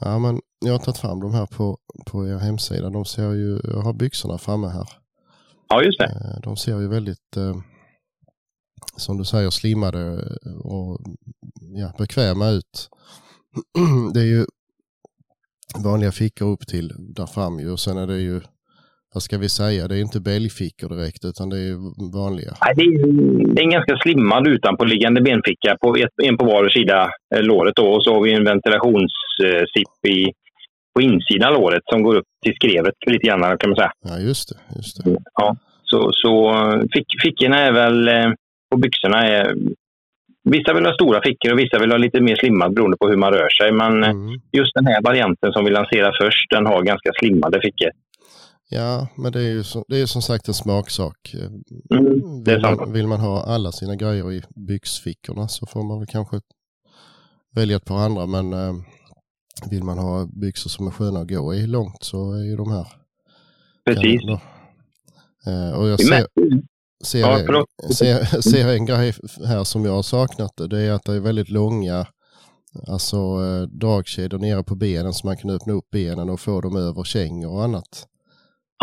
Ja, 0.00 0.18
men 0.18 0.40
jag 0.64 0.72
har 0.72 0.78
tagit 0.78 0.98
fram 0.98 1.20
de 1.20 1.34
här 1.34 1.46
på, 1.46 1.78
på 2.06 2.28
er 2.28 2.36
hemsida. 2.38 2.90
De 2.90 3.04
ser 3.04 3.32
ju, 3.32 3.60
jag 3.64 3.80
har 3.80 3.92
byxorna 3.92 4.38
framme 4.38 4.66
här. 4.66 4.88
Ja, 5.68 5.82
just 5.82 5.98
det. 5.98 6.04
Eh, 6.04 6.40
De 6.42 6.56
ser 6.56 6.80
ju 6.80 6.88
väldigt, 6.88 7.36
eh, 7.36 7.56
som 8.96 9.18
du 9.18 9.24
säger, 9.24 9.50
slimmade 9.50 10.28
och 10.64 11.00
ja, 11.60 11.92
bekväma 11.98 12.48
ut. 12.50 12.88
Det 14.14 14.20
är 14.20 14.24
ju 14.26 14.46
vanliga 15.84 16.12
fickor 16.12 16.46
upp 16.46 16.66
till 16.66 16.92
där 16.98 17.26
fram 17.26 17.60
ju 17.60 17.70
och 17.70 17.80
sen 17.80 17.98
är 17.98 18.06
det 18.06 18.18
ju, 18.20 18.40
vad 19.14 19.22
ska 19.22 19.38
vi 19.38 19.48
säga, 19.48 19.88
det 19.88 19.96
är 19.96 20.00
inte 20.00 20.20
bälgfickor 20.20 20.88
direkt 20.88 21.24
utan 21.24 21.48
det 21.50 21.58
är 21.58 21.74
vanliga. 22.22 22.52
Nej, 22.64 22.74
det, 22.76 22.82
är, 22.82 23.06
det 23.54 23.60
är 23.60 23.64
en 23.64 23.70
ganska 23.70 23.96
slimmad 23.96 24.46
utanpåliggande 24.48 25.20
benficka, 25.20 25.76
på 25.80 25.96
ett, 25.96 26.10
en 26.22 26.36
på 26.38 26.44
var 26.44 26.68
sida 26.68 27.10
eh, 27.34 27.42
låret. 27.42 27.76
Då, 27.76 27.86
och 27.94 28.04
så 28.04 28.14
har 28.14 28.22
vi 28.22 28.32
en 28.32 28.44
ventilationssipp 28.44 30.06
i, 30.08 30.32
på 30.94 31.02
insidan 31.02 31.54
av 31.54 31.60
låret 31.60 31.82
som 31.92 32.02
går 32.02 32.14
upp 32.16 32.26
till 32.44 32.54
skrevet 32.54 32.94
lite 33.06 33.26
grann 33.26 33.58
kan 33.58 33.70
man 33.70 33.76
säga. 33.76 33.92
Ja, 34.08 34.18
just 34.18 34.48
det. 34.48 34.76
Just 34.76 35.04
det. 35.04 35.16
Ja, 35.34 35.56
så 35.82 36.10
så 36.12 36.50
eh, 36.50 36.80
fick, 36.92 37.06
fickorna 37.22 37.58
är 37.58 37.72
väl, 37.72 38.08
eh, 38.08 38.30
på 38.70 38.76
byxorna 38.76 39.26
är, 39.26 39.54
vissa 40.50 40.74
vill 40.74 40.86
ha 40.86 40.94
stora 40.94 41.20
fickor 41.22 41.52
och 41.52 41.58
vissa 41.58 41.78
vill 41.78 41.90
ha 41.90 41.98
lite 41.98 42.20
mer 42.20 42.36
slimmad 42.36 42.74
beroende 42.74 42.96
på 42.96 43.08
hur 43.08 43.16
man 43.16 43.32
rör 43.32 43.48
sig. 43.48 43.72
Men 43.72 44.02
eh, 44.04 44.10
Mm. 44.10 44.40
just 44.52 44.74
den 44.74 44.86
här 44.86 45.02
varianten 45.02 45.52
som 45.52 45.64
vi 45.64 45.70
lanserar 45.70 46.16
först, 46.22 46.50
den 46.50 46.66
har 46.66 46.82
ganska 46.82 47.10
slimmade 47.18 47.60
fickor. 47.60 47.90
Ja, 48.68 49.08
men 49.16 49.32
det 49.32 49.40
är 49.40 49.52
ju 49.52 49.64
som, 49.64 49.84
det 49.88 50.00
är 50.00 50.06
som 50.06 50.22
sagt 50.22 50.48
en 50.48 50.54
smaksak. 50.54 51.34
Mm, 51.90 52.44
Vill 52.44 52.60
man, 52.60 52.92
vill 52.92 53.06
man 53.06 53.20
ha 53.20 53.42
alla 53.42 53.72
sina 53.72 53.96
grejer 53.96 54.32
i 54.32 54.42
byxfickorna 54.56 55.48
så 55.48 55.66
får 55.66 55.82
man 55.82 55.98
väl 55.98 56.06
kanske 56.06 56.40
välja 57.54 57.76
ett 57.76 57.84
par 57.84 57.98
andra. 57.98 58.26
Men 58.26 58.52
eh, 58.52 58.74
vill 59.70 59.84
man 59.84 59.98
ha 59.98 60.26
byxor 60.26 60.70
som 60.70 60.86
är 60.86 60.90
sköna 60.90 61.20
att 61.20 61.28
gå 61.28 61.54
i 61.54 61.66
långt 61.66 62.02
så 62.04 62.32
är 62.32 62.44
ju 62.44 62.56
de 62.56 62.70
här 62.70 62.86
Precis. 63.84 64.20
Eh, 65.46 65.78
och 65.78 65.88
jag 65.88 66.00
ser, 66.00 66.26
ser, 67.04 67.20
Ja, 67.20 67.66
ser, 67.94 68.40
ser 68.40 68.68
en 68.68 68.86
grej 68.86 69.14
här 69.46 69.64
som 69.64 69.84
jag 69.84 69.92
har 69.92 70.02
saknat. 70.02 70.52
Det 70.70 70.80
är 70.80 70.92
att 70.92 71.04
det 71.04 71.14
är 71.14 71.20
väldigt 71.20 71.50
långa 71.50 72.06
alltså, 72.86 73.16
eh, 73.16 73.62
dragkedjor 73.62 74.38
nere 74.38 74.62
på 74.62 74.74
benen 74.74 75.12
så 75.12 75.26
man 75.26 75.36
kan 75.36 75.50
öppna 75.50 75.72
upp 75.72 75.90
benen 75.90 76.30
och 76.30 76.40
få 76.40 76.60
dem 76.60 76.76
över 76.76 77.04
kängor 77.04 77.52
och 77.52 77.64
annat. 77.64 78.06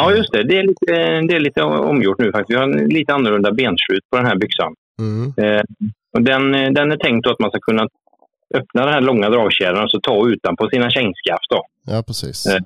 Ja, 0.02 0.16
just 0.18 0.32
det. 0.32 0.44
Det 0.44 0.58
är, 0.58 0.64
lite, 0.64 0.92
det 1.28 1.36
är 1.36 1.40
lite 1.40 1.62
omgjort 1.64 2.20
nu 2.20 2.32
faktiskt. 2.32 2.50
Vi 2.50 2.56
har 2.56 2.64
en 2.64 2.90
lite 2.90 3.14
annorlunda 3.14 3.52
benslut 3.52 4.04
på 4.10 4.18
den 4.18 4.26
här 4.26 4.36
byxan. 4.36 4.74
Mm. 5.00 5.34
Eh, 5.38 5.64
och 6.14 6.22
den, 6.22 6.56
eh, 6.56 6.72
den 6.72 6.92
är 6.92 6.98
tänkt 6.98 7.28
att 7.28 7.40
man 7.40 7.50
ska 7.50 7.60
kunna 7.60 7.88
öppna 8.54 8.86
den 8.86 8.94
här 8.94 9.02
långa 9.02 9.30
dragkedjan 9.30 9.84
och 9.84 9.92
så 9.92 10.00
ta 10.00 10.28
utanpå 10.30 10.70
sina 10.70 10.90
kängskaft. 10.90 11.50
Då. 11.50 11.66
Ja, 11.86 12.04
precis. 12.08 12.46
Eh, 12.46 12.62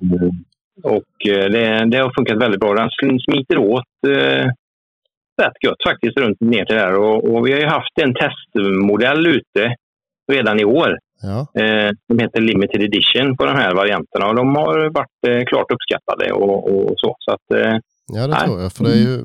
och 0.82 1.28
eh, 1.28 1.50
det, 1.50 1.90
det 1.90 1.98
har 1.98 2.12
funkat 2.16 2.42
väldigt 2.42 2.60
bra. 2.60 2.74
Den 2.74 3.18
smiter 3.20 3.58
åt 3.58 3.84
eh, 4.06 4.46
rätt 5.42 5.64
gött 5.64 5.82
faktiskt 5.88 6.18
runt 6.18 6.40
ner 6.40 6.64
till 6.64 6.76
där. 6.76 6.94
Och, 6.94 7.24
och 7.24 7.46
vi 7.46 7.52
har 7.52 7.60
ju 7.60 7.66
haft 7.66 7.98
en 8.00 8.14
testmodell 8.14 9.26
ute 9.26 9.74
redan 10.32 10.60
i 10.60 10.64
år. 10.64 10.98
Ja, 11.22 11.46
Eh, 11.62 11.90
de 12.08 12.18
heter 12.18 12.40
Limited 12.40 12.82
Edition 12.82 13.36
på 13.36 13.44
de 13.44 13.52
här 13.56 13.74
varianterna 13.74 14.26
och 14.28 14.34
de 14.34 14.56
har 14.56 14.90
varit 14.94 15.20
eh, 15.28 15.44
klart 15.46 15.70
uppskattade 15.70 16.32
och, 16.32 16.68
och 16.68 16.94
så. 16.96 17.16
så 17.18 17.30
att, 17.32 17.58
eh, 17.60 17.78
Ja, 18.12 18.20
det 18.26 18.26
Nej. 18.34 18.46
tror 18.46 18.60
jag. 18.60 18.72
För 18.72 18.84
det 18.84 18.90
är 18.90 18.96
ju 18.96 19.16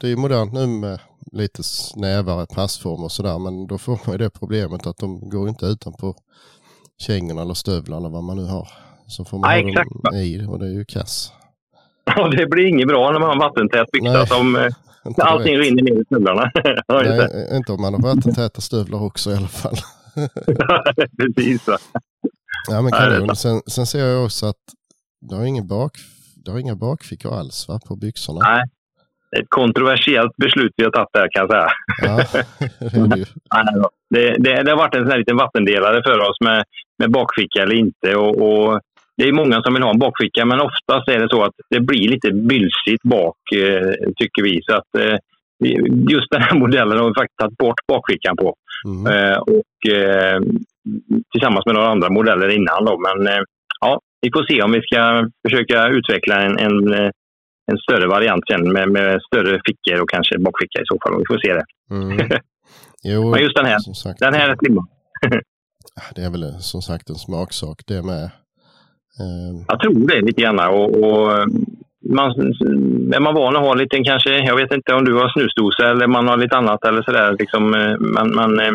det 0.00 0.06
är 0.06 0.10
ju 0.10 0.16
modernt 0.16 0.52
nu 0.52 0.66
med 0.66 1.00
lite 1.32 1.62
snävare 1.62 2.46
passform 2.54 3.04
och 3.04 3.12
sådär. 3.12 3.38
Men 3.38 3.66
då 3.66 3.78
får 3.78 3.92
man 4.06 4.12
ju 4.12 4.18
det 4.18 4.30
problemet 4.30 4.86
att 4.86 4.98
de 4.98 5.28
går 5.30 5.48
inte 5.48 5.66
utanpå 5.66 6.14
kängorna 7.06 7.42
eller 7.42 7.54
stövlarna 7.54 8.08
vad 8.08 8.24
man 8.24 8.36
nu 8.36 8.44
har. 8.44 8.68
Så 9.06 9.24
får 9.24 9.38
man 9.38 9.50
Nej, 9.50 9.62
ha 9.62 9.68
exakt. 9.70 9.90
dem 10.04 10.14
i 10.14 10.46
och 10.48 10.58
det 10.58 10.66
är 10.66 10.70
ju 10.70 10.84
kass. 10.84 11.32
ja, 12.04 12.28
det 12.28 12.46
blir 12.46 12.66
inget 12.66 12.88
bra 12.88 13.10
när 13.10 13.18
man 13.20 13.28
har 13.28 13.32
en 13.34 13.38
vattentät 13.38 13.90
byxa 13.92 14.26
som 14.26 14.56
eh, 14.56 14.68
allting 15.18 15.56
rinner 15.58 15.82
ner 15.82 16.00
i 16.02 16.04
stövlarna. 16.04 16.50
Nej, 16.88 17.56
inte 17.56 17.72
om 17.72 17.80
man 17.80 17.94
har 17.94 18.02
vattentäta 18.02 18.60
stövlar 18.60 19.02
också 19.02 19.30
i 19.30 19.36
alla 19.36 19.48
fall. 19.48 19.76
Precis. 21.34 21.68
va. 21.68 21.78
Ja, 22.70 22.82
men 22.82 22.92
kanon. 22.92 23.36
Sen, 23.36 23.60
sen 23.66 23.86
ser 23.86 23.98
jag 23.98 24.24
också 24.24 24.46
att 24.46 24.62
det 25.20 25.34
har 25.34 25.44
ingen 25.44 25.66
bak, 25.66 25.92
det 26.44 26.50
har 26.50 26.58
inga 26.58 26.76
bakfickor 26.76 27.38
alls 27.38 27.68
va, 27.68 27.80
på 27.88 27.96
byxorna. 27.96 28.40
Nej. 28.40 28.62
Ett 29.38 29.46
kontroversiellt 29.48 30.36
beslut 30.36 30.72
vi 30.76 30.84
har 30.84 30.90
tagit 30.90 31.12
där 31.12 31.28
kan 31.32 31.40
jag 31.42 31.50
säga. 31.50 31.70
Ja, 32.02 32.16
det 33.08 33.26
det. 34.10 34.36
Det, 34.38 34.62
det, 34.62 34.70
har 34.70 34.78
varit 34.78 34.94
en 34.94 35.10
sån 35.10 35.18
liten 35.18 35.36
vattendelare 35.36 36.02
för 36.02 36.18
oss 36.18 36.40
med, 36.40 36.64
med 36.98 37.10
bakficka 37.10 37.62
eller 37.62 37.74
inte. 37.74 38.16
Och, 38.16 38.34
och 38.48 38.80
det 39.16 39.28
är 39.28 39.32
många 39.32 39.62
som 39.62 39.74
vill 39.74 39.82
ha 39.82 39.90
en 39.90 39.98
bakficka, 39.98 40.44
men 40.44 40.60
oftast 40.60 41.08
är 41.08 41.18
det 41.18 41.28
så 41.28 41.44
att 41.44 41.54
det 41.70 41.80
blir 41.80 42.08
lite 42.08 42.30
bylsigt 42.32 43.02
bak, 43.02 43.36
eh, 43.54 44.10
tycker 44.16 44.42
vi. 44.42 44.60
Så 44.62 44.76
att, 44.76 44.94
eh, 44.98 45.16
just 46.08 46.30
den 46.30 46.42
här 46.42 46.58
modellen 46.58 46.98
har 46.98 47.08
vi 47.08 47.14
faktiskt 47.14 47.38
tagit 47.38 47.58
bort 47.58 47.86
bakfickan 47.88 48.36
på. 48.36 48.54
Mm. 48.84 49.06
Eh, 49.12 49.38
och, 49.38 49.90
eh, 49.92 50.40
tillsammans 51.32 51.66
med 51.66 51.74
några 51.74 51.88
andra 51.88 52.10
modeller 52.10 52.48
innan. 52.48 52.84
Då. 52.84 52.98
Men 53.06 53.26
eh, 53.26 53.42
ja, 53.80 54.00
vi 54.20 54.28
får 54.34 54.44
se 54.52 54.62
om 54.62 54.72
vi 54.72 54.82
ska 54.82 55.28
försöka 55.48 55.88
utveckla 55.88 56.42
en, 56.42 56.58
en, 56.58 56.94
eh, 56.94 57.10
en 57.72 57.78
större 57.78 58.06
variant 58.08 58.44
sen 58.50 58.72
med, 58.72 58.88
med 58.88 59.20
större 59.22 59.60
fickor 59.66 60.02
och 60.02 60.10
kanske 60.10 60.38
bakficka 60.38 60.78
i 60.80 60.84
så 60.86 60.98
fall. 61.02 61.18
Vi 61.18 61.24
får 61.28 61.38
se 61.46 61.52
det. 61.54 61.64
Mm. 61.94 62.28
Jo, 63.04 63.30
Men 63.30 63.42
just 63.42 63.56
den 63.56 63.66
här, 63.66 63.78
sagt, 63.78 64.20
Den 64.20 64.34
här 64.34 64.48
är 64.48 64.56
slimmad. 64.56 64.86
det 66.14 66.22
är 66.22 66.30
väl 66.30 66.52
som 66.60 66.82
sagt 66.82 67.08
en 67.10 67.14
smaksak 67.14 67.78
det 67.86 68.02
med. 68.02 68.24
Eh, 69.20 69.64
Jag 69.68 69.80
tror 69.80 70.08
det 70.08 70.20
lite 70.26 70.42
grann. 70.42 70.58
Och, 70.60 70.90
och 71.04 71.48
man, 72.14 72.30
är 73.16 73.20
man 73.20 73.34
van 73.34 73.56
att 73.56 73.62
ha 73.62 73.74
lite 73.74 74.04
kanske, 74.04 74.30
jag 74.30 74.56
vet 74.56 74.72
inte 74.72 74.94
om 74.94 75.04
du 75.04 75.14
har 75.14 75.28
snusdosa 75.28 75.90
eller 75.90 76.06
man 76.06 76.28
har 76.28 76.36
lite 76.36 76.56
annat 76.56 76.84
eller 76.84 77.02
sådär. 77.02 77.36
Liksom, 77.38 77.74
eh, 77.74 77.98
man, 77.98 78.34
man, 78.34 78.60
eh, 78.60 78.74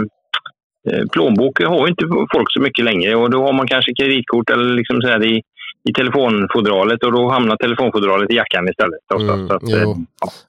eh, 0.89 1.05
plånbok 1.11 1.63
har 1.63 1.87
inte 1.87 2.05
folk 2.35 2.53
så 2.53 2.61
mycket 2.61 2.85
längre 2.85 3.15
och 3.15 3.29
då 3.29 3.45
har 3.45 3.53
man 3.53 3.67
kanske 3.67 3.93
kreditkort 3.93 4.49
eller 4.49 4.73
liksom 4.73 5.01
sådär 5.01 5.25
i, 5.25 5.41
i 5.89 5.93
telefonfodralet 5.93 7.03
och 7.03 7.11
då 7.11 7.29
hamnar 7.29 7.55
telefonfodralet 7.55 8.31
i 8.31 8.35
jackan 8.35 8.67
istället. 8.67 8.99
Mm, 9.15 9.47
så 9.47 9.53
att, 9.53 9.69
ja. 9.69 9.95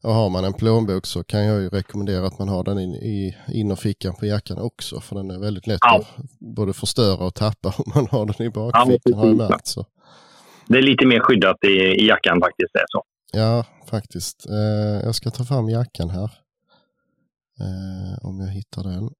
och 0.02 0.14
har 0.14 0.30
man 0.30 0.44
en 0.44 0.52
plånbok 0.52 1.06
så 1.06 1.24
kan 1.24 1.44
jag 1.44 1.60
ju 1.62 1.68
rekommendera 1.68 2.26
att 2.26 2.38
man 2.38 2.48
har 2.48 2.64
den 2.64 2.78
in, 2.78 2.94
i 2.94 3.36
innerfickan 3.52 4.14
på 4.20 4.26
jackan 4.26 4.58
också. 4.58 5.00
För 5.00 5.16
den 5.16 5.30
är 5.30 5.38
väldigt 5.40 5.66
lätt 5.66 5.80
Ja. 5.82 5.96
att 5.98 6.06
både 6.56 6.72
förstöra 6.72 7.26
och 7.26 7.34
tappa 7.34 7.68
om 7.78 7.92
man 7.94 8.06
har 8.10 8.26
den 8.26 8.46
i 8.46 8.50
Ja, 8.54 8.70
bakfickan 8.84 9.18
har 9.18 9.26
jag 9.26 9.36
märkt. 9.36 9.66
Så. 9.66 9.84
Det 10.68 10.78
är 10.78 10.82
lite 10.82 11.06
mer 11.06 11.20
skyddat 11.20 11.64
i, 11.64 12.02
i 12.02 12.06
jackan 12.06 12.40
faktiskt. 12.40 12.72
Det 12.72 12.78
är 12.78 12.86
så. 12.88 13.02
Ja, 13.32 13.66
faktiskt. 13.90 14.46
Eh, 14.50 15.00
jag 15.04 15.14
ska 15.14 15.30
ta 15.30 15.44
fram 15.44 15.68
jackan 15.68 16.10
här. 16.10 16.30
Eh, 17.60 18.28
om 18.28 18.40
jag 18.40 18.48
hittar 18.48 18.82
den. 18.82 19.10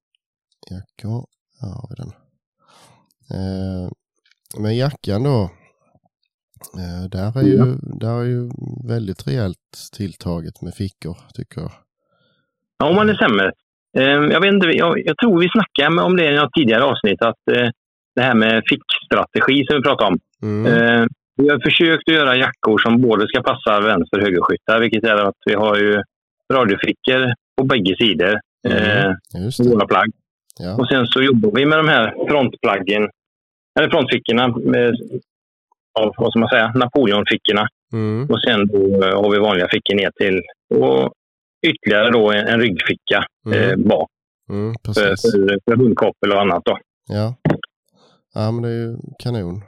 Jackor, 0.70 1.26
här 1.60 1.72
har 1.74 1.88
vi 1.90 1.94
den. 2.02 2.12
Eh, 3.36 3.90
men 4.62 4.76
jackan 4.76 5.22
då. 5.22 5.50
Eh, 6.80 7.08
där, 7.10 7.38
är 7.38 7.42
ju, 7.42 7.76
där 8.00 8.20
är 8.20 8.24
ju 8.24 8.50
väldigt 8.88 9.26
rejält 9.26 9.90
tilltaget 9.96 10.62
med 10.62 10.74
fickor 10.74 11.16
tycker 11.34 11.60
jag. 11.60 11.72
Ja, 12.78 12.88
om 12.88 12.96
man 12.96 13.08
är 13.08 13.14
sämre. 13.14 13.52
Eh, 13.98 14.32
jag, 14.32 14.40
vet 14.40 14.54
inte, 14.54 14.66
jag, 14.66 15.06
jag 15.06 15.18
tror 15.18 15.40
vi 15.40 15.48
snackade 15.48 16.02
om 16.02 16.16
det 16.16 16.32
i 16.32 16.36
något 16.36 16.52
tidigare 16.52 16.84
avsnitt, 16.84 17.22
att 17.22 17.48
eh, 17.52 17.68
det 18.14 18.22
här 18.22 18.34
med 18.34 18.62
fickstrategi 18.70 19.66
som 19.66 19.76
vi 19.76 19.82
pratade 19.82 20.10
om. 20.10 20.18
Mm. 20.42 21.08
Eh, 21.38 21.42
vi 21.44 21.48
har 21.50 21.60
försökt 21.60 22.08
att 22.08 22.14
göra 22.14 22.36
jackor 22.36 22.78
som 22.78 23.00
både 23.02 23.28
ska 23.28 23.42
passa 23.42 23.80
vänster 23.80 24.18
och 24.18 24.24
högerskyttar, 24.24 24.80
vilket 24.80 25.04
är 25.04 25.16
att 25.16 25.36
vi 25.46 25.54
har 25.54 25.76
ju 25.76 26.02
radiofickor 26.52 27.32
på 27.56 27.64
bägge 27.64 27.96
sidor 27.98 28.40
eh, 28.68 29.04
Mm. 29.04 29.50
Det. 29.58 29.70
våra 29.70 29.86
plagg. 29.86 30.10
Ja. 30.60 30.76
Och 30.76 30.88
sen 30.88 31.06
så 31.06 31.22
jobbar 31.22 31.50
vi 31.54 31.66
med 31.66 31.78
de 31.78 31.88
här 31.88 32.14
frontplaggen, 32.28 33.08
eller 33.78 33.90
frontfickorna, 33.90 34.48
med, 34.48 34.94
av, 36.00 36.14
vad 36.16 36.30
ska 36.30 36.38
man 36.40 36.48
säga, 36.48 36.72
Napoleonfickorna. 36.74 37.66
Mm. 37.92 38.26
Och 38.30 38.42
sen 38.42 38.66
då 38.66 39.04
eh, 39.04 39.22
har 39.22 39.30
vi 39.30 39.38
vanliga 39.38 39.68
fickor 39.68 39.94
ner 39.94 40.10
till. 40.10 40.42
Och 40.74 41.12
ytterligare 41.66 42.10
då 42.10 42.30
en, 42.32 42.46
en 42.46 42.60
ryggficka 42.60 43.24
eh, 43.54 43.68
Mm. 43.72 43.88
bak 43.88 44.08
Mm. 44.50 44.74
för, 44.86 44.92
för, 44.92 45.58
för 45.64 45.76
hundkoppel 45.76 46.32
och 46.32 46.40
annat. 46.40 46.62
Då. 46.64 46.78
Ja. 47.08 47.34
ja, 48.34 48.50
men 48.50 48.62
det 48.62 48.68
är 48.68 48.72
ju 48.72 48.96
kanon 49.18 49.62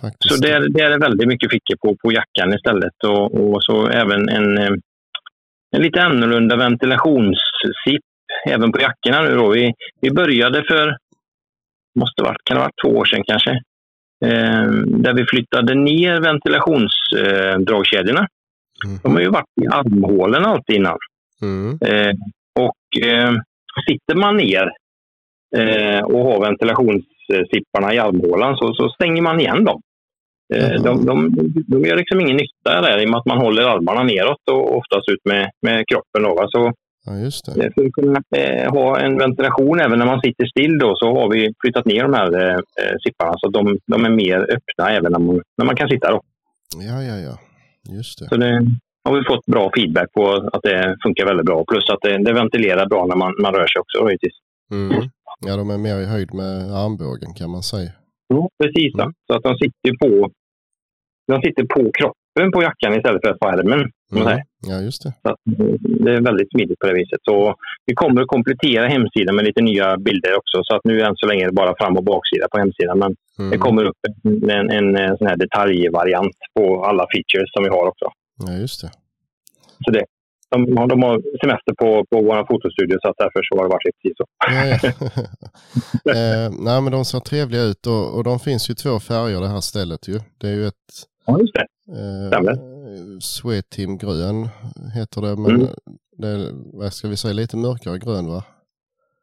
faktiskt. 0.00 0.34
Så 0.34 0.42
det 0.42 0.52
är, 0.52 0.68
det 0.68 0.82
är 0.82 0.98
väldigt 0.98 1.28
mycket 1.28 1.50
fickor 1.50 1.76
på, 1.76 1.96
på 1.96 2.12
jackan 2.12 2.54
istället. 2.54 3.04
Och, 3.04 3.34
och 3.34 3.64
så 3.64 3.88
även 3.88 4.28
en, 4.28 4.58
eh, 4.58 4.72
en 5.76 5.82
lite 5.82 6.02
annorlunda 6.02 6.56
ventilationssipp 6.56 8.02
även 8.46 8.72
på 8.72 8.80
jackorna 8.80 9.22
nu 9.22 9.34
då. 9.34 9.50
Vi, 9.50 9.72
vi 10.00 10.10
började 10.10 10.64
för, 10.68 10.96
måste 11.98 12.22
varit, 12.22 12.44
kan 12.44 12.56
det 12.56 12.62
varit 12.62 12.80
två 12.84 12.90
år 12.98 13.04
sedan 13.04 13.24
kanske, 13.26 13.50
eh, 14.24 14.66
där 15.04 15.14
vi 15.14 15.26
flyttade 15.26 15.74
ner 15.74 16.20
ventilationsdragkedjorna. 16.20 18.26
Mhm. 18.84 18.98
De 19.02 19.14
har 19.14 19.20
ju 19.20 19.28
varit 19.28 19.58
i 19.62 19.66
armhålen 19.66 20.44
alltid 20.44 20.76
innan. 20.76 20.98
Mm. 21.42 21.78
Eh, 21.80 22.14
och 22.58 23.04
eh, 23.06 23.32
sitter 23.88 24.14
man 24.14 24.36
ner 24.36 24.70
eh, 25.56 26.00
och 26.00 26.24
har 26.24 26.40
ventilationssipparna 27.28 27.94
i 27.94 27.98
armhålan 27.98 28.56
så, 28.56 28.74
så 28.74 28.88
stänger 28.88 29.22
man 29.22 29.40
igen 29.40 29.64
dem. 29.64 29.80
Jaha. 30.48 30.78
de, 30.78 31.06
de, 31.06 31.32
de 31.66 31.84
gör 31.84 31.96
liksom 31.96 32.20
ingen 32.20 32.36
nytta 32.36 32.80
där 32.80 33.02
i 33.02 33.06
och 33.06 33.10
med 33.10 33.18
att 33.18 33.26
man 33.26 33.38
håller 33.38 33.62
armarna 33.62 34.02
neråt 34.02 34.48
och 34.50 34.76
oftast 34.76 35.08
ut 35.08 35.24
med, 35.24 35.50
med 35.62 35.88
kroppen. 35.88 36.22
Då, 36.22 36.34
va? 36.34 36.46
Så 36.48 36.72
Ja, 37.56 37.70
för 37.74 37.86
att 37.86 37.92
kunna 37.92 38.20
eh, 38.36 38.72
ha 38.72 39.00
en 39.00 39.18
ventilation 39.18 39.80
även 39.80 39.98
när 39.98 40.06
man 40.06 40.20
sitter 40.20 40.46
still 40.46 40.78
då, 40.78 40.96
så 40.96 41.06
har 41.20 41.30
vi 41.30 41.54
flyttat 41.60 41.84
ner 41.84 42.02
de 42.02 42.14
här 42.14 42.34
eh, 42.34 42.54
eh, 42.54 42.96
sipparna 43.04 43.34
så 43.36 43.46
att 43.46 43.52
de, 43.52 43.78
de 43.86 44.04
är 44.04 44.10
mer 44.10 44.38
öppna 44.38 44.90
även 44.90 45.12
när 45.12 45.18
man, 45.18 45.42
när 45.58 45.66
man 45.66 45.76
kan 45.76 45.88
sitta. 45.88 46.10
Då. 46.10 46.20
Ja, 46.76 47.02
ja, 47.02 47.16
ja. 47.16 47.38
Just 47.96 48.18
det. 48.18 48.28
Så 48.28 48.36
det 48.36 48.66
har 49.04 49.18
vi 49.18 49.24
fått 49.24 49.46
bra 49.46 49.70
feedback 49.76 50.12
på 50.12 50.50
att 50.52 50.62
det 50.62 50.96
funkar 51.02 51.26
väldigt 51.26 51.46
bra. 51.46 51.64
Plus 51.64 51.90
att 51.90 52.02
det, 52.02 52.24
det 52.24 52.32
ventilerar 52.32 52.86
bra 52.86 53.06
när 53.06 53.16
man, 53.16 53.34
man 53.42 53.54
rör 53.54 53.66
sig 53.66 53.80
också. 53.80 53.98
Då. 53.98 54.10
Mm. 54.76 55.08
Ja, 55.46 55.56
de 55.56 55.70
är 55.70 55.78
mer 55.78 55.98
i 56.00 56.04
höjd 56.04 56.34
med 56.34 56.72
armbågen 56.82 57.34
kan 57.34 57.50
man 57.50 57.62
säga. 57.62 57.90
Ja, 58.28 58.48
precis. 58.62 58.94
Mm. 58.94 59.12
Så 59.26 59.34
att 59.36 59.42
de 59.42 59.54
sitter 59.58 59.96
på, 60.02 60.30
de 61.32 61.42
sitter 61.42 61.64
på 61.64 61.80
kroppen 61.98 62.52
på 62.52 62.62
jackan 62.62 62.94
istället 62.96 63.22
för 63.24 63.32
på 63.34 63.48
ärmen. 63.48 63.80
Mm. 64.12 64.38
Ja, 64.70 64.80
just 64.80 65.02
det. 65.02 65.12
Så 65.22 65.36
det 66.04 66.12
är 66.16 66.20
väldigt 66.20 66.50
smidigt 66.50 66.78
på 66.78 66.86
det 66.86 66.94
viset. 66.94 67.18
Så 67.22 67.54
vi 67.86 67.94
kommer 67.94 68.22
att 68.22 68.28
komplettera 68.28 68.86
hemsidan 68.88 69.36
med 69.36 69.44
lite 69.44 69.62
nya 69.62 69.96
bilder 69.96 70.36
också. 70.36 70.56
Så 70.62 70.76
att 70.76 70.84
nu 70.84 71.00
än 71.00 71.16
så 71.16 71.26
länge 71.26 71.42
är 71.42 71.46
det 71.46 71.52
bara 71.62 71.74
fram 71.80 71.96
och 71.96 72.04
baksida 72.04 72.46
på 72.52 72.58
hemsidan. 72.58 72.98
Men 72.98 73.14
Mm. 73.38 73.50
det 73.50 73.58
kommer 73.58 73.84
upp 73.84 73.96
en, 74.50 74.70
en, 74.70 74.96
en 74.96 75.16
sån 75.18 75.26
här 75.26 75.36
detaljvariant 75.36 76.36
på 76.58 76.84
alla 76.84 77.06
features 77.12 77.52
som 77.54 77.64
vi 77.64 77.68
har 77.70 77.86
också. 77.86 78.06
Ja, 78.46 78.52
just 78.52 78.80
det. 78.82 78.90
Så 79.84 79.90
det, 79.90 80.04
de, 80.50 80.88
de 80.88 81.02
har 81.02 81.22
semester 81.42 81.74
på, 81.78 82.04
på 82.10 82.22
vår 82.22 82.46
fotostudio 82.46 82.96
så 83.02 83.08
att 83.08 83.16
därför 83.18 83.40
så 83.42 83.56
har 83.56 83.64
det 83.64 83.74
varit 83.76 84.04
lite 84.04 84.16
så. 84.20 84.26
Eh, 86.10 86.50
nej, 86.60 86.82
men 86.82 86.92
de 86.92 87.04
ser 87.04 87.20
trevliga 87.20 87.62
ut 87.62 87.86
och, 87.86 88.16
och 88.16 88.24
de 88.24 88.38
finns 88.38 88.70
ju 88.70 88.74
två 88.74 89.00
färger 89.00 89.40
det 89.40 89.48
här 89.48 89.60
stället 89.60 90.08
ju. 90.08 90.18
Det 90.40 90.48
är 90.48 90.54
ju 90.54 90.66
ett 90.66 90.74
Ja, 91.26 91.38
just 91.40 91.54
det. 91.54 91.66
eh. 91.92 93.18
Sweateam 93.20 93.98
grön 93.98 94.48
heter 94.94 95.20
det, 95.22 95.36
men 95.42 95.50
Mm. 95.60 95.66
det 96.18 96.28
är, 96.28 96.50
vad 96.78 96.92
ska 96.92 97.08
vi 97.08 97.16
säga, 97.16 97.34
lite 97.34 97.56
mörkare 97.56 97.98
grön 97.98 98.26
va? 98.28 98.44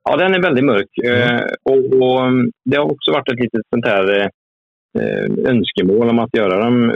Ja, 0.04 0.16
den 0.18 0.34
är 0.36 0.42
väldigt 0.42 0.64
mörk. 0.66 0.90
Mm. 1.04 1.22
Eh, 1.36 1.44
och, 1.64 2.02
och 2.02 2.26
mm, 2.28 2.52
Det 2.66 2.78
har 2.78 2.92
också 2.92 3.12
varit 3.12 3.30
ett 3.32 3.40
litet 3.40 3.62
sånt 3.70 3.86
här 3.86 4.06
eh, 4.20 4.28
eh, 5.02 5.26
önskemål 5.52 6.10
om 6.10 6.20
att 6.20 6.38
göra 6.38 6.64
dem 6.66 6.90
eh, 6.90 6.96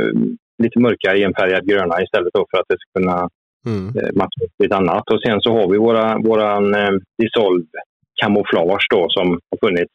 lite 0.64 0.80
mörkare 0.80 1.24
enfärgad 1.24 1.68
gröna 1.68 2.02
istället 2.04 2.32
för 2.34 2.58
att 2.60 2.66
det 2.70 2.78
ska 2.80 3.00
kunna 3.00 3.30
Mm. 3.68 3.94
eh, 3.98 4.78
annat. 4.78 5.10
Och 5.12 5.22
sen 5.22 5.42
så 5.42 5.52
har 5.52 5.70
vi 5.72 5.78
våra, 5.78 6.18
våran 6.18 6.76
eh, 6.76 6.90
Dissolve 7.18 7.66
kamouflage 8.22 8.88
då 8.90 9.08
som 9.10 9.28
har 9.30 9.68
funnits 9.68 9.94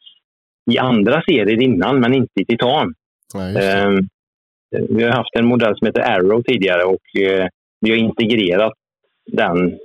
i 0.71 0.77
andra 0.77 1.21
serier 1.21 1.61
innan 1.61 1.99
men 1.99 2.13
inte 2.13 2.41
i 2.41 2.45
titan. 2.45 2.93
Det. 3.33 3.73
Eh, 3.73 3.91
vi 4.89 5.03
har 5.03 5.11
haft 5.11 5.35
en 5.35 5.45
modell 5.47 5.77
som 5.77 5.85
heter 5.87 6.01
Arrow 6.01 6.41
tidigare 6.43 6.83
och 6.83 7.21
eh, 7.21 7.47
vi 7.81 7.89
har 7.89 7.97
integrerat 7.97 8.73
den 9.31 9.77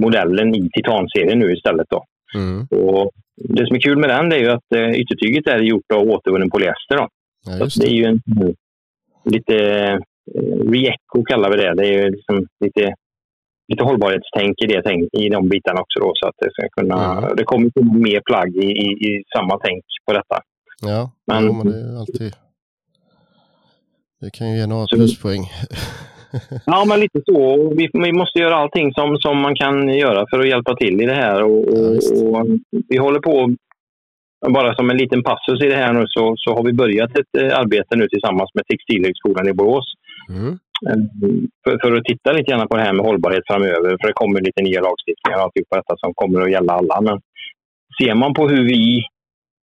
modellen 0.00 0.54
i 0.54 0.70
titanserien 0.72 1.38
nu 1.38 1.52
istället. 1.52 1.86
Då. 1.90 2.04
Mm. 2.34 2.66
Och 2.70 3.10
det 3.36 3.66
som 3.66 3.76
är 3.76 3.80
kul 3.80 3.98
med 3.98 4.10
den 4.10 4.28
det 4.28 4.36
är 4.36 4.40
ju 4.40 4.48
att 4.50 4.72
eh, 4.74 4.90
yttertyget 4.90 5.46
är 5.48 5.58
gjort 5.58 5.92
av 5.94 6.02
återvunnen 6.10 6.50
polyester. 6.50 6.96
Då. 6.96 7.08
Ja, 7.46 7.52
Så 7.52 7.64
just 7.64 7.76
att 7.76 7.82
det 7.82 7.88
är 7.88 7.90
det. 7.90 7.96
ju 7.96 8.04
en 8.04 8.20
lite 9.24 9.56
eh, 10.34 10.70
reeco 10.70 11.24
kallar 11.24 11.50
vi 11.50 11.56
det. 11.56 11.74
Det 11.74 11.86
är 11.86 11.92
ju 12.02 12.10
liksom 12.10 12.46
lite, 12.64 12.94
lite 13.68 13.84
hållbarhetstänk 13.84 14.62
i, 14.62 14.66
det, 14.66 15.22
i 15.24 15.28
de 15.28 15.48
bitarna 15.48 15.80
också. 15.80 15.98
Då, 16.00 16.12
så 16.14 16.28
att 16.28 16.34
det, 16.38 16.50
ska 16.52 16.68
kunna, 16.82 17.18
Mm. 17.18 17.36
det 17.36 17.44
kommer 17.44 17.70
komma 17.70 17.92
mer 17.94 18.20
plagg 18.20 18.56
i, 18.56 18.66
i, 18.66 18.86
i 19.08 19.22
samma 19.36 19.58
tänk 19.64 19.84
på 20.06 20.12
detta. 20.12 20.36
Ja, 20.82 21.10
Men- 21.26 21.44
jo, 21.46 21.52
men 21.52 21.66
det 21.72 21.78
är 21.78 21.98
alltid... 22.00 22.32
Det 24.20 24.30
kan 24.30 24.50
ju 24.52 24.58
ge 24.58 24.66
några 24.66 24.86
Så- 24.86 24.96
pluspoäng. 24.96 25.42
Ja, 26.66 26.84
men 26.88 27.00
lite 27.00 27.20
så. 27.26 27.68
Vi, 27.74 27.88
vi 27.92 28.12
måste 28.12 28.38
göra 28.38 28.56
allting 28.56 28.92
som, 28.92 29.16
som 29.18 29.38
man 29.40 29.54
kan 29.56 29.88
göra 29.88 30.26
för 30.30 30.38
att 30.40 30.48
hjälpa 30.48 30.76
till 30.76 31.00
i 31.02 31.06
det 31.06 31.14
här. 31.14 31.42
Och, 31.42 31.64
Ja, 31.68 31.88
och, 32.22 32.40
och 32.40 32.46
vi 32.88 32.96
håller 32.96 33.20
på, 33.20 33.54
bara 34.48 34.74
som 34.74 34.90
en 34.90 34.96
liten 34.96 35.22
passus 35.22 35.62
i 35.62 35.66
det 35.68 35.76
här 35.76 35.92
nu, 35.92 36.04
så, 36.06 36.34
så 36.36 36.54
har 36.56 36.64
vi 36.64 36.72
börjat 36.72 37.10
ett 37.18 37.42
eh, 37.42 37.58
arbete 37.58 37.96
nu 37.96 38.08
tillsammans 38.08 38.50
med 38.54 38.64
Textilhögskolan 38.66 39.48
i 39.48 39.52
Borås. 39.52 39.84
Mm. 40.30 40.58
Eh, 40.86 41.00
För, 41.64 41.78
för 41.82 41.96
att 41.96 42.04
titta 42.04 42.32
lite 42.32 42.50
grann 42.50 42.68
på 42.68 42.76
det 42.76 42.82
här 42.82 42.92
med 42.92 43.06
hållbarhet 43.06 43.44
framöver. 43.46 43.90
För 44.00 44.06
det 44.06 44.20
kommer 44.22 44.40
lite 44.40 44.62
nya 44.62 44.80
lagstiftningar 44.80 45.38
och 45.46 45.52
på 45.70 45.76
detta 45.76 45.94
som 45.96 46.14
kommer 46.14 46.40
att 46.40 46.50
gälla 46.50 46.72
alla. 46.72 47.00
Men 47.00 47.20
ser 48.00 48.14
man 48.14 48.34
på 48.34 48.48
hur 48.48 48.64
vi 48.64 48.78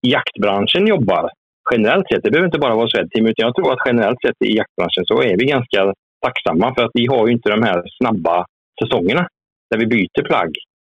i 0.07 0.10
jaktbranschen 0.15 0.88
jobbar 0.88 1.30
generellt 1.72 2.07
sett, 2.07 2.23
det 2.23 2.31
behöver 2.31 2.48
inte 2.48 2.60
bara 2.60 2.76
vara 2.76 2.90
Swedteam, 2.90 3.26
utan 3.26 3.45
jag 3.48 3.56
tror 3.56 3.72
att 3.73 3.88
generellt 3.88 4.22
sett 4.26 4.48
i 4.48 4.57
jaktbranschen 4.57 5.06
så 5.06 5.22
är 5.22 5.38
vi 5.38 5.45
ganska 5.45 5.94
tacksamma 6.26 6.76
för 6.76 6.84
att 6.84 6.91
vi 6.94 7.06
har 7.07 7.27
ju 7.27 7.34
inte 7.34 7.49
de 7.49 7.64
här 7.64 7.84
snabba 7.98 8.45
säsongerna 8.84 9.27
där 9.69 9.77
vi 9.80 9.85
byter 9.85 10.23
plagg 10.23 10.52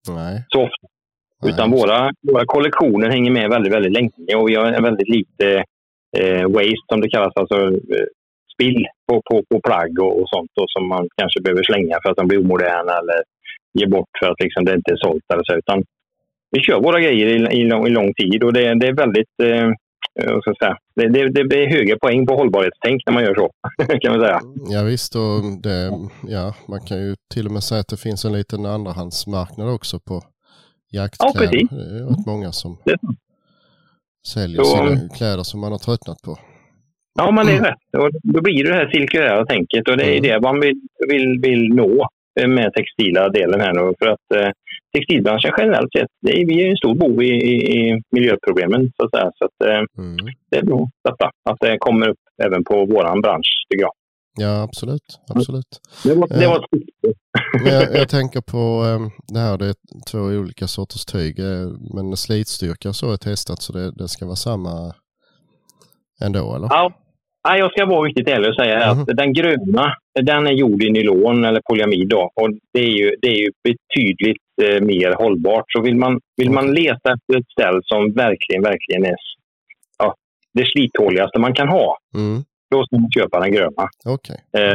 Nej. 0.08 0.44
så 0.48 0.62
ofta. 0.62 0.86
Nej, 1.42 1.52
Utan 1.52 1.70
våra, 1.70 2.12
våra 2.32 2.44
kollektioner 2.46 3.10
hänger 3.10 3.30
med 3.30 3.50
väldigt, 3.50 3.72
väldigt 3.72 3.92
länge 3.92 4.34
och 4.36 4.48
vi 4.48 4.54
har 4.54 4.72
en 4.72 4.82
väldigt 4.82 5.08
lite 5.08 5.64
eh, 6.18 6.48
waste 6.48 6.86
som 6.92 7.00
det 7.00 7.10
kallas, 7.10 7.32
alltså 7.36 7.56
eh, 7.66 8.06
spill 8.60 8.86
på, 9.08 9.22
på, 9.30 9.42
på 9.50 9.60
plagg 9.60 9.98
och, 9.98 10.20
och 10.20 10.28
sånt 10.28 10.50
då, 10.54 10.64
som 10.68 10.88
man 10.88 11.08
kanske 11.16 11.40
behöver 11.40 11.62
slänga 11.62 11.98
för 12.02 12.10
att 12.10 12.16
de 12.16 12.28
blir 12.28 12.40
omoderna 12.44 12.92
eller 13.00 13.20
ge 13.78 13.86
bort 13.86 14.08
för 14.20 14.26
att 14.30 14.40
liksom, 14.40 14.64
det 14.64 14.74
inte 14.74 14.92
är 14.92 14.96
sålt 14.96 15.24
eller 15.32 15.44
så. 15.44 15.54
Utan 15.54 15.84
vi 16.50 16.60
kör 16.60 16.80
våra 16.80 17.00
grejer 17.00 17.26
i, 17.26 17.60
i, 17.60 17.64
lång, 17.64 17.86
i 17.86 17.90
lång 17.90 18.14
tid 18.14 18.44
och 18.44 18.52
det, 18.52 18.74
det 18.80 18.86
är 18.86 18.92
väldigt 18.92 19.34
eh, 19.42 19.70
jag 20.14 20.56
säga, 20.56 20.76
det, 20.96 21.08
det, 21.08 21.30
det 21.30 21.44
blir 21.44 21.66
höga 21.66 21.96
poäng 21.98 22.26
på 22.26 22.34
hållbarhetstänk 22.34 23.02
när 23.06 23.12
man 23.12 23.22
gör 23.22 23.34
så, 23.34 23.50
kan 24.00 24.12
man 24.12 24.20
säga. 24.20 24.40
Ja 24.70 24.82
visst, 24.82 25.16
och 25.16 25.62
det, 25.62 25.92
ja, 26.28 26.54
man 26.68 26.80
kan 26.80 26.98
ju 26.98 27.14
till 27.34 27.46
och 27.46 27.52
med 27.52 27.62
säga 27.62 27.80
att 27.80 27.88
det 27.88 27.96
finns 27.96 28.24
en 28.24 28.32
liten 28.32 28.66
andrahandsmarknad 28.66 29.74
också 29.74 30.00
på 30.00 30.22
jaktkläder. 30.92 31.44
Ja, 31.44 31.50
precis. 31.50 31.70
Det 31.70 31.98
är 31.98 32.08
rätt 32.08 32.26
många 32.26 32.52
som 32.52 32.78
säljer 34.26 34.62
Så- 34.62 34.76
sina 34.76 35.08
kläder 35.08 35.42
som 35.42 35.60
man 35.60 35.72
har 35.72 35.78
tröttnat 35.78 36.22
på. 36.22 36.38
Ja, 37.18 37.30
men 37.30 37.46
det 37.46 37.52
är 37.52 37.60
rätt. 37.62 38.02
Och 38.02 38.10
då 38.22 38.40
blir 38.42 38.64
det 38.64 38.70
det 38.70 38.76
här 38.76 38.90
cirkulära 38.90 39.46
tänket 39.46 39.88
och 39.88 39.96
det 39.96 40.04
är 40.04 40.18
Mm. 40.18 40.22
det 40.22 40.40
man 40.40 40.60
vill, 40.60 40.80
vill, 41.08 41.38
vill 41.42 41.68
nå 41.74 42.08
eh, 42.40 42.48
med 42.48 42.72
textila 42.74 43.28
delen 43.28 43.60
här 43.60 43.72
nu. 43.72 43.94
För 43.98 44.06
att 44.06 44.26
eh, 44.34 44.50
textilbranschen 44.96 45.52
generellt 45.58 45.92
sett, 45.92 46.08
det 46.22 46.40
är, 46.40 46.46
vi 46.46 46.64
är 46.66 46.70
en 46.70 46.76
stor 46.76 46.94
bov 46.94 47.22
i, 47.22 47.28
i, 47.28 48.02
miljöproblemen 48.10 48.92
så 48.96 49.04
att 49.04 49.10
säga. 49.10 49.30
Så 49.38 49.44
att, 49.44 49.68
eh, 49.70 49.82
Mm. 50.04 50.16
det 50.50 50.56
är 50.56 50.62
bra 50.64 50.88
detta, 51.04 51.30
att 51.50 51.56
det 51.60 51.78
kommer 51.78 52.08
upp 52.08 52.18
även 52.42 52.64
på 52.64 52.86
våran 52.86 53.20
bransch 53.20 53.66
tycker 53.70 53.82
jag. 53.84 53.92
Ja, 54.38 54.62
absolut. 54.62 55.20
absolut. 55.28 55.80
Det 56.04 56.14
var, 56.14 56.28
det 56.28 56.44
Eh. 56.44 56.50
var 56.50 56.66
syfte. 56.74 57.20
Men 57.64 57.74
jag, 57.74 57.96
jag 57.96 58.08
tänker 58.08 58.40
på 58.40 58.84
eh, 58.86 59.08
det 59.34 59.38
här, 59.40 59.58
det 59.58 59.66
är 59.66 59.74
två 60.10 60.18
olika 60.18 60.66
sorters 60.66 61.04
tyg, 61.04 61.38
eh, 61.38 61.68
men 61.94 62.16
slitstyrka 62.16 62.92
så 62.92 63.12
är 63.12 63.16
testat 63.16 63.62
så 63.62 63.72
det, 63.72 63.90
det 63.92 64.08
ska 64.08 64.24
vara 64.26 64.36
samma 64.36 64.94
ändå, 66.24 66.54
eller? 66.56 66.68
Ja. 66.70 66.92
Nej, 67.48 67.58
jag 67.58 67.70
ska 67.72 67.86
vara 67.86 68.08
riktigt 68.08 68.28
ärlig 68.28 68.48
och 68.50 68.54
säga 68.56 68.78
Mhm. 68.94 69.00
att 69.02 69.16
den 69.16 69.32
gröna, 69.32 69.94
den 70.22 70.46
är 70.46 70.52
gjord 70.52 70.82
i 70.82 70.90
nylon 70.90 71.44
eller 71.44 71.60
polyamid. 71.70 72.08
Då, 72.08 72.30
och 72.34 72.50
det 72.74 72.80
är 72.80 72.90
ju, 73.00 73.10
det 73.22 73.28
är 73.28 73.38
ju 73.38 73.50
betydligt 73.64 74.42
eh, 74.62 74.80
mer 74.80 75.12
hållbart. 75.12 75.64
Så 75.68 75.82
vill 75.82 75.96
man, 75.96 76.20
vill 76.36 76.50
man 76.50 76.72
leta 76.74 77.12
efter 77.14 77.38
ett 77.38 77.50
ställ 77.52 77.80
som 77.84 78.12
verkligen, 78.12 78.62
verkligen 78.62 79.04
är 79.04 79.14
ja, 79.98 80.14
det 80.54 80.66
slithåligaste 80.66 81.38
man 81.38 81.54
kan 81.54 81.68
ha, 81.68 81.96
Mm. 82.14 82.42
då 82.70 82.84
ska 82.84 82.96
man 82.98 83.10
köpa 83.10 83.40
den 83.40 83.52
gröna. 83.52 83.88
Okej. 84.06 84.36
Eh, 84.58 84.74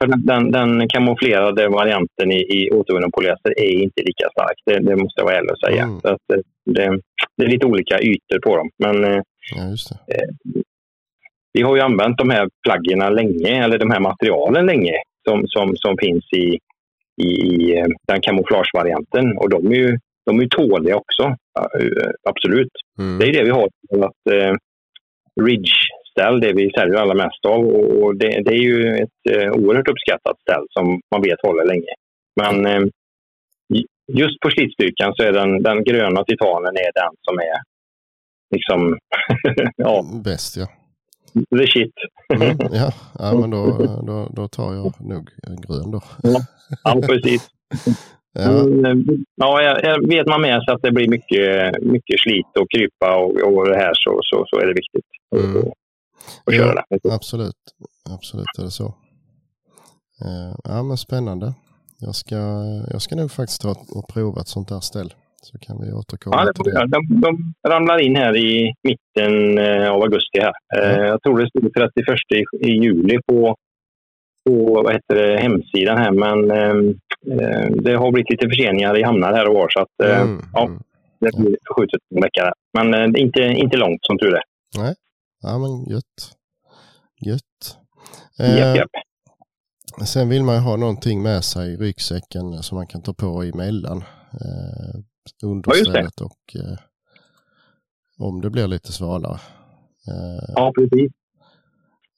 för 0.00 0.06
den, 0.06 0.26
den, 0.26 0.50
den 0.52 0.88
kamouflerade 0.88 1.68
varianten 1.68 2.32
i, 2.32 2.40
i 2.56 2.70
återvunnen 2.70 3.10
polyester 3.12 3.52
är 3.60 3.70
inte 3.82 4.02
lika 4.02 4.28
stark. 4.30 4.58
Det, 4.66 4.78
det 4.90 4.96
måste 4.96 5.20
jag 5.20 5.24
vara 5.24 5.36
ärlig 5.36 5.50
och 5.50 5.58
säga. 5.68 5.82
Mm. 5.82 6.00
Så 6.00 6.08
att, 6.08 6.26
eh, 6.34 6.40
det, 6.74 7.00
det 7.36 7.44
är 7.44 7.48
lite 7.50 7.66
olika 7.66 8.00
ytor 8.00 8.38
på 8.46 8.56
dem. 8.56 8.70
Men 8.78 9.04
eh, 9.04 9.20
Ja, 9.56 9.70
just 9.70 9.88
det. 9.90 10.14
Vi 11.56 11.62
har 11.62 11.76
ju 11.76 11.82
använt 11.82 12.18
de 12.18 12.30
här 12.30 12.48
plaggen 12.66 13.14
länge, 13.14 13.64
eller 13.64 13.78
de 13.78 13.90
här 13.90 14.00
materialen 14.00 14.66
länge, 14.66 14.94
som, 15.28 15.44
som, 15.46 15.76
som 15.76 15.96
finns 15.98 16.24
i, 16.32 16.58
i, 17.22 17.28
i 17.28 17.78
eh, 17.78 17.86
den 18.08 18.20
kamouflagevarianten. 18.20 19.38
Och 19.38 19.50
de 19.50 19.66
är 19.72 19.76
ju, 19.76 19.98
de 20.26 20.38
är 20.38 20.42
ju 20.42 20.48
tåliga 20.48 20.96
också. 20.96 21.22
Eh, 21.80 22.10
Absolut. 22.30 22.72
Mm. 22.98 23.18
Det 23.18 23.26
är 23.26 23.32
det 23.32 23.44
vi 23.44 23.50
har. 23.50 23.68
Att, 24.08 24.32
eh, 24.32 24.52
Ridge-ställ, 25.40 26.40
det 26.40 26.52
vi 26.52 26.70
säljer 26.70 26.96
allra 26.96 27.14
mest 27.14 27.44
av. 27.46 27.66
Och 27.66 27.86
och 28.02 28.16
det, 28.16 28.42
det 28.44 28.54
är 28.54 28.62
ju 28.72 28.96
ett 28.96 29.20
eh, 29.30 29.50
oerhört 29.50 29.88
uppskattat 29.88 30.40
ställ 30.40 30.66
som 30.70 31.00
man 31.14 31.22
vet 31.22 31.42
håller 31.42 31.64
länge. 31.64 31.92
Men 32.40 32.66
eh, 32.66 32.82
just 34.12 34.40
på 34.40 34.50
slitstyrkan 34.50 35.14
så 35.16 35.22
är 35.22 35.32
den, 35.32 35.62
den 35.62 35.84
gröna 35.84 36.24
titanen 36.24 36.76
är 36.76 36.92
den 37.02 37.12
som 37.22 37.38
är 37.38 37.58
liksom, 38.54 38.98
ja, 39.76 40.04
Bäst 40.24 40.56
ja. 40.56 40.66
The 41.58 41.66
shit. 41.66 41.92
Mm, 42.34 42.56
ja. 42.72 42.92
ja, 43.18 43.34
men 43.40 43.50
då, 43.50 43.66
då, 44.06 44.28
då 44.32 44.48
tar 44.48 44.74
jag 44.74 44.92
nog 45.00 45.30
grön 45.68 45.90
då. 45.90 46.00
Ja, 46.84 47.00
precis. 47.06 47.48
Ja, 48.38 48.60
Mm, 48.60 49.24
Ja, 49.36 49.96
vet 50.08 50.26
man 50.26 50.40
med 50.40 50.62
sig 50.62 50.74
att 50.74 50.82
det 50.82 50.90
blir 50.90 51.08
mycket, 51.08 51.82
mycket 51.82 52.20
slit 52.20 52.46
och 52.60 52.70
krypa 52.70 53.16
och, 53.16 53.30
och 53.56 53.68
det 53.68 53.76
här 53.76 53.92
så, 53.94 54.20
så, 54.22 54.44
så 54.48 54.60
är 54.60 54.66
det 54.66 54.74
viktigt 54.74 55.04
Mm. 55.36 55.56
att, 55.58 55.72
att 56.46 56.54
köra 56.54 56.82
det. 56.90 57.12
absolut. 57.14 57.54
Absolut 58.10 58.46
är 58.58 58.62
det 58.62 58.70
så. 58.70 58.84
Eh, 60.24 60.54
Ja, 60.64 60.82
men 60.82 60.96
spännande. 60.96 61.54
Jag 62.00 62.14
ska, 62.14 62.36
jag 62.92 63.02
ska 63.02 63.16
nog 63.16 63.30
faktiskt 63.30 63.60
ta 63.62 63.70
och 63.70 64.08
prova 64.08 64.40
ett 64.40 64.48
sånt 64.48 64.68
där 64.68 64.80
ställ. 64.80 65.14
Så 65.50 65.58
kan 65.58 65.76
vi 65.80 65.92
återkomma 65.92 66.36
Ja, 66.36 66.44
det 66.44 66.52
till 66.64 66.72
göra. 66.72 66.86
de, 66.86 67.20
de 67.20 67.54
ramlar 67.68 67.98
in 68.06 68.16
här 68.16 68.36
i 68.36 68.74
mitten 68.82 69.58
eh, 69.58 69.90
av 69.90 70.02
augusti. 70.02 70.38
här. 70.40 70.52
Eh, 70.76 71.06
Jag 71.06 71.22
tror 71.22 71.38
det 71.38 71.48
stod 71.48 71.74
31 71.74 72.04
i, 72.34 72.66
i 72.68 72.70
juli 72.84 73.18
på, 73.26 73.56
på 74.48 74.82
vad 74.84 74.92
heter 74.92 75.14
det, 75.14 75.38
hemsidan 75.40 75.98
här, 75.98 76.10
men 76.10 76.50
eh, 76.50 77.70
det 77.84 77.94
har 77.96 78.12
blivit 78.12 78.30
lite 78.30 78.48
förseningar 78.48 78.98
i 78.98 79.02
hamnar 79.02 79.32
här 79.32 79.48
och 79.48 79.54
var 79.54 79.68
så 79.68 79.80
att 79.80 80.00
eh, 80.10 80.20
Mm, 80.20 80.40
ja. 80.52 80.64
mm. 80.66 80.78
det 81.20 81.36
blir 81.38 81.56
förskjutet 81.66 82.00
en 82.14 82.22
vecka. 82.22 82.42
där. 82.44 82.52
Men 82.78 82.94
eh, 82.94 83.08
det 83.12 83.20
inte, 83.20 83.40
inte 83.42 83.76
långt 83.76 83.98
som 84.04 84.18
tur 84.18 84.34
är. 84.34 84.42
Ja, 85.42 85.58
men 85.58 85.84
gött. 85.94 86.32
Gött. 87.26 87.78
Japp, 88.38 88.48
Eh, 88.48 88.76
japp. 88.76 88.90
Sen 90.06 90.28
vill 90.28 90.42
man 90.44 90.54
ju 90.54 90.60
ha 90.60 90.76
någonting 90.76 91.22
med 91.22 91.44
sig 91.44 91.72
i 91.72 91.76
ryggsäcken 91.76 92.62
som 92.62 92.76
man 92.76 92.86
kan 92.86 93.02
ta 93.02 93.12
på 93.14 93.42
emellan 93.42 93.98
eh, 94.32 95.00
understället 95.44 96.20
och 96.20 96.40
eh, 96.56 96.78
om 98.18 98.40
det 98.40 98.50
blir 98.50 98.66
lite 98.66 98.92
svalare. 98.92 99.38
Eh, 100.08 100.44
Ja, 100.56 100.72
precis. 100.78 101.12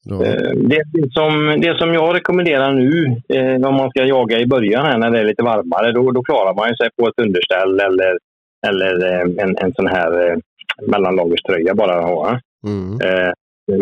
då, 0.05 0.23
Eh, 0.25 0.53
Det, 0.55 0.83
som, 1.13 1.61
det 1.61 1.79
som 1.79 1.95
jag 1.95 2.15
rekommenderar 2.17 2.73
nu, 2.73 3.17
eh, 3.29 3.69
om 3.69 3.75
man 3.75 3.91
ska 3.91 4.05
jaga 4.05 4.39
i 4.41 4.47
början 4.47 4.85
här 4.87 4.99
när 4.99 5.11
det 5.11 5.19
är 5.21 5.25
lite 5.25 5.43
varmare, 5.43 5.93
då, 5.93 6.11
då 6.11 6.23
klarar 6.23 6.55
man 6.55 6.77
sig 6.77 6.89
på 6.97 7.09
ett 7.09 7.19
underställ 7.27 7.81
eller, 7.81 8.19
eller 8.67 9.13
eh, 9.13 9.45
en, 9.45 9.57
en 9.59 9.73
sån 9.75 9.87
här 9.87 10.31
eh, 10.31 10.37
mellanlagerströja 10.87 11.75
bara 11.75 11.99
att 11.99 12.05
ha. 12.05 12.41
mm, 12.67 13.01
Eh, 13.01 13.33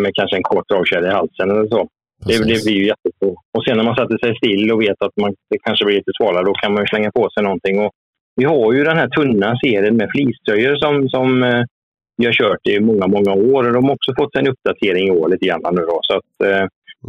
med 0.02 0.14
kanske 0.14 0.36
en 0.36 0.42
kort 0.42 0.68
dragkedja 0.68 1.10
i 1.10 1.14
halsen 1.14 1.50
eller 1.50 1.68
så. 1.68 1.88
Det, 2.26 2.38
det 2.38 2.64
blir 2.64 2.72
ju 2.80 2.86
jättebra. 2.86 3.34
Och 3.54 3.64
sen 3.64 3.76
när 3.76 3.84
man 3.84 3.96
sätter 3.96 4.18
sig 4.18 4.36
still 4.36 4.72
och 4.72 4.82
vet 4.82 5.02
att 5.02 5.16
man, 5.20 5.30
det 5.50 5.58
kanske 5.66 5.84
blir 5.84 5.96
lite 5.96 6.12
svalare, 6.20 6.44
då 6.44 6.54
kan 6.54 6.72
man 6.72 6.82
ju 6.82 6.86
slänga 6.86 7.10
på 7.12 7.28
sig 7.30 7.42
någonting. 7.42 7.80
Och 7.84 7.92
vi 8.36 8.44
har 8.44 8.72
ju 8.72 8.84
den 8.84 8.96
här 8.96 9.08
tunna 9.08 9.58
serien 9.64 9.96
med 9.96 10.08
fleecetröjor 10.10 10.76
som, 10.76 11.08
som 11.08 11.42
eh, 11.42 11.64
vi 12.16 12.26
har 12.26 12.32
kört 12.32 12.66
i 12.66 12.80
många, 12.80 13.06
många 13.06 13.32
år. 13.32 13.66
Och 13.66 13.72
de 13.72 13.84
har 13.84 13.94
också 13.94 14.12
fått 14.18 14.36
en 14.36 14.48
uppdatering 14.48 15.08
i 15.08 15.10
år 15.10 15.28
lite 15.28 15.46
grann 15.46 15.74
nu 15.74 15.80
då. 15.80 16.00
Så 16.02 16.14
att 16.16 16.48
eh, 16.50 16.66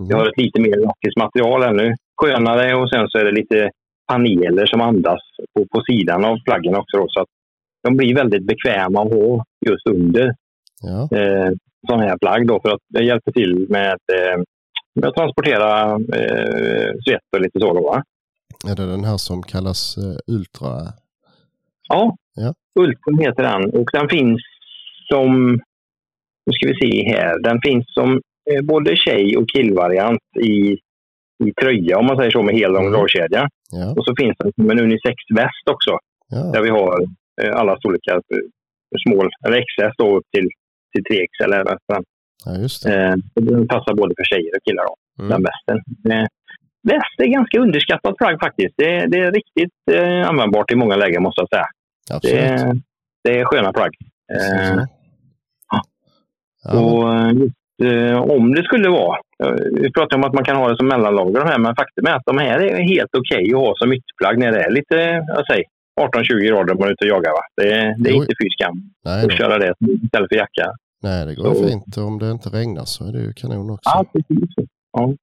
vi 0.08 0.14
har 0.14 0.22
Mm, 0.22 0.32
ett 0.32 0.38
lite 0.38 0.62
mer 0.62 0.78
rakiskt 0.78 1.18
material 1.18 1.64
ännu. 1.64 1.96
Skönare 2.22 2.76
och 2.76 2.90
sen 2.90 3.08
så 3.10 3.18
är 3.18 3.26
det 3.26 3.32
lite 3.32 3.70
paneler 4.08 4.66
som 4.66 4.82
andas 4.82 5.20
på, 5.54 5.66
på 5.66 5.84
sidan 5.90 6.26
av 6.26 6.38
plaggen 6.46 6.76
också. 6.76 6.98
Då, 6.98 7.06
så 7.10 7.22
att 7.22 7.28
de 7.84 7.98
blir 7.98 8.16
väldigt 8.16 8.48
bekväma 8.48 9.02
att 9.02 9.14
ha 9.14 9.46
just 9.66 9.88
under 9.88 10.36
ja, 10.82 11.18
eh, 11.18 11.52
sådana 11.88 12.04
här 12.04 12.18
plagg 12.18 12.48
då 12.48 12.60
för 12.62 12.70
att 12.70 12.82
det 12.90 13.04
hjälper 13.04 13.32
till 13.32 13.66
med, 13.70 13.98
eh, 14.14 14.44
med 14.96 15.10
att 15.10 15.16
transportera 15.16 15.92
eh, 15.92 16.92
svett 17.06 17.28
och 17.36 17.42
lite 17.42 17.60
så. 17.60 17.74
Då, 17.74 17.82
va? 17.82 18.04
är 18.72 18.76
det 18.76 18.86
den 18.86 19.04
här 19.04 19.18
som 19.18 19.44
kallas 19.44 19.98
eh, 19.98 20.36
Ultra? 20.36 20.94
Ja, 21.88 22.16
Ja. 22.36 22.54
Ultim 22.80 23.18
heter 23.20 23.44
den 23.44 23.64
och 23.82 23.90
den 23.94 24.10
finns 24.10 24.42
som, 25.12 25.54
nu 26.46 26.54
ska 26.54 26.68
vi 26.68 26.76
se 26.82 27.10
här, 27.18 27.40
den 27.40 27.60
finns 27.66 27.86
som 27.94 28.22
eh, 28.52 28.62
både 28.66 28.96
tjej 28.96 29.38
och 29.38 29.50
killvariant 29.50 30.20
i, 30.42 30.78
i 31.46 31.54
tröja 31.62 31.98
om 31.98 32.06
man 32.06 32.18
säger 32.18 32.32
så 32.32 32.44
med 32.44 32.56
hel 32.56 32.72
lång 32.72 32.86
Mm. 32.88 32.94
dragkedja. 32.94 33.50
Ja, 33.72 33.92
Och 33.98 34.06
så 34.06 34.16
finns 34.20 34.36
den 34.40 34.52
som 34.56 34.70
en 34.72 34.80
unisex-väst 34.80 35.66
också 35.72 35.92
ja, 36.30 36.38
där 36.54 36.62
vi 36.62 36.70
har 36.70 37.02
eh, 37.42 37.56
alla 37.56 37.78
storlekar, 37.78 38.16
eh, 38.16 38.98
small, 39.08 39.30
eller 39.46 39.62
XS 39.62 39.96
då 39.98 40.18
upp 40.18 40.26
till, 40.36 40.48
till 40.94 41.04
3XL. 41.04 41.44
Eller, 41.44 41.58
västen. 41.64 42.04
ja 42.46 42.52
just 42.62 42.84
det. 42.84 43.06
eh, 43.06 43.16
den 43.36 43.68
passar 43.68 43.94
både 43.94 44.14
för 44.18 44.24
tjejer 44.24 44.52
och 44.58 44.64
killar. 44.70 44.84
Då. 44.90 44.96
den 45.18 45.32
Mm, 45.32 45.44
västen. 45.50 45.78
Eh, 46.12 46.28
väst 46.84 47.16
är 47.18 47.26
ganska 47.28 47.60
underskattat 47.60 48.18
plagg 48.18 48.40
faktiskt. 48.40 48.74
Det, 48.78 49.06
det 49.12 49.18
är 49.18 49.32
riktigt 49.32 49.78
eh, 49.92 50.30
användbart 50.30 50.72
i 50.72 50.76
många 50.76 50.96
lägen 50.96 51.24
måste 51.24 51.42
jag 51.42 51.50
säga. 51.50 51.66
Det, 52.08 52.16
absolut. 52.16 52.36
är- 52.42 52.82
det 53.24 53.40
är 53.40 53.46
sköna 53.46 53.74
plagg. 53.74 53.94
Eh, 54.34 54.84
ja. 55.72 55.82
Och 56.82 57.14
eh, 57.14 57.32
just, 57.32 57.56
eh, 57.84 58.22
om 58.22 58.54
det 58.56 58.64
skulle 58.64 58.90
vara, 58.90 59.18
vi 59.82 59.92
pratar 59.92 60.18
om 60.18 60.24
att 60.24 60.34
man 60.34 60.44
kan 60.44 60.56
ha 60.56 60.70
det 60.70 60.78
som 60.78 60.88
mellanlager 60.88 61.40
de 61.40 61.48
här, 61.48 61.60
men 61.60 61.76
faktum 61.76 62.06
är 62.08 62.12
att 62.16 62.26
de 62.26 62.38
här 62.38 62.60
är 62.60 62.84
helt 62.84 63.16
okej 63.18 63.54
att 63.54 63.60
ha 63.60 63.74
som 63.78 63.94
ytterplagg 63.94 64.38
när 64.40 64.52
det 64.52 64.64
är 64.64 64.72
lite, 64.72 64.96
jag 65.28 65.46
säger 65.48 65.64
18-20 66.02 66.48
grader 66.48 66.74
om 66.74 66.80
man 66.80 66.88
är 66.88 66.92
ute 66.92 67.06
och 67.06 67.10
jagar. 67.10 67.32
Va? 67.32 67.42
Det, 67.58 67.64
det 68.04 68.10
är 68.10 68.14
Jo. 68.14 68.22
inte 68.22 68.34
fy 68.44 68.50
skam 68.50 68.82
att 69.26 69.34
köra 69.38 69.58
det 69.58 69.74
istället 70.04 70.30
för 70.30 70.36
jacka. 70.36 70.72
nej, 71.04 71.26
det 71.26 71.36
går 71.36 71.54
så- 71.54 71.68
fint. 71.68 71.98
Om 71.98 72.20
det 72.20 72.32
inte 72.32 72.50
regnar 72.50 72.86
så 72.86 73.08
är 73.08 73.12
det 73.12 73.20
ju 73.20 73.34
kanon 73.34 73.70
också. 73.70 73.90
Ja, 73.90 74.06
precis. 74.14 74.50
Ja. 74.92 75.14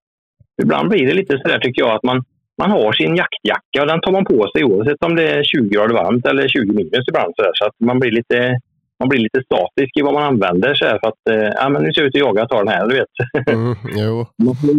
Ibland 0.63 0.89
blir 0.89 1.07
det 1.07 1.15
lite 1.15 1.39
sådär 1.39 1.59
tycker 1.59 1.83
jag 1.83 1.97
att 1.97 2.03
man, 2.03 2.25
man 2.59 2.71
har 2.71 2.93
sin 2.93 3.17
jaktjacka 3.17 3.81
och 3.81 3.87
den 3.87 4.01
tar 4.01 4.13
man 4.13 4.25
på 4.25 4.39
sig 4.53 4.65
oavsett 4.65 5.05
om 5.05 5.17
det 5.17 5.29
är 5.31 5.43
20 5.43 5.69
grader 5.69 5.95
varmt 5.95 6.27
eller 6.27 6.49
20 6.49 6.73
minus 6.73 7.09
ibland. 7.09 7.33
Så, 7.37 7.43
där, 7.43 7.55
så 7.55 7.65
att 7.67 7.77
man 7.89 7.99
blir 8.01 8.13
lite 8.13 8.59
man 8.99 9.09
blir 9.09 9.21
lite 9.21 9.43
statisk 9.49 9.93
i 9.97 10.03
vad 10.03 10.15
man 10.15 10.23
använder 10.23 10.75
så 10.75 10.85
här, 10.85 10.99
för 11.01 11.09
att 11.09 11.23
eh, 11.31 11.51
ja, 11.61 11.69
men 11.69 11.83
nu 11.83 11.93
ser 11.93 12.01
jag 12.01 12.09
ut 12.09 12.15
att 12.15 12.21
jaga, 12.21 12.41
jag 12.41 12.49
tar 12.49 12.65
den 12.65 12.75
här. 12.75 12.89
Du 12.89 12.95
vet. 13.01 13.15
Mm, 13.55 13.75
jo, 13.97 14.27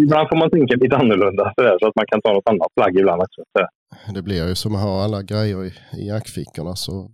ibland 0.03 0.29
får 0.29 0.35
man 0.35 0.49
tänka 0.49 0.75
lite 0.75 0.97
annorlunda 0.97 1.53
så, 1.55 1.61
där, 1.63 1.77
så 1.79 1.87
att 1.87 1.95
man 1.95 2.05
kan 2.11 2.21
ta 2.21 2.33
något 2.33 2.49
annat 2.49 2.67
plagg 2.75 2.97
ibland 2.99 3.21
också. 3.21 3.41
Så. 3.51 3.59
där. 3.59 3.67
det 4.15 4.21
blir 4.21 4.47
ju 4.47 4.55
som 4.55 4.75
att 4.75 4.81
ha 4.81 5.03
alla 5.03 5.21
grejer 5.21 5.65
i, 5.65 5.71
i 6.01 6.07
jackfickorna. 6.07 6.75
Så... 6.75 7.09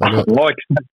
Men 0.00 0.12
nu, 0.12 0.22
Ja, 0.26 0.50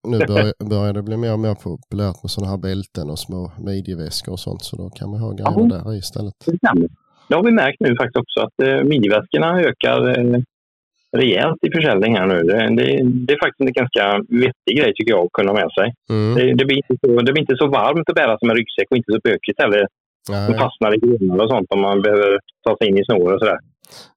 nu 0.08 0.18
börjar, 0.18 0.70
börjar 0.70 0.94
det 0.94 1.04
bli 1.04 1.18
mer 1.18 1.34
och 1.34 1.40
mer 1.40 1.56
populärt 1.56 2.24
med 2.24 2.32
sådana 2.32 2.52
här 2.52 2.58
bälten 2.58 3.10
och 3.10 3.20
små 3.20 3.52
midjeväskor 3.58 4.32
och 4.32 4.40
sånt. 4.40 4.64
Så 4.64 4.76
då 4.76 4.90
kan 4.90 5.10
man 5.10 5.20
ha 5.20 5.32
grejerna 5.32 5.78
där 5.78 5.94
i 5.94 5.98
istället. 5.98 6.34
Det. 6.46 6.88
Det 7.30 7.36
har 7.36 7.44
vi 7.44 7.52
märkt 7.52 7.80
nu 7.80 7.96
faktiskt 7.96 8.18
också 8.24 8.40
att 8.40 8.58
eh, 8.64 8.84
midjeväskorna 8.84 9.62
ökar 9.62 10.00
eh, 10.10 10.42
rejält 11.18 11.64
i 11.68 11.72
försäljning 11.72 12.16
här 12.16 12.28
nu. 12.28 12.44
Det, 12.44 12.76
det, 12.76 12.88
det 13.04 13.34
är 13.34 13.40
faktiskt 13.46 13.68
en 13.68 13.74
ganska 13.82 14.04
vettig 14.44 14.74
grej 14.80 14.92
tycker 14.94 15.12
jag 15.12 15.26
att 15.26 15.32
kunna 15.32 15.52
ha 15.52 15.60
med 15.62 15.72
sig. 15.80 15.94
Mm. 16.10 16.36
Det, 16.36 16.54
det, 16.54 16.66
blir 16.66 16.78
inte 16.78 16.96
så, 17.02 17.22
det 17.22 17.32
blir 17.34 17.42
inte 17.42 17.58
så 17.58 17.68
varmt 17.68 18.10
att 18.10 18.16
bära 18.16 18.38
som 18.40 18.50
en 18.50 18.56
ryggsäck 18.56 18.88
och 18.92 18.98
inte 18.98 19.12
så 19.12 19.20
bökigt 19.24 19.62
heller. 19.62 19.88
som 20.26 20.36
Nej, 20.36 20.58
fastnar 20.64 20.96
i 20.96 20.98
grenar 20.98 21.44
och 21.44 21.50
sånt 21.50 21.68
om 21.70 21.82
man 21.82 22.02
behöver 22.02 22.40
ta 22.64 22.78
sig 22.78 22.88
in 22.88 22.98
i 22.98 23.06
snår 23.06 23.34
och 23.34 23.40
sådär. 23.40 23.60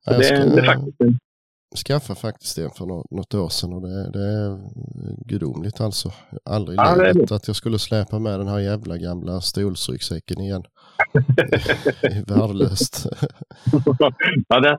Så 0.04 0.10
det, 0.10 0.24
ska 0.24 0.36
det 0.36 0.60
är 0.60 0.66
faktiskt 0.72 1.00
en, 1.00 1.18
skaffa 1.86 2.14
faktiskt 2.14 2.58
en 2.58 2.70
för 2.70 2.86
nå- 2.86 3.06
något 3.10 3.34
år 3.34 3.48
sedan 3.48 3.72
och 3.72 3.82
det, 3.82 4.10
det 4.16 4.24
är 4.38 4.58
gudomligt 5.26 5.80
alltså. 5.80 6.08
Aldrig 6.44 6.78
Ja, 6.78 6.96
det 6.96 7.12
livet 7.12 7.32
att 7.32 7.46
jag 7.46 7.56
skulle 7.56 7.78
släpa 7.78 8.18
med 8.18 8.38
den 8.40 8.48
här 8.48 8.58
jävla 8.58 8.96
gamla 8.96 9.40
stolsryggsäcken 9.40 10.40
igen. 10.40 10.64
Värdelöst. 12.26 13.06
ja, 14.48 14.60
det, 14.60 14.78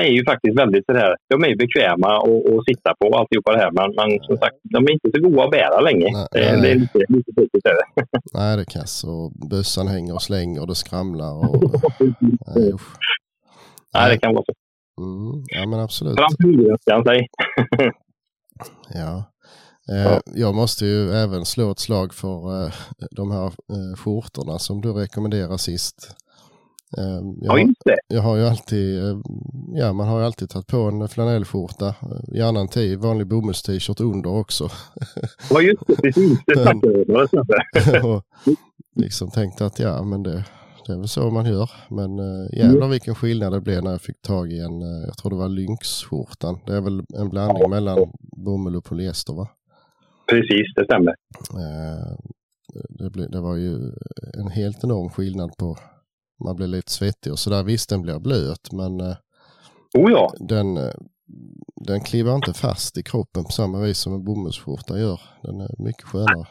är 0.00 0.10
ju 0.10 0.24
faktiskt 0.24 0.58
väldigt 0.58 0.86
sådär, 0.86 1.16
de 1.28 1.44
är 1.44 1.56
bekväma 1.56 2.10
att, 2.16 2.58
att 2.58 2.64
sitta 2.64 2.94
på 2.98 3.06
och 3.08 3.18
alltihopa 3.18 3.52
det 3.52 3.58
här. 3.58 3.70
Men, 3.70 3.88
men 3.98 4.24
som 4.24 4.36
sagt, 4.36 4.56
de 4.62 4.84
är 4.84 4.90
inte 4.90 5.10
så 5.14 5.20
goda 5.22 5.44
att 5.44 5.50
bära 5.50 5.80
länge. 5.80 6.08
Nej, 6.12 6.26
det, 6.30 6.52
nej. 6.52 6.60
det 6.62 6.70
är 6.70 6.74
lite, 6.74 6.98
lite 7.08 7.32
tråkigt. 7.32 7.64
Nej, 8.34 8.56
det 8.56 8.62
är 8.62 8.80
kass 8.80 9.04
och 9.04 9.32
bössan 9.50 9.88
hänger 9.88 10.14
och 10.14 10.22
slänger 10.22 10.60
och 10.60 10.66
det 10.66 10.74
skramlar 10.74 11.32
och... 11.38 11.72
Nej, 12.46 12.72
usch. 12.72 12.96
Nej, 13.94 14.10
det 14.12 14.18
kan 14.18 14.34
vara 14.34 14.44
så. 14.44 14.52
Mm, 15.02 15.44
ja 15.46 15.66
men 15.66 15.80
absolut. 15.80 16.18
Framför 16.18 16.44
säg. 17.04 17.28
Ja. 18.94 19.29
Eh, 19.90 20.18
jag 20.34 20.54
måste 20.54 20.86
ju 20.86 21.12
även 21.12 21.44
slå 21.44 21.70
ett 21.70 21.78
slag 21.78 22.14
för 22.14 22.64
eh, 22.66 22.72
de 23.10 23.30
här 23.30 23.46
eh, 23.46 23.96
skjortorna 23.96 24.58
som 24.58 24.80
du 24.80 24.92
rekommenderar 24.92 25.56
sist. 25.56 26.14
Eh, 26.98 27.04
Ja, 27.40 27.58
jag, 27.58 27.66
just 27.68 27.80
det. 27.84 27.96
jag 28.08 28.22
har 28.22 28.36
ju 28.36 28.46
alltid, 28.46 29.00
ja 29.74 29.92
man 29.92 30.08
har 30.08 30.18
ju 30.18 30.24
alltid 30.26 30.50
tagit 30.50 30.66
på 30.66 30.76
en 30.80 31.08
flanellskjorta, 31.08 31.94
gärna 32.34 32.60
en 32.60 32.68
t- 32.68 32.96
vanlig 32.96 33.26
bomullst-t-shirt 33.26 34.00
under 34.00 34.30
också. 34.30 34.68
Ja, 35.50 35.60
just 35.60 35.86
det. 35.86 35.96
Precis. 35.96 36.38
Det 36.46 36.54
och 38.04 38.22
liksom 38.96 39.30
tänkte 39.30 39.66
att 39.66 39.78
ja 39.78 40.02
men 40.02 40.22
det, 40.22 40.44
det 40.86 40.92
är 40.92 40.96
väl 40.96 41.08
så 41.08 41.30
man 41.30 41.46
gör. 41.46 41.70
Men 41.90 42.18
äh, 42.18 42.58
jävlar 42.58 42.88
vilken 42.88 43.14
skillnad 43.14 43.52
det 43.52 43.60
blev 43.60 43.82
när 43.84 43.90
jag 43.90 44.00
fick 44.02 44.22
tag 44.22 44.52
i 44.52 44.58
en, 44.60 44.80
jag 44.80 45.16
tror 45.18 45.30
det 45.30 45.36
var 45.36 45.48
lynxskjortan. 45.48 46.58
Det 46.66 46.76
är 46.76 46.80
väl 46.80 47.02
en 47.18 47.28
blandning 47.28 47.70
mellan 47.70 47.98
bomull 48.36 48.76
och 48.76 48.84
polyester 48.84 49.32
va? 49.32 49.48
Precis, 50.30 50.66
det 50.76 50.84
stämmer. 50.84 51.14
Eh, 51.62 52.16
det, 52.88 53.10
blev, 53.10 53.30
det 53.30 53.40
var 53.40 53.56
ju 53.56 53.74
en 54.40 54.50
helt 54.50 54.84
enorm 54.84 55.10
skillnad 55.10 55.50
på, 55.58 55.76
man 56.44 56.56
blir 56.56 56.66
lite 56.66 56.92
svettig 56.92 57.32
och 57.32 57.38
sådär. 57.38 57.62
Visst 57.64 57.88
den 57.90 58.02
blir 58.02 58.18
blöt 58.18 58.72
men 58.72 59.00
eh, 59.00 59.16
Oh 59.98 60.10
ja, 60.10 60.32
den, 60.38 60.76
eh, 60.76 60.92
den 61.86 62.00
kliver 62.00 62.34
inte 62.34 62.52
fast 62.52 62.98
i 62.98 63.02
kroppen 63.02 63.44
på 63.44 63.50
samma 63.50 63.80
vis 63.80 63.98
som 63.98 64.14
en 64.14 64.24
bomullsskjorta 64.24 64.98
gör. 64.98 65.20
Den 65.42 65.60
är 65.60 65.84
mycket 65.84 66.04
skönare. 66.04 66.46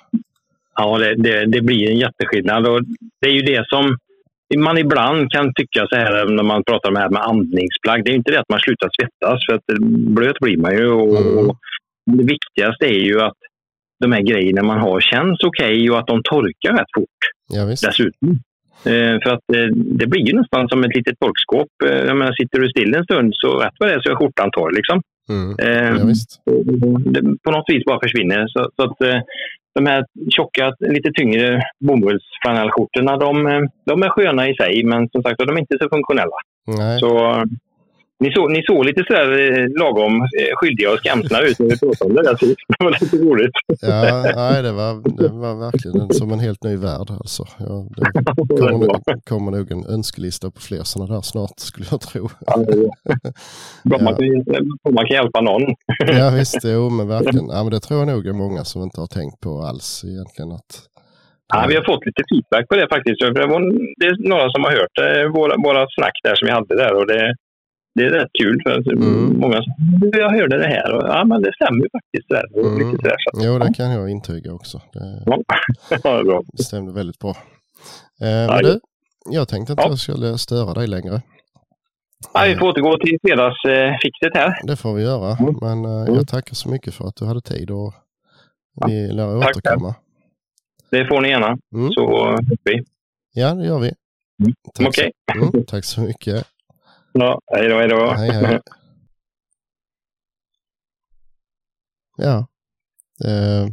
ja 0.75 0.97
det, 0.97 1.15
det, 1.15 1.45
det 1.45 1.61
blir 1.61 1.89
en 1.91 1.97
jätteskillnad. 1.97 2.67
Och 2.67 2.81
det 3.21 3.27
är 3.27 3.33
ju 3.33 3.41
det 3.41 3.65
som 3.69 3.97
man 4.57 4.77
ibland 4.77 5.31
kan 5.31 5.53
tycka 5.53 5.87
så 5.89 5.95
här 5.95 6.25
när 6.35 6.43
man 6.43 6.63
pratar 6.63 6.89
om 6.89 6.95
det 6.95 6.99
här 7.01 7.09
med 7.09 7.21
andningsplagg. 7.21 8.03
Det 8.03 8.09
är 8.09 8.11
ju 8.11 8.17
inte 8.17 8.31
det 8.31 8.39
att 8.39 8.49
man 8.49 8.59
slutar 8.59 8.89
svettas, 8.99 9.39
för 9.45 9.53
att 9.53 9.79
blöt 10.17 10.39
blir 10.39 10.57
man 10.57 10.71
ju. 10.77 10.87
Och, 10.91 11.17
Mm. 11.17 11.37
och 11.49 11.57
det 12.05 12.23
viktigaste 12.23 12.85
är 12.85 12.99
ju 13.09 13.21
att 13.21 13.37
de 13.99 14.11
här 14.11 14.21
grejerna 14.21 14.63
man 14.63 14.79
har 14.79 14.99
känns 14.99 15.43
okej 15.43 15.91
och 15.91 15.99
att 15.99 16.07
de 16.07 16.21
torkar 16.23 16.73
rätt 16.73 16.93
fort 16.95 17.19
Ja, 17.53 17.65
visst. 17.65 17.83
dessutom. 17.83 18.39
Eh, 18.85 19.15
för 19.23 19.29
att 19.29 19.55
eh, 19.55 19.67
det 19.73 20.07
blir 20.07 20.27
ju 20.27 20.33
nästan 20.33 20.69
som 20.69 20.83
ett 20.83 20.95
litet 20.95 21.19
torkskåp. 21.19 21.67
Eh, 21.85 22.05
jag 22.07 22.17
menar, 22.17 22.33
sitter 22.33 22.59
du 22.59 22.69
still 22.69 22.95
en 22.95 23.03
stund 23.03 23.33
så 23.35 23.59
rätt 23.59 23.73
vad 23.79 23.89
det 23.89 23.95
är 23.95 24.01
så 24.01 24.11
är 24.11 24.15
skjortan 24.15 24.51
torr. 24.51 24.71
Liksom. 24.71 25.01
Mm. 25.29 25.55
Ja, 25.57 26.05
det 27.13 27.21
på 27.43 27.51
något 27.51 27.65
vis 27.67 27.85
bara 27.85 27.99
försvinner. 27.99 28.47
Så, 28.47 28.69
så 28.75 28.83
att, 28.83 28.97
de 29.75 29.85
här 29.85 30.05
tjocka, 30.29 30.73
lite 30.79 31.11
tyngre 31.11 31.61
bomullsflanellskjortorna, 31.79 33.17
de, 33.17 33.33
de 33.85 34.03
är 34.03 34.09
sköna 34.09 34.49
i 34.49 34.55
sig, 34.55 34.83
men 34.83 35.09
som 35.09 35.23
sagt 35.23 35.39
de 35.39 35.55
är 35.55 35.59
inte 35.59 35.77
så 35.81 35.89
funktionella. 35.89 36.37
Nej. 36.67 36.99
Så, 36.99 37.43
ni, 38.19 38.31
så, 38.31 38.47
ni 38.47 38.63
såg 38.63 38.85
lite 38.85 39.03
sådär 39.07 39.29
eh, 39.39 39.65
lagom 39.81 40.15
eh, 40.21 40.55
skyldiga 40.55 40.91
och 40.93 40.99
skamsna 40.99 41.41
ut 41.41 41.59
när 41.59 41.65
vi 41.69 41.77
pratade 41.79 42.09
om 42.09 42.15
det 42.15 42.23
där 42.23 42.35
sist. 42.35 42.55
Det 42.79 42.83
var 42.85 42.91
lite 42.91 43.17
roligt. 43.17 43.51
Ja, 43.81 44.23
nej, 44.35 44.63
det 44.63 44.71
var, 44.71 45.17
det 45.17 45.27
var 45.27 45.55
verkligen 45.59 46.01
en, 46.01 46.13
som 46.13 46.31
en 46.31 46.39
helt 46.39 46.63
ny 46.63 46.75
värld 46.75 47.07
alltså. 47.09 47.43
Ja, 47.59 47.87
det 47.95 48.05
kommer, 48.59 48.71
nog- 48.87 49.25
kommer 49.25 49.51
nog 49.51 49.71
en 49.71 49.85
önskelista 49.85 50.51
på 50.51 50.59
fler 50.61 50.83
sådana 50.83 51.13
där 51.15 51.21
snart 51.21 51.59
skulle 51.59 51.85
jag 51.91 52.01
tro. 52.01 52.29
Bra, 53.83 53.97
man, 54.01 54.15
kan, 54.15 54.93
man 54.93 55.05
kan 55.07 55.15
hjälpa 55.15 55.41
någon. 55.41 55.61
Ja 56.07 56.29
visst, 56.29 56.59
jo 56.63 56.89
men 56.89 57.07
verkligen. 57.07 57.47
Ja, 57.49 57.63
men 57.63 57.71
det 57.71 57.79
tror 57.79 57.99
jag 57.99 58.07
nog 58.07 58.27
är 58.27 58.33
många 58.33 58.63
som 58.63 58.83
inte 58.83 58.99
har 59.01 59.07
tänkt 59.07 59.39
på 59.39 59.61
alls 59.61 60.03
egentligen. 60.07 60.51
Att, 60.51 60.71
Ja, 61.53 61.65
vi 61.69 61.75
har 61.75 61.83
fått 61.91 62.05
lite 62.05 62.23
feedback 62.31 62.65
på 62.69 62.75
det 62.75 62.87
faktiskt. 62.95 63.19
Det, 63.21 63.45
var, 63.53 63.61
det 63.99 64.05
är 64.11 64.29
några 64.29 64.47
som 64.53 64.61
har 64.63 64.71
hört 64.79 64.95
eh, 65.05 65.25
våra, 65.37 65.53
våra 65.67 65.83
snack 65.97 66.15
där 66.23 66.35
som 66.35 66.45
vi 66.47 66.51
hade 66.51 66.75
där 66.83 66.93
och 66.99 67.07
det, 67.07 67.35
det 67.99 68.05
är 68.05 68.09
rätt 68.09 68.29
kul. 68.41 68.61
För 68.63 68.79
att 68.79 68.87
Mm. 68.87 69.39
Många 69.39 69.61
jag 70.11 70.29
hörde 70.29 70.57
det 70.57 70.67
här 70.67 70.91
och 70.95 71.03
ja, 71.07 71.25
men 71.25 71.41
det 71.41 71.51
stämmer 71.55 71.83
ju 71.83 71.89
faktiskt. 71.91 72.29
Där. 72.29 72.59
Mm. 72.59 72.97
Så. 72.99 73.41
Jo, 73.45 73.59
det 73.59 73.73
kan 73.73 73.91
jag 73.91 74.09
intyga 74.09 74.53
också. 74.53 74.81
Det, 74.93 74.99
Ja, 75.25 75.37
det 75.89 75.95
är 76.09 76.23
bra. 76.23 76.41
det 76.53 76.63
stämde 76.63 76.93
väldigt 76.93 77.19
bra. 77.19 77.29
Eh, 78.21 78.47
men 78.55 78.63
du, 78.63 78.79
jag 79.31 79.47
tänkte 79.47 79.73
inte 79.73 79.83
Ja. 79.83 79.89
jag 79.89 79.99
skulle 79.99 80.37
störa 80.37 80.73
dig 80.73 80.87
längre. 80.87 81.21
Ja, 82.33 82.43
vi 82.47 82.55
får 82.55 82.67
återgå 82.67 82.97
till 82.97 83.17
fredagsfixet 83.21 84.33
här. 84.33 84.59
Det 84.67 84.75
får 84.75 84.93
vi 84.93 85.03
göra. 85.03 85.37
Mm. 85.37 85.55
Men 85.61 85.85
eh, 85.85 86.01
Mm. 86.01 86.15
jag 86.15 86.27
tackar 86.27 86.55
så 86.55 86.69
mycket 86.69 86.93
för 86.93 87.07
att 87.07 87.15
du 87.15 87.25
hade 87.25 87.41
tid 87.41 87.71
och 87.71 87.93
vi 88.87 89.07
lär 89.11 89.41
tack 89.41 89.57
återkomma. 89.57 89.95
Det 90.91 91.07
får 91.07 91.21
ni 91.21 91.29
gärna. 91.29 91.57
Mm. 91.75 91.91
Så 91.91 92.25
hörs 92.31 92.39
vi. 92.63 92.83
Ja, 93.33 93.53
det 93.53 93.65
gör 93.65 93.79
vi. 93.79 93.91
Tack, 94.73 94.87
Okej. 94.87 95.11
så, 95.33 95.39
mm, 95.55 95.65
tack 95.67 95.85
så 95.85 96.01
mycket. 96.01 96.45
Ja, 97.13 97.39
hej 97.55 97.69
då, 97.69 97.77
hej 97.77 97.87
då. 97.87 98.11
Hej, 98.11 98.31
hej. 98.31 98.59
Ja. 102.17 102.47
Eh, 103.25 103.67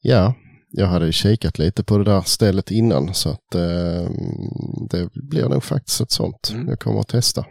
ja, 0.00 0.34
jag 0.70 0.86
hade 0.86 1.06
ju 1.06 1.12
kikat 1.12 1.58
lite 1.58 1.84
på 1.84 1.98
det 1.98 2.04
där 2.04 2.20
stället 2.20 2.70
innan 2.70 3.14
så 3.14 3.28
att 3.30 3.54
eh, 3.54 4.10
det 4.90 5.08
blir 5.30 5.48
nog 5.48 5.64
faktiskt 5.64 6.00
ett 6.00 6.10
sånt 6.10 6.50
Mm. 6.54 6.68
jag 6.68 6.78
kommer 6.78 7.00
att 7.00 7.08
testa. 7.08 7.46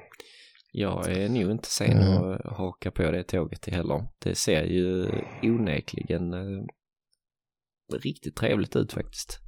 Jag 0.72 1.10
är 1.12 1.30
nog 1.30 1.52
inte 1.52 1.70
sen 1.70 1.98
Eh. 1.98 2.18
att 2.22 2.58
haka 2.58 2.92
på 2.92 3.12
det 3.12 3.24
tåget 3.24 3.66
heller. 3.66 4.08
Det 4.24 4.36
ser 4.36 4.64
ju 4.64 5.10
onekligen 5.44 6.34
eh, 6.34 6.64
riktigt 8.04 8.36
trevligt 8.36 8.76
ut 8.76 8.94
faktiskt. 8.94 9.40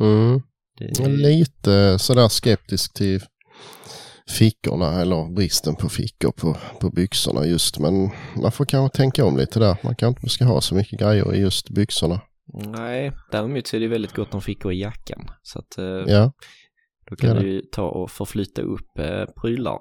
Mm. 0.00 0.40
Det, 0.78 1.08
Lite 1.08 1.98
sådär 1.98 2.28
skeptisk 2.28 2.94
till 2.94 3.20
fickorna 4.30 5.00
eller 5.00 5.34
bristen 5.34 5.74
på 5.76 5.88
fickor 5.88 6.32
på, 6.32 6.56
på 6.80 6.90
byxorna 6.90 7.46
just 7.46 7.78
men 7.78 8.10
man 8.42 8.52
får 8.52 8.64
kanske 8.64 8.96
tänka 8.96 9.24
om 9.24 9.36
lite 9.36 9.58
där. 9.58 9.76
Man 9.82 9.94
kanske 9.96 10.20
inte 10.22 10.34
ska 10.34 10.44
ha 10.44 10.60
så 10.60 10.74
mycket 10.74 11.00
grejer 11.00 11.34
i 11.34 11.38
just 11.38 11.70
byxorna. 11.70 12.20
Nej, 12.54 13.12
däremot 13.32 13.66
så 13.66 13.76
är 13.76 13.80
det 13.80 13.88
väldigt 13.88 14.12
gott 14.14 14.34
om 14.34 14.40
fickor 14.40 14.72
i 14.72 14.80
jackan. 14.80 15.30
Så 15.42 15.58
att 15.58 15.78
eh, 15.78 15.84
Ja. 15.84 16.32
då 17.10 17.16
kan 17.16 17.28
Ja. 17.30 17.34
du 17.40 17.52
ju 17.52 17.60
ta 17.60 17.82
och 17.88 18.10
förflytta 18.10 18.62
upp 18.62 18.98
eh, 18.98 19.24
prylar. 19.42 19.78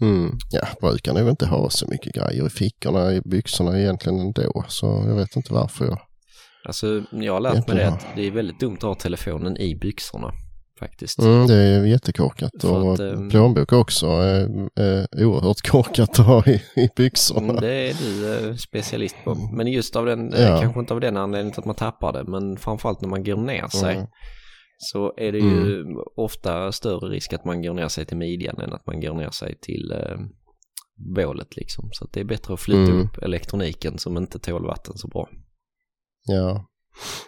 Mm. 0.00 0.38
Ja, 0.50 0.68
brukar 0.80 1.14
nog 1.14 1.28
inte 1.28 1.46
ha 1.46 1.70
så 1.70 1.86
mycket 1.88 2.14
grejer 2.14 2.46
i 2.46 2.50
fickorna 2.50 3.12
i 3.14 3.20
byxorna 3.24 3.80
egentligen 3.80 4.20
ändå. 4.20 4.64
Så 4.68 5.04
jag 5.06 5.14
vet 5.14 5.36
inte 5.36 5.52
varför 5.54 5.84
jag... 5.84 5.98
Alltså, 6.66 7.02
jag 7.12 7.32
har 7.32 7.40
lärt 7.40 7.68
mig 7.68 7.76
det 7.76 7.88
att 7.88 8.06
det 8.16 8.26
är 8.26 8.30
väldigt 8.30 8.60
dumt 8.60 8.76
att 8.76 8.82
ha 8.82 8.94
telefonen 8.94 9.56
i 9.56 9.74
byxorna 9.76 10.32
faktiskt. 10.78 11.18
Mm, 11.18 11.46
det 11.46 11.54
är 11.54 11.84
jättekorkat 11.84 12.64
och 12.64 12.92
att, 12.94 13.00
ehm, 13.00 13.30
plånbok 13.30 13.72
också 13.72 14.06
är, 14.06 14.68
är 14.76 15.24
oerhört 15.24 15.60
korkat 15.70 16.18
att 16.20 16.26
ha 16.26 16.46
i, 16.46 16.62
i 16.76 16.88
byxorna. 16.96 17.48
Mm, 17.48 17.56
det 17.60 17.72
är 17.90 17.94
du 17.94 18.48
eh, 18.48 18.54
specialist 18.54 19.16
på. 19.24 19.34
Men 19.34 19.66
just 19.66 19.96
av 19.96 20.06
den, 20.06 20.32
eh, 20.32 20.42
Ja. 20.42 20.60
kanske 20.60 20.80
inte 20.80 20.94
av 20.94 21.00
den 21.00 21.16
anledningen 21.16 21.58
att 21.58 21.64
man 21.64 21.74
tappar 21.74 22.12
det, 22.12 22.24
men 22.24 22.56
framförallt 22.56 23.00
när 23.00 23.08
man 23.08 23.24
går 23.24 23.36
ner 23.36 23.66
sig. 23.68 23.94
Mm. 23.94 24.06
Så 24.80 25.14
är 25.16 25.32
det 25.32 25.38
ju 25.38 25.84
ofta 26.16 26.72
större 26.72 27.08
risk 27.08 27.32
att 27.32 27.44
man 27.44 27.62
går 27.62 27.74
ner 27.74 27.88
sig 27.88 28.04
till 28.06 28.16
midjan 28.16 28.60
än 28.60 28.72
att 28.72 28.86
man 28.86 29.00
går 29.00 29.14
ner 29.14 29.30
sig 29.30 29.58
till 29.62 29.92
eh, 29.92 30.18
bålet 31.14 31.56
liksom. 31.56 31.88
Så 31.92 32.06
det 32.12 32.20
är 32.20 32.24
bättre 32.24 32.54
att 32.54 32.60
flytta 32.60 32.92
Mm. 32.92 33.00
upp 33.06 33.18
elektroniken 33.22 33.98
som 33.98 34.16
inte 34.16 34.38
tål 34.38 34.66
vatten 34.66 34.96
så 34.96 35.08
bra. 35.08 35.28
Ja. 36.26 36.64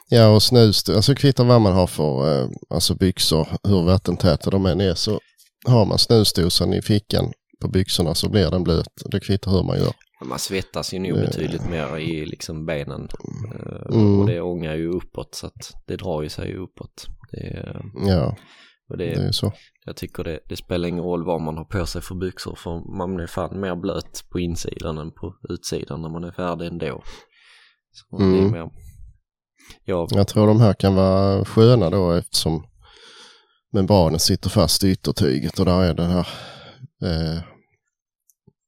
Ja, 0.08 0.28
och 0.28 0.42
snus, 0.42 0.88
alltså 0.88 1.14
kvittar 1.14 1.44
vad 1.44 1.60
man 1.60 1.72
har 1.72 1.86
för 1.86 2.42
eh, 2.42 2.48
alltså 2.70 2.94
byxor, 2.94 3.48
hur 3.64 3.82
vattentäta 3.82 4.50
de 4.50 4.66
än 4.66 4.80
är, 4.80 4.94
så 4.94 5.20
har 5.66 5.86
man 5.86 5.98
snusdosan 5.98 6.72
i 6.72 6.82
fickan 6.82 7.32
på 7.60 7.68
byxorna 7.68 8.14
så 8.14 8.28
blir 8.30 8.50
den 8.50 8.64
blöt. 8.64 8.86
Det 9.10 9.20
kvittar 9.20 9.50
hur 9.50 9.62
man 9.62 9.78
gör. 9.78 9.92
Man 10.24 10.38
svettas 10.38 10.94
ju 10.94 10.98
nog 10.98 11.18
Eh. 11.18 11.24
betydligt 11.24 11.68
mer 11.70 11.98
i 11.98 12.26
liksom 12.26 12.66
benen. 12.66 13.08
Eh, 13.54 13.94
Mm. 13.94 14.20
Och 14.20 14.26
det 14.26 14.40
ångar 14.40 14.74
ju 14.74 14.88
uppåt 14.92 15.34
så 15.34 15.46
att 15.46 15.72
det 15.86 15.96
drar 15.96 16.22
ju 16.22 16.28
sig 16.28 16.54
uppåt. 16.56 17.06
Är- 17.32 17.82
Ja, 18.06 18.36
och 18.90 18.98
det 18.98 19.04
det, 19.14 19.22
är 19.22 19.32
så. 19.32 19.52
Jag 19.84 19.96
tycker 19.96 20.24
det, 20.24 20.40
det 20.48 20.56
spelar 20.56 20.88
ingen 20.88 21.04
roll 21.04 21.24
vad 21.24 21.40
man 21.40 21.56
har 21.56 21.64
på 21.64 21.86
sig 21.86 22.02
för 22.02 22.14
byxor 22.14 22.54
för 22.54 22.96
man 22.96 23.16
blir 23.16 23.26
fan 23.26 23.60
mer 23.60 23.76
blöt 23.76 24.24
på 24.32 24.40
insidan 24.40 24.98
än 24.98 25.10
på 25.10 25.34
utsidan 25.48 26.02
när 26.02 26.08
man 26.08 26.24
är 26.24 26.32
färdig 26.32 26.66
ändå. 26.66 27.02
Så 27.92 28.16
det 28.18 28.24
är 28.24 28.28
Mm. 28.28 28.50
mer... 28.52 28.70
Ja, 29.84 30.06
Jag 30.10 30.28
tror 30.28 30.46
de 30.46 30.60
här 30.60 30.74
kan 30.74 30.94
vara 30.94 31.44
sköna 31.44 31.90
då 31.90 32.12
eftersom 32.12 32.66
membranen 33.72 34.20
sitter 34.20 34.50
fast 34.50 34.84
i 34.84 34.90
yttertyget 34.90 35.58
och 35.58 35.64
där 35.64 35.82
är 35.82 35.94
den 35.94 36.10
här, 36.10 36.28
eh, 37.04 37.42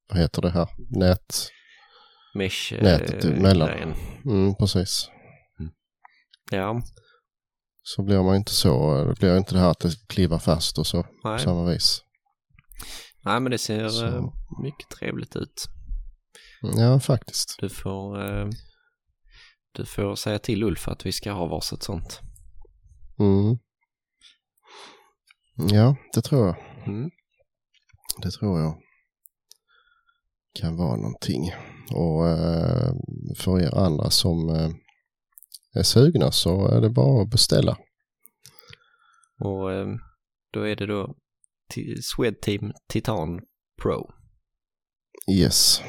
vad 0.09 0.19
heter 0.19 0.43
det 0.43 0.51
här, 0.51 0.69
nät, 0.99 1.49
mesh... 2.35 2.73
eh, 2.75 2.83
Nätet 2.83 3.23
grejen. 3.23 3.95
mm, 4.25 4.55
precis. 4.55 5.09
Ja, 6.51 6.83
Så 7.83 8.03
blir 8.03 8.23
man 8.23 8.37
inte 8.37 8.53
så, 8.53 9.05
det 9.05 9.15
blir 9.21 9.37
inte 9.39 9.55
det 9.55 9.61
här 9.61 9.71
att 9.71 9.81
det 9.81 10.07
klivar 10.09 10.39
fast 10.39 10.79
och 10.79 10.87
så 10.87 11.03
på 11.03 11.29
nej. 11.29 11.41
samma 11.41 11.65
vis. 11.71 12.01
nej 13.25 13.41
men 13.41 13.51
det 13.53 13.59
ser 13.59 13.89
Så. 13.89 14.07
eh, 14.07 14.25
mycket 14.63 14.89
trevligt 14.91 15.37
ut. 15.37 15.65
Ja, 16.77 17.01
faktiskt. 17.01 17.57
Du 17.61 17.69
får, 17.69 18.21
eh, 18.25 18.49
du 19.73 19.87
får 19.87 20.15
säga 20.15 20.39
till 20.39 20.63
Ulf 20.63 20.89
att 20.89 21.07
vi 21.07 21.13
ska 21.13 21.33
ha 21.33 21.47
varsitt 21.47 21.83
sånt. 21.83 22.21
Mm. 23.19 23.59
Ja, 25.73 25.97
det 26.15 26.23
tror 26.23 26.47
jag. 26.47 26.57
Mm. 26.87 27.11
Det 28.23 28.31
tror 28.31 28.61
jag. 28.61 28.79
kan 30.55 30.77
vara 30.77 30.97
någonting. 30.97 31.53
Och 31.95 32.29
eh, 32.29 32.95
för 33.37 33.61
er 33.61 33.75
andra 33.75 34.11
som 34.11 34.49
eh, 34.49 34.71
är 35.75 35.83
sugna 35.83 36.33
så 36.33 36.69
är 36.69 36.81
det 36.81 36.91
bara 36.91 37.23
att 37.23 37.31
beställa. 37.31 37.79
Och 39.39 39.73
eh, 39.73 39.87
då 40.53 40.69
är 40.69 40.77
det 40.77 40.87
då 40.87 41.17
Swedteam 42.03 42.73
Titan 42.89 43.41
Pro. 43.83 44.11
Yes, 45.31 45.83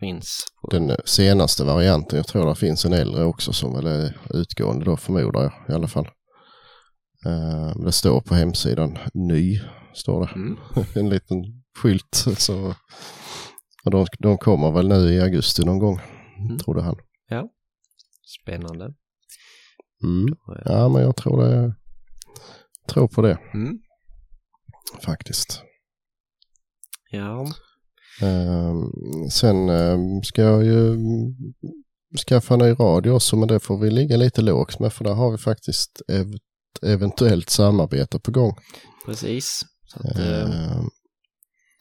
Finns 0.00 0.44
på, 0.62 0.70
den 0.70 0.96
senaste 1.04 1.64
varianten. 1.64 2.16
Jag 2.16 2.26
tror 2.26 2.46
det 2.48 2.54
finns 2.54 2.84
en 2.84 2.92
äldre 2.92 3.24
också 3.24 3.52
som 3.52 3.74
väl 3.74 3.86
är 3.86 4.18
utgående 4.34 4.84
då 4.84 4.96
förmodar 4.96 5.42
jag 5.42 5.52
i 5.68 5.72
alla 5.72 5.88
fall. 5.88 6.06
Eh, 7.26 7.82
det 7.84 7.92
står 7.92 8.20
på 8.20 8.34
hemsidan 8.34 8.98
ny, 9.14 9.60
står 9.94 10.26
det. 10.26 10.32
Mm. 10.34 10.56
en 10.94 11.08
liten 11.08 11.36
skylt. 11.78 12.24
Så, 12.38 12.74
och 13.84 13.90
de, 13.90 14.06
de 14.18 14.38
kommer 14.38 14.70
väl 14.70 14.88
nu 14.88 15.12
i 15.14 15.20
augusti 15.20 15.64
någon 15.64 15.78
gång, 15.78 16.00
Mm. 16.38 16.58
trodde 16.58 16.82
han. 16.82 16.96
Spännande. 18.42 18.84
Mm. 20.04 20.34
Ja, 20.64 20.88
men 20.88 21.02
jag 21.02 21.16
tror 21.16 21.42
det. 21.42 21.74
Tror 22.88 23.08
på 23.08 23.22
det 23.22 23.38
Mm. 23.54 23.78
faktiskt. 25.04 25.62
Ja, 27.10 27.46
sen 29.30 29.68
ehm, 29.68 30.22
ska 30.22 30.42
jag 30.42 30.64
ju 30.64 30.96
skaffa 32.28 32.56
ny 32.56 32.70
radio 32.72 33.10
också, 33.10 33.36
men 33.36 33.48
det 33.48 33.60
får 33.60 33.78
vi 33.78 33.90
ligga 33.90 34.16
lite 34.16 34.42
lågt 34.42 34.78
med 34.80 34.92
för 34.92 35.04
där 35.04 35.14
har 35.14 35.30
vi 35.30 35.38
faktiskt 35.38 36.02
ev- 36.08 36.38
eventuellt 36.82 37.50
samarbete 37.50 38.18
på 38.20 38.30
gång. 38.30 38.54
precis. 39.06 39.60
Så 39.86 39.98
att, 40.00 40.18
Ehm, 40.18 40.88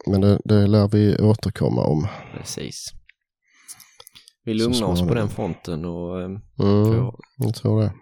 men 0.07 0.21
det, 0.21 0.39
det 0.45 0.67
lär 0.67 0.87
vi 0.87 1.17
återkomma 1.17 1.83
om. 1.83 2.07
precis. 2.37 2.85
Vi 4.43 4.53
lugnar 4.53 4.87
oss 4.87 5.01
på 5.01 5.13
den 5.13 5.29
fronten 5.29 5.85
och 5.85 6.21
Mm, 6.21 6.41
får 6.57 7.13
jag 7.37 7.55
tror 7.55 7.81
det. 7.81 7.93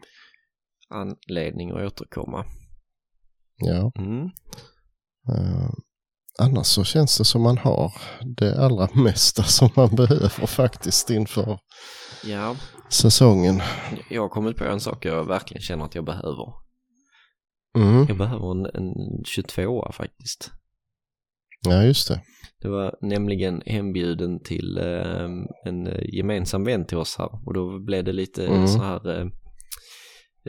anledning 0.90 1.72
att 1.72 1.78
återkomma. 1.94 2.46
Ja. 3.58 3.92
Mm. 4.00 4.22
Ehm, 5.38 5.74
annars 6.38 6.66
så 6.68 6.84
känns 6.84 7.18
det 7.18 7.26
som 7.26 7.42
man 7.42 7.58
har 7.58 7.94
det 8.38 8.60
allra 8.66 8.90
mesta 8.94 9.44
som 9.44 9.70
man 9.76 9.96
behöver 9.96 10.30
faktiskt 10.48 11.10
inför 11.10 11.60
Ja, 12.26 12.56
säsongen. 12.90 13.62
jag 14.10 14.22
har 14.22 14.30
kommit 14.30 14.58
på 14.58 14.64
en 14.64 14.80
sak 14.80 15.06
jag 15.06 15.24
verkligen 15.28 15.62
känner 15.62 15.86
att 15.86 15.96
jag 15.96 16.06
behöver. 16.06 16.54
Mm. 17.78 18.06
Jag 18.08 18.18
behöver 18.18 18.52
en, 18.52 18.66
en 18.66 19.24
22 19.26 19.92
faktiskt. 19.92 20.52
Ja, 21.68 21.84
just 21.84 22.08
det. 22.08 22.22
Det 22.62 22.68
var 22.68 22.96
nämligen 23.02 23.62
hembjuden 23.66 24.44
till 24.44 24.78
eh, 24.78 25.30
en 25.66 25.90
gemensam 26.14 26.64
vän 26.64 26.86
till 26.86 26.98
oss 26.98 27.16
här 27.18 27.30
och 27.48 27.54
då 27.54 27.80
blev 27.80 28.04
det 28.04 28.14
lite 28.14 28.48
Mm. 28.48 28.68
så 28.68 28.80
här 28.80 29.20
eh, 29.20 29.28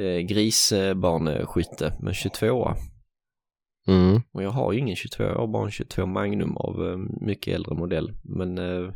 eh, 0.05 0.19
grisbaneskytte 0.21 1.93
med 2.01 2.15
22 2.15 2.75
Mm. 3.89 4.23
och 4.33 4.43
jag 4.43 4.51
har 4.51 4.73
ju 4.73 4.79
ingen 4.79 4.97
22, 4.97 5.25
jag 5.25 5.35
har 5.35 5.47
bara 5.47 5.65
en 5.65 5.71
22 5.71 6.07
Magnum 6.07 6.57
av 6.57 6.89
eh, 6.89 6.97
mycket 7.27 7.55
äldre 7.55 7.75
modell 7.75 8.13
men 8.23 8.59
eh, 8.59 8.93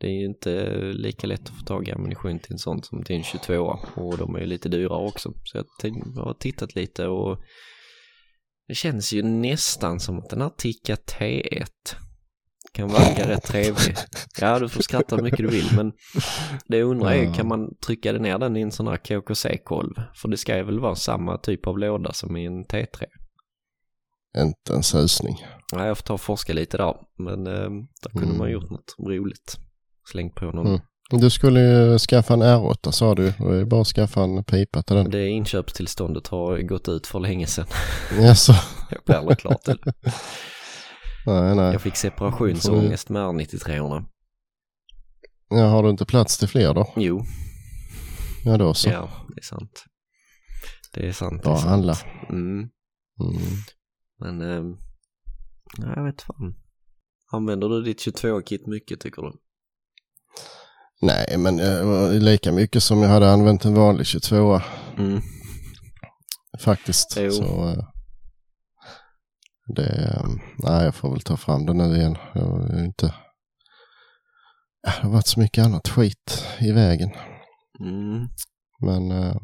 det 0.00 0.06
är 0.06 0.20
ju 0.20 0.24
inte 0.24 0.72
lika 0.92 1.26
lätt 1.26 1.42
att 1.42 1.56
få 1.56 1.64
tag 1.64 1.88
i 1.88 1.92
ammunition 1.92 2.38
till 2.38 2.52
en 2.52 2.58
sån 2.58 2.82
som 2.82 3.04
till 3.04 3.16
en 3.16 3.22
22 3.22 3.78
och 3.94 4.18
de 4.18 4.34
är 4.34 4.40
ju 4.40 4.46
lite 4.46 4.68
dyrare 4.68 5.06
också 5.06 5.32
så 5.44 5.58
jag 5.58 5.66
jag 6.14 6.22
har 6.22 6.34
tittat 6.34 6.74
lite 6.74 7.06
och 7.06 7.38
det 8.68 8.74
känns 8.74 9.12
ju 9.12 9.22
nästan 9.22 10.00
som 10.00 10.18
att 10.18 10.30
den 10.30 10.40
här 10.40 10.50
Tikka 10.56 10.94
T1 10.94 11.66
kan 12.72 12.88
verka 12.88 13.28
rätt 13.28 13.42
trevlig. 13.42 13.96
Ja, 14.40 14.58
du 14.58 14.68
får 14.68 14.82
skratta 14.82 15.16
hur 15.16 15.22
mycket 15.22 15.38
du 15.38 15.48
vill, 15.48 15.68
men 15.76 15.92
det 16.66 16.78
jag 16.78 16.88
undrar 16.88 17.10
är, 17.10 17.34
kan 17.34 17.48
man 17.48 17.74
trycka 17.86 18.12
ner 18.12 18.38
den 18.38 18.56
i 18.56 18.60
en 18.60 18.72
sån 18.72 18.88
här 18.88 18.96
KKC-kolv? 18.96 19.94
För 20.14 20.28
det 20.28 20.36
ska 20.36 20.56
ju 20.56 20.62
väl 20.62 20.80
vara 20.80 20.94
samma 20.94 21.38
typ 21.38 21.66
av 21.66 21.78
låda 21.78 22.12
som 22.12 22.36
i 22.36 22.46
en 22.46 22.64
T3. 22.64 23.04
Inte 24.38 24.74
en 24.74 24.82
susning. 24.82 25.44
Ja, 25.72 25.86
jag 25.86 25.96
får 25.98 26.02
ta 26.04 26.14
och 26.14 26.20
forska 26.20 26.52
lite 26.52 26.76
där, 26.76 26.94
men 27.18 27.46
eh, 27.46 27.70
där 28.02 28.10
kunde 28.10 28.26
Mm. 28.26 28.38
man 28.38 28.50
gjort 28.50 28.70
något 28.70 28.94
roligt. 29.08 29.56
Slängt 30.12 30.34
på 30.34 30.44
någon. 30.44 30.66
Mm. 30.66 30.80
Du 31.10 31.30
skulle 31.30 31.60
ju 31.60 31.98
skaffa 31.98 32.34
en 32.34 32.42
R8 32.42 32.90
sa 32.90 33.14
du. 33.14 33.22
Det 33.38 33.56
är 33.60 33.64
bara 33.64 33.80
att 33.80 33.86
skaffa 33.86 34.22
en 34.22 34.44
pipa 34.44 34.82
till 34.82 34.96
den. 34.96 35.10
Det 35.10 35.28
inköpstillståndet 35.28 36.26
har 36.26 36.58
gått 36.58 36.88
ut 36.88 37.06
för 37.06 37.20
länge 37.20 37.46
sedan. 37.46 37.66
Jaså? 38.20 38.52
Jag 38.90 39.00
blir 39.06 39.16
aldrig 39.16 39.38
klart 39.38 39.62
till. 39.62 39.78
Nej, 41.26 41.56
nej. 41.56 41.72
Jag 41.72 41.80
fick 41.82 41.96
separationsångest 41.96 43.08
med 43.08 43.22
R93orna. 43.22 44.04
Ja, 45.48 45.66
har 45.66 45.82
du 45.82 45.90
inte 45.90 46.06
plats 46.06 46.38
till 46.38 46.48
fler 46.48 46.74
då? 46.74 46.92
Jo, 46.96 47.22
Ja, 48.44 48.56
då 48.56 48.74
så. 48.74 48.88
ja, 48.90 49.08
det 49.34 49.40
är 49.40 49.44
sant. 49.44 49.84
Det 50.94 51.08
är 51.08 51.12
sant. 51.12 51.42
Bara 51.42 51.58
handla. 51.58 51.96
Mm. 52.28 52.58
Mm. 52.58 52.68
Men, 54.20 54.40
eh, 54.40 54.76
jag 55.78 56.04
vet 56.04 56.22
fan. 56.22 56.54
Använder 57.32 57.68
du 57.68 57.82
ditt 57.82 57.98
22-kit 58.06 58.66
mycket 58.66 59.00
tycker 59.00 59.22
du? 59.22 59.32
Nej, 61.02 61.38
men 61.38 61.60
eh, 61.60 62.10
lika 62.12 62.52
mycket 62.52 62.82
som 62.82 63.02
jag 63.02 63.08
hade 63.08 63.32
använt 63.32 63.64
en 63.64 63.74
vanlig 63.74 64.06
22 64.06 64.60
Mm. 64.98 65.20
faktiskt. 66.60 67.16
Jo. 67.16 67.30
Så, 67.30 67.68
eh, 67.68 67.84
det, 69.66 70.14
eh, 70.14 70.26
nej, 70.58 70.84
jag 70.84 70.94
får 70.94 71.10
väl 71.10 71.20
ta 71.20 71.36
fram 71.36 71.66
den 71.66 71.76
nu 71.78 71.96
igen. 71.96 72.16
Jag 72.34 72.70
ju 72.78 72.84
inte... 72.84 73.14
Det 74.82 74.90
har 74.90 75.10
varit 75.10 75.26
så 75.26 75.40
mycket 75.40 75.64
annat 75.64 75.88
skit 75.88 76.46
i 76.60 76.72
vägen. 76.72 77.10
Mm. 77.80 78.28
Men 78.80 79.10
eh, 79.10 79.36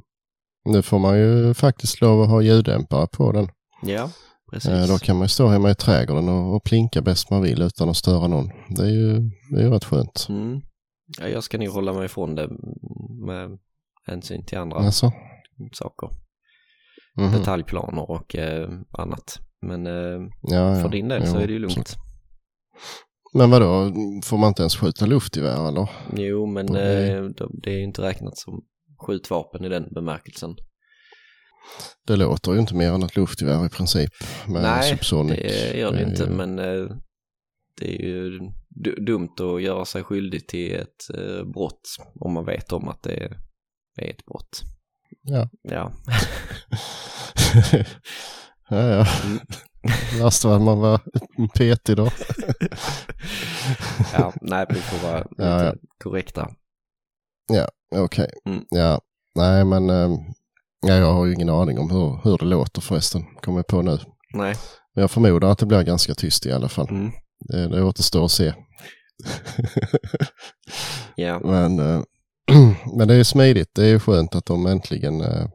nu 0.65 0.83
får 0.83 0.99
man 0.99 1.19
ju 1.19 1.55
faktiskt 1.55 2.01
lov 2.01 2.23
att 2.23 2.29
ha 2.29 2.43
ljuddämpare 2.43 3.07
på 3.07 3.33
den. 3.33 3.49
Ja, 3.83 4.11
precis. 4.53 4.71
Eh, 4.71 4.87
då 4.87 4.99
kan 4.99 5.17
man 5.17 5.25
ju 5.25 5.29
stå 5.29 5.47
hemma 5.49 5.71
i 5.71 5.75
trädgården 5.75 6.29
och, 6.29 6.65
plinka 6.65 7.03
bäst 7.03 7.31
man 7.31 7.43
vill 7.43 7.63
utan 7.63 7.89
att 7.89 7.97
störa 7.97 8.27
någon. 8.27 8.49
Det 8.77 8.83
är 8.83 8.91
ju, 8.91 9.19
det 9.51 9.61
är 9.61 9.63
ju 9.63 9.71
rätt 9.71 9.85
skönt. 9.85 10.27
Mm. 10.29 10.61
Ja, 11.21 11.29
jag 11.29 11.45
ska 11.45 11.59
nog 11.59 11.69
hålla 11.69 11.93
mig 11.93 12.05
ifrån 12.05 12.35
det 12.35 12.49
med 13.27 13.59
hänsyn 14.07 14.45
till 14.45 14.59
andra 14.59 14.77
Alltså, 14.79 15.13
saker. 15.73 16.11
mhm. 17.17 17.33
Detaljplaner 17.33 18.11
och 18.11 18.37
eh, 18.37 18.69
annat. 18.91 19.39
Men 19.67 19.87
eh, 19.87 20.29
ja, 20.43 20.77
ja. 20.77 20.83
för 20.83 20.89
din 20.89 21.09
del 21.09 21.23
Jo, 21.27 21.33
så 21.33 21.39
är 21.39 21.47
det 21.47 21.53
ju 21.53 21.59
lugnt. 21.59 21.97
Men 23.35 23.51
vadå, 23.51 23.93
får 24.25 24.39
man 24.39 24.49
inte 24.49 24.63
ens 24.63 24.77
skjuta 24.77 25.07
luftgevär 25.07 25.69
eller? 25.69 25.89
Jo, 26.17 26.47
men 26.47 26.77
eh, 26.77 27.23
de- 27.25 27.61
det 27.63 27.71
är 27.71 27.77
ju 27.77 27.85
inte 27.85 28.03
räknat 28.03 28.39
som 28.39 28.65
skjutvapen 29.07 29.65
i 29.65 29.69
den 29.69 29.89
bemärkelsen. 29.95 30.57
Det 32.07 32.17
låter 32.17 32.53
ju 32.53 32.59
inte 32.59 32.75
mer 32.75 32.93
än 32.93 33.03
ett 33.03 33.17
luftgevär 33.17 33.67
i 33.67 33.69
princip. 33.69 34.11
Med 34.49 34.63
Nej, 34.63 34.91
subsonic. 34.91 35.37
Det 35.39 35.79
gör 35.79 35.93
det 35.93 35.99
är 35.99 36.07
inte, 36.09 36.23
ju- 36.23 36.29
men 36.31 36.59
eh, 36.59 36.87
det 37.81 38.03
är 38.03 38.07
ju 38.07 38.41
du- 38.69 38.97
dumt 39.05 39.35
att 39.41 39.63
göra 39.63 39.85
sig 39.85 40.05
skyldig 40.05 40.49
till 40.49 40.75
ett 40.75 41.11
eh, 41.15 41.45
brott 41.45 41.81
om 42.21 42.33
man 42.33 42.45
vet 42.45 42.73
om 42.73 42.89
att 42.89 43.03
det 43.03 43.15
är, 43.15 43.37
ett 44.11 44.25
brott. 44.27 44.63
Ja. 45.23 45.49
Ja, 45.63 45.93
ja, 48.69 48.89
ja. 48.89 49.07
Mm. 49.25 49.39
Att 50.27 50.45
man 50.45 50.79
var 50.81 51.01
petig 51.55 51.97
då. 51.97 52.11
ja 54.13 54.33
nej, 54.41 54.67
vi 54.69 54.75
får 54.75 55.09
vara 55.09 55.19
lite 55.19 55.35
Ja, 55.43 55.65
ja. 55.65 55.75
korrekta. 56.05 56.51
Okej. 57.95 58.31
Mm. 58.47 58.65
Ja, 58.71 59.01
nej 59.35 59.65
men 59.65 59.91
eh, 59.91 60.11
ja, 60.81 60.95
jag 60.95 61.13
har 61.13 61.27
ju 61.27 61.35
ingen 61.35 61.49
aning 61.49 61.79
om 61.79 61.91
hur, 61.91 62.21
hur 62.25 62.39
det 62.39 62.45
låter 62.45 62.81
förresten. 62.81 63.25
Kommer 63.43 63.59
jag 63.59 63.67
på 63.67 63.83
nu. 63.83 63.99
Nej, 64.35 64.55
Men 64.95 65.01
jag 65.03 65.11
förmodar 65.11 65.49
att 65.51 65.59
det 65.59 65.67
blir 65.67 65.83
ganska 65.83 66.15
tyst 66.15 66.47
i 66.47 66.53
alla 66.53 66.69
fall. 66.69 66.89
mm. 66.91 67.13
Det, 67.39 67.69
det 67.69 67.83
återstår 67.83 68.25
att 68.25 68.31
se. 68.31 68.55
ja, 71.17 71.41
Men, 71.45 71.79
eh, 71.79 72.03
men 72.99 73.09
det 73.09 73.15
är 73.15 73.25
smidigt. 73.25 73.71
Det 73.75 73.87
är 73.87 73.99
skönt 73.99 74.35
att 74.35 74.47
de 74.47 74.67
äntligen 74.67 75.21
eh, 75.21 75.49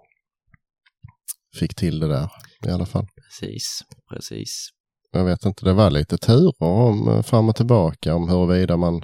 fick 1.59 1.75
till 1.75 1.99
det 1.99 2.07
där 2.07 2.29
i 2.67 2.71
alla 2.71 2.85
fall. 2.85 3.07
precis, 3.15 3.81
precis. 4.13 4.69
Jag 5.11 5.25
vet 5.25 5.45
inte, 5.45 5.65
det 5.65 5.73
var 5.73 5.89
lite 5.89 6.17
turer 6.17 6.63
om 6.63 7.07
eh, 7.07 7.21
fram 7.21 7.49
och 7.49 7.55
tillbaka 7.55 8.15
om 8.15 8.29
huruvida 8.29 8.77
man 8.77 9.03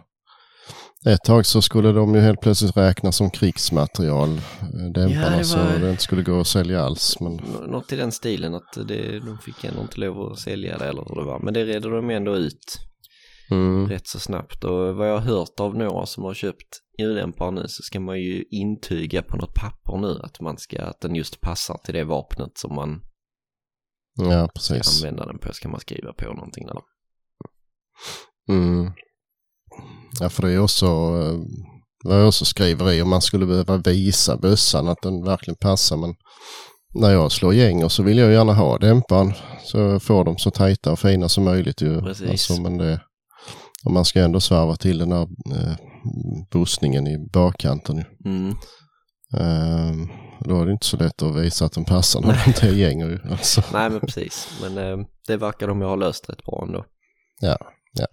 ett 1.14 1.24
tag 1.24 1.46
så 1.46 1.62
skulle 1.62 1.92
de 1.92 2.16
ju 2.16 2.22
helt 2.22 2.42
plötsligt 2.42 2.78
räknas 2.78 3.16
som 3.16 3.30
krigsmaterial, 3.30 4.30
eh, 4.38 4.92
dämparna, 4.94 5.32
Ja, 5.32 5.38
det 5.38 5.44
så 5.44 5.58
var- 5.58 5.80
det 5.80 5.90
inte 5.90 6.04
skulle 6.04 6.24
gå 6.24 6.40
att 6.40 6.48
sälja 6.48 6.82
alls. 6.82 7.20
Men 7.20 7.34
Nå- 7.36 7.68
Något 7.68 7.92
i 7.94 7.96
den 7.96 8.12
stilen 8.12 8.56
att 8.56 8.74
det, 8.88 9.20
de 9.20 9.38
fick 9.38 9.64
ändå 9.64 9.82
inte 9.82 10.00
lov 10.00 10.32
att 10.32 10.40
sälja 10.40 10.78
det 10.78 10.86
eller 10.86 11.06
hur 11.10 11.16
det 11.16 11.26
var. 11.26 11.40
Men 11.40 11.54
det 11.54 11.66
redde 11.66 11.90
de 11.90 12.10
ändå 12.10 12.36
ut 12.36 12.80
mm, 13.52 13.90
rätt 13.90 14.08
så 14.08 14.20
snabbt. 14.20 14.64
Och 14.64 14.96
vad 14.96 15.10
jag 15.10 15.14
har 15.14 15.36
hört 15.36 15.60
av 15.60 15.76
några 15.76 16.06
som 16.06 16.24
har 16.24 16.34
köpt 16.34 16.68
ljuddämpare 17.00 17.52
nu 17.52 17.62
så 17.68 17.84
ska 17.84 18.00
man 18.00 18.20
ju 18.20 18.44
intyga 18.52 19.22
på 19.24 19.38
något 19.38 19.54
papper 19.54 19.98
nu 19.98 20.20
att 20.24 20.42
man 20.42 20.58
ska, 20.58 20.82
att 20.82 21.02
den 21.02 21.16
just 21.16 21.42
passar 21.42 21.78
till 21.84 21.94
det 21.94 22.04
vapnet 22.04 22.52
som 22.58 22.76
man 22.76 23.02
ja, 24.16 24.50
ska 24.60 24.82
använda 25.06 25.26
den 25.26 25.40
på. 25.40 25.54
Ska 25.54 25.70
man 25.70 25.80
skriva 25.80 26.14
på 26.14 26.26
någonting 26.34 26.66
där. 26.68 26.82
Mm. 28.50 28.92
Ja, 30.20 30.30
för 30.30 30.44
det 30.44 30.52
är 30.52 30.60
också, 30.60 30.86
eh, 30.86 31.40
vad 32.04 32.20
jag 32.20 32.28
också 32.28 32.46
skriver 32.46 32.92
i, 32.92 33.02
om 33.02 33.10
man 33.10 33.22
skulle 33.22 33.46
behöva 33.46 33.78
visa 33.78 34.38
bössan 34.38 34.88
att 34.88 35.02
den 35.02 35.24
verkligen 35.24 35.58
passar. 35.58 35.98
Men 35.98 36.16
när 36.94 37.12
jag 37.12 37.32
slår 37.32 37.54
gänger 37.54 37.88
så 37.88 38.04
vill 38.04 38.18
jag 38.18 38.32
gärna 38.32 38.54
ha 38.54 38.78
dämparen 38.78 39.34
så 39.64 39.78
jag 39.78 40.04
får 40.04 40.26
dem 40.26 40.38
så 40.38 40.52
tajta 40.52 40.92
och 40.92 41.00
fina 41.00 41.30
som 41.30 41.44
möjligt. 41.44 41.82
Ju. 41.82 42.02
Precis. 42.02 42.30
Alltså, 42.30 42.62
men 42.62 42.78
det, 42.78 43.00
och 43.86 43.92
man 43.92 44.06
ska 44.06 44.22
ändå 44.22 44.40
svarva 44.40 44.76
till 44.76 44.98
den 44.98 45.12
här 45.12 45.28
eh, 45.56 45.76
bussningen 46.52 47.08
i 47.08 47.30
bakkanten. 47.34 47.98
Ju. 47.98 48.32
Mm. 48.32 48.56
Ehm, 49.38 50.08
då 50.40 50.62
är 50.62 50.66
det 50.66 50.72
inte 50.72 50.86
så 50.86 50.98
lätt 50.98 51.22
att 51.22 51.36
visa 51.36 51.66
att 51.66 51.74
den 51.74 51.86
passar 51.86 52.22
när 52.22 52.34
det 52.34 52.44
inte 52.48 52.68
är 52.68 52.72
gänger. 52.72 53.10
Ju. 53.10 53.20
Alltså, 53.32 53.64
Nej 53.74 53.90
men 53.90 54.00
precis, 54.00 54.60
men 54.62 54.78
eh, 54.78 55.08
det 55.28 55.38
verkar 55.38 55.68
de 55.68 55.82
ju 55.82 55.88
ha 55.88 55.96
löst 55.96 56.30
rätt 56.30 56.44
bra 56.46 56.64
ändå. 56.68 56.86
ja, 57.40 57.58
ja. 57.94 58.08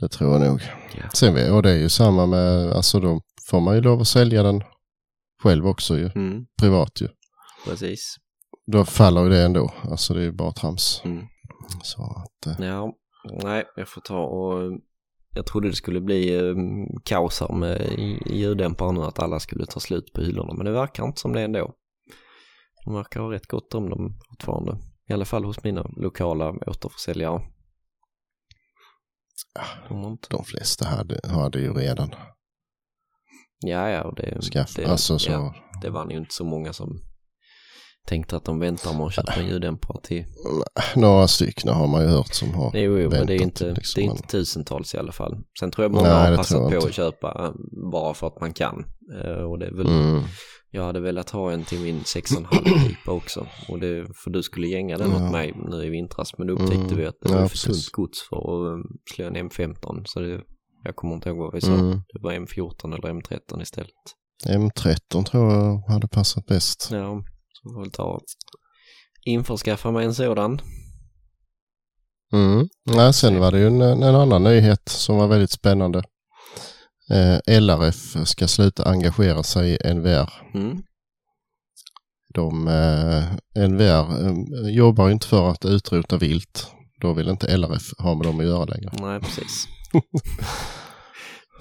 Det 0.00 0.08
tror 0.08 0.32
jag 0.32 0.40
nog. 0.50 0.60
Ja. 0.96 1.02
Sen, 1.14 1.52
och 1.54 1.62
det 1.62 1.70
är 1.70 1.76
ju 1.76 1.88
samma 1.88 2.26
med, 2.26 2.72
alltså 2.72 3.00
då 3.00 3.20
får 3.50 3.60
man 3.60 3.74
ju 3.74 3.80
lov 3.80 4.00
att 4.00 4.08
sälja 4.08 4.42
den 4.42 4.62
själv 5.42 5.66
också 5.66 5.98
ju, 5.98 6.10
Mm, 6.14 6.46
privat 6.60 7.00
ju. 7.00 7.08
precis. 7.64 8.16
Då 8.72 8.84
faller 8.84 9.22
ju 9.22 9.28
det 9.28 9.42
ändå, 9.42 9.72
alltså 9.90 10.14
det 10.14 10.20
är 10.20 10.24
ju 10.24 10.32
bara 10.32 10.52
trams. 10.52 11.02
Mm. 11.04 11.26
Så 11.82 12.02
att, 12.02 12.46
eh, 12.60 12.66
Ja, 12.66 12.92
nej, 13.42 13.64
jag 13.76 13.88
får 13.88 14.00
ta 14.00 14.18
och 14.24 14.80
jag 15.36 15.46
trodde 15.46 15.68
det 15.68 15.74
skulle 15.76 16.00
bli 16.00 16.34
eh, 16.36 16.54
kaos 17.04 17.40
här 17.40 17.52
med 17.52 17.98
ljuddämpare 18.26 18.92
nu, 18.92 19.00
att 19.00 19.18
alla 19.18 19.40
skulle 19.40 19.66
ta 19.66 19.80
slut 19.80 20.12
på 20.12 20.20
hyllorna, 20.20 20.54
men 20.54 20.66
det 20.66 20.72
verkar 20.72 21.04
inte 21.04 21.20
som 21.20 21.32
det 21.32 21.42
ändå. 21.42 21.74
De 22.84 22.94
verkar 22.94 23.20
ha 23.20 23.32
rätt 23.32 23.46
gott 23.46 23.74
om 23.74 23.90
dem 23.90 24.18
fortfarande, 24.30 24.78
i 25.08 25.12
alla 25.12 25.24
fall 25.24 25.44
hos 25.44 25.64
mina 25.64 25.82
lokala 25.96 26.50
återförsäljare. 26.66 27.40
De 29.88 30.02
har 30.02 30.10
inte... 30.10 30.28
de 30.30 30.44
flesta 30.44 30.86
hade, 30.88 31.20
hade 31.28 31.60
ju 31.60 31.72
redan 31.72 32.14
Ja, 33.60 33.88
ja, 33.88 34.02
och 34.02 34.14
det, 34.14 34.40
skaffat, 34.42 34.76
det, 34.76 34.84
alltså 34.84 35.18
så. 35.18 35.30
ja, 35.30 35.54
det 35.82 35.90
var 35.90 36.10
ju 36.10 36.16
inte 36.16 36.34
så 36.34 36.44
många 36.44 36.72
som 36.72 37.00
tänkte 38.08 38.36
att 38.36 38.44
de 38.44 38.58
väntar 38.58 38.92
med 38.92 39.06
att 39.06 39.12
köpa 39.14 39.32
en 39.34 39.46
ljuddämpare 39.46 40.00
till 40.02 40.24
Några 40.96 41.28
stycken 41.28 41.72
har 41.72 41.86
man 41.86 42.02
ju 42.02 42.08
hört 42.08 42.34
som 42.34 42.54
har 42.54 42.70
Jo, 42.74 42.98
jo 42.98 43.10
men 43.10 43.26
det 43.26 43.34
är 43.34 43.42
inte, 43.42 43.72
liksom, 43.72 44.02
det 44.02 44.06
är 44.06 44.10
inte 44.10 44.28
tusentals 44.28 44.94
i 44.94 44.98
alla 44.98 45.12
fall. 45.12 45.36
Sen 45.60 45.70
tror 45.70 45.84
jag 45.84 45.92
många 45.92 46.08
Nej, 46.08 46.30
har 46.30 46.36
passat 46.36 46.58
på 46.58 46.74
inte. 46.74 46.78
att 46.88 46.94
köpa 46.94 47.44
eh, 47.44 47.52
bara 47.92 48.14
för 48.14 48.26
att 48.26 48.40
man 48.40 48.52
kan. 48.52 48.84
Eh, 49.24 49.30
Och 49.42 49.58
det 49.58 49.66
är 49.66 49.72
väl, 49.76 49.86
Mm. 49.86 50.22
jag 50.70 50.84
hade 50.84 51.00
velat 51.00 51.30
ha 51.30 51.52
en 51.52 51.64
till 51.64 51.80
min 51.80 52.00
6,5 52.00 52.64
pipa 52.88 53.12
också. 53.12 53.46
Och 53.68 53.78
det, 53.80 54.06
för 54.24 54.30
du 54.30 54.42
skulle 54.42 54.66
gänga 54.66 54.98
den 54.98 55.10
Ja. 55.10 55.24
åt 55.26 55.32
mig 55.32 55.54
nu 55.68 55.84
i 55.86 55.88
vintras. 55.90 56.38
Men 56.38 56.46
då 56.46 56.52
upptäckte 56.52 56.74
Mm. 56.76 56.96
vi 56.96 57.06
att 57.06 57.16
det 57.22 57.28
Ja, 57.32 57.34
var 57.40 57.42
för 57.42 57.48
precis. 57.48 57.66
tungt 57.66 57.92
gods 57.92 58.28
för 58.28 58.36
att 58.36 58.78
eh, 58.78 58.84
slå 59.14 59.24
en 59.26 59.36
M15. 59.50 60.02
Så 60.04 60.20
det, 60.20 60.40
jag 60.84 60.96
kommer 60.96 61.14
inte 61.14 61.28
ihåg 61.28 61.38
vad 61.38 61.54
vi 61.54 61.60
sa. 61.60 61.72
Mm. 61.72 61.90
Det 61.90 62.20
var 62.22 62.32
M14 62.32 62.94
eller 62.94 63.08
M13 63.20 63.62
istället. 63.62 63.90
M13 64.48 65.24
tror 65.24 65.52
jag 65.52 65.82
hade 65.88 66.08
passat 66.08 66.46
bäst. 66.46 66.88
Ja, 66.92 67.22
får 67.72 67.80
väl 67.80 67.90
ta 67.90 68.20
införskaffa 69.24 69.90
mig 69.90 70.04
en 70.04 70.14
sådan. 70.14 70.60
Mm. 72.32 72.68
Ja, 72.84 73.12
sen 73.12 73.40
var 73.40 73.52
det 73.52 73.58
ju 73.58 73.66
en, 73.66 73.82
en 73.82 74.14
annan 74.14 74.44
nyhet 74.44 74.88
som 74.88 75.16
var 75.16 75.26
väldigt 75.26 75.50
spännande. 75.50 76.02
Eh, 77.10 77.60
LRF 77.60 78.16
ska 78.28 78.48
sluta 78.48 78.84
engagera 78.84 79.42
sig 79.42 79.70
i 79.70 79.94
NVR. 79.94 80.30
Mm. 80.54 80.82
De, 82.34 82.68
eh, 82.68 83.68
NVR 83.68 84.26
eh, 84.26 84.70
jobbar 84.74 85.10
inte 85.10 85.26
för 85.26 85.50
att 85.50 85.64
utrota 85.64 86.16
vilt. 86.16 86.66
Då 87.00 87.12
vill 87.12 87.28
inte 87.28 87.56
LRF 87.56 87.92
ha 87.98 88.14
med 88.14 88.26
dem 88.26 88.40
att 88.40 88.46
göra 88.46 88.64
längre. 88.64 88.90
Nej, 89.00 89.20
precis. 89.20 89.68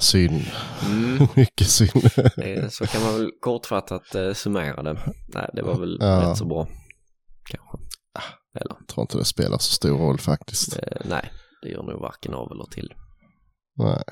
Synd. 0.03 0.41
Mm. 0.85 1.27
Mycket 1.35 1.67
synd. 1.67 2.11
Så 2.71 2.85
kan 2.88 3.01
man 3.03 3.13
väl 3.19 3.30
kortfattat 3.41 4.15
eh, 4.15 4.34
summera 4.34 4.84
det. 4.84 4.99
Nej, 5.27 5.49
det 5.53 5.61
var 5.61 5.80
väl 5.80 5.97
Ja. 6.01 6.21
rätt 6.30 6.38
så 6.38 6.45
bra. 6.45 6.67
Kanske. 7.49 7.77
Eller, 8.59 8.75
Jag 8.80 8.88
tror 8.88 9.01
inte 9.01 9.17
det 9.17 9.25
spelar 9.25 9.57
så 9.57 9.73
stor 9.73 9.97
roll 9.97 10.17
faktiskt. 10.19 10.77
eh, 10.77 11.01
nej, 11.05 11.30
det 11.61 11.69
gör 11.69 11.84
nog 11.84 12.01
varken 12.01 12.34
av 12.34 12.51
eller 12.51 12.63
till. 12.65 12.93
Nej. 13.77 14.03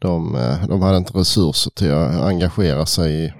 De, 0.00 0.34
eh, 0.34 0.66
de 0.68 0.82
hade 0.82 0.96
inte 0.98 1.18
resurser 1.18 1.70
till 1.70 1.92
att 1.92 2.22
engagera 2.22 2.86
sig 2.86 3.24
i, 3.24 3.32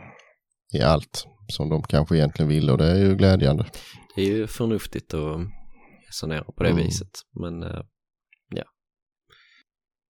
i 0.78 0.82
allt 0.82 1.26
som 1.48 1.68
de 1.68 1.82
kanske 1.82 2.16
egentligen 2.16 2.48
ville 2.48 2.72
och 2.72 2.78
det 2.78 2.90
är 2.90 2.96
ju 2.96 3.16
glädjande. 3.16 3.66
Det 4.16 4.22
är 4.22 4.26
ju 4.26 4.46
förnuftigt 4.46 5.14
att 5.14 5.38
resonera 6.06 6.44
på 6.44 6.62
det 6.62 6.70
Mm. 6.70 6.84
viset. 6.84 7.08
Men 7.40 7.62
eh, 7.62 7.80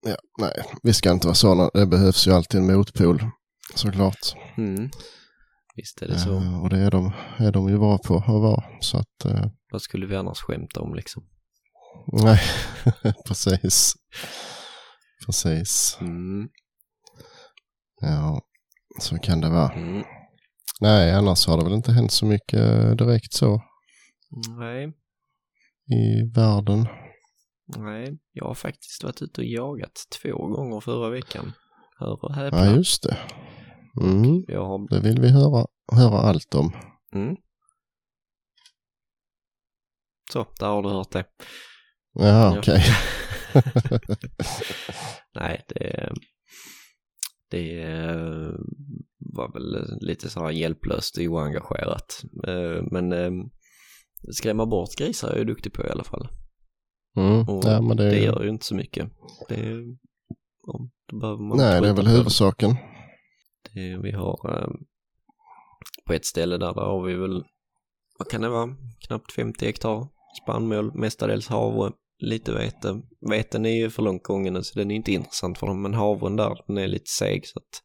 Ja, 0.05 0.17
nej, 0.41 0.53
vi 0.83 0.93
ska 0.95 1.11
inte 1.11 1.27
vara 1.27 1.35
sådana. 1.35 1.71
Det 1.75 1.87
behövs 1.87 2.27
ju 2.27 2.33
alltid 2.33 2.61
en 2.61 2.67
motpol 2.77 3.25
såklart. 3.75 4.35
mm, 4.57 4.91
visst 5.77 6.03
är 6.03 6.09
det 6.09 6.19
så. 6.19 6.37
Eh, 6.37 6.63
och 6.63 6.71
det 6.71 6.79
är 6.79 6.91
de, 6.91 7.13
är 7.37 7.53
de 7.53 7.69
ju 7.69 7.79
bra 7.79 7.99
på 7.99 8.17
att 8.17 8.27
vara. 8.29 8.65
Så 8.81 8.99
att, 8.99 9.25
eh, 9.25 9.47
Vad 9.73 9.83
skulle 9.83 10.07
vi 10.07 10.17
annars 10.17 10.39
skämta 10.39 10.81
om 10.81 10.95
liksom? 10.95 11.23
nej, 12.13 12.41
precis. 13.27 13.95
Precis. 15.27 15.97
Mm, 16.01 16.49
Ja, 18.01 18.41
så 19.01 19.19
kan 19.19 19.41
det 19.41 19.51
vara. 19.51 19.73
mm, 19.73 20.03
Nej, 20.81 21.13
annars 21.13 21.47
har 21.47 21.59
det 21.59 21.65
väl 21.65 21.73
inte 21.73 21.93
hänt 21.93 22.13
så 22.13 22.27
mycket 22.27 22.61
eh, 22.61 22.91
direkt 22.91 23.33
så 23.33 23.63
nej, 24.59 24.93
i 26.01 26.31
världen. 26.35 26.87
Nej. 27.66 28.19
Jag 28.32 28.45
har 28.45 28.55
faktiskt 28.55 29.05
varit 29.05 29.23
ute 29.23 29.41
och 29.41 29.47
jagat 29.47 30.07
två 30.23 30.47
gånger 30.49 30.81
förra 30.81 31.11
veckan. 31.11 31.53
Hör 31.99 32.24
och 32.24 32.35
häpna. 32.35 32.66
Ja, 32.66 32.77
just 32.77 33.03
det. 33.03 33.16
Mm, 34.01 34.45
Jag 34.49 34.65
har 34.66 34.89
det 34.91 35.01
vill 35.01 35.20
vi 35.20 35.28
höra, 35.31 35.66
höra 35.93 36.19
allt 36.19 36.55
om. 36.55 36.73
Mm. 37.15 37.36
Så, 40.32 40.47
där 40.59 40.66
har 40.66 40.82
du 40.82 40.89
hört 40.89 41.11
det. 41.11 41.24
Ja, 42.12 42.59
okej. 42.59 42.82
Nej, 45.35 45.65
det, 45.69 46.12
det 47.51 47.86
var 49.19 49.53
väl 49.53 49.99
lite 50.01 50.31
så 50.31 50.41
här 50.41 50.51
hjälplöst 50.51 51.19
och 51.19 51.24
oengagerat. 51.24 52.23
Eh, 52.47 52.82
Men 52.91 53.12
eh, 53.12 53.31
skrämma 54.32 54.66
bort 54.66 54.97
grisar 54.99 55.31
är 55.31 55.36
jag 55.39 55.47
duktig 55.47 55.73
på 55.73 55.86
i 55.86 55.91
alla 55.91 56.05
fall. 56.05 56.28
Mm. 57.16 57.49
Och 57.49 57.65
Ja, 57.65 57.81
men 57.81 57.97
det, 57.97 58.11
Det 58.11 58.19
gör 58.19 58.43
ju 58.43 58.49
inte 58.49 58.66
så 58.66 58.74
mycket. 58.74 59.11
Det, 59.49 59.57
ja, 60.66 60.89
då 61.09 61.19
behöver 61.19 61.43
man 61.43 61.57
nej, 61.59 61.81
det 61.81 61.89
är 61.89 61.95
väl 61.95 62.07
huvudsaken. 62.07 62.77
Det, 63.74 63.97
vi 64.03 64.12
har 64.12 64.62
eh, 64.62 64.69
på 66.07 66.12
ett 66.12 66.24
ställe 66.24 66.59
där, 66.59 66.74
där 66.74 66.82
har 66.82 67.03
vi 67.03 67.15
väl, 67.15 67.45
vad 68.19 68.28
kan 68.31 68.41
det 68.41 68.49
vara, 68.49 68.77
knappt 69.07 69.32
50 69.32 69.66
hektar 69.66 70.09
spannmål, 70.43 70.95
mestadels 70.95 71.49
havre, 71.49 71.93
lite 72.19 72.53
vete. 72.53 73.03
Veten 73.31 73.66
är 73.66 73.77
ju 73.77 73.91
för 73.91 74.03
långt 74.03 74.23
gången 74.23 74.65
så 74.65 74.78
den 74.78 74.91
är 74.91 74.95
inte 74.95 75.12
intressant 75.12 75.59
för 75.59 75.66
dem, 75.66 75.82
men 75.82 75.95
havren 75.95 76.36
där, 76.36 76.65
den 76.66 76.78
är 76.78 76.89
lite 76.89 77.11
seg 77.11 77.47
så 77.47 77.59
att 77.59 77.82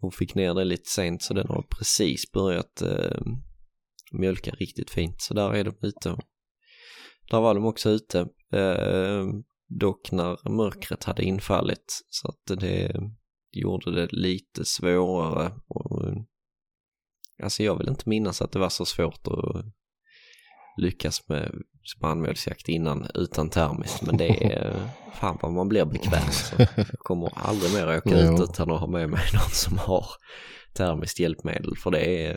hon 0.00 0.12
fick 0.12 0.34
ner 0.34 0.54
det 0.54 0.64
lite 0.64 0.90
sent 0.90 1.22
så 1.22 1.34
den 1.34 1.48
har 1.48 1.62
precis 1.62 2.32
börjat 2.32 2.82
eh, 2.82 3.22
mjölka 4.12 4.50
riktigt 4.50 4.90
fint. 4.90 5.20
Så 5.20 5.34
där 5.34 5.54
är 5.54 5.64
de 5.64 5.74
ute. 5.80 6.16
Där 7.30 7.40
var 7.40 7.54
de 7.54 7.64
också 7.64 7.90
ute, 7.90 8.18
eh, 8.52 9.26
dock 9.68 10.12
när 10.12 10.50
mörkret 10.50 11.04
hade 11.04 11.22
infallit. 11.22 12.00
Så 12.10 12.28
att 12.28 12.60
det 12.60 12.92
gjorde 13.52 13.90
det 13.90 14.12
lite 14.12 14.64
svårare. 14.64 15.52
Och, 15.68 16.02
alltså 17.42 17.62
jag 17.62 17.78
vill 17.78 17.88
inte 17.88 18.08
minnas 18.08 18.42
att 18.42 18.52
det 18.52 18.58
var 18.58 18.68
så 18.68 18.84
svårt 18.84 19.26
att 19.26 19.64
lyckas 20.76 21.28
med 21.28 21.52
spannmålsjakt 21.96 22.68
innan 22.68 23.06
utan 23.14 23.50
termiskt 23.50 24.02
men 24.02 24.16
det 24.16 24.44
är 24.54 24.90
fan 25.14 25.38
vad 25.42 25.52
man 25.52 25.68
blir 25.68 25.84
bekväm. 25.84 26.30
Så 26.30 26.54
jag 26.76 26.86
kommer 26.98 27.30
aldrig 27.34 27.74
mer 27.74 27.96
åka 27.96 28.20
ut 28.20 28.40
utan 28.40 28.70
att 28.70 28.80
ha 28.80 28.86
med 28.86 29.10
mig 29.10 29.24
någon 29.32 29.50
som 29.50 29.78
har 29.78 30.06
termiskt 30.74 31.20
hjälpmedel. 31.20 31.76
För 31.76 31.90
det 31.90 32.24
är 32.26 32.36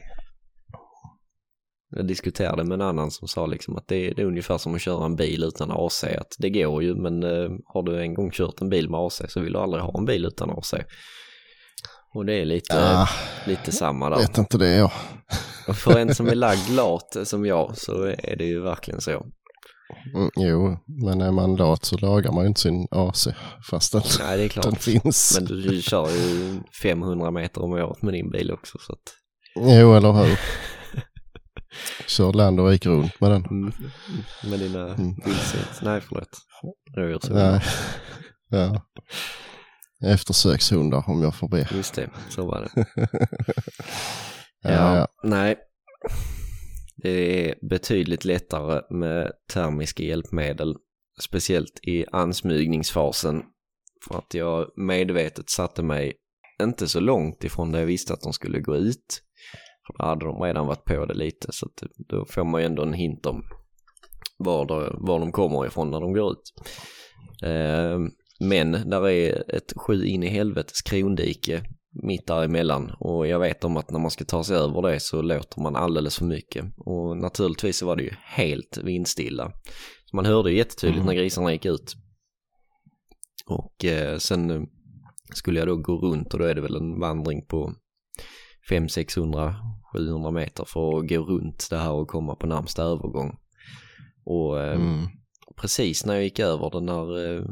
jag 1.96 2.08
diskuterade 2.08 2.64
med 2.64 2.76
en 2.76 2.82
annan 2.88 3.12
som 3.12 3.28
sa 3.28 3.46
liksom 3.46 3.76
att 3.78 3.88
det 3.88 3.96
är, 4.10 4.16
det 4.16 4.22
är 4.22 4.26
ungefär 4.26 4.58
som 4.58 4.76
att 4.76 4.82
köra 4.82 5.06
en 5.06 5.16
bil 5.16 5.44
utan 5.44 5.72
AC. 5.72 6.04
Att 6.04 6.36
det 6.38 6.50
går 6.50 6.84
ju 6.84 6.96
men 6.96 7.24
eh, 7.24 7.50
har 7.66 7.84
du 7.84 8.02
en 8.02 8.14
gång 8.14 8.32
kört 8.32 8.62
en 8.62 8.70
bil 8.70 8.90
med 8.90 9.00
AC 9.00 9.22
så 9.30 9.40
vill 9.40 9.54
du 9.54 9.60
aldrig 9.60 9.84
ha 9.84 9.98
en 10.00 10.06
bil 10.06 10.26
utan 10.26 10.50
AC. 10.50 10.74
Och 12.16 12.26
det 12.26 12.34
är 12.34 12.46
lite, 12.46 12.76
Ja, 12.76 13.08
lite 13.48 13.72
samma 13.72 14.10
där. 14.10 14.18
vet 14.18 14.38
inte 14.38 14.58
det 14.58 14.76
jag. 14.76 14.92
Och 15.68 15.76
för 15.76 16.00
en 16.00 16.16
som 16.16 16.28
är 16.28 16.36
lagd 16.36 16.70
lat 16.70 17.18
som 17.24 17.46
jag 17.46 17.78
så 17.78 18.04
är 18.04 18.36
det 18.38 18.46
ju 18.46 18.62
verkligen 18.62 19.02
så. 19.02 19.12
Mm, 20.16 20.30
jo, 20.36 20.78
men 21.06 21.22
är 21.22 21.32
man 21.32 21.56
lat 21.56 21.86
så 21.86 21.98
lagar 21.98 22.32
man 22.32 22.44
ju 22.44 22.48
inte 22.48 22.62
sin 22.62 22.88
AC 22.92 23.28
fast 23.70 23.96
att 23.96 24.18
Nej 24.20 24.38
det 24.38 24.44
är 24.44 24.50
den 24.50 24.50
klart. 24.50 24.82
finns. 24.82 25.38
Men 25.40 25.62
du 25.62 25.82
kör 25.82 26.10
ju 26.10 26.60
500 26.82 27.32
meter 27.32 27.64
om 27.64 27.72
året 27.72 28.02
med 28.02 28.14
din 28.14 28.32
bil 28.32 28.52
också 28.52 28.78
så 28.82 28.94
att. 28.94 29.00
Jo, 29.56 29.94
eller 29.96 30.12
hur? 30.12 30.40
Kör 32.08 32.34
land 32.34 32.60
och 32.60 32.70
rike 32.70 32.90
runt 32.90 33.20
med 33.22 33.32
den. 33.32 33.46
Mm. 33.46 33.74
Med 34.50 34.60
dina 34.60 34.80
Mm. 34.94 35.16
vildsvin. 35.26 35.62
Nej 35.82 36.02
förlåt. 36.02 36.38
Rådjursvin. 36.98 37.36
Nej. 37.38 37.62
Ja. 38.50 38.82
Eftersökshundar 40.06 41.04
om 41.10 41.22
jag 41.24 41.36
får 41.36 41.48
be. 41.50 41.68
Just 41.76 41.94
det, 41.94 42.10
så 42.30 42.46
var 42.46 42.62
det. 42.76 42.86
Ja, 44.62 44.72
Ja, 44.72 44.98
ja. 44.98 45.08
nej. 45.24 45.56
Det 46.96 47.50
är 47.50 47.56
betydligt 47.70 48.26
lättare 48.26 48.82
med 48.90 49.32
termiska 49.54 50.04
hjälpmedel, 50.04 50.76
speciellt 51.22 51.80
i 51.84 52.06
ansmygningsfasen. 52.12 53.44
För 54.08 54.18
att 54.18 54.34
jag 54.34 54.68
medvetet 54.76 55.50
satte 55.50 55.84
mig 55.84 56.14
inte 56.64 56.88
så 56.88 57.00
långt 57.00 57.44
ifrån 57.44 57.72
där 57.72 57.80
jag 57.80 57.86
visste 57.88 58.14
att 58.14 58.22
de 58.22 58.34
skulle 58.34 58.60
gå 58.60 58.76
ut. 58.76 59.22
För 59.88 59.94
då 59.98 60.06
hade 60.06 60.26
de 60.26 60.42
redan 60.42 60.68
varit 60.68 60.86
på 60.86 61.06
det 61.06 61.14
lite, 61.14 61.48
så 61.52 61.66
att 61.66 61.84
då 61.98 62.26
får 62.26 62.44
man 62.44 62.62
ju 62.62 62.66
ändå 62.66 62.84
en 62.84 62.94
hint 62.94 63.26
om 63.26 63.44
var, 64.38 64.66
det, 64.66 64.96
var 64.98 65.20
de 65.20 65.32
kommer 65.32 65.66
ifrån 65.66 65.92
när 65.92 66.02
de 66.02 66.14
går 66.14 66.32
ut. 66.32 66.54
Eh, 67.44 68.00
men 68.40 68.72
där 68.72 69.10
är 69.10 69.56
ett 69.56 69.74
sju 69.76 70.06
in 70.06 70.24
i 70.24 70.28
helvetes 70.28 70.82
krondike 70.82 71.64
mitt 72.04 72.28
däremellan 72.28 72.92
och 73.00 73.28
jag 73.28 73.40
vet 73.40 73.64
om 73.64 73.78
att 73.78 73.92
när 73.92 74.00
man 74.00 74.12
ska 74.12 74.26
ta 74.26 74.44
sig 74.44 74.58
över 74.58 74.82
det 74.82 75.00
så 75.00 75.22
låter 75.22 75.62
man 75.62 75.76
alldeles 75.76 76.18
för 76.18 76.26
mycket 76.26 76.66
och 76.78 77.18
naturligtvis 77.18 77.78
så 77.78 77.86
var 77.86 77.96
det 77.96 78.04
ju 78.04 78.14
helt 78.24 78.78
vindstilla. 78.84 79.52
Så 80.06 80.16
man 80.16 80.26
hörde 80.26 80.52
ju 80.52 80.58
jättetydligt 80.58 81.06
när 81.06 81.14
grisarna 81.14 81.54
gick 81.54 81.66
ut. 81.66 81.94
Och 83.46 83.86
eh, 83.86 84.18
sen 84.18 84.68
skulle 85.34 85.60
jag 85.60 85.68
då 85.68 85.76
gå 85.76 85.98
runt 85.98 86.34
och 86.34 86.40
då 86.40 86.46
är 86.46 86.56
det 86.56 86.62
väl 86.62 86.76
en 86.76 87.00
vandring 87.00 87.46
på 87.46 87.74
500-600 88.70 89.56
700 89.94 90.32
meter 90.32 90.66
för 90.66 91.00
att 91.00 91.10
gå 91.10 91.18
runt 91.18 91.68
det 91.70 91.78
här 91.78 91.92
och 91.92 92.08
komma 92.08 92.36
på 92.36 92.48
närmsta 92.48 92.84
övergång. 92.84 93.38
Och 94.26 94.62
eh, 94.62 94.76
Mm. 94.76 95.08
precis 95.56 96.06
när 96.06 96.14
jag 96.14 96.24
gick 96.24 96.40
över 96.40 96.70
den 96.70 96.90
här, 96.90 97.26
eh, 97.26 97.44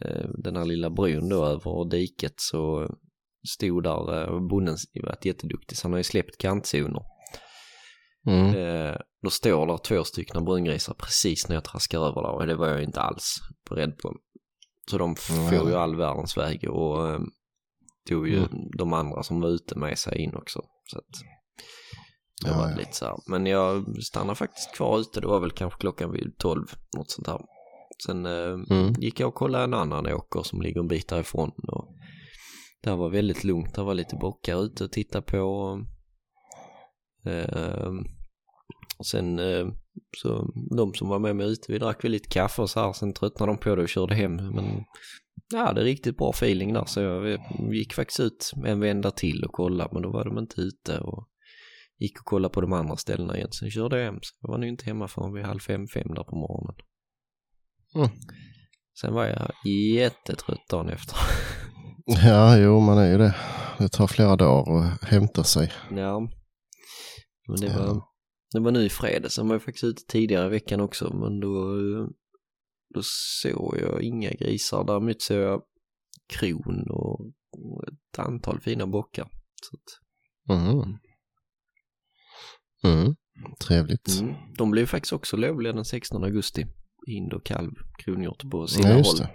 eh, 0.00 0.28
den 0.38 0.56
här 0.56 0.64
lilla 0.64 0.90
bron 0.90 1.28
då 1.28 1.44
över 1.46 1.90
diket 1.90 2.34
så 2.36 2.88
stod 3.48 3.82
där, 3.82 4.48
bonden 4.48 4.76
varit 5.02 5.24
jätteduktig 5.24 5.78
så 5.78 5.84
han 5.84 5.92
har 5.92 5.98
ju 5.98 6.04
släppt 6.04 6.38
kantzoner. 6.38 7.02
Mm. 8.26 8.96
Då 9.22 9.30
står 9.30 9.66
där 9.66 9.78
två 9.78 10.04
stycken 10.04 10.44
brungrisar 10.44 10.94
precis 10.94 11.48
när 11.48 11.56
jag 11.56 11.64
traskar 11.64 11.98
över 11.98 12.22
där 12.22 12.32
och 12.32 12.46
det 12.46 12.54
var 12.54 12.68
jag 12.68 12.82
inte 12.82 13.00
alls 13.00 13.34
beredd 13.70 13.98
på. 13.98 14.16
Så 14.90 14.98
de 14.98 15.16
får 15.16 15.68
ju 15.68 15.74
all 15.74 15.96
världens 15.96 16.36
väg 16.36 16.70
och 16.70 17.20
tog 18.08 18.28
ju 18.28 18.36
Mm. 18.36 18.48
de 18.78 18.92
andra 18.92 19.22
som 19.22 19.40
var 19.40 19.48
ute 19.48 19.78
med 19.78 19.98
sig 19.98 20.18
in 20.18 20.34
också. 20.34 20.60
Så 20.90 20.98
att 20.98 21.04
det 22.42 22.48
Ja, 22.50 22.56
var 22.58 22.70
ja. 22.70 22.76
lite 22.76 22.92
så 22.96 23.04
här. 23.04 23.16
Men 23.26 23.46
jag 23.46 24.02
stannade 24.02 24.36
faktiskt 24.36 24.74
kvar 24.74 24.98
ute, 25.00 25.20
det 25.20 25.26
var 25.26 25.40
väl 25.40 25.50
kanske 25.50 25.80
klockan 25.80 26.12
vid 26.12 26.34
12, 26.38 26.66
något 26.96 27.10
sånt 27.10 27.26
här. 27.28 27.40
Sen 28.06 28.26
eh, 28.26 28.76
Mm. 28.76 28.92
gick 28.98 29.20
jag 29.20 29.28
och 29.28 29.34
kollade 29.34 29.64
en 29.64 29.74
annan 29.74 30.06
åker 30.06 30.42
som 30.42 30.62
ligger 30.62 30.80
en 30.80 30.88
bit 30.88 31.08
därifrån. 31.08 31.50
Och 31.68 31.94
där 32.82 32.96
var 32.96 33.08
väldigt 33.10 33.44
lugnt, 33.44 33.74
där 33.74 33.82
var 33.82 33.94
lite 33.94 34.16
bockar 34.16 34.64
ute 34.64 34.84
och 34.84 34.92
titta 34.92 35.22
på. 35.22 35.78
Eh, 37.26 37.90
och 38.98 39.06
sen 39.06 39.38
eh, 39.38 39.66
så 40.16 40.52
de 40.76 40.94
som 40.94 41.08
var 41.08 41.18
med 41.18 41.36
mig 41.36 41.46
ute, 41.52 41.72
vi 41.72 41.78
drack 41.78 42.04
väl 42.04 42.10
lite 42.12 42.28
kaffe 42.28 42.62
och 42.62 42.70
så 42.70 42.80
här, 42.80 42.92
sen 42.92 43.12
tröttnade 43.12 43.52
de 43.52 43.58
på 43.58 43.74
det 43.76 43.82
och 43.82 43.88
körde 43.88 44.14
hem. 44.14 44.36
Men 44.36 44.84
ja, 45.52 45.72
det 45.72 45.80
är 45.80 45.84
riktigt 45.84 46.16
bra 46.16 46.30
feeling 46.30 46.72
där 46.72 46.84
så 46.84 47.00
jag 47.00 47.38
gick 47.74 47.92
faktiskt 47.94 48.20
ut 48.20 48.52
en 48.66 48.80
vända 48.80 49.10
till 49.10 49.44
och 49.44 49.52
kollade 49.52 49.90
men 49.92 50.02
då 50.02 50.10
var 50.12 50.24
de 50.24 50.38
inte 50.38 50.60
ute 50.60 50.98
och 50.98 51.28
gick 51.98 52.18
och 52.20 52.24
kollade 52.26 52.52
på 52.54 52.60
de 52.60 52.72
andra 52.72 52.96
ställena 52.96 53.36
igen. 53.36 53.52
Sen 53.52 53.70
körde 53.70 53.98
jag 53.98 54.04
hem 54.04 54.18
så 54.22 54.34
jag 54.40 54.48
var 54.48 54.58
nog 54.58 54.68
inte 54.68 54.84
hemma 54.84 55.08
förrän 55.08 55.32
vid 55.32 55.44
halv 55.44 55.58
fem, 55.60 55.86
fem 55.86 56.08
där 56.14 56.24
på 56.24 56.36
morgonen. 56.36 56.74
Mm. 57.94 58.08
Sen 59.00 59.14
var 59.14 59.26
jag 59.26 59.50
jättetrött 59.94 60.68
dagen 60.70 60.88
efter. 60.88 61.16
Ja, 62.24 62.56
jo 62.58 62.80
man 62.80 62.98
är 62.98 63.10
ju 63.12 63.18
det. 63.18 63.34
Det 63.78 63.88
tar 63.88 64.06
flera 64.06 64.36
dagar 64.36 64.84
att 64.84 65.04
hämta 65.04 65.44
sig. 65.44 65.72
ja, 65.90 66.20
men 67.48 67.60
det 67.60 67.66
Ja. 67.66 67.78
var, 67.86 68.02
det 68.52 68.60
var 68.60 68.70
nu 68.70 68.84
i 68.84 68.88
fredags. 68.88 69.34
Sen 69.34 69.48
var 69.48 69.54
jag 69.54 69.62
faktiskt 69.62 69.84
ute 69.84 70.02
tidigare 70.08 70.46
i 70.46 70.50
veckan 70.50 70.80
också 70.80 71.14
men 71.14 71.40
då, 71.40 71.76
eh, 71.78 72.06
då 72.94 73.00
såg 73.04 73.78
jag 73.80 74.02
inga 74.02 74.30
grisar. 74.30 74.84
Däremot 74.84 75.22
såg 75.22 75.36
jag 75.36 75.62
kron 76.28 76.90
och 76.90 77.32
ett 77.88 78.18
antal 78.18 78.60
fina 78.60 78.86
bockar. 78.86 79.28
Så 79.62 79.76
att, 79.76 80.00
Mm. 80.58 80.98
Mm. 82.84 83.16
Trevligt. 83.66 84.20
Mm. 84.20 84.34
De 84.56 84.70
blev 84.70 84.86
faktiskt 84.86 85.12
också 85.12 85.36
lovliga 85.36 85.72
den 85.72 85.84
16 85.84 86.24
augusti. 86.24 86.66
Hind 87.06 87.32
och 87.32 87.44
kalv, 87.46 87.70
kronhjort 87.98 88.50
på 88.50 88.66
sina 88.66 88.88
Ja, 88.88 88.94
håll. 88.94 89.26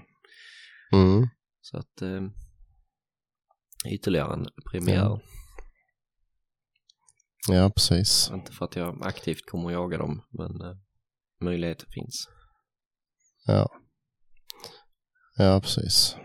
Mm. 0.93 1.27
Så 1.61 1.77
att 1.77 2.01
eh, 2.01 2.21
ytterligare 3.93 4.33
en 4.33 4.45
premiär. 4.71 4.95
Ja. 4.95 5.21
Ja, 7.47 7.71
precis. 7.75 8.29
Inte 8.33 8.51
för 8.51 8.65
att 8.65 8.75
jag 8.75 9.07
aktivt 9.07 9.45
kommer 9.45 9.67
att 9.67 9.73
jaga 9.73 9.97
dem, 9.97 10.21
men 10.29 10.61
eh, 10.61 10.77
möjligheten 11.41 11.87
finns. 11.91 12.29
Ja. 13.45 13.69
Ja, 15.37 15.61
precis. 15.61 16.15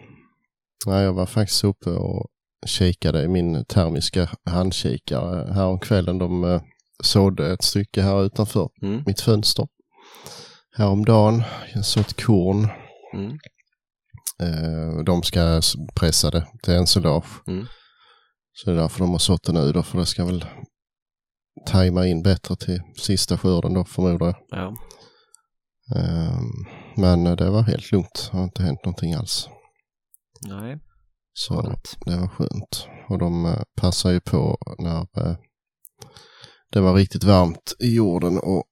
Ja, 0.87 1.03
jag 1.03 1.13
var 1.13 1.27
faktiskt 1.27 1.65
uppe 1.65 1.91
och 1.91 2.27
kikade 2.67 3.23
i 3.23 3.29
min 3.29 3.65
termiska 3.65 4.29
handkikare 4.45 5.53
häromkvällen. 5.53 6.19
De 6.19 6.45
eh, 6.45 6.63
sådde 7.03 7.53
ett 7.53 7.63
stycke 7.65 8.03
här 8.03 8.25
utanför 8.25 8.69
Mm. 8.83 9.03
mitt 9.07 9.21
fönster. 9.21 9.67
Häromdagen, 10.77 11.43
jag 11.75 11.85
sått 11.85 12.25
korn. 12.25 12.69
Mm. 13.15 13.39
Eh, 14.43 15.05
de 15.05 15.23
ska 15.23 15.61
pressa 15.95 16.31
det 16.31 16.47
till 16.63 16.75
ensilage. 16.75 17.49
Mm. 17.49 17.67
Så 18.53 18.71
det 18.71 18.77
är 18.77 18.81
därför 18.81 18.99
de 18.99 19.11
har 19.11 19.19
sått 19.19 19.45
det 19.45 19.53
nu 19.53 19.73
då, 19.73 19.83
för 19.83 19.99
det 19.99 20.07
ska 20.07 20.25
väl 20.25 20.45
tajma 21.67 22.07
in 22.07 22.23
bättre 22.23 22.57
till 22.57 22.83
sista 22.97 23.39
skörden 23.39 23.75
då 23.75 23.85
förmodar 23.85 24.27
jag. 24.27 24.37
Ja. 24.51 24.77
Ehm, 25.97 26.80
Men 26.97 27.27
eh, 27.27 27.37
det 27.37 27.51
var 27.51 27.63
helt 27.63 27.93
lugnt, 27.93 28.29
det 28.31 28.37
har 28.37 28.45
inte 28.45 28.63
hänt 28.63 28.85
någonting 28.85 29.15
alls. 29.15 29.49
Nej, 30.49 30.79
Så 31.33 31.63
skönt. 31.63 31.97
det 32.07 32.17
var 32.17 32.29
skönt. 32.29 32.87
Och 33.09 33.19
de 33.19 33.47
eh, 33.47 33.63
passar 33.81 34.11
ju 34.11 34.21
på 34.21 34.59
när 34.79 35.01
eh, 35.01 35.37
det 36.73 36.81
var 36.81 36.95
riktigt 36.95 37.25
varmt 37.25 37.73
i 37.81 37.95
jorden 37.95 38.39
och 38.39 38.65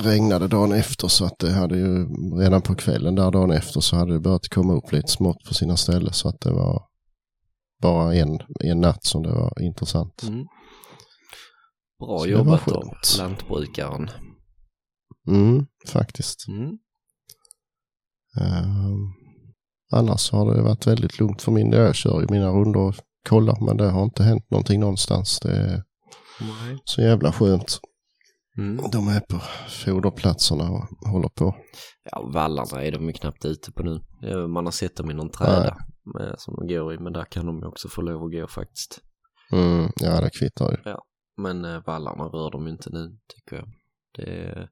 regnade 0.00 0.48
dagen 0.48 0.72
efter 0.72 1.08
så 1.08 1.24
att 1.24 1.38
det 1.38 1.52
hade 1.52 1.78
ju 1.78 2.06
redan 2.40 2.62
på 2.62 2.74
kvällen 2.74 3.14
där 3.14 3.30
dagen 3.30 3.50
efter 3.50 3.80
så 3.80 3.96
hade 3.96 4.12
det 4.12 4.20
börjat 4.20 4.48
komma 4.48 4.72
upp 4.74 4.92
lite 4.92 5.08
smått 5.08 5.44
på 5.48 5.54
sina 5.54 5.76
ställen 5.76 6.12
så 6.12 6.28
att 6.28 6.40
det 6.40 6.50
var 6.52 6.82
bara 7.82 8.14
en, 8.14 8.38
en 8.64 8.80
natt 8.80 9.04
som 9.04 9.22
det 9.22 9.30
var 9.32 9.62
intressant. 9.62 10.22
Mm. 10.22 10.44
Bra 11.98 12.18
Så 12.18 12.26
jobbat 12.26 12.68
av 12.68 12.82
skönt. 12.82 13.16
lantbrukaren. 13.18 14.10
Mm, 15.28 15.66
faktiskt. 15.88 16.48
Mm. 16.48 16.78
Ehm, 18.40 19.12
annars 19.92 20.32
har 20.32 20.54
det 20.54 20.62
varit 20.62 20.86
väldigt 20.86 21.20
lugnt 21.20 21.42
för 21.42 21.52
min 21.52 21.70
del. 21.70 21.80
Jag 21.80 21.94
kör 21.94 22.20
ju 22.20 22.26
mina 22.30 22.48
rundor 22.50 22.88
och 22.88 22.94
kollar 23.28 23.66
men 23.66 23.76
det 23.76 23.90
har 23.90 24.04
inte 24.04 24.22
hänt 24.22 24.50
någonting 24.50 24.80
någonstans. 24.80 25.40
Det 25.40 25.52
är 25.52 25.82
Nej. 26.40 26.78
så 26.84 27.00
jävla 27.02 27.32
skönt. 27.32 27.80
Mm. 28.58 28.90
De 28.92 29.08
är 29.08 29.20
på 29.20 29.38
foderplatserna 29.68 30.70
och 30.70 31.08
håller 31.10 31.28
på. 31.28 31.56
Ja, 32.10 32.30
vallarna 32.34 32.82
är 32.82 32.92
de 32.92 33.06
ju 33.06 33.12
knappt 33.12 33.44
ute 33.44 33.72
på 33.72 33.82
nu. 33.82 34.00
Ja, 34.20 34.46
Man 34.46 34.64
har 34.64 34.72
sett 34.72 34.96
dem 34.96 35.10
i 35.10 35.14
någon 35.14 35.30
träda 35.30 35.76
med, 36.14 36.34
som 36.38 36.54
de 36.56 36.74
går 36.74 36.94
i, 36.94 36.98
men 36.98 37.12
där 37.12 37.24
kan 37.24 37.46
de 37.46 37.58
ju 37.58 37.66
också 37.66 37.88
få 37.88 38.02
lov 38.02 38.24
att 38.24 38.32
gå 38.32 38.46
faktiskt. 38.46 39.00
Mm, 39.52 39.90
ja, 39.96 40.20
det 40.20 40.30
kvittar 40.30 40.70
ju. 40.70 40.94
Men 41.36 41.64
eh, 41.64 41.82
vallarna 41.86 42.24
rör 42.24 42.50
de 42.50 42.66
ju 42.66 42.72
inte 42.72 42.90
nu, 42.90 43.18
tycker 43.34 43.56
jag. 43.56 43.68
Det, 44.16 44.68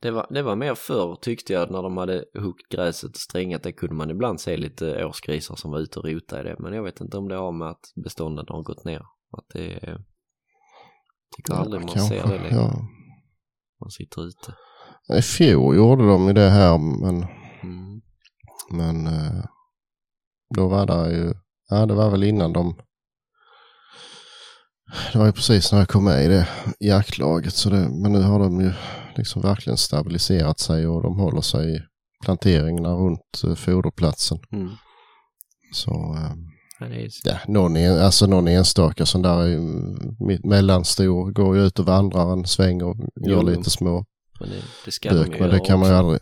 det, 0.00 0.10
var, 0.10 0.26
det 0.30 0.42
var 0.42 0.56
mer 0.56 0.74
förr, 0.74 1.16
tyckte 1.22 1.52
jag, 1.52 1.70
när 1.70 1.82
de 1.82 1.96
hade 1.96 2.24
huggt 2.38 2.68
gräset 2.68 3.10
och 3.10 3.16
strängat. 3.16 3.62
Det 3.62 3.72
kunde 3.72 3.94
man 3.94 4.10
ibland 4.10 4.40
se 4.40 4.56
lite 4.56 5.04
årsgrisar 5.04 5.56
som 5.56 5.70
var 5.70 5.78
ute 5.78 5.98
och 5.98 6.04
rota 6.04 6.40
i 6.40 6.44
det. 6.44 6.56
Men 6.58 6.72
jag 6.72 6.82
vet 6.82 7.00
inte 7.00 7.16
om 7.16 7.28
det 7.28 7.36
har 7.36 7.52
med 7.52 7.68
att 7.68 7.92
bestånden 8.04 8.44
har 8.48 8.62
gått 8.62 8.84
ner. 8.84 9.02
Att 9.38 9.48
det 9.52 9.72
är... 9.72 9.98
Tycker 11.36 11.54
aldrig 11.54 11.80
man 11.80 11.88
kanske, 11.94 12.20
ser 12.20 12.28
det 12.28 12.42
längre. 12.42 12.54
Ja. 12.54 12.72
Man 13.80 13.90
sitter 13.90 14.26
ute. 14.26 14.54
I 15.18 15.22
fjol 15.22 15.76
gjorde 15.76 16.08
de 16.08 16.26
ju 16.26 16.32
det 16.32 16.50
här 16.50 16.78
men, 16.78 17.26
Mm. 17.62 18.00
men 18.70 19.06
eh, 19.06 19.44
då 20.56 20.68
var 20.68 20.86
det 20.86 21.16
ju, 21.16 21.34
ja 21.68 21.86
det 21.86 21.94
var 21.94 22.10
väl 22.10 22.24
innan 22.24 22.52
de 22.52 22.74
det 25.12 25.18
var 25.18 25.26
ju 25.26 25.32
precis 25.32 25.72
när 25.72 25.78
jag 25.78 25.88
kom 25.88 26.04
med 26.04 26.24
i 26.24 26.28
det 26.28 26.48
jaktlaget 26.80 27.54
så 27.54 27.70
det, 27.70 27.88
men 28.02 28.12
nu 28.12 28.22
har 28.22 28.38
de 28.38 28.60
ju 28.60 28.72
liksom 29.18 29.42
verkligen 29.42 29.76
stabiliserat 29.76 30.60
sig 30.60 30.86
och 30.86 31.02
de 31.02 31.18
håller 31.18 31.40
sig 31.40 31.76
i 31.76 31.80
planteringarna 32.24 32.88
runt 32.94 33.42
eh, 33.44 33.54
foderplatsen. 33.54 34.38
Mm. 34.52 34.68
Så 35.72 35.90
eh, 36.16 36.32
Ja, 36.80 36.86
det 37.24 37.40
någon, 37.48 37.76
en, 37.76 37.98
alltså 38.00 38.26
någon 38.26 38.48
enstaka 38.48 39.06
sån 39.06 39.22
där 39.22 39.58
mitt- 40.26 40.44
mellanstor 40.44 41.32
går 41.32 41.56
ju 41.56 41.62
ut 41.66 41.78
och 41.78 41.86
vandrar 41.86 42.32
en 42.32 42.46
sväng 42.46 42.82
och 42.82 42.96
gör 43.26 43.36
Jo. 43.36 43.42
lite 43.42 43.70
små 43.70 44.04
men 44.40 44.48
det, 44.50 44.56
det 44.84 44.90
ska 44.90 45.08
de 45.08 45.14
bök. 45.14 45.34
ju 45.34 45.40
Men 45.40 45.50
det 45.50 45.60
kan 45.60 45.78
man 45.80 45.88
ju 45.88 45.94
aldrig, 45.94 46.20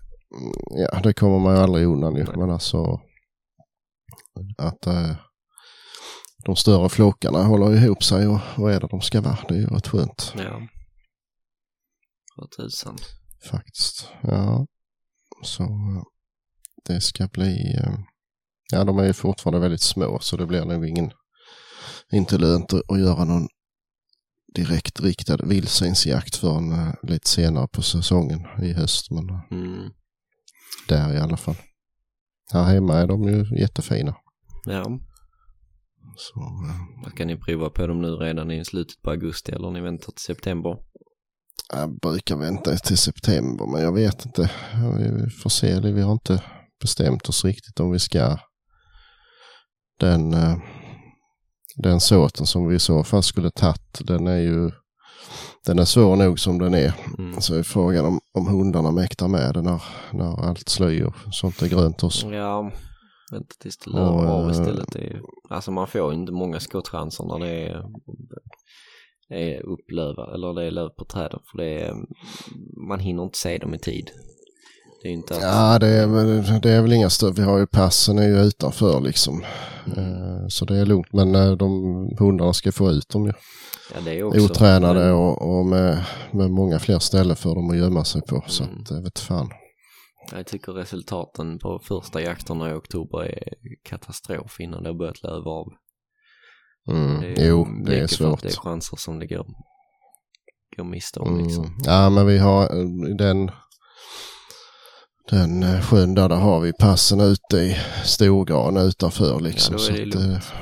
ja 0.92 1.00
det 1.02 1.12
kommer 1.12 1.38
man 1.38 1.54
ju 1.56 1.60
aldrig 1.62 1.86
undan 1.86 2.16
ju. 2.16 2.24
Nej. 2.24 2.36
Men 2.36 2.50
alltså 2.50 3.00
att 4.58 4.86
eh, 4.86 5.10
de 6.44 6.56
större 6.56 6.88
flockarna 6.88 7.42
håller 7.44 7.76
ihop 7.84 8.04
sig 8.04 8.26
och, 8.26 8.38
och 8.56 8.70
är 8.72 8.80
där 8.80 8.88
de 8.88 9.00
ska 9.00 9.20
vara. 9.20 9.38
Det 9.48 9.54
är 9.54 9.58
ju 9.58 9.66
rätt 9.66 9.88
skönt 9.88 10.32
Ja. 10.36 10.60
Vad 12.36 12.50
tusan. 12.50 12.96
faktiskt. 13.50 14.08
Ja, 14.22 14.66
så 15.42 15.68
det 16.84 17.00
ska 17.00 17.26
bli, 17.32 17.76
eh, 17.76 17.98
ja 18.72 18.84
de 18.84 18.98
är 18.98 19.04
ju 19.04 19.12
fortfarande 19.12 19.60
väldigt 19.60 19.80
små 19.80 20.18
så 20.20 20.36
det 20.36 20.46
blir 20.46 20.64
nog 20.64 20.86
ingen, 20.88 21.10
inte 22.12 22.38
lönt 22.38 22.72
att, 22.72 23.00
göra 23.00 23.24
någon 23.24 23.48
direkt 24.54 25.00
riktad 25.00 25.36
vildsvinsjakt 25.44 26.36
förrän 26.36 26.72
eh, 26.72 26.94
lite 27.02 27.28
senare 27.28 27.68
på 27.72 27.82
säsongen 27.82 28.40
i 28.62 28.72
höst. 28.72 29.10
Men 29.10 29.28
eh, 29.30 29.40
Mm. 29.50 29.90
där 30.88 31.14
i 31.14 31.18
alla 31.18 31.36
fall. 31.36 31.56
Här 32.52 32.64
hemma 32.64 32.94
är 32.94 33.06
de 33.06 33.22
ju 33.22 33.58
jättefina. 33.60 34.16
Ja. 34.64 34.84
Så, 36.16 36.40
Vad 37.04 37.14
kan 37.16 37.26
ni 37.26 37.36
prova 37.36 37.70
på 37.70 37.86
dem 37.86 38.02
nu 38.02 38.08
redan 38.08 38.50
i 38.50 38.64
slutet 38.64 39.02
på 39.02 39.10
augusti 39.10 39.52
eller 39.52 39.70
ni 39.70 39.80
väntar 39.80 40.12
till 40.12 40.22
september? 40.24 40.78
Jag 41.72 41.98
brukar 41.98 42.36
vänta 42.36 42.76
till 42.76 42.98
september 42.98 43.66
men 43.66 43.82
jag 43.82 43.92
vet 43.92 44.26
inte. 44.26 44.50
Vi 44.98 45.30
får 45.30 45.50
se. 45.50 45.80
Vi 45.80 46.02
har 46.02 46.12
inte 46.12 46.42
bestämt 46.80 47.28
oss 47.28 47.44
riktigt 47.44 47.80
om 47.80 47.90
vi 47.90 47.98
ska 47.98 48.38
den, 50.00 50.34
eh, 50.34 50.56
den 51.76 52.00
såten 52.00 52.46
som 52.46 52.68
vi 52.68 52.76
i 52.76 52.78
så 52.78 53.04
fall 53.04 53.22
skulle 53.22 53.50
tagit. 53.50 54.00
Den 54.00 54.26
är 54.26 54.38
ju 54.38 54.70
den 55.66 55.78
är 55.78 55.84
svår 55.84 56.16
nog 56.16 56.40
som 56.40 56.58
den 56.58 56.74
är. 56.74 56.92
Mm. 57.18 57.40
Så 57.40 57.54
är 57.54 57.62
frågan 57.62 58.04
om, 58.04 58.20
om 58.34 58.46
hundarna 58.46 58.90
mäktar 58.90 59.28
med 59.28 59.54
det 59.54 59.62
när, 59.62 59.82
när 60.12 60.48
allt 60.48 60.68
sly 60.68 61.02
och 61.02 61.14
sånt 61.32 61.62
är 61.62 61.68
grönt 61.68 62.02
också. 62.02 62.30
Ja, 62.30 62.72
vänta 63.32 63.54
tills 63.58 63.78
det 63.78 63.90
Och, 63.90 63.96
löver 63.96 64.26
av 64.26 64.44
eh, 64.44 64.50
istället. 64.50 64.92
Det 64.92 65.06
är, 65.06 65.20
alltså 65.50 65.70
man 65.70 65.86
får 65.86 66.12
ju 66.12 66.20
inte 66.20 66.32
många 66.32 66.60
skottchanser 66.60 67.24
när 67.24 67.38
det 67.38 67.68
är, 67.68 67.84
är 69.30 69.60
upplöva 69.66 70.34
eller 70.34 70.54
det 70.54 70.64
är 70.66 70.70
löv 70.70 70.88
på 70.88 71.04
träden 71.04 71.40
för 71.50 71.58
det 71.58 71.80
är, 71.80 71.94
man 72.88 73.00
hinner 73.00 73.22
inte 73.22 73.38
se 73.38 73.58
dem 73.58 73.74
i 73.74 73.78
tid. 73.78 74.10
Det 75.02 75.08
är 75.08 75.12
inte 75.12 75.34
att, 75.34 75.42
Ja, 75.42 75.78
det 75.78 75.86
är, 75.88 76.06
väl- 76.06 76.60
det 76.62 76.70
är 76.70 76.82
väl 76.82 76.92
inga 76.92 77.10
större. 77.10 77.32
Vi 77.32 77.42
har 77.42 77.58
ju 77.58 77.66
passen 77.66 78.18
är 78.18 78.28
ju 78.28 78.36
utanför 78.40 79.00
liksom. 79.00 79.42
Eh, 79.96 80.46
Så 80.48 80.64
det 80.64 80.76
är 80.76 80.86
lugnt. 80.86 81.12
Men 81.12 81.34
eh, 81.34 81.52
de 81.52 81.70
hundarna 82.18 82.52
ska 82.52 82.72
få 82.72 82.90
ut 82.90 83.08
dem 83.08 83.24
ju. 83.26 83.32
ja, 83.94 84.00
det 84.04 84.18
är 84.18 84.22
också. 84.22 84.40
Otränade 84.44 85.00
men- 85.00 85.14
och, 85.14 85.58
och 85.58 85.66
med, 85.66 86.04
med 86.32 86.50
många 86.50 86.78
fler 86.78 86.98
ställen 86.98 87.36
för 87.36 87.54
dem 87.54 87.70
att 87.70 87.76
gömma 87.76 88.04
sig 88.04 88.22
på. 88.22 88.44
Så 88.46 88.64
Mm. 88.64 88.80
att, 88.80 88.90
jag 88.90 89.02
vet 89.02 89.18
fan. 89.18 89.48
Jag 90.32 90.46
tycker 90.46 90.72
resultaten 90.72 91.58
på 91.58 91.78
första 91.84 92.20
jakterna 92.22 92.70
i 92.70 92.74
oktober 92.74 93.18
är 93.24 93.52
katastrof 93.88 94.60
innan 94.60 94.82
det 94.82 94.88
har 94.88 94.94
börjat 94.98 95.22
löva 95.22 95.50
av. 95.50 95.66
Mm. 96.88 97.20
Det 97.20 97.42
är 97.42 97.48
jo, 97.48 97.66
det 97.84 97.98
är 97.98 98.06
svårt. 98.06 98.42
Det 98.42 98.48
är 98.48 98.52
chanser 98.52 98.96
som 98.96 99.18
det 99.18 99.26
går, 99.26 99.46
går 100.76 100.84
miste 100.84 101.20
om 101.20 101.38
liksom. 101.38 101.64
Mm. 101.64 101.76
Ja, 101.84 102.10
men 102.10 102.26
vi 102.26 102.38
har 102.38 102.62
eh, 102.62 103.16
den, 103.18 103.50
den 105.30 105.62
eh, 105.62 105.80
sjön 105.80 106.14
där, 106.14 106.28
där 106.28 106.36
har 106.36 106.60
vi 106.60 106.72
passen 106.72 107.20
ute 107.20 107.56
i 107.56 107.76
Storgran 108.04 108.76
utanför 108.76 109.40
liksom. 109.40 109.76
Ja, 109.78 109.84
då 109.88 109.94
är 109.94 110.06
det 110.06 110.12
så 110.12 110.18
att, 110.18 110.24
lugnt. 110.24 110.52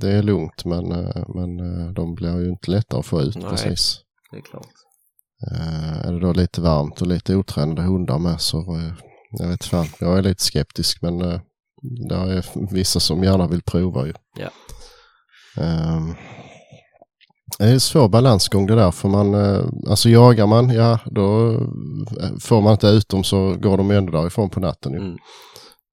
det 0.00 0.10
är 0.10 0.22
lugnt 0.22 0.64
men, 0.64 0.92
eh, 0.92 1.24
men 1.34 1.56
de 1.94 2.14
blir 2.14 2.40
ju 2.40 2.48
inte 2.48 2.70
lättare 2.70 3.00
att 3.00 3.06
få 3.06 3.22
ut 3.22 3.36
Nej. 3.36 3.50
precis. 3.50 4.00
Det 4.30 4.36
är 4.36 4.42
klart. 4.42 4.66
Är 6.04 6.12
det 6.12 6.20
då 6.20 6.32
lite 6.32 6.60
varmt 6.60 7.00
och 7.00 7.06
lite 7.06 7.36
otränade 7.36 7.82
hundar 7.82 8.18
med 8.18 8.40
så 8.40 8.80
jag 9.30 9.48
vet 9.48 9.64
fan, 9.64 9.86
jag 10.00 10.18
är 10.18 10.22
lite 10.22 10.42
skeptisk 10.42 11.02
men 11.02 11.18
det 12.08 12.14
är 12.14 12.72
vissa 12.74 13.00
som 13.00 13.24
gärna 13.24 13.48
vill 13.48 13.62
prova 13.62 14.06
ju. 14.06 14.12
Ja. 14.38 14.50
Ehm, 15.56 16.14
det 17.58 17.64
är 17.64 17.72
en 17.72 17.80
svår 17.80 18.08
balansgång 18.08 18.66
det 18.66 18.74
där 18.74 18.90
för 18.90 19.08
man, 19.08 19.34
eh, 19.34 19.64
alltså 19.88 20.08
jagar 20.08 20.46
man, 20.46 20.70
ja 20.70 20.98
då 21.06 21.52
eh, 22.20 22.30
får 22.40 22.62
man 22.62 22.72
inte 22.72 22.86
ut 22.86 23.08
dem 23.08 23.24
så 23.24 23.54
går 23.54 23.76
de 23.76 23.90
ändå 23.90 24.12
därifrån 24.12 24.50
på 24.50 24.60
natten 24.60 24.92
ju. 24.92 24.98
Mm, 24.98 25.16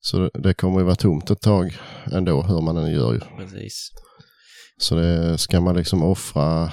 Så 0.02 0.30
det, 0.34 0.54
kommer 0.54 0.80
ju 0.80 0.86
vara 0.86 0.96
tomt 0.96 1.32
ett 1.32 1.42
tag 1.42 1.78
ändå 2.12 2.42
hur 2.42 2.62
man 2.62 2.78
än 2.78 2.92
gör 2.94 3.14
ju. 3.14 3.20
precis. 3.38 3.90
Så 4.78 4.96
det 4.96 5.38
ska 5.38 5.62
man 5.62 5.76
liksom 5.76 6.04
offra, 6.04 6.72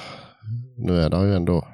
nu 0.76 1.00
är 1.00 1.10
det 1.10 1.26
ju 1.26 1.34
ändå, 1.34 1.68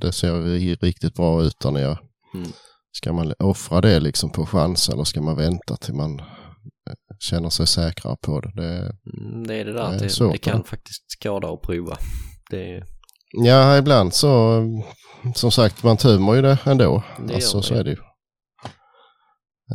det 0.00 0.12
ser 0.12 0.46
ju 0.46 0.74
riktigt 0.74 1.14
bra 1.14 1.42
ut 1.42 1.60
där 1.60 1.70
nere. 1.70 1.98
Mm. 2.34 2.48
Ska 2.92 3.12
man 3.12 3.32
offra 3.38 3.80
det 3.80 4.00
liksom 4.00 4.30
på 4.30 4.46
chans 4.46 4.88
eller 4.88 5.04
ska 5.04 5.22
man 5.22 5.36
vänta 5.36 5.76
till 5.76 5.94
man 5.94 6.22
känner 7.20 7.50
sig 7.50 7.66
säkrare 7.66 8.16
på 8.22 8.40
det? 8.40 8.52
det 8.56 8.92
Mm, 9.18 9.46
det 9.46 9.54
är 9.54 9.64
det 9.64 9.72
där 9.72 9.90
Det 9.90 9.98
det, 9.98 10.08
svårt, 10.10 10.32
det 10.32 10.38
kan 10.38 10.58
va? 10.58 10.64
faktiskt 10.64 11.10
skada 11.12 11.48
att 11.52 11.62
prova. 11.62 11.98
Är, 12.52 12.84
ja, 13.44 13.78
ibland 13.78 14.14
så, 14.14 14.62
som 15.34 15.50
sagt, 15.52 15.82
man 15.82 15.96
tömmer 15.96 16.34
ju 16.34 16.42
det 16.42 16.58
ändå. 16.66 17.02
Det 17.28 17.34
alltså 17.34 17.56
gör 17.56 17.62
så 17.62 17.74
är 17.74 17.84
det 17.84 17.90
ju. 17.90 17.96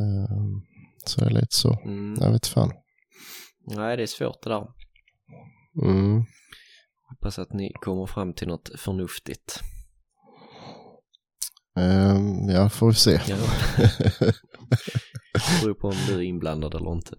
Ehm, 0.00 0.62
Så 1.06 1.20
det 1.20 1.26
är 1.26 1.30
lite 1.30 1.56
så. 1.56 1.78
mm, 1.84 2.14
Jag 2.20 2.30
vet 2.32 2.46
fan. 2.46 2.72
nej, 3.66 3.96
det 3.96 4.02
är 4.02 4.06
svårt 4.06 4.42
det 4.42 4.50
där. 4.50 4.66
Mm. 5.84 6.24
Hoppas 7.10 7.38
att 7.38 7.52
ni 7.52 7.72
kommer 7.80 8.06
fram 8.06 8.34
till 8.34 8.48
något 8.48 8.70
förnuftigt. 8.80 9.60
Ehm, 11.78 12.48
ja, 12.48 12.68
får 12.68 12.88
vi 12.88 12.94
se. 12.94 13.20
Ja. 13.28 13.36
Det 14.70 15.60
beror 15.62 15.74
på 15.74 15.88
om 15.88 15.96
du 16.08 16.14
är 16.14 16.22
inblandad 16.22 16.74
eller 16.74 16.92
inte. 16.92 17.14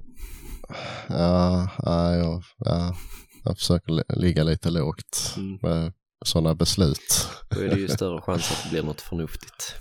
Ja, 1.09 1.69
ja, 1.77 2.15
jag, 2.15 2.43
ja, 2.57 2.95
jag 3.43 3.57
försöker 3.57 3.91
li- 3.91 4.03
ligga 4.21 4.43
lite 4.43 4.69
lågt 4.69 5.33
Mm. 5.37 5.57
med 5.61 5.93
sådana 6.25 6.55
beslut. 6.55 7.27
Då 7.49 7.59
är 7.61 7.69
det 7.69 7.79
ju 7.79 7.87
större 7.87 8.21
chans 8.21 8.51
att 8.51 8.63
det 8.63 8.69
blir 8.69 8.83
något 8.83 9.01
förnuftigt. 9.01 9.75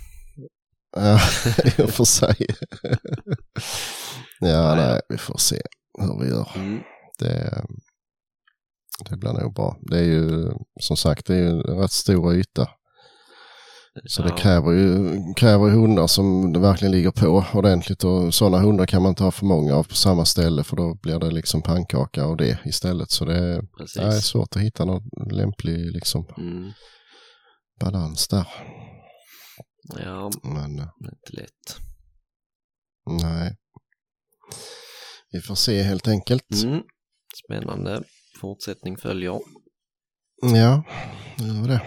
Ja, 0.97 1.21
i 1.79 1.83
och 1.83 1.91
för 1.91 2.05
sig. 2.05 2.47
ja, 4.41 4.75
Nej. 4.75 4.77
nej, 4.77 5.01
vi 5.09 5.19
får 5.19 5.39
se 5.39 5.61
hur 5.99 6.21
vi 6.25 6.29
gör. 6.31 6.49
Mm. 6.55 6.81
Det, 7.19 7.65
det 9.11 9.17
blir 9.17 9.33
nog 9.33 9.55
bra. 9.55 9.77
Det 9.81 9.99
är 9.99 10.03
ju 10.05 10.51
som 10.81 10.97
sagt 10.97 11.27
det 11.27 11.35
är 11.35 11.39
ju 11.39 11.49
en 11.49 11.61
rätt 11.63 11.93
stor 11.93 12.35
yta. 12.35 12.69
Så 14.05 14.23
det 14.23 14.29
Ja. 14.29 14.37
kräver 14.37 14.73
ju, 14.73 15.15
kräver 15.35 15.71
hundar 15.71 16.07
som 16.07 16.53
det 16.53 16.59
verkligen 16.59 16.93
ligger 16.93 17.11
på 17.11 17.45
ordentligt 17.55 18.05
och 18.05 18.35
sådana 18.35 18.59
hundar 18.59 18.87
kan 18.87 19.03
man 19.03 19.09
inte 19.09 19.23
ha 19.25 19.31
för 19.31 19.47
många 19.47 19.75
av 19.75 19.83
på 19.85 19.95
samma 19.95 20.25
ställe 20.25 20.65
för 20.65 20.77
då 20.77 20.95
blir 21.03 21.19
det 21.19 21.31
liksom 21.31 21.63
pannkaka 21.63 22.25
av 22.25 22.37
det 22.37 22.59
istället. 22.65 23.11
Så 23.11 23.25
det 23.25 23.35
är, 23.39 23.63
det 23.95 24.03
är 24.03 24.11
svårt 24.11 24.57
att 24.57 24.63
hitta 24.63 24.85
någon 24.85 25.03
lämplig 25.31 25.93
liksom 25.93 26.27
Mm. 26.39 26.73
balans 27.81 28.29
där. 28.29 28.47
Ja, 30.05 30.31
Men 30.43 30.79
eh, 30.79 30.89
det 30.99 31.09
är 31.09 31.13
inte 31.15 31.33
lätt. 31.43 31.77
nej. 33.23 33.57
Vi 35.33 35.41
får 35.41 35.55
se 35.55 35.83
helt 35.83 36.09
enkelt. 36.09 36.63
Mm. 36.65 36.81
Spännande. 37.45 38.03
Fortsättning 38.41 38.97
följer. 38.97 39.41
Ja, 40.43 40.83
det 41.39 41.45
gör 41.45 41.69
det. 41.69 41.83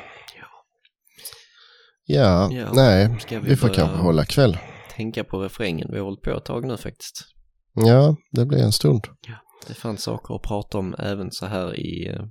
Ja, 2.12 2.52
Ja, 2.52 2.74
nej, 2.74 3.18
vi 3.30 3.38
vi 3.38 3.56
får 3.56 3.70
kanske 3.70 3.98
hålla 3.98 4.26
kväll. 4.26 4.58
Tänka 4.96 5.24
på 5.24 5.44
refrängen. 5.44 5.88
Vi 5.92 5.98
har 5.98 6.06
hållit 6.06 6.22
på 6.22 6.30
ett 6.30 6.46
tag 6.46 6.66
nu 6.66 6.78
faktiskt. 6.78 7.26
Ja, 7.74 8.16
det 8.32 8.46
blir 8.46 8.64
en 8.64 8.72
stund. 8.72 9.08
Det 9.68 9.74
fanns 9.74 10.04
saker 10.04 10.36
att 10.36 10.42
prata 10.42 10.78
om 10.78 10.96
även 11.00 11.32
så 11.32 11.46
här 11.46 11.80
i 11.80 12.08
eh, 12.08 12.24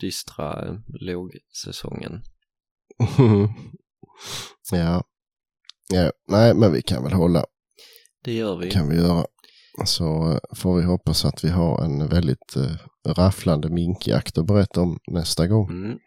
dystra 0.00 0.68
eh, 0.68 0.74
lågsäsongen. 1.00 2.22
ja. 4.72 5.02
ja, 5.92 6.12
nej, 6.28 6.54
men 6.54 6.72
vi 6.72 6.82
kan 6.82 7.02
väl 7.02 7.12
hålla, 7.12 7.44
Det 8.24 8.32
gör 8.32 8.56
vi. 8.56 8.70
kan 8.70 8.88
vi 8.88 8.96
göra. 8.96 9.26
Så 9.84 10.32
eh, 10.32 10.38
får 10.56 10.76
vi 10.76 10.84
hoppas 10.84 11.24
att 11.24 11.44
vi 11.44 11.48
har 11.48 11.84
en 11.84 12.08
väldigt 12.08 12.56
uh, 12.56 12.76
rafflande 13.16 13.68
minkjakt 13.68 14.38
att 14.38 14.46
berätta 14.46 14.80
om 14.80 14.98
nästa 15.06 15.46
gång. 15.46 15.70
Mm. 15.70 15.98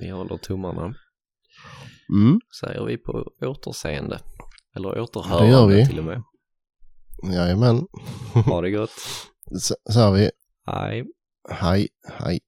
Vi 0.00 0.10
håller 0.10 0.36
tummarna. 0.36 0.94
Mm. 2.08 2.40
Säger 2.60 2.84
vi 2.84 2.98
på 2.98 3.32
återseende. 3.40 4.18
Eller 4.76 4.88
Det 4.88 4.96
gör 4.96 5.02
återhörande 5.02 5.74
vi. 5.76 5.86
till 5.86 5.98
och 5.98 6.04
med. 6.04 6.22
Jajamän. 7.34 7.86
Ha 8.46 8.60
det 8.60 8.70
gott. 8.70 8.90
Så, 9.60 9.74
så 9.90 10.00
har 10.00 10.12
vi. 10.12 10.30
Hej. 10.66 11.04
Hej, 11.50 11.88
hej. 12.18 12.40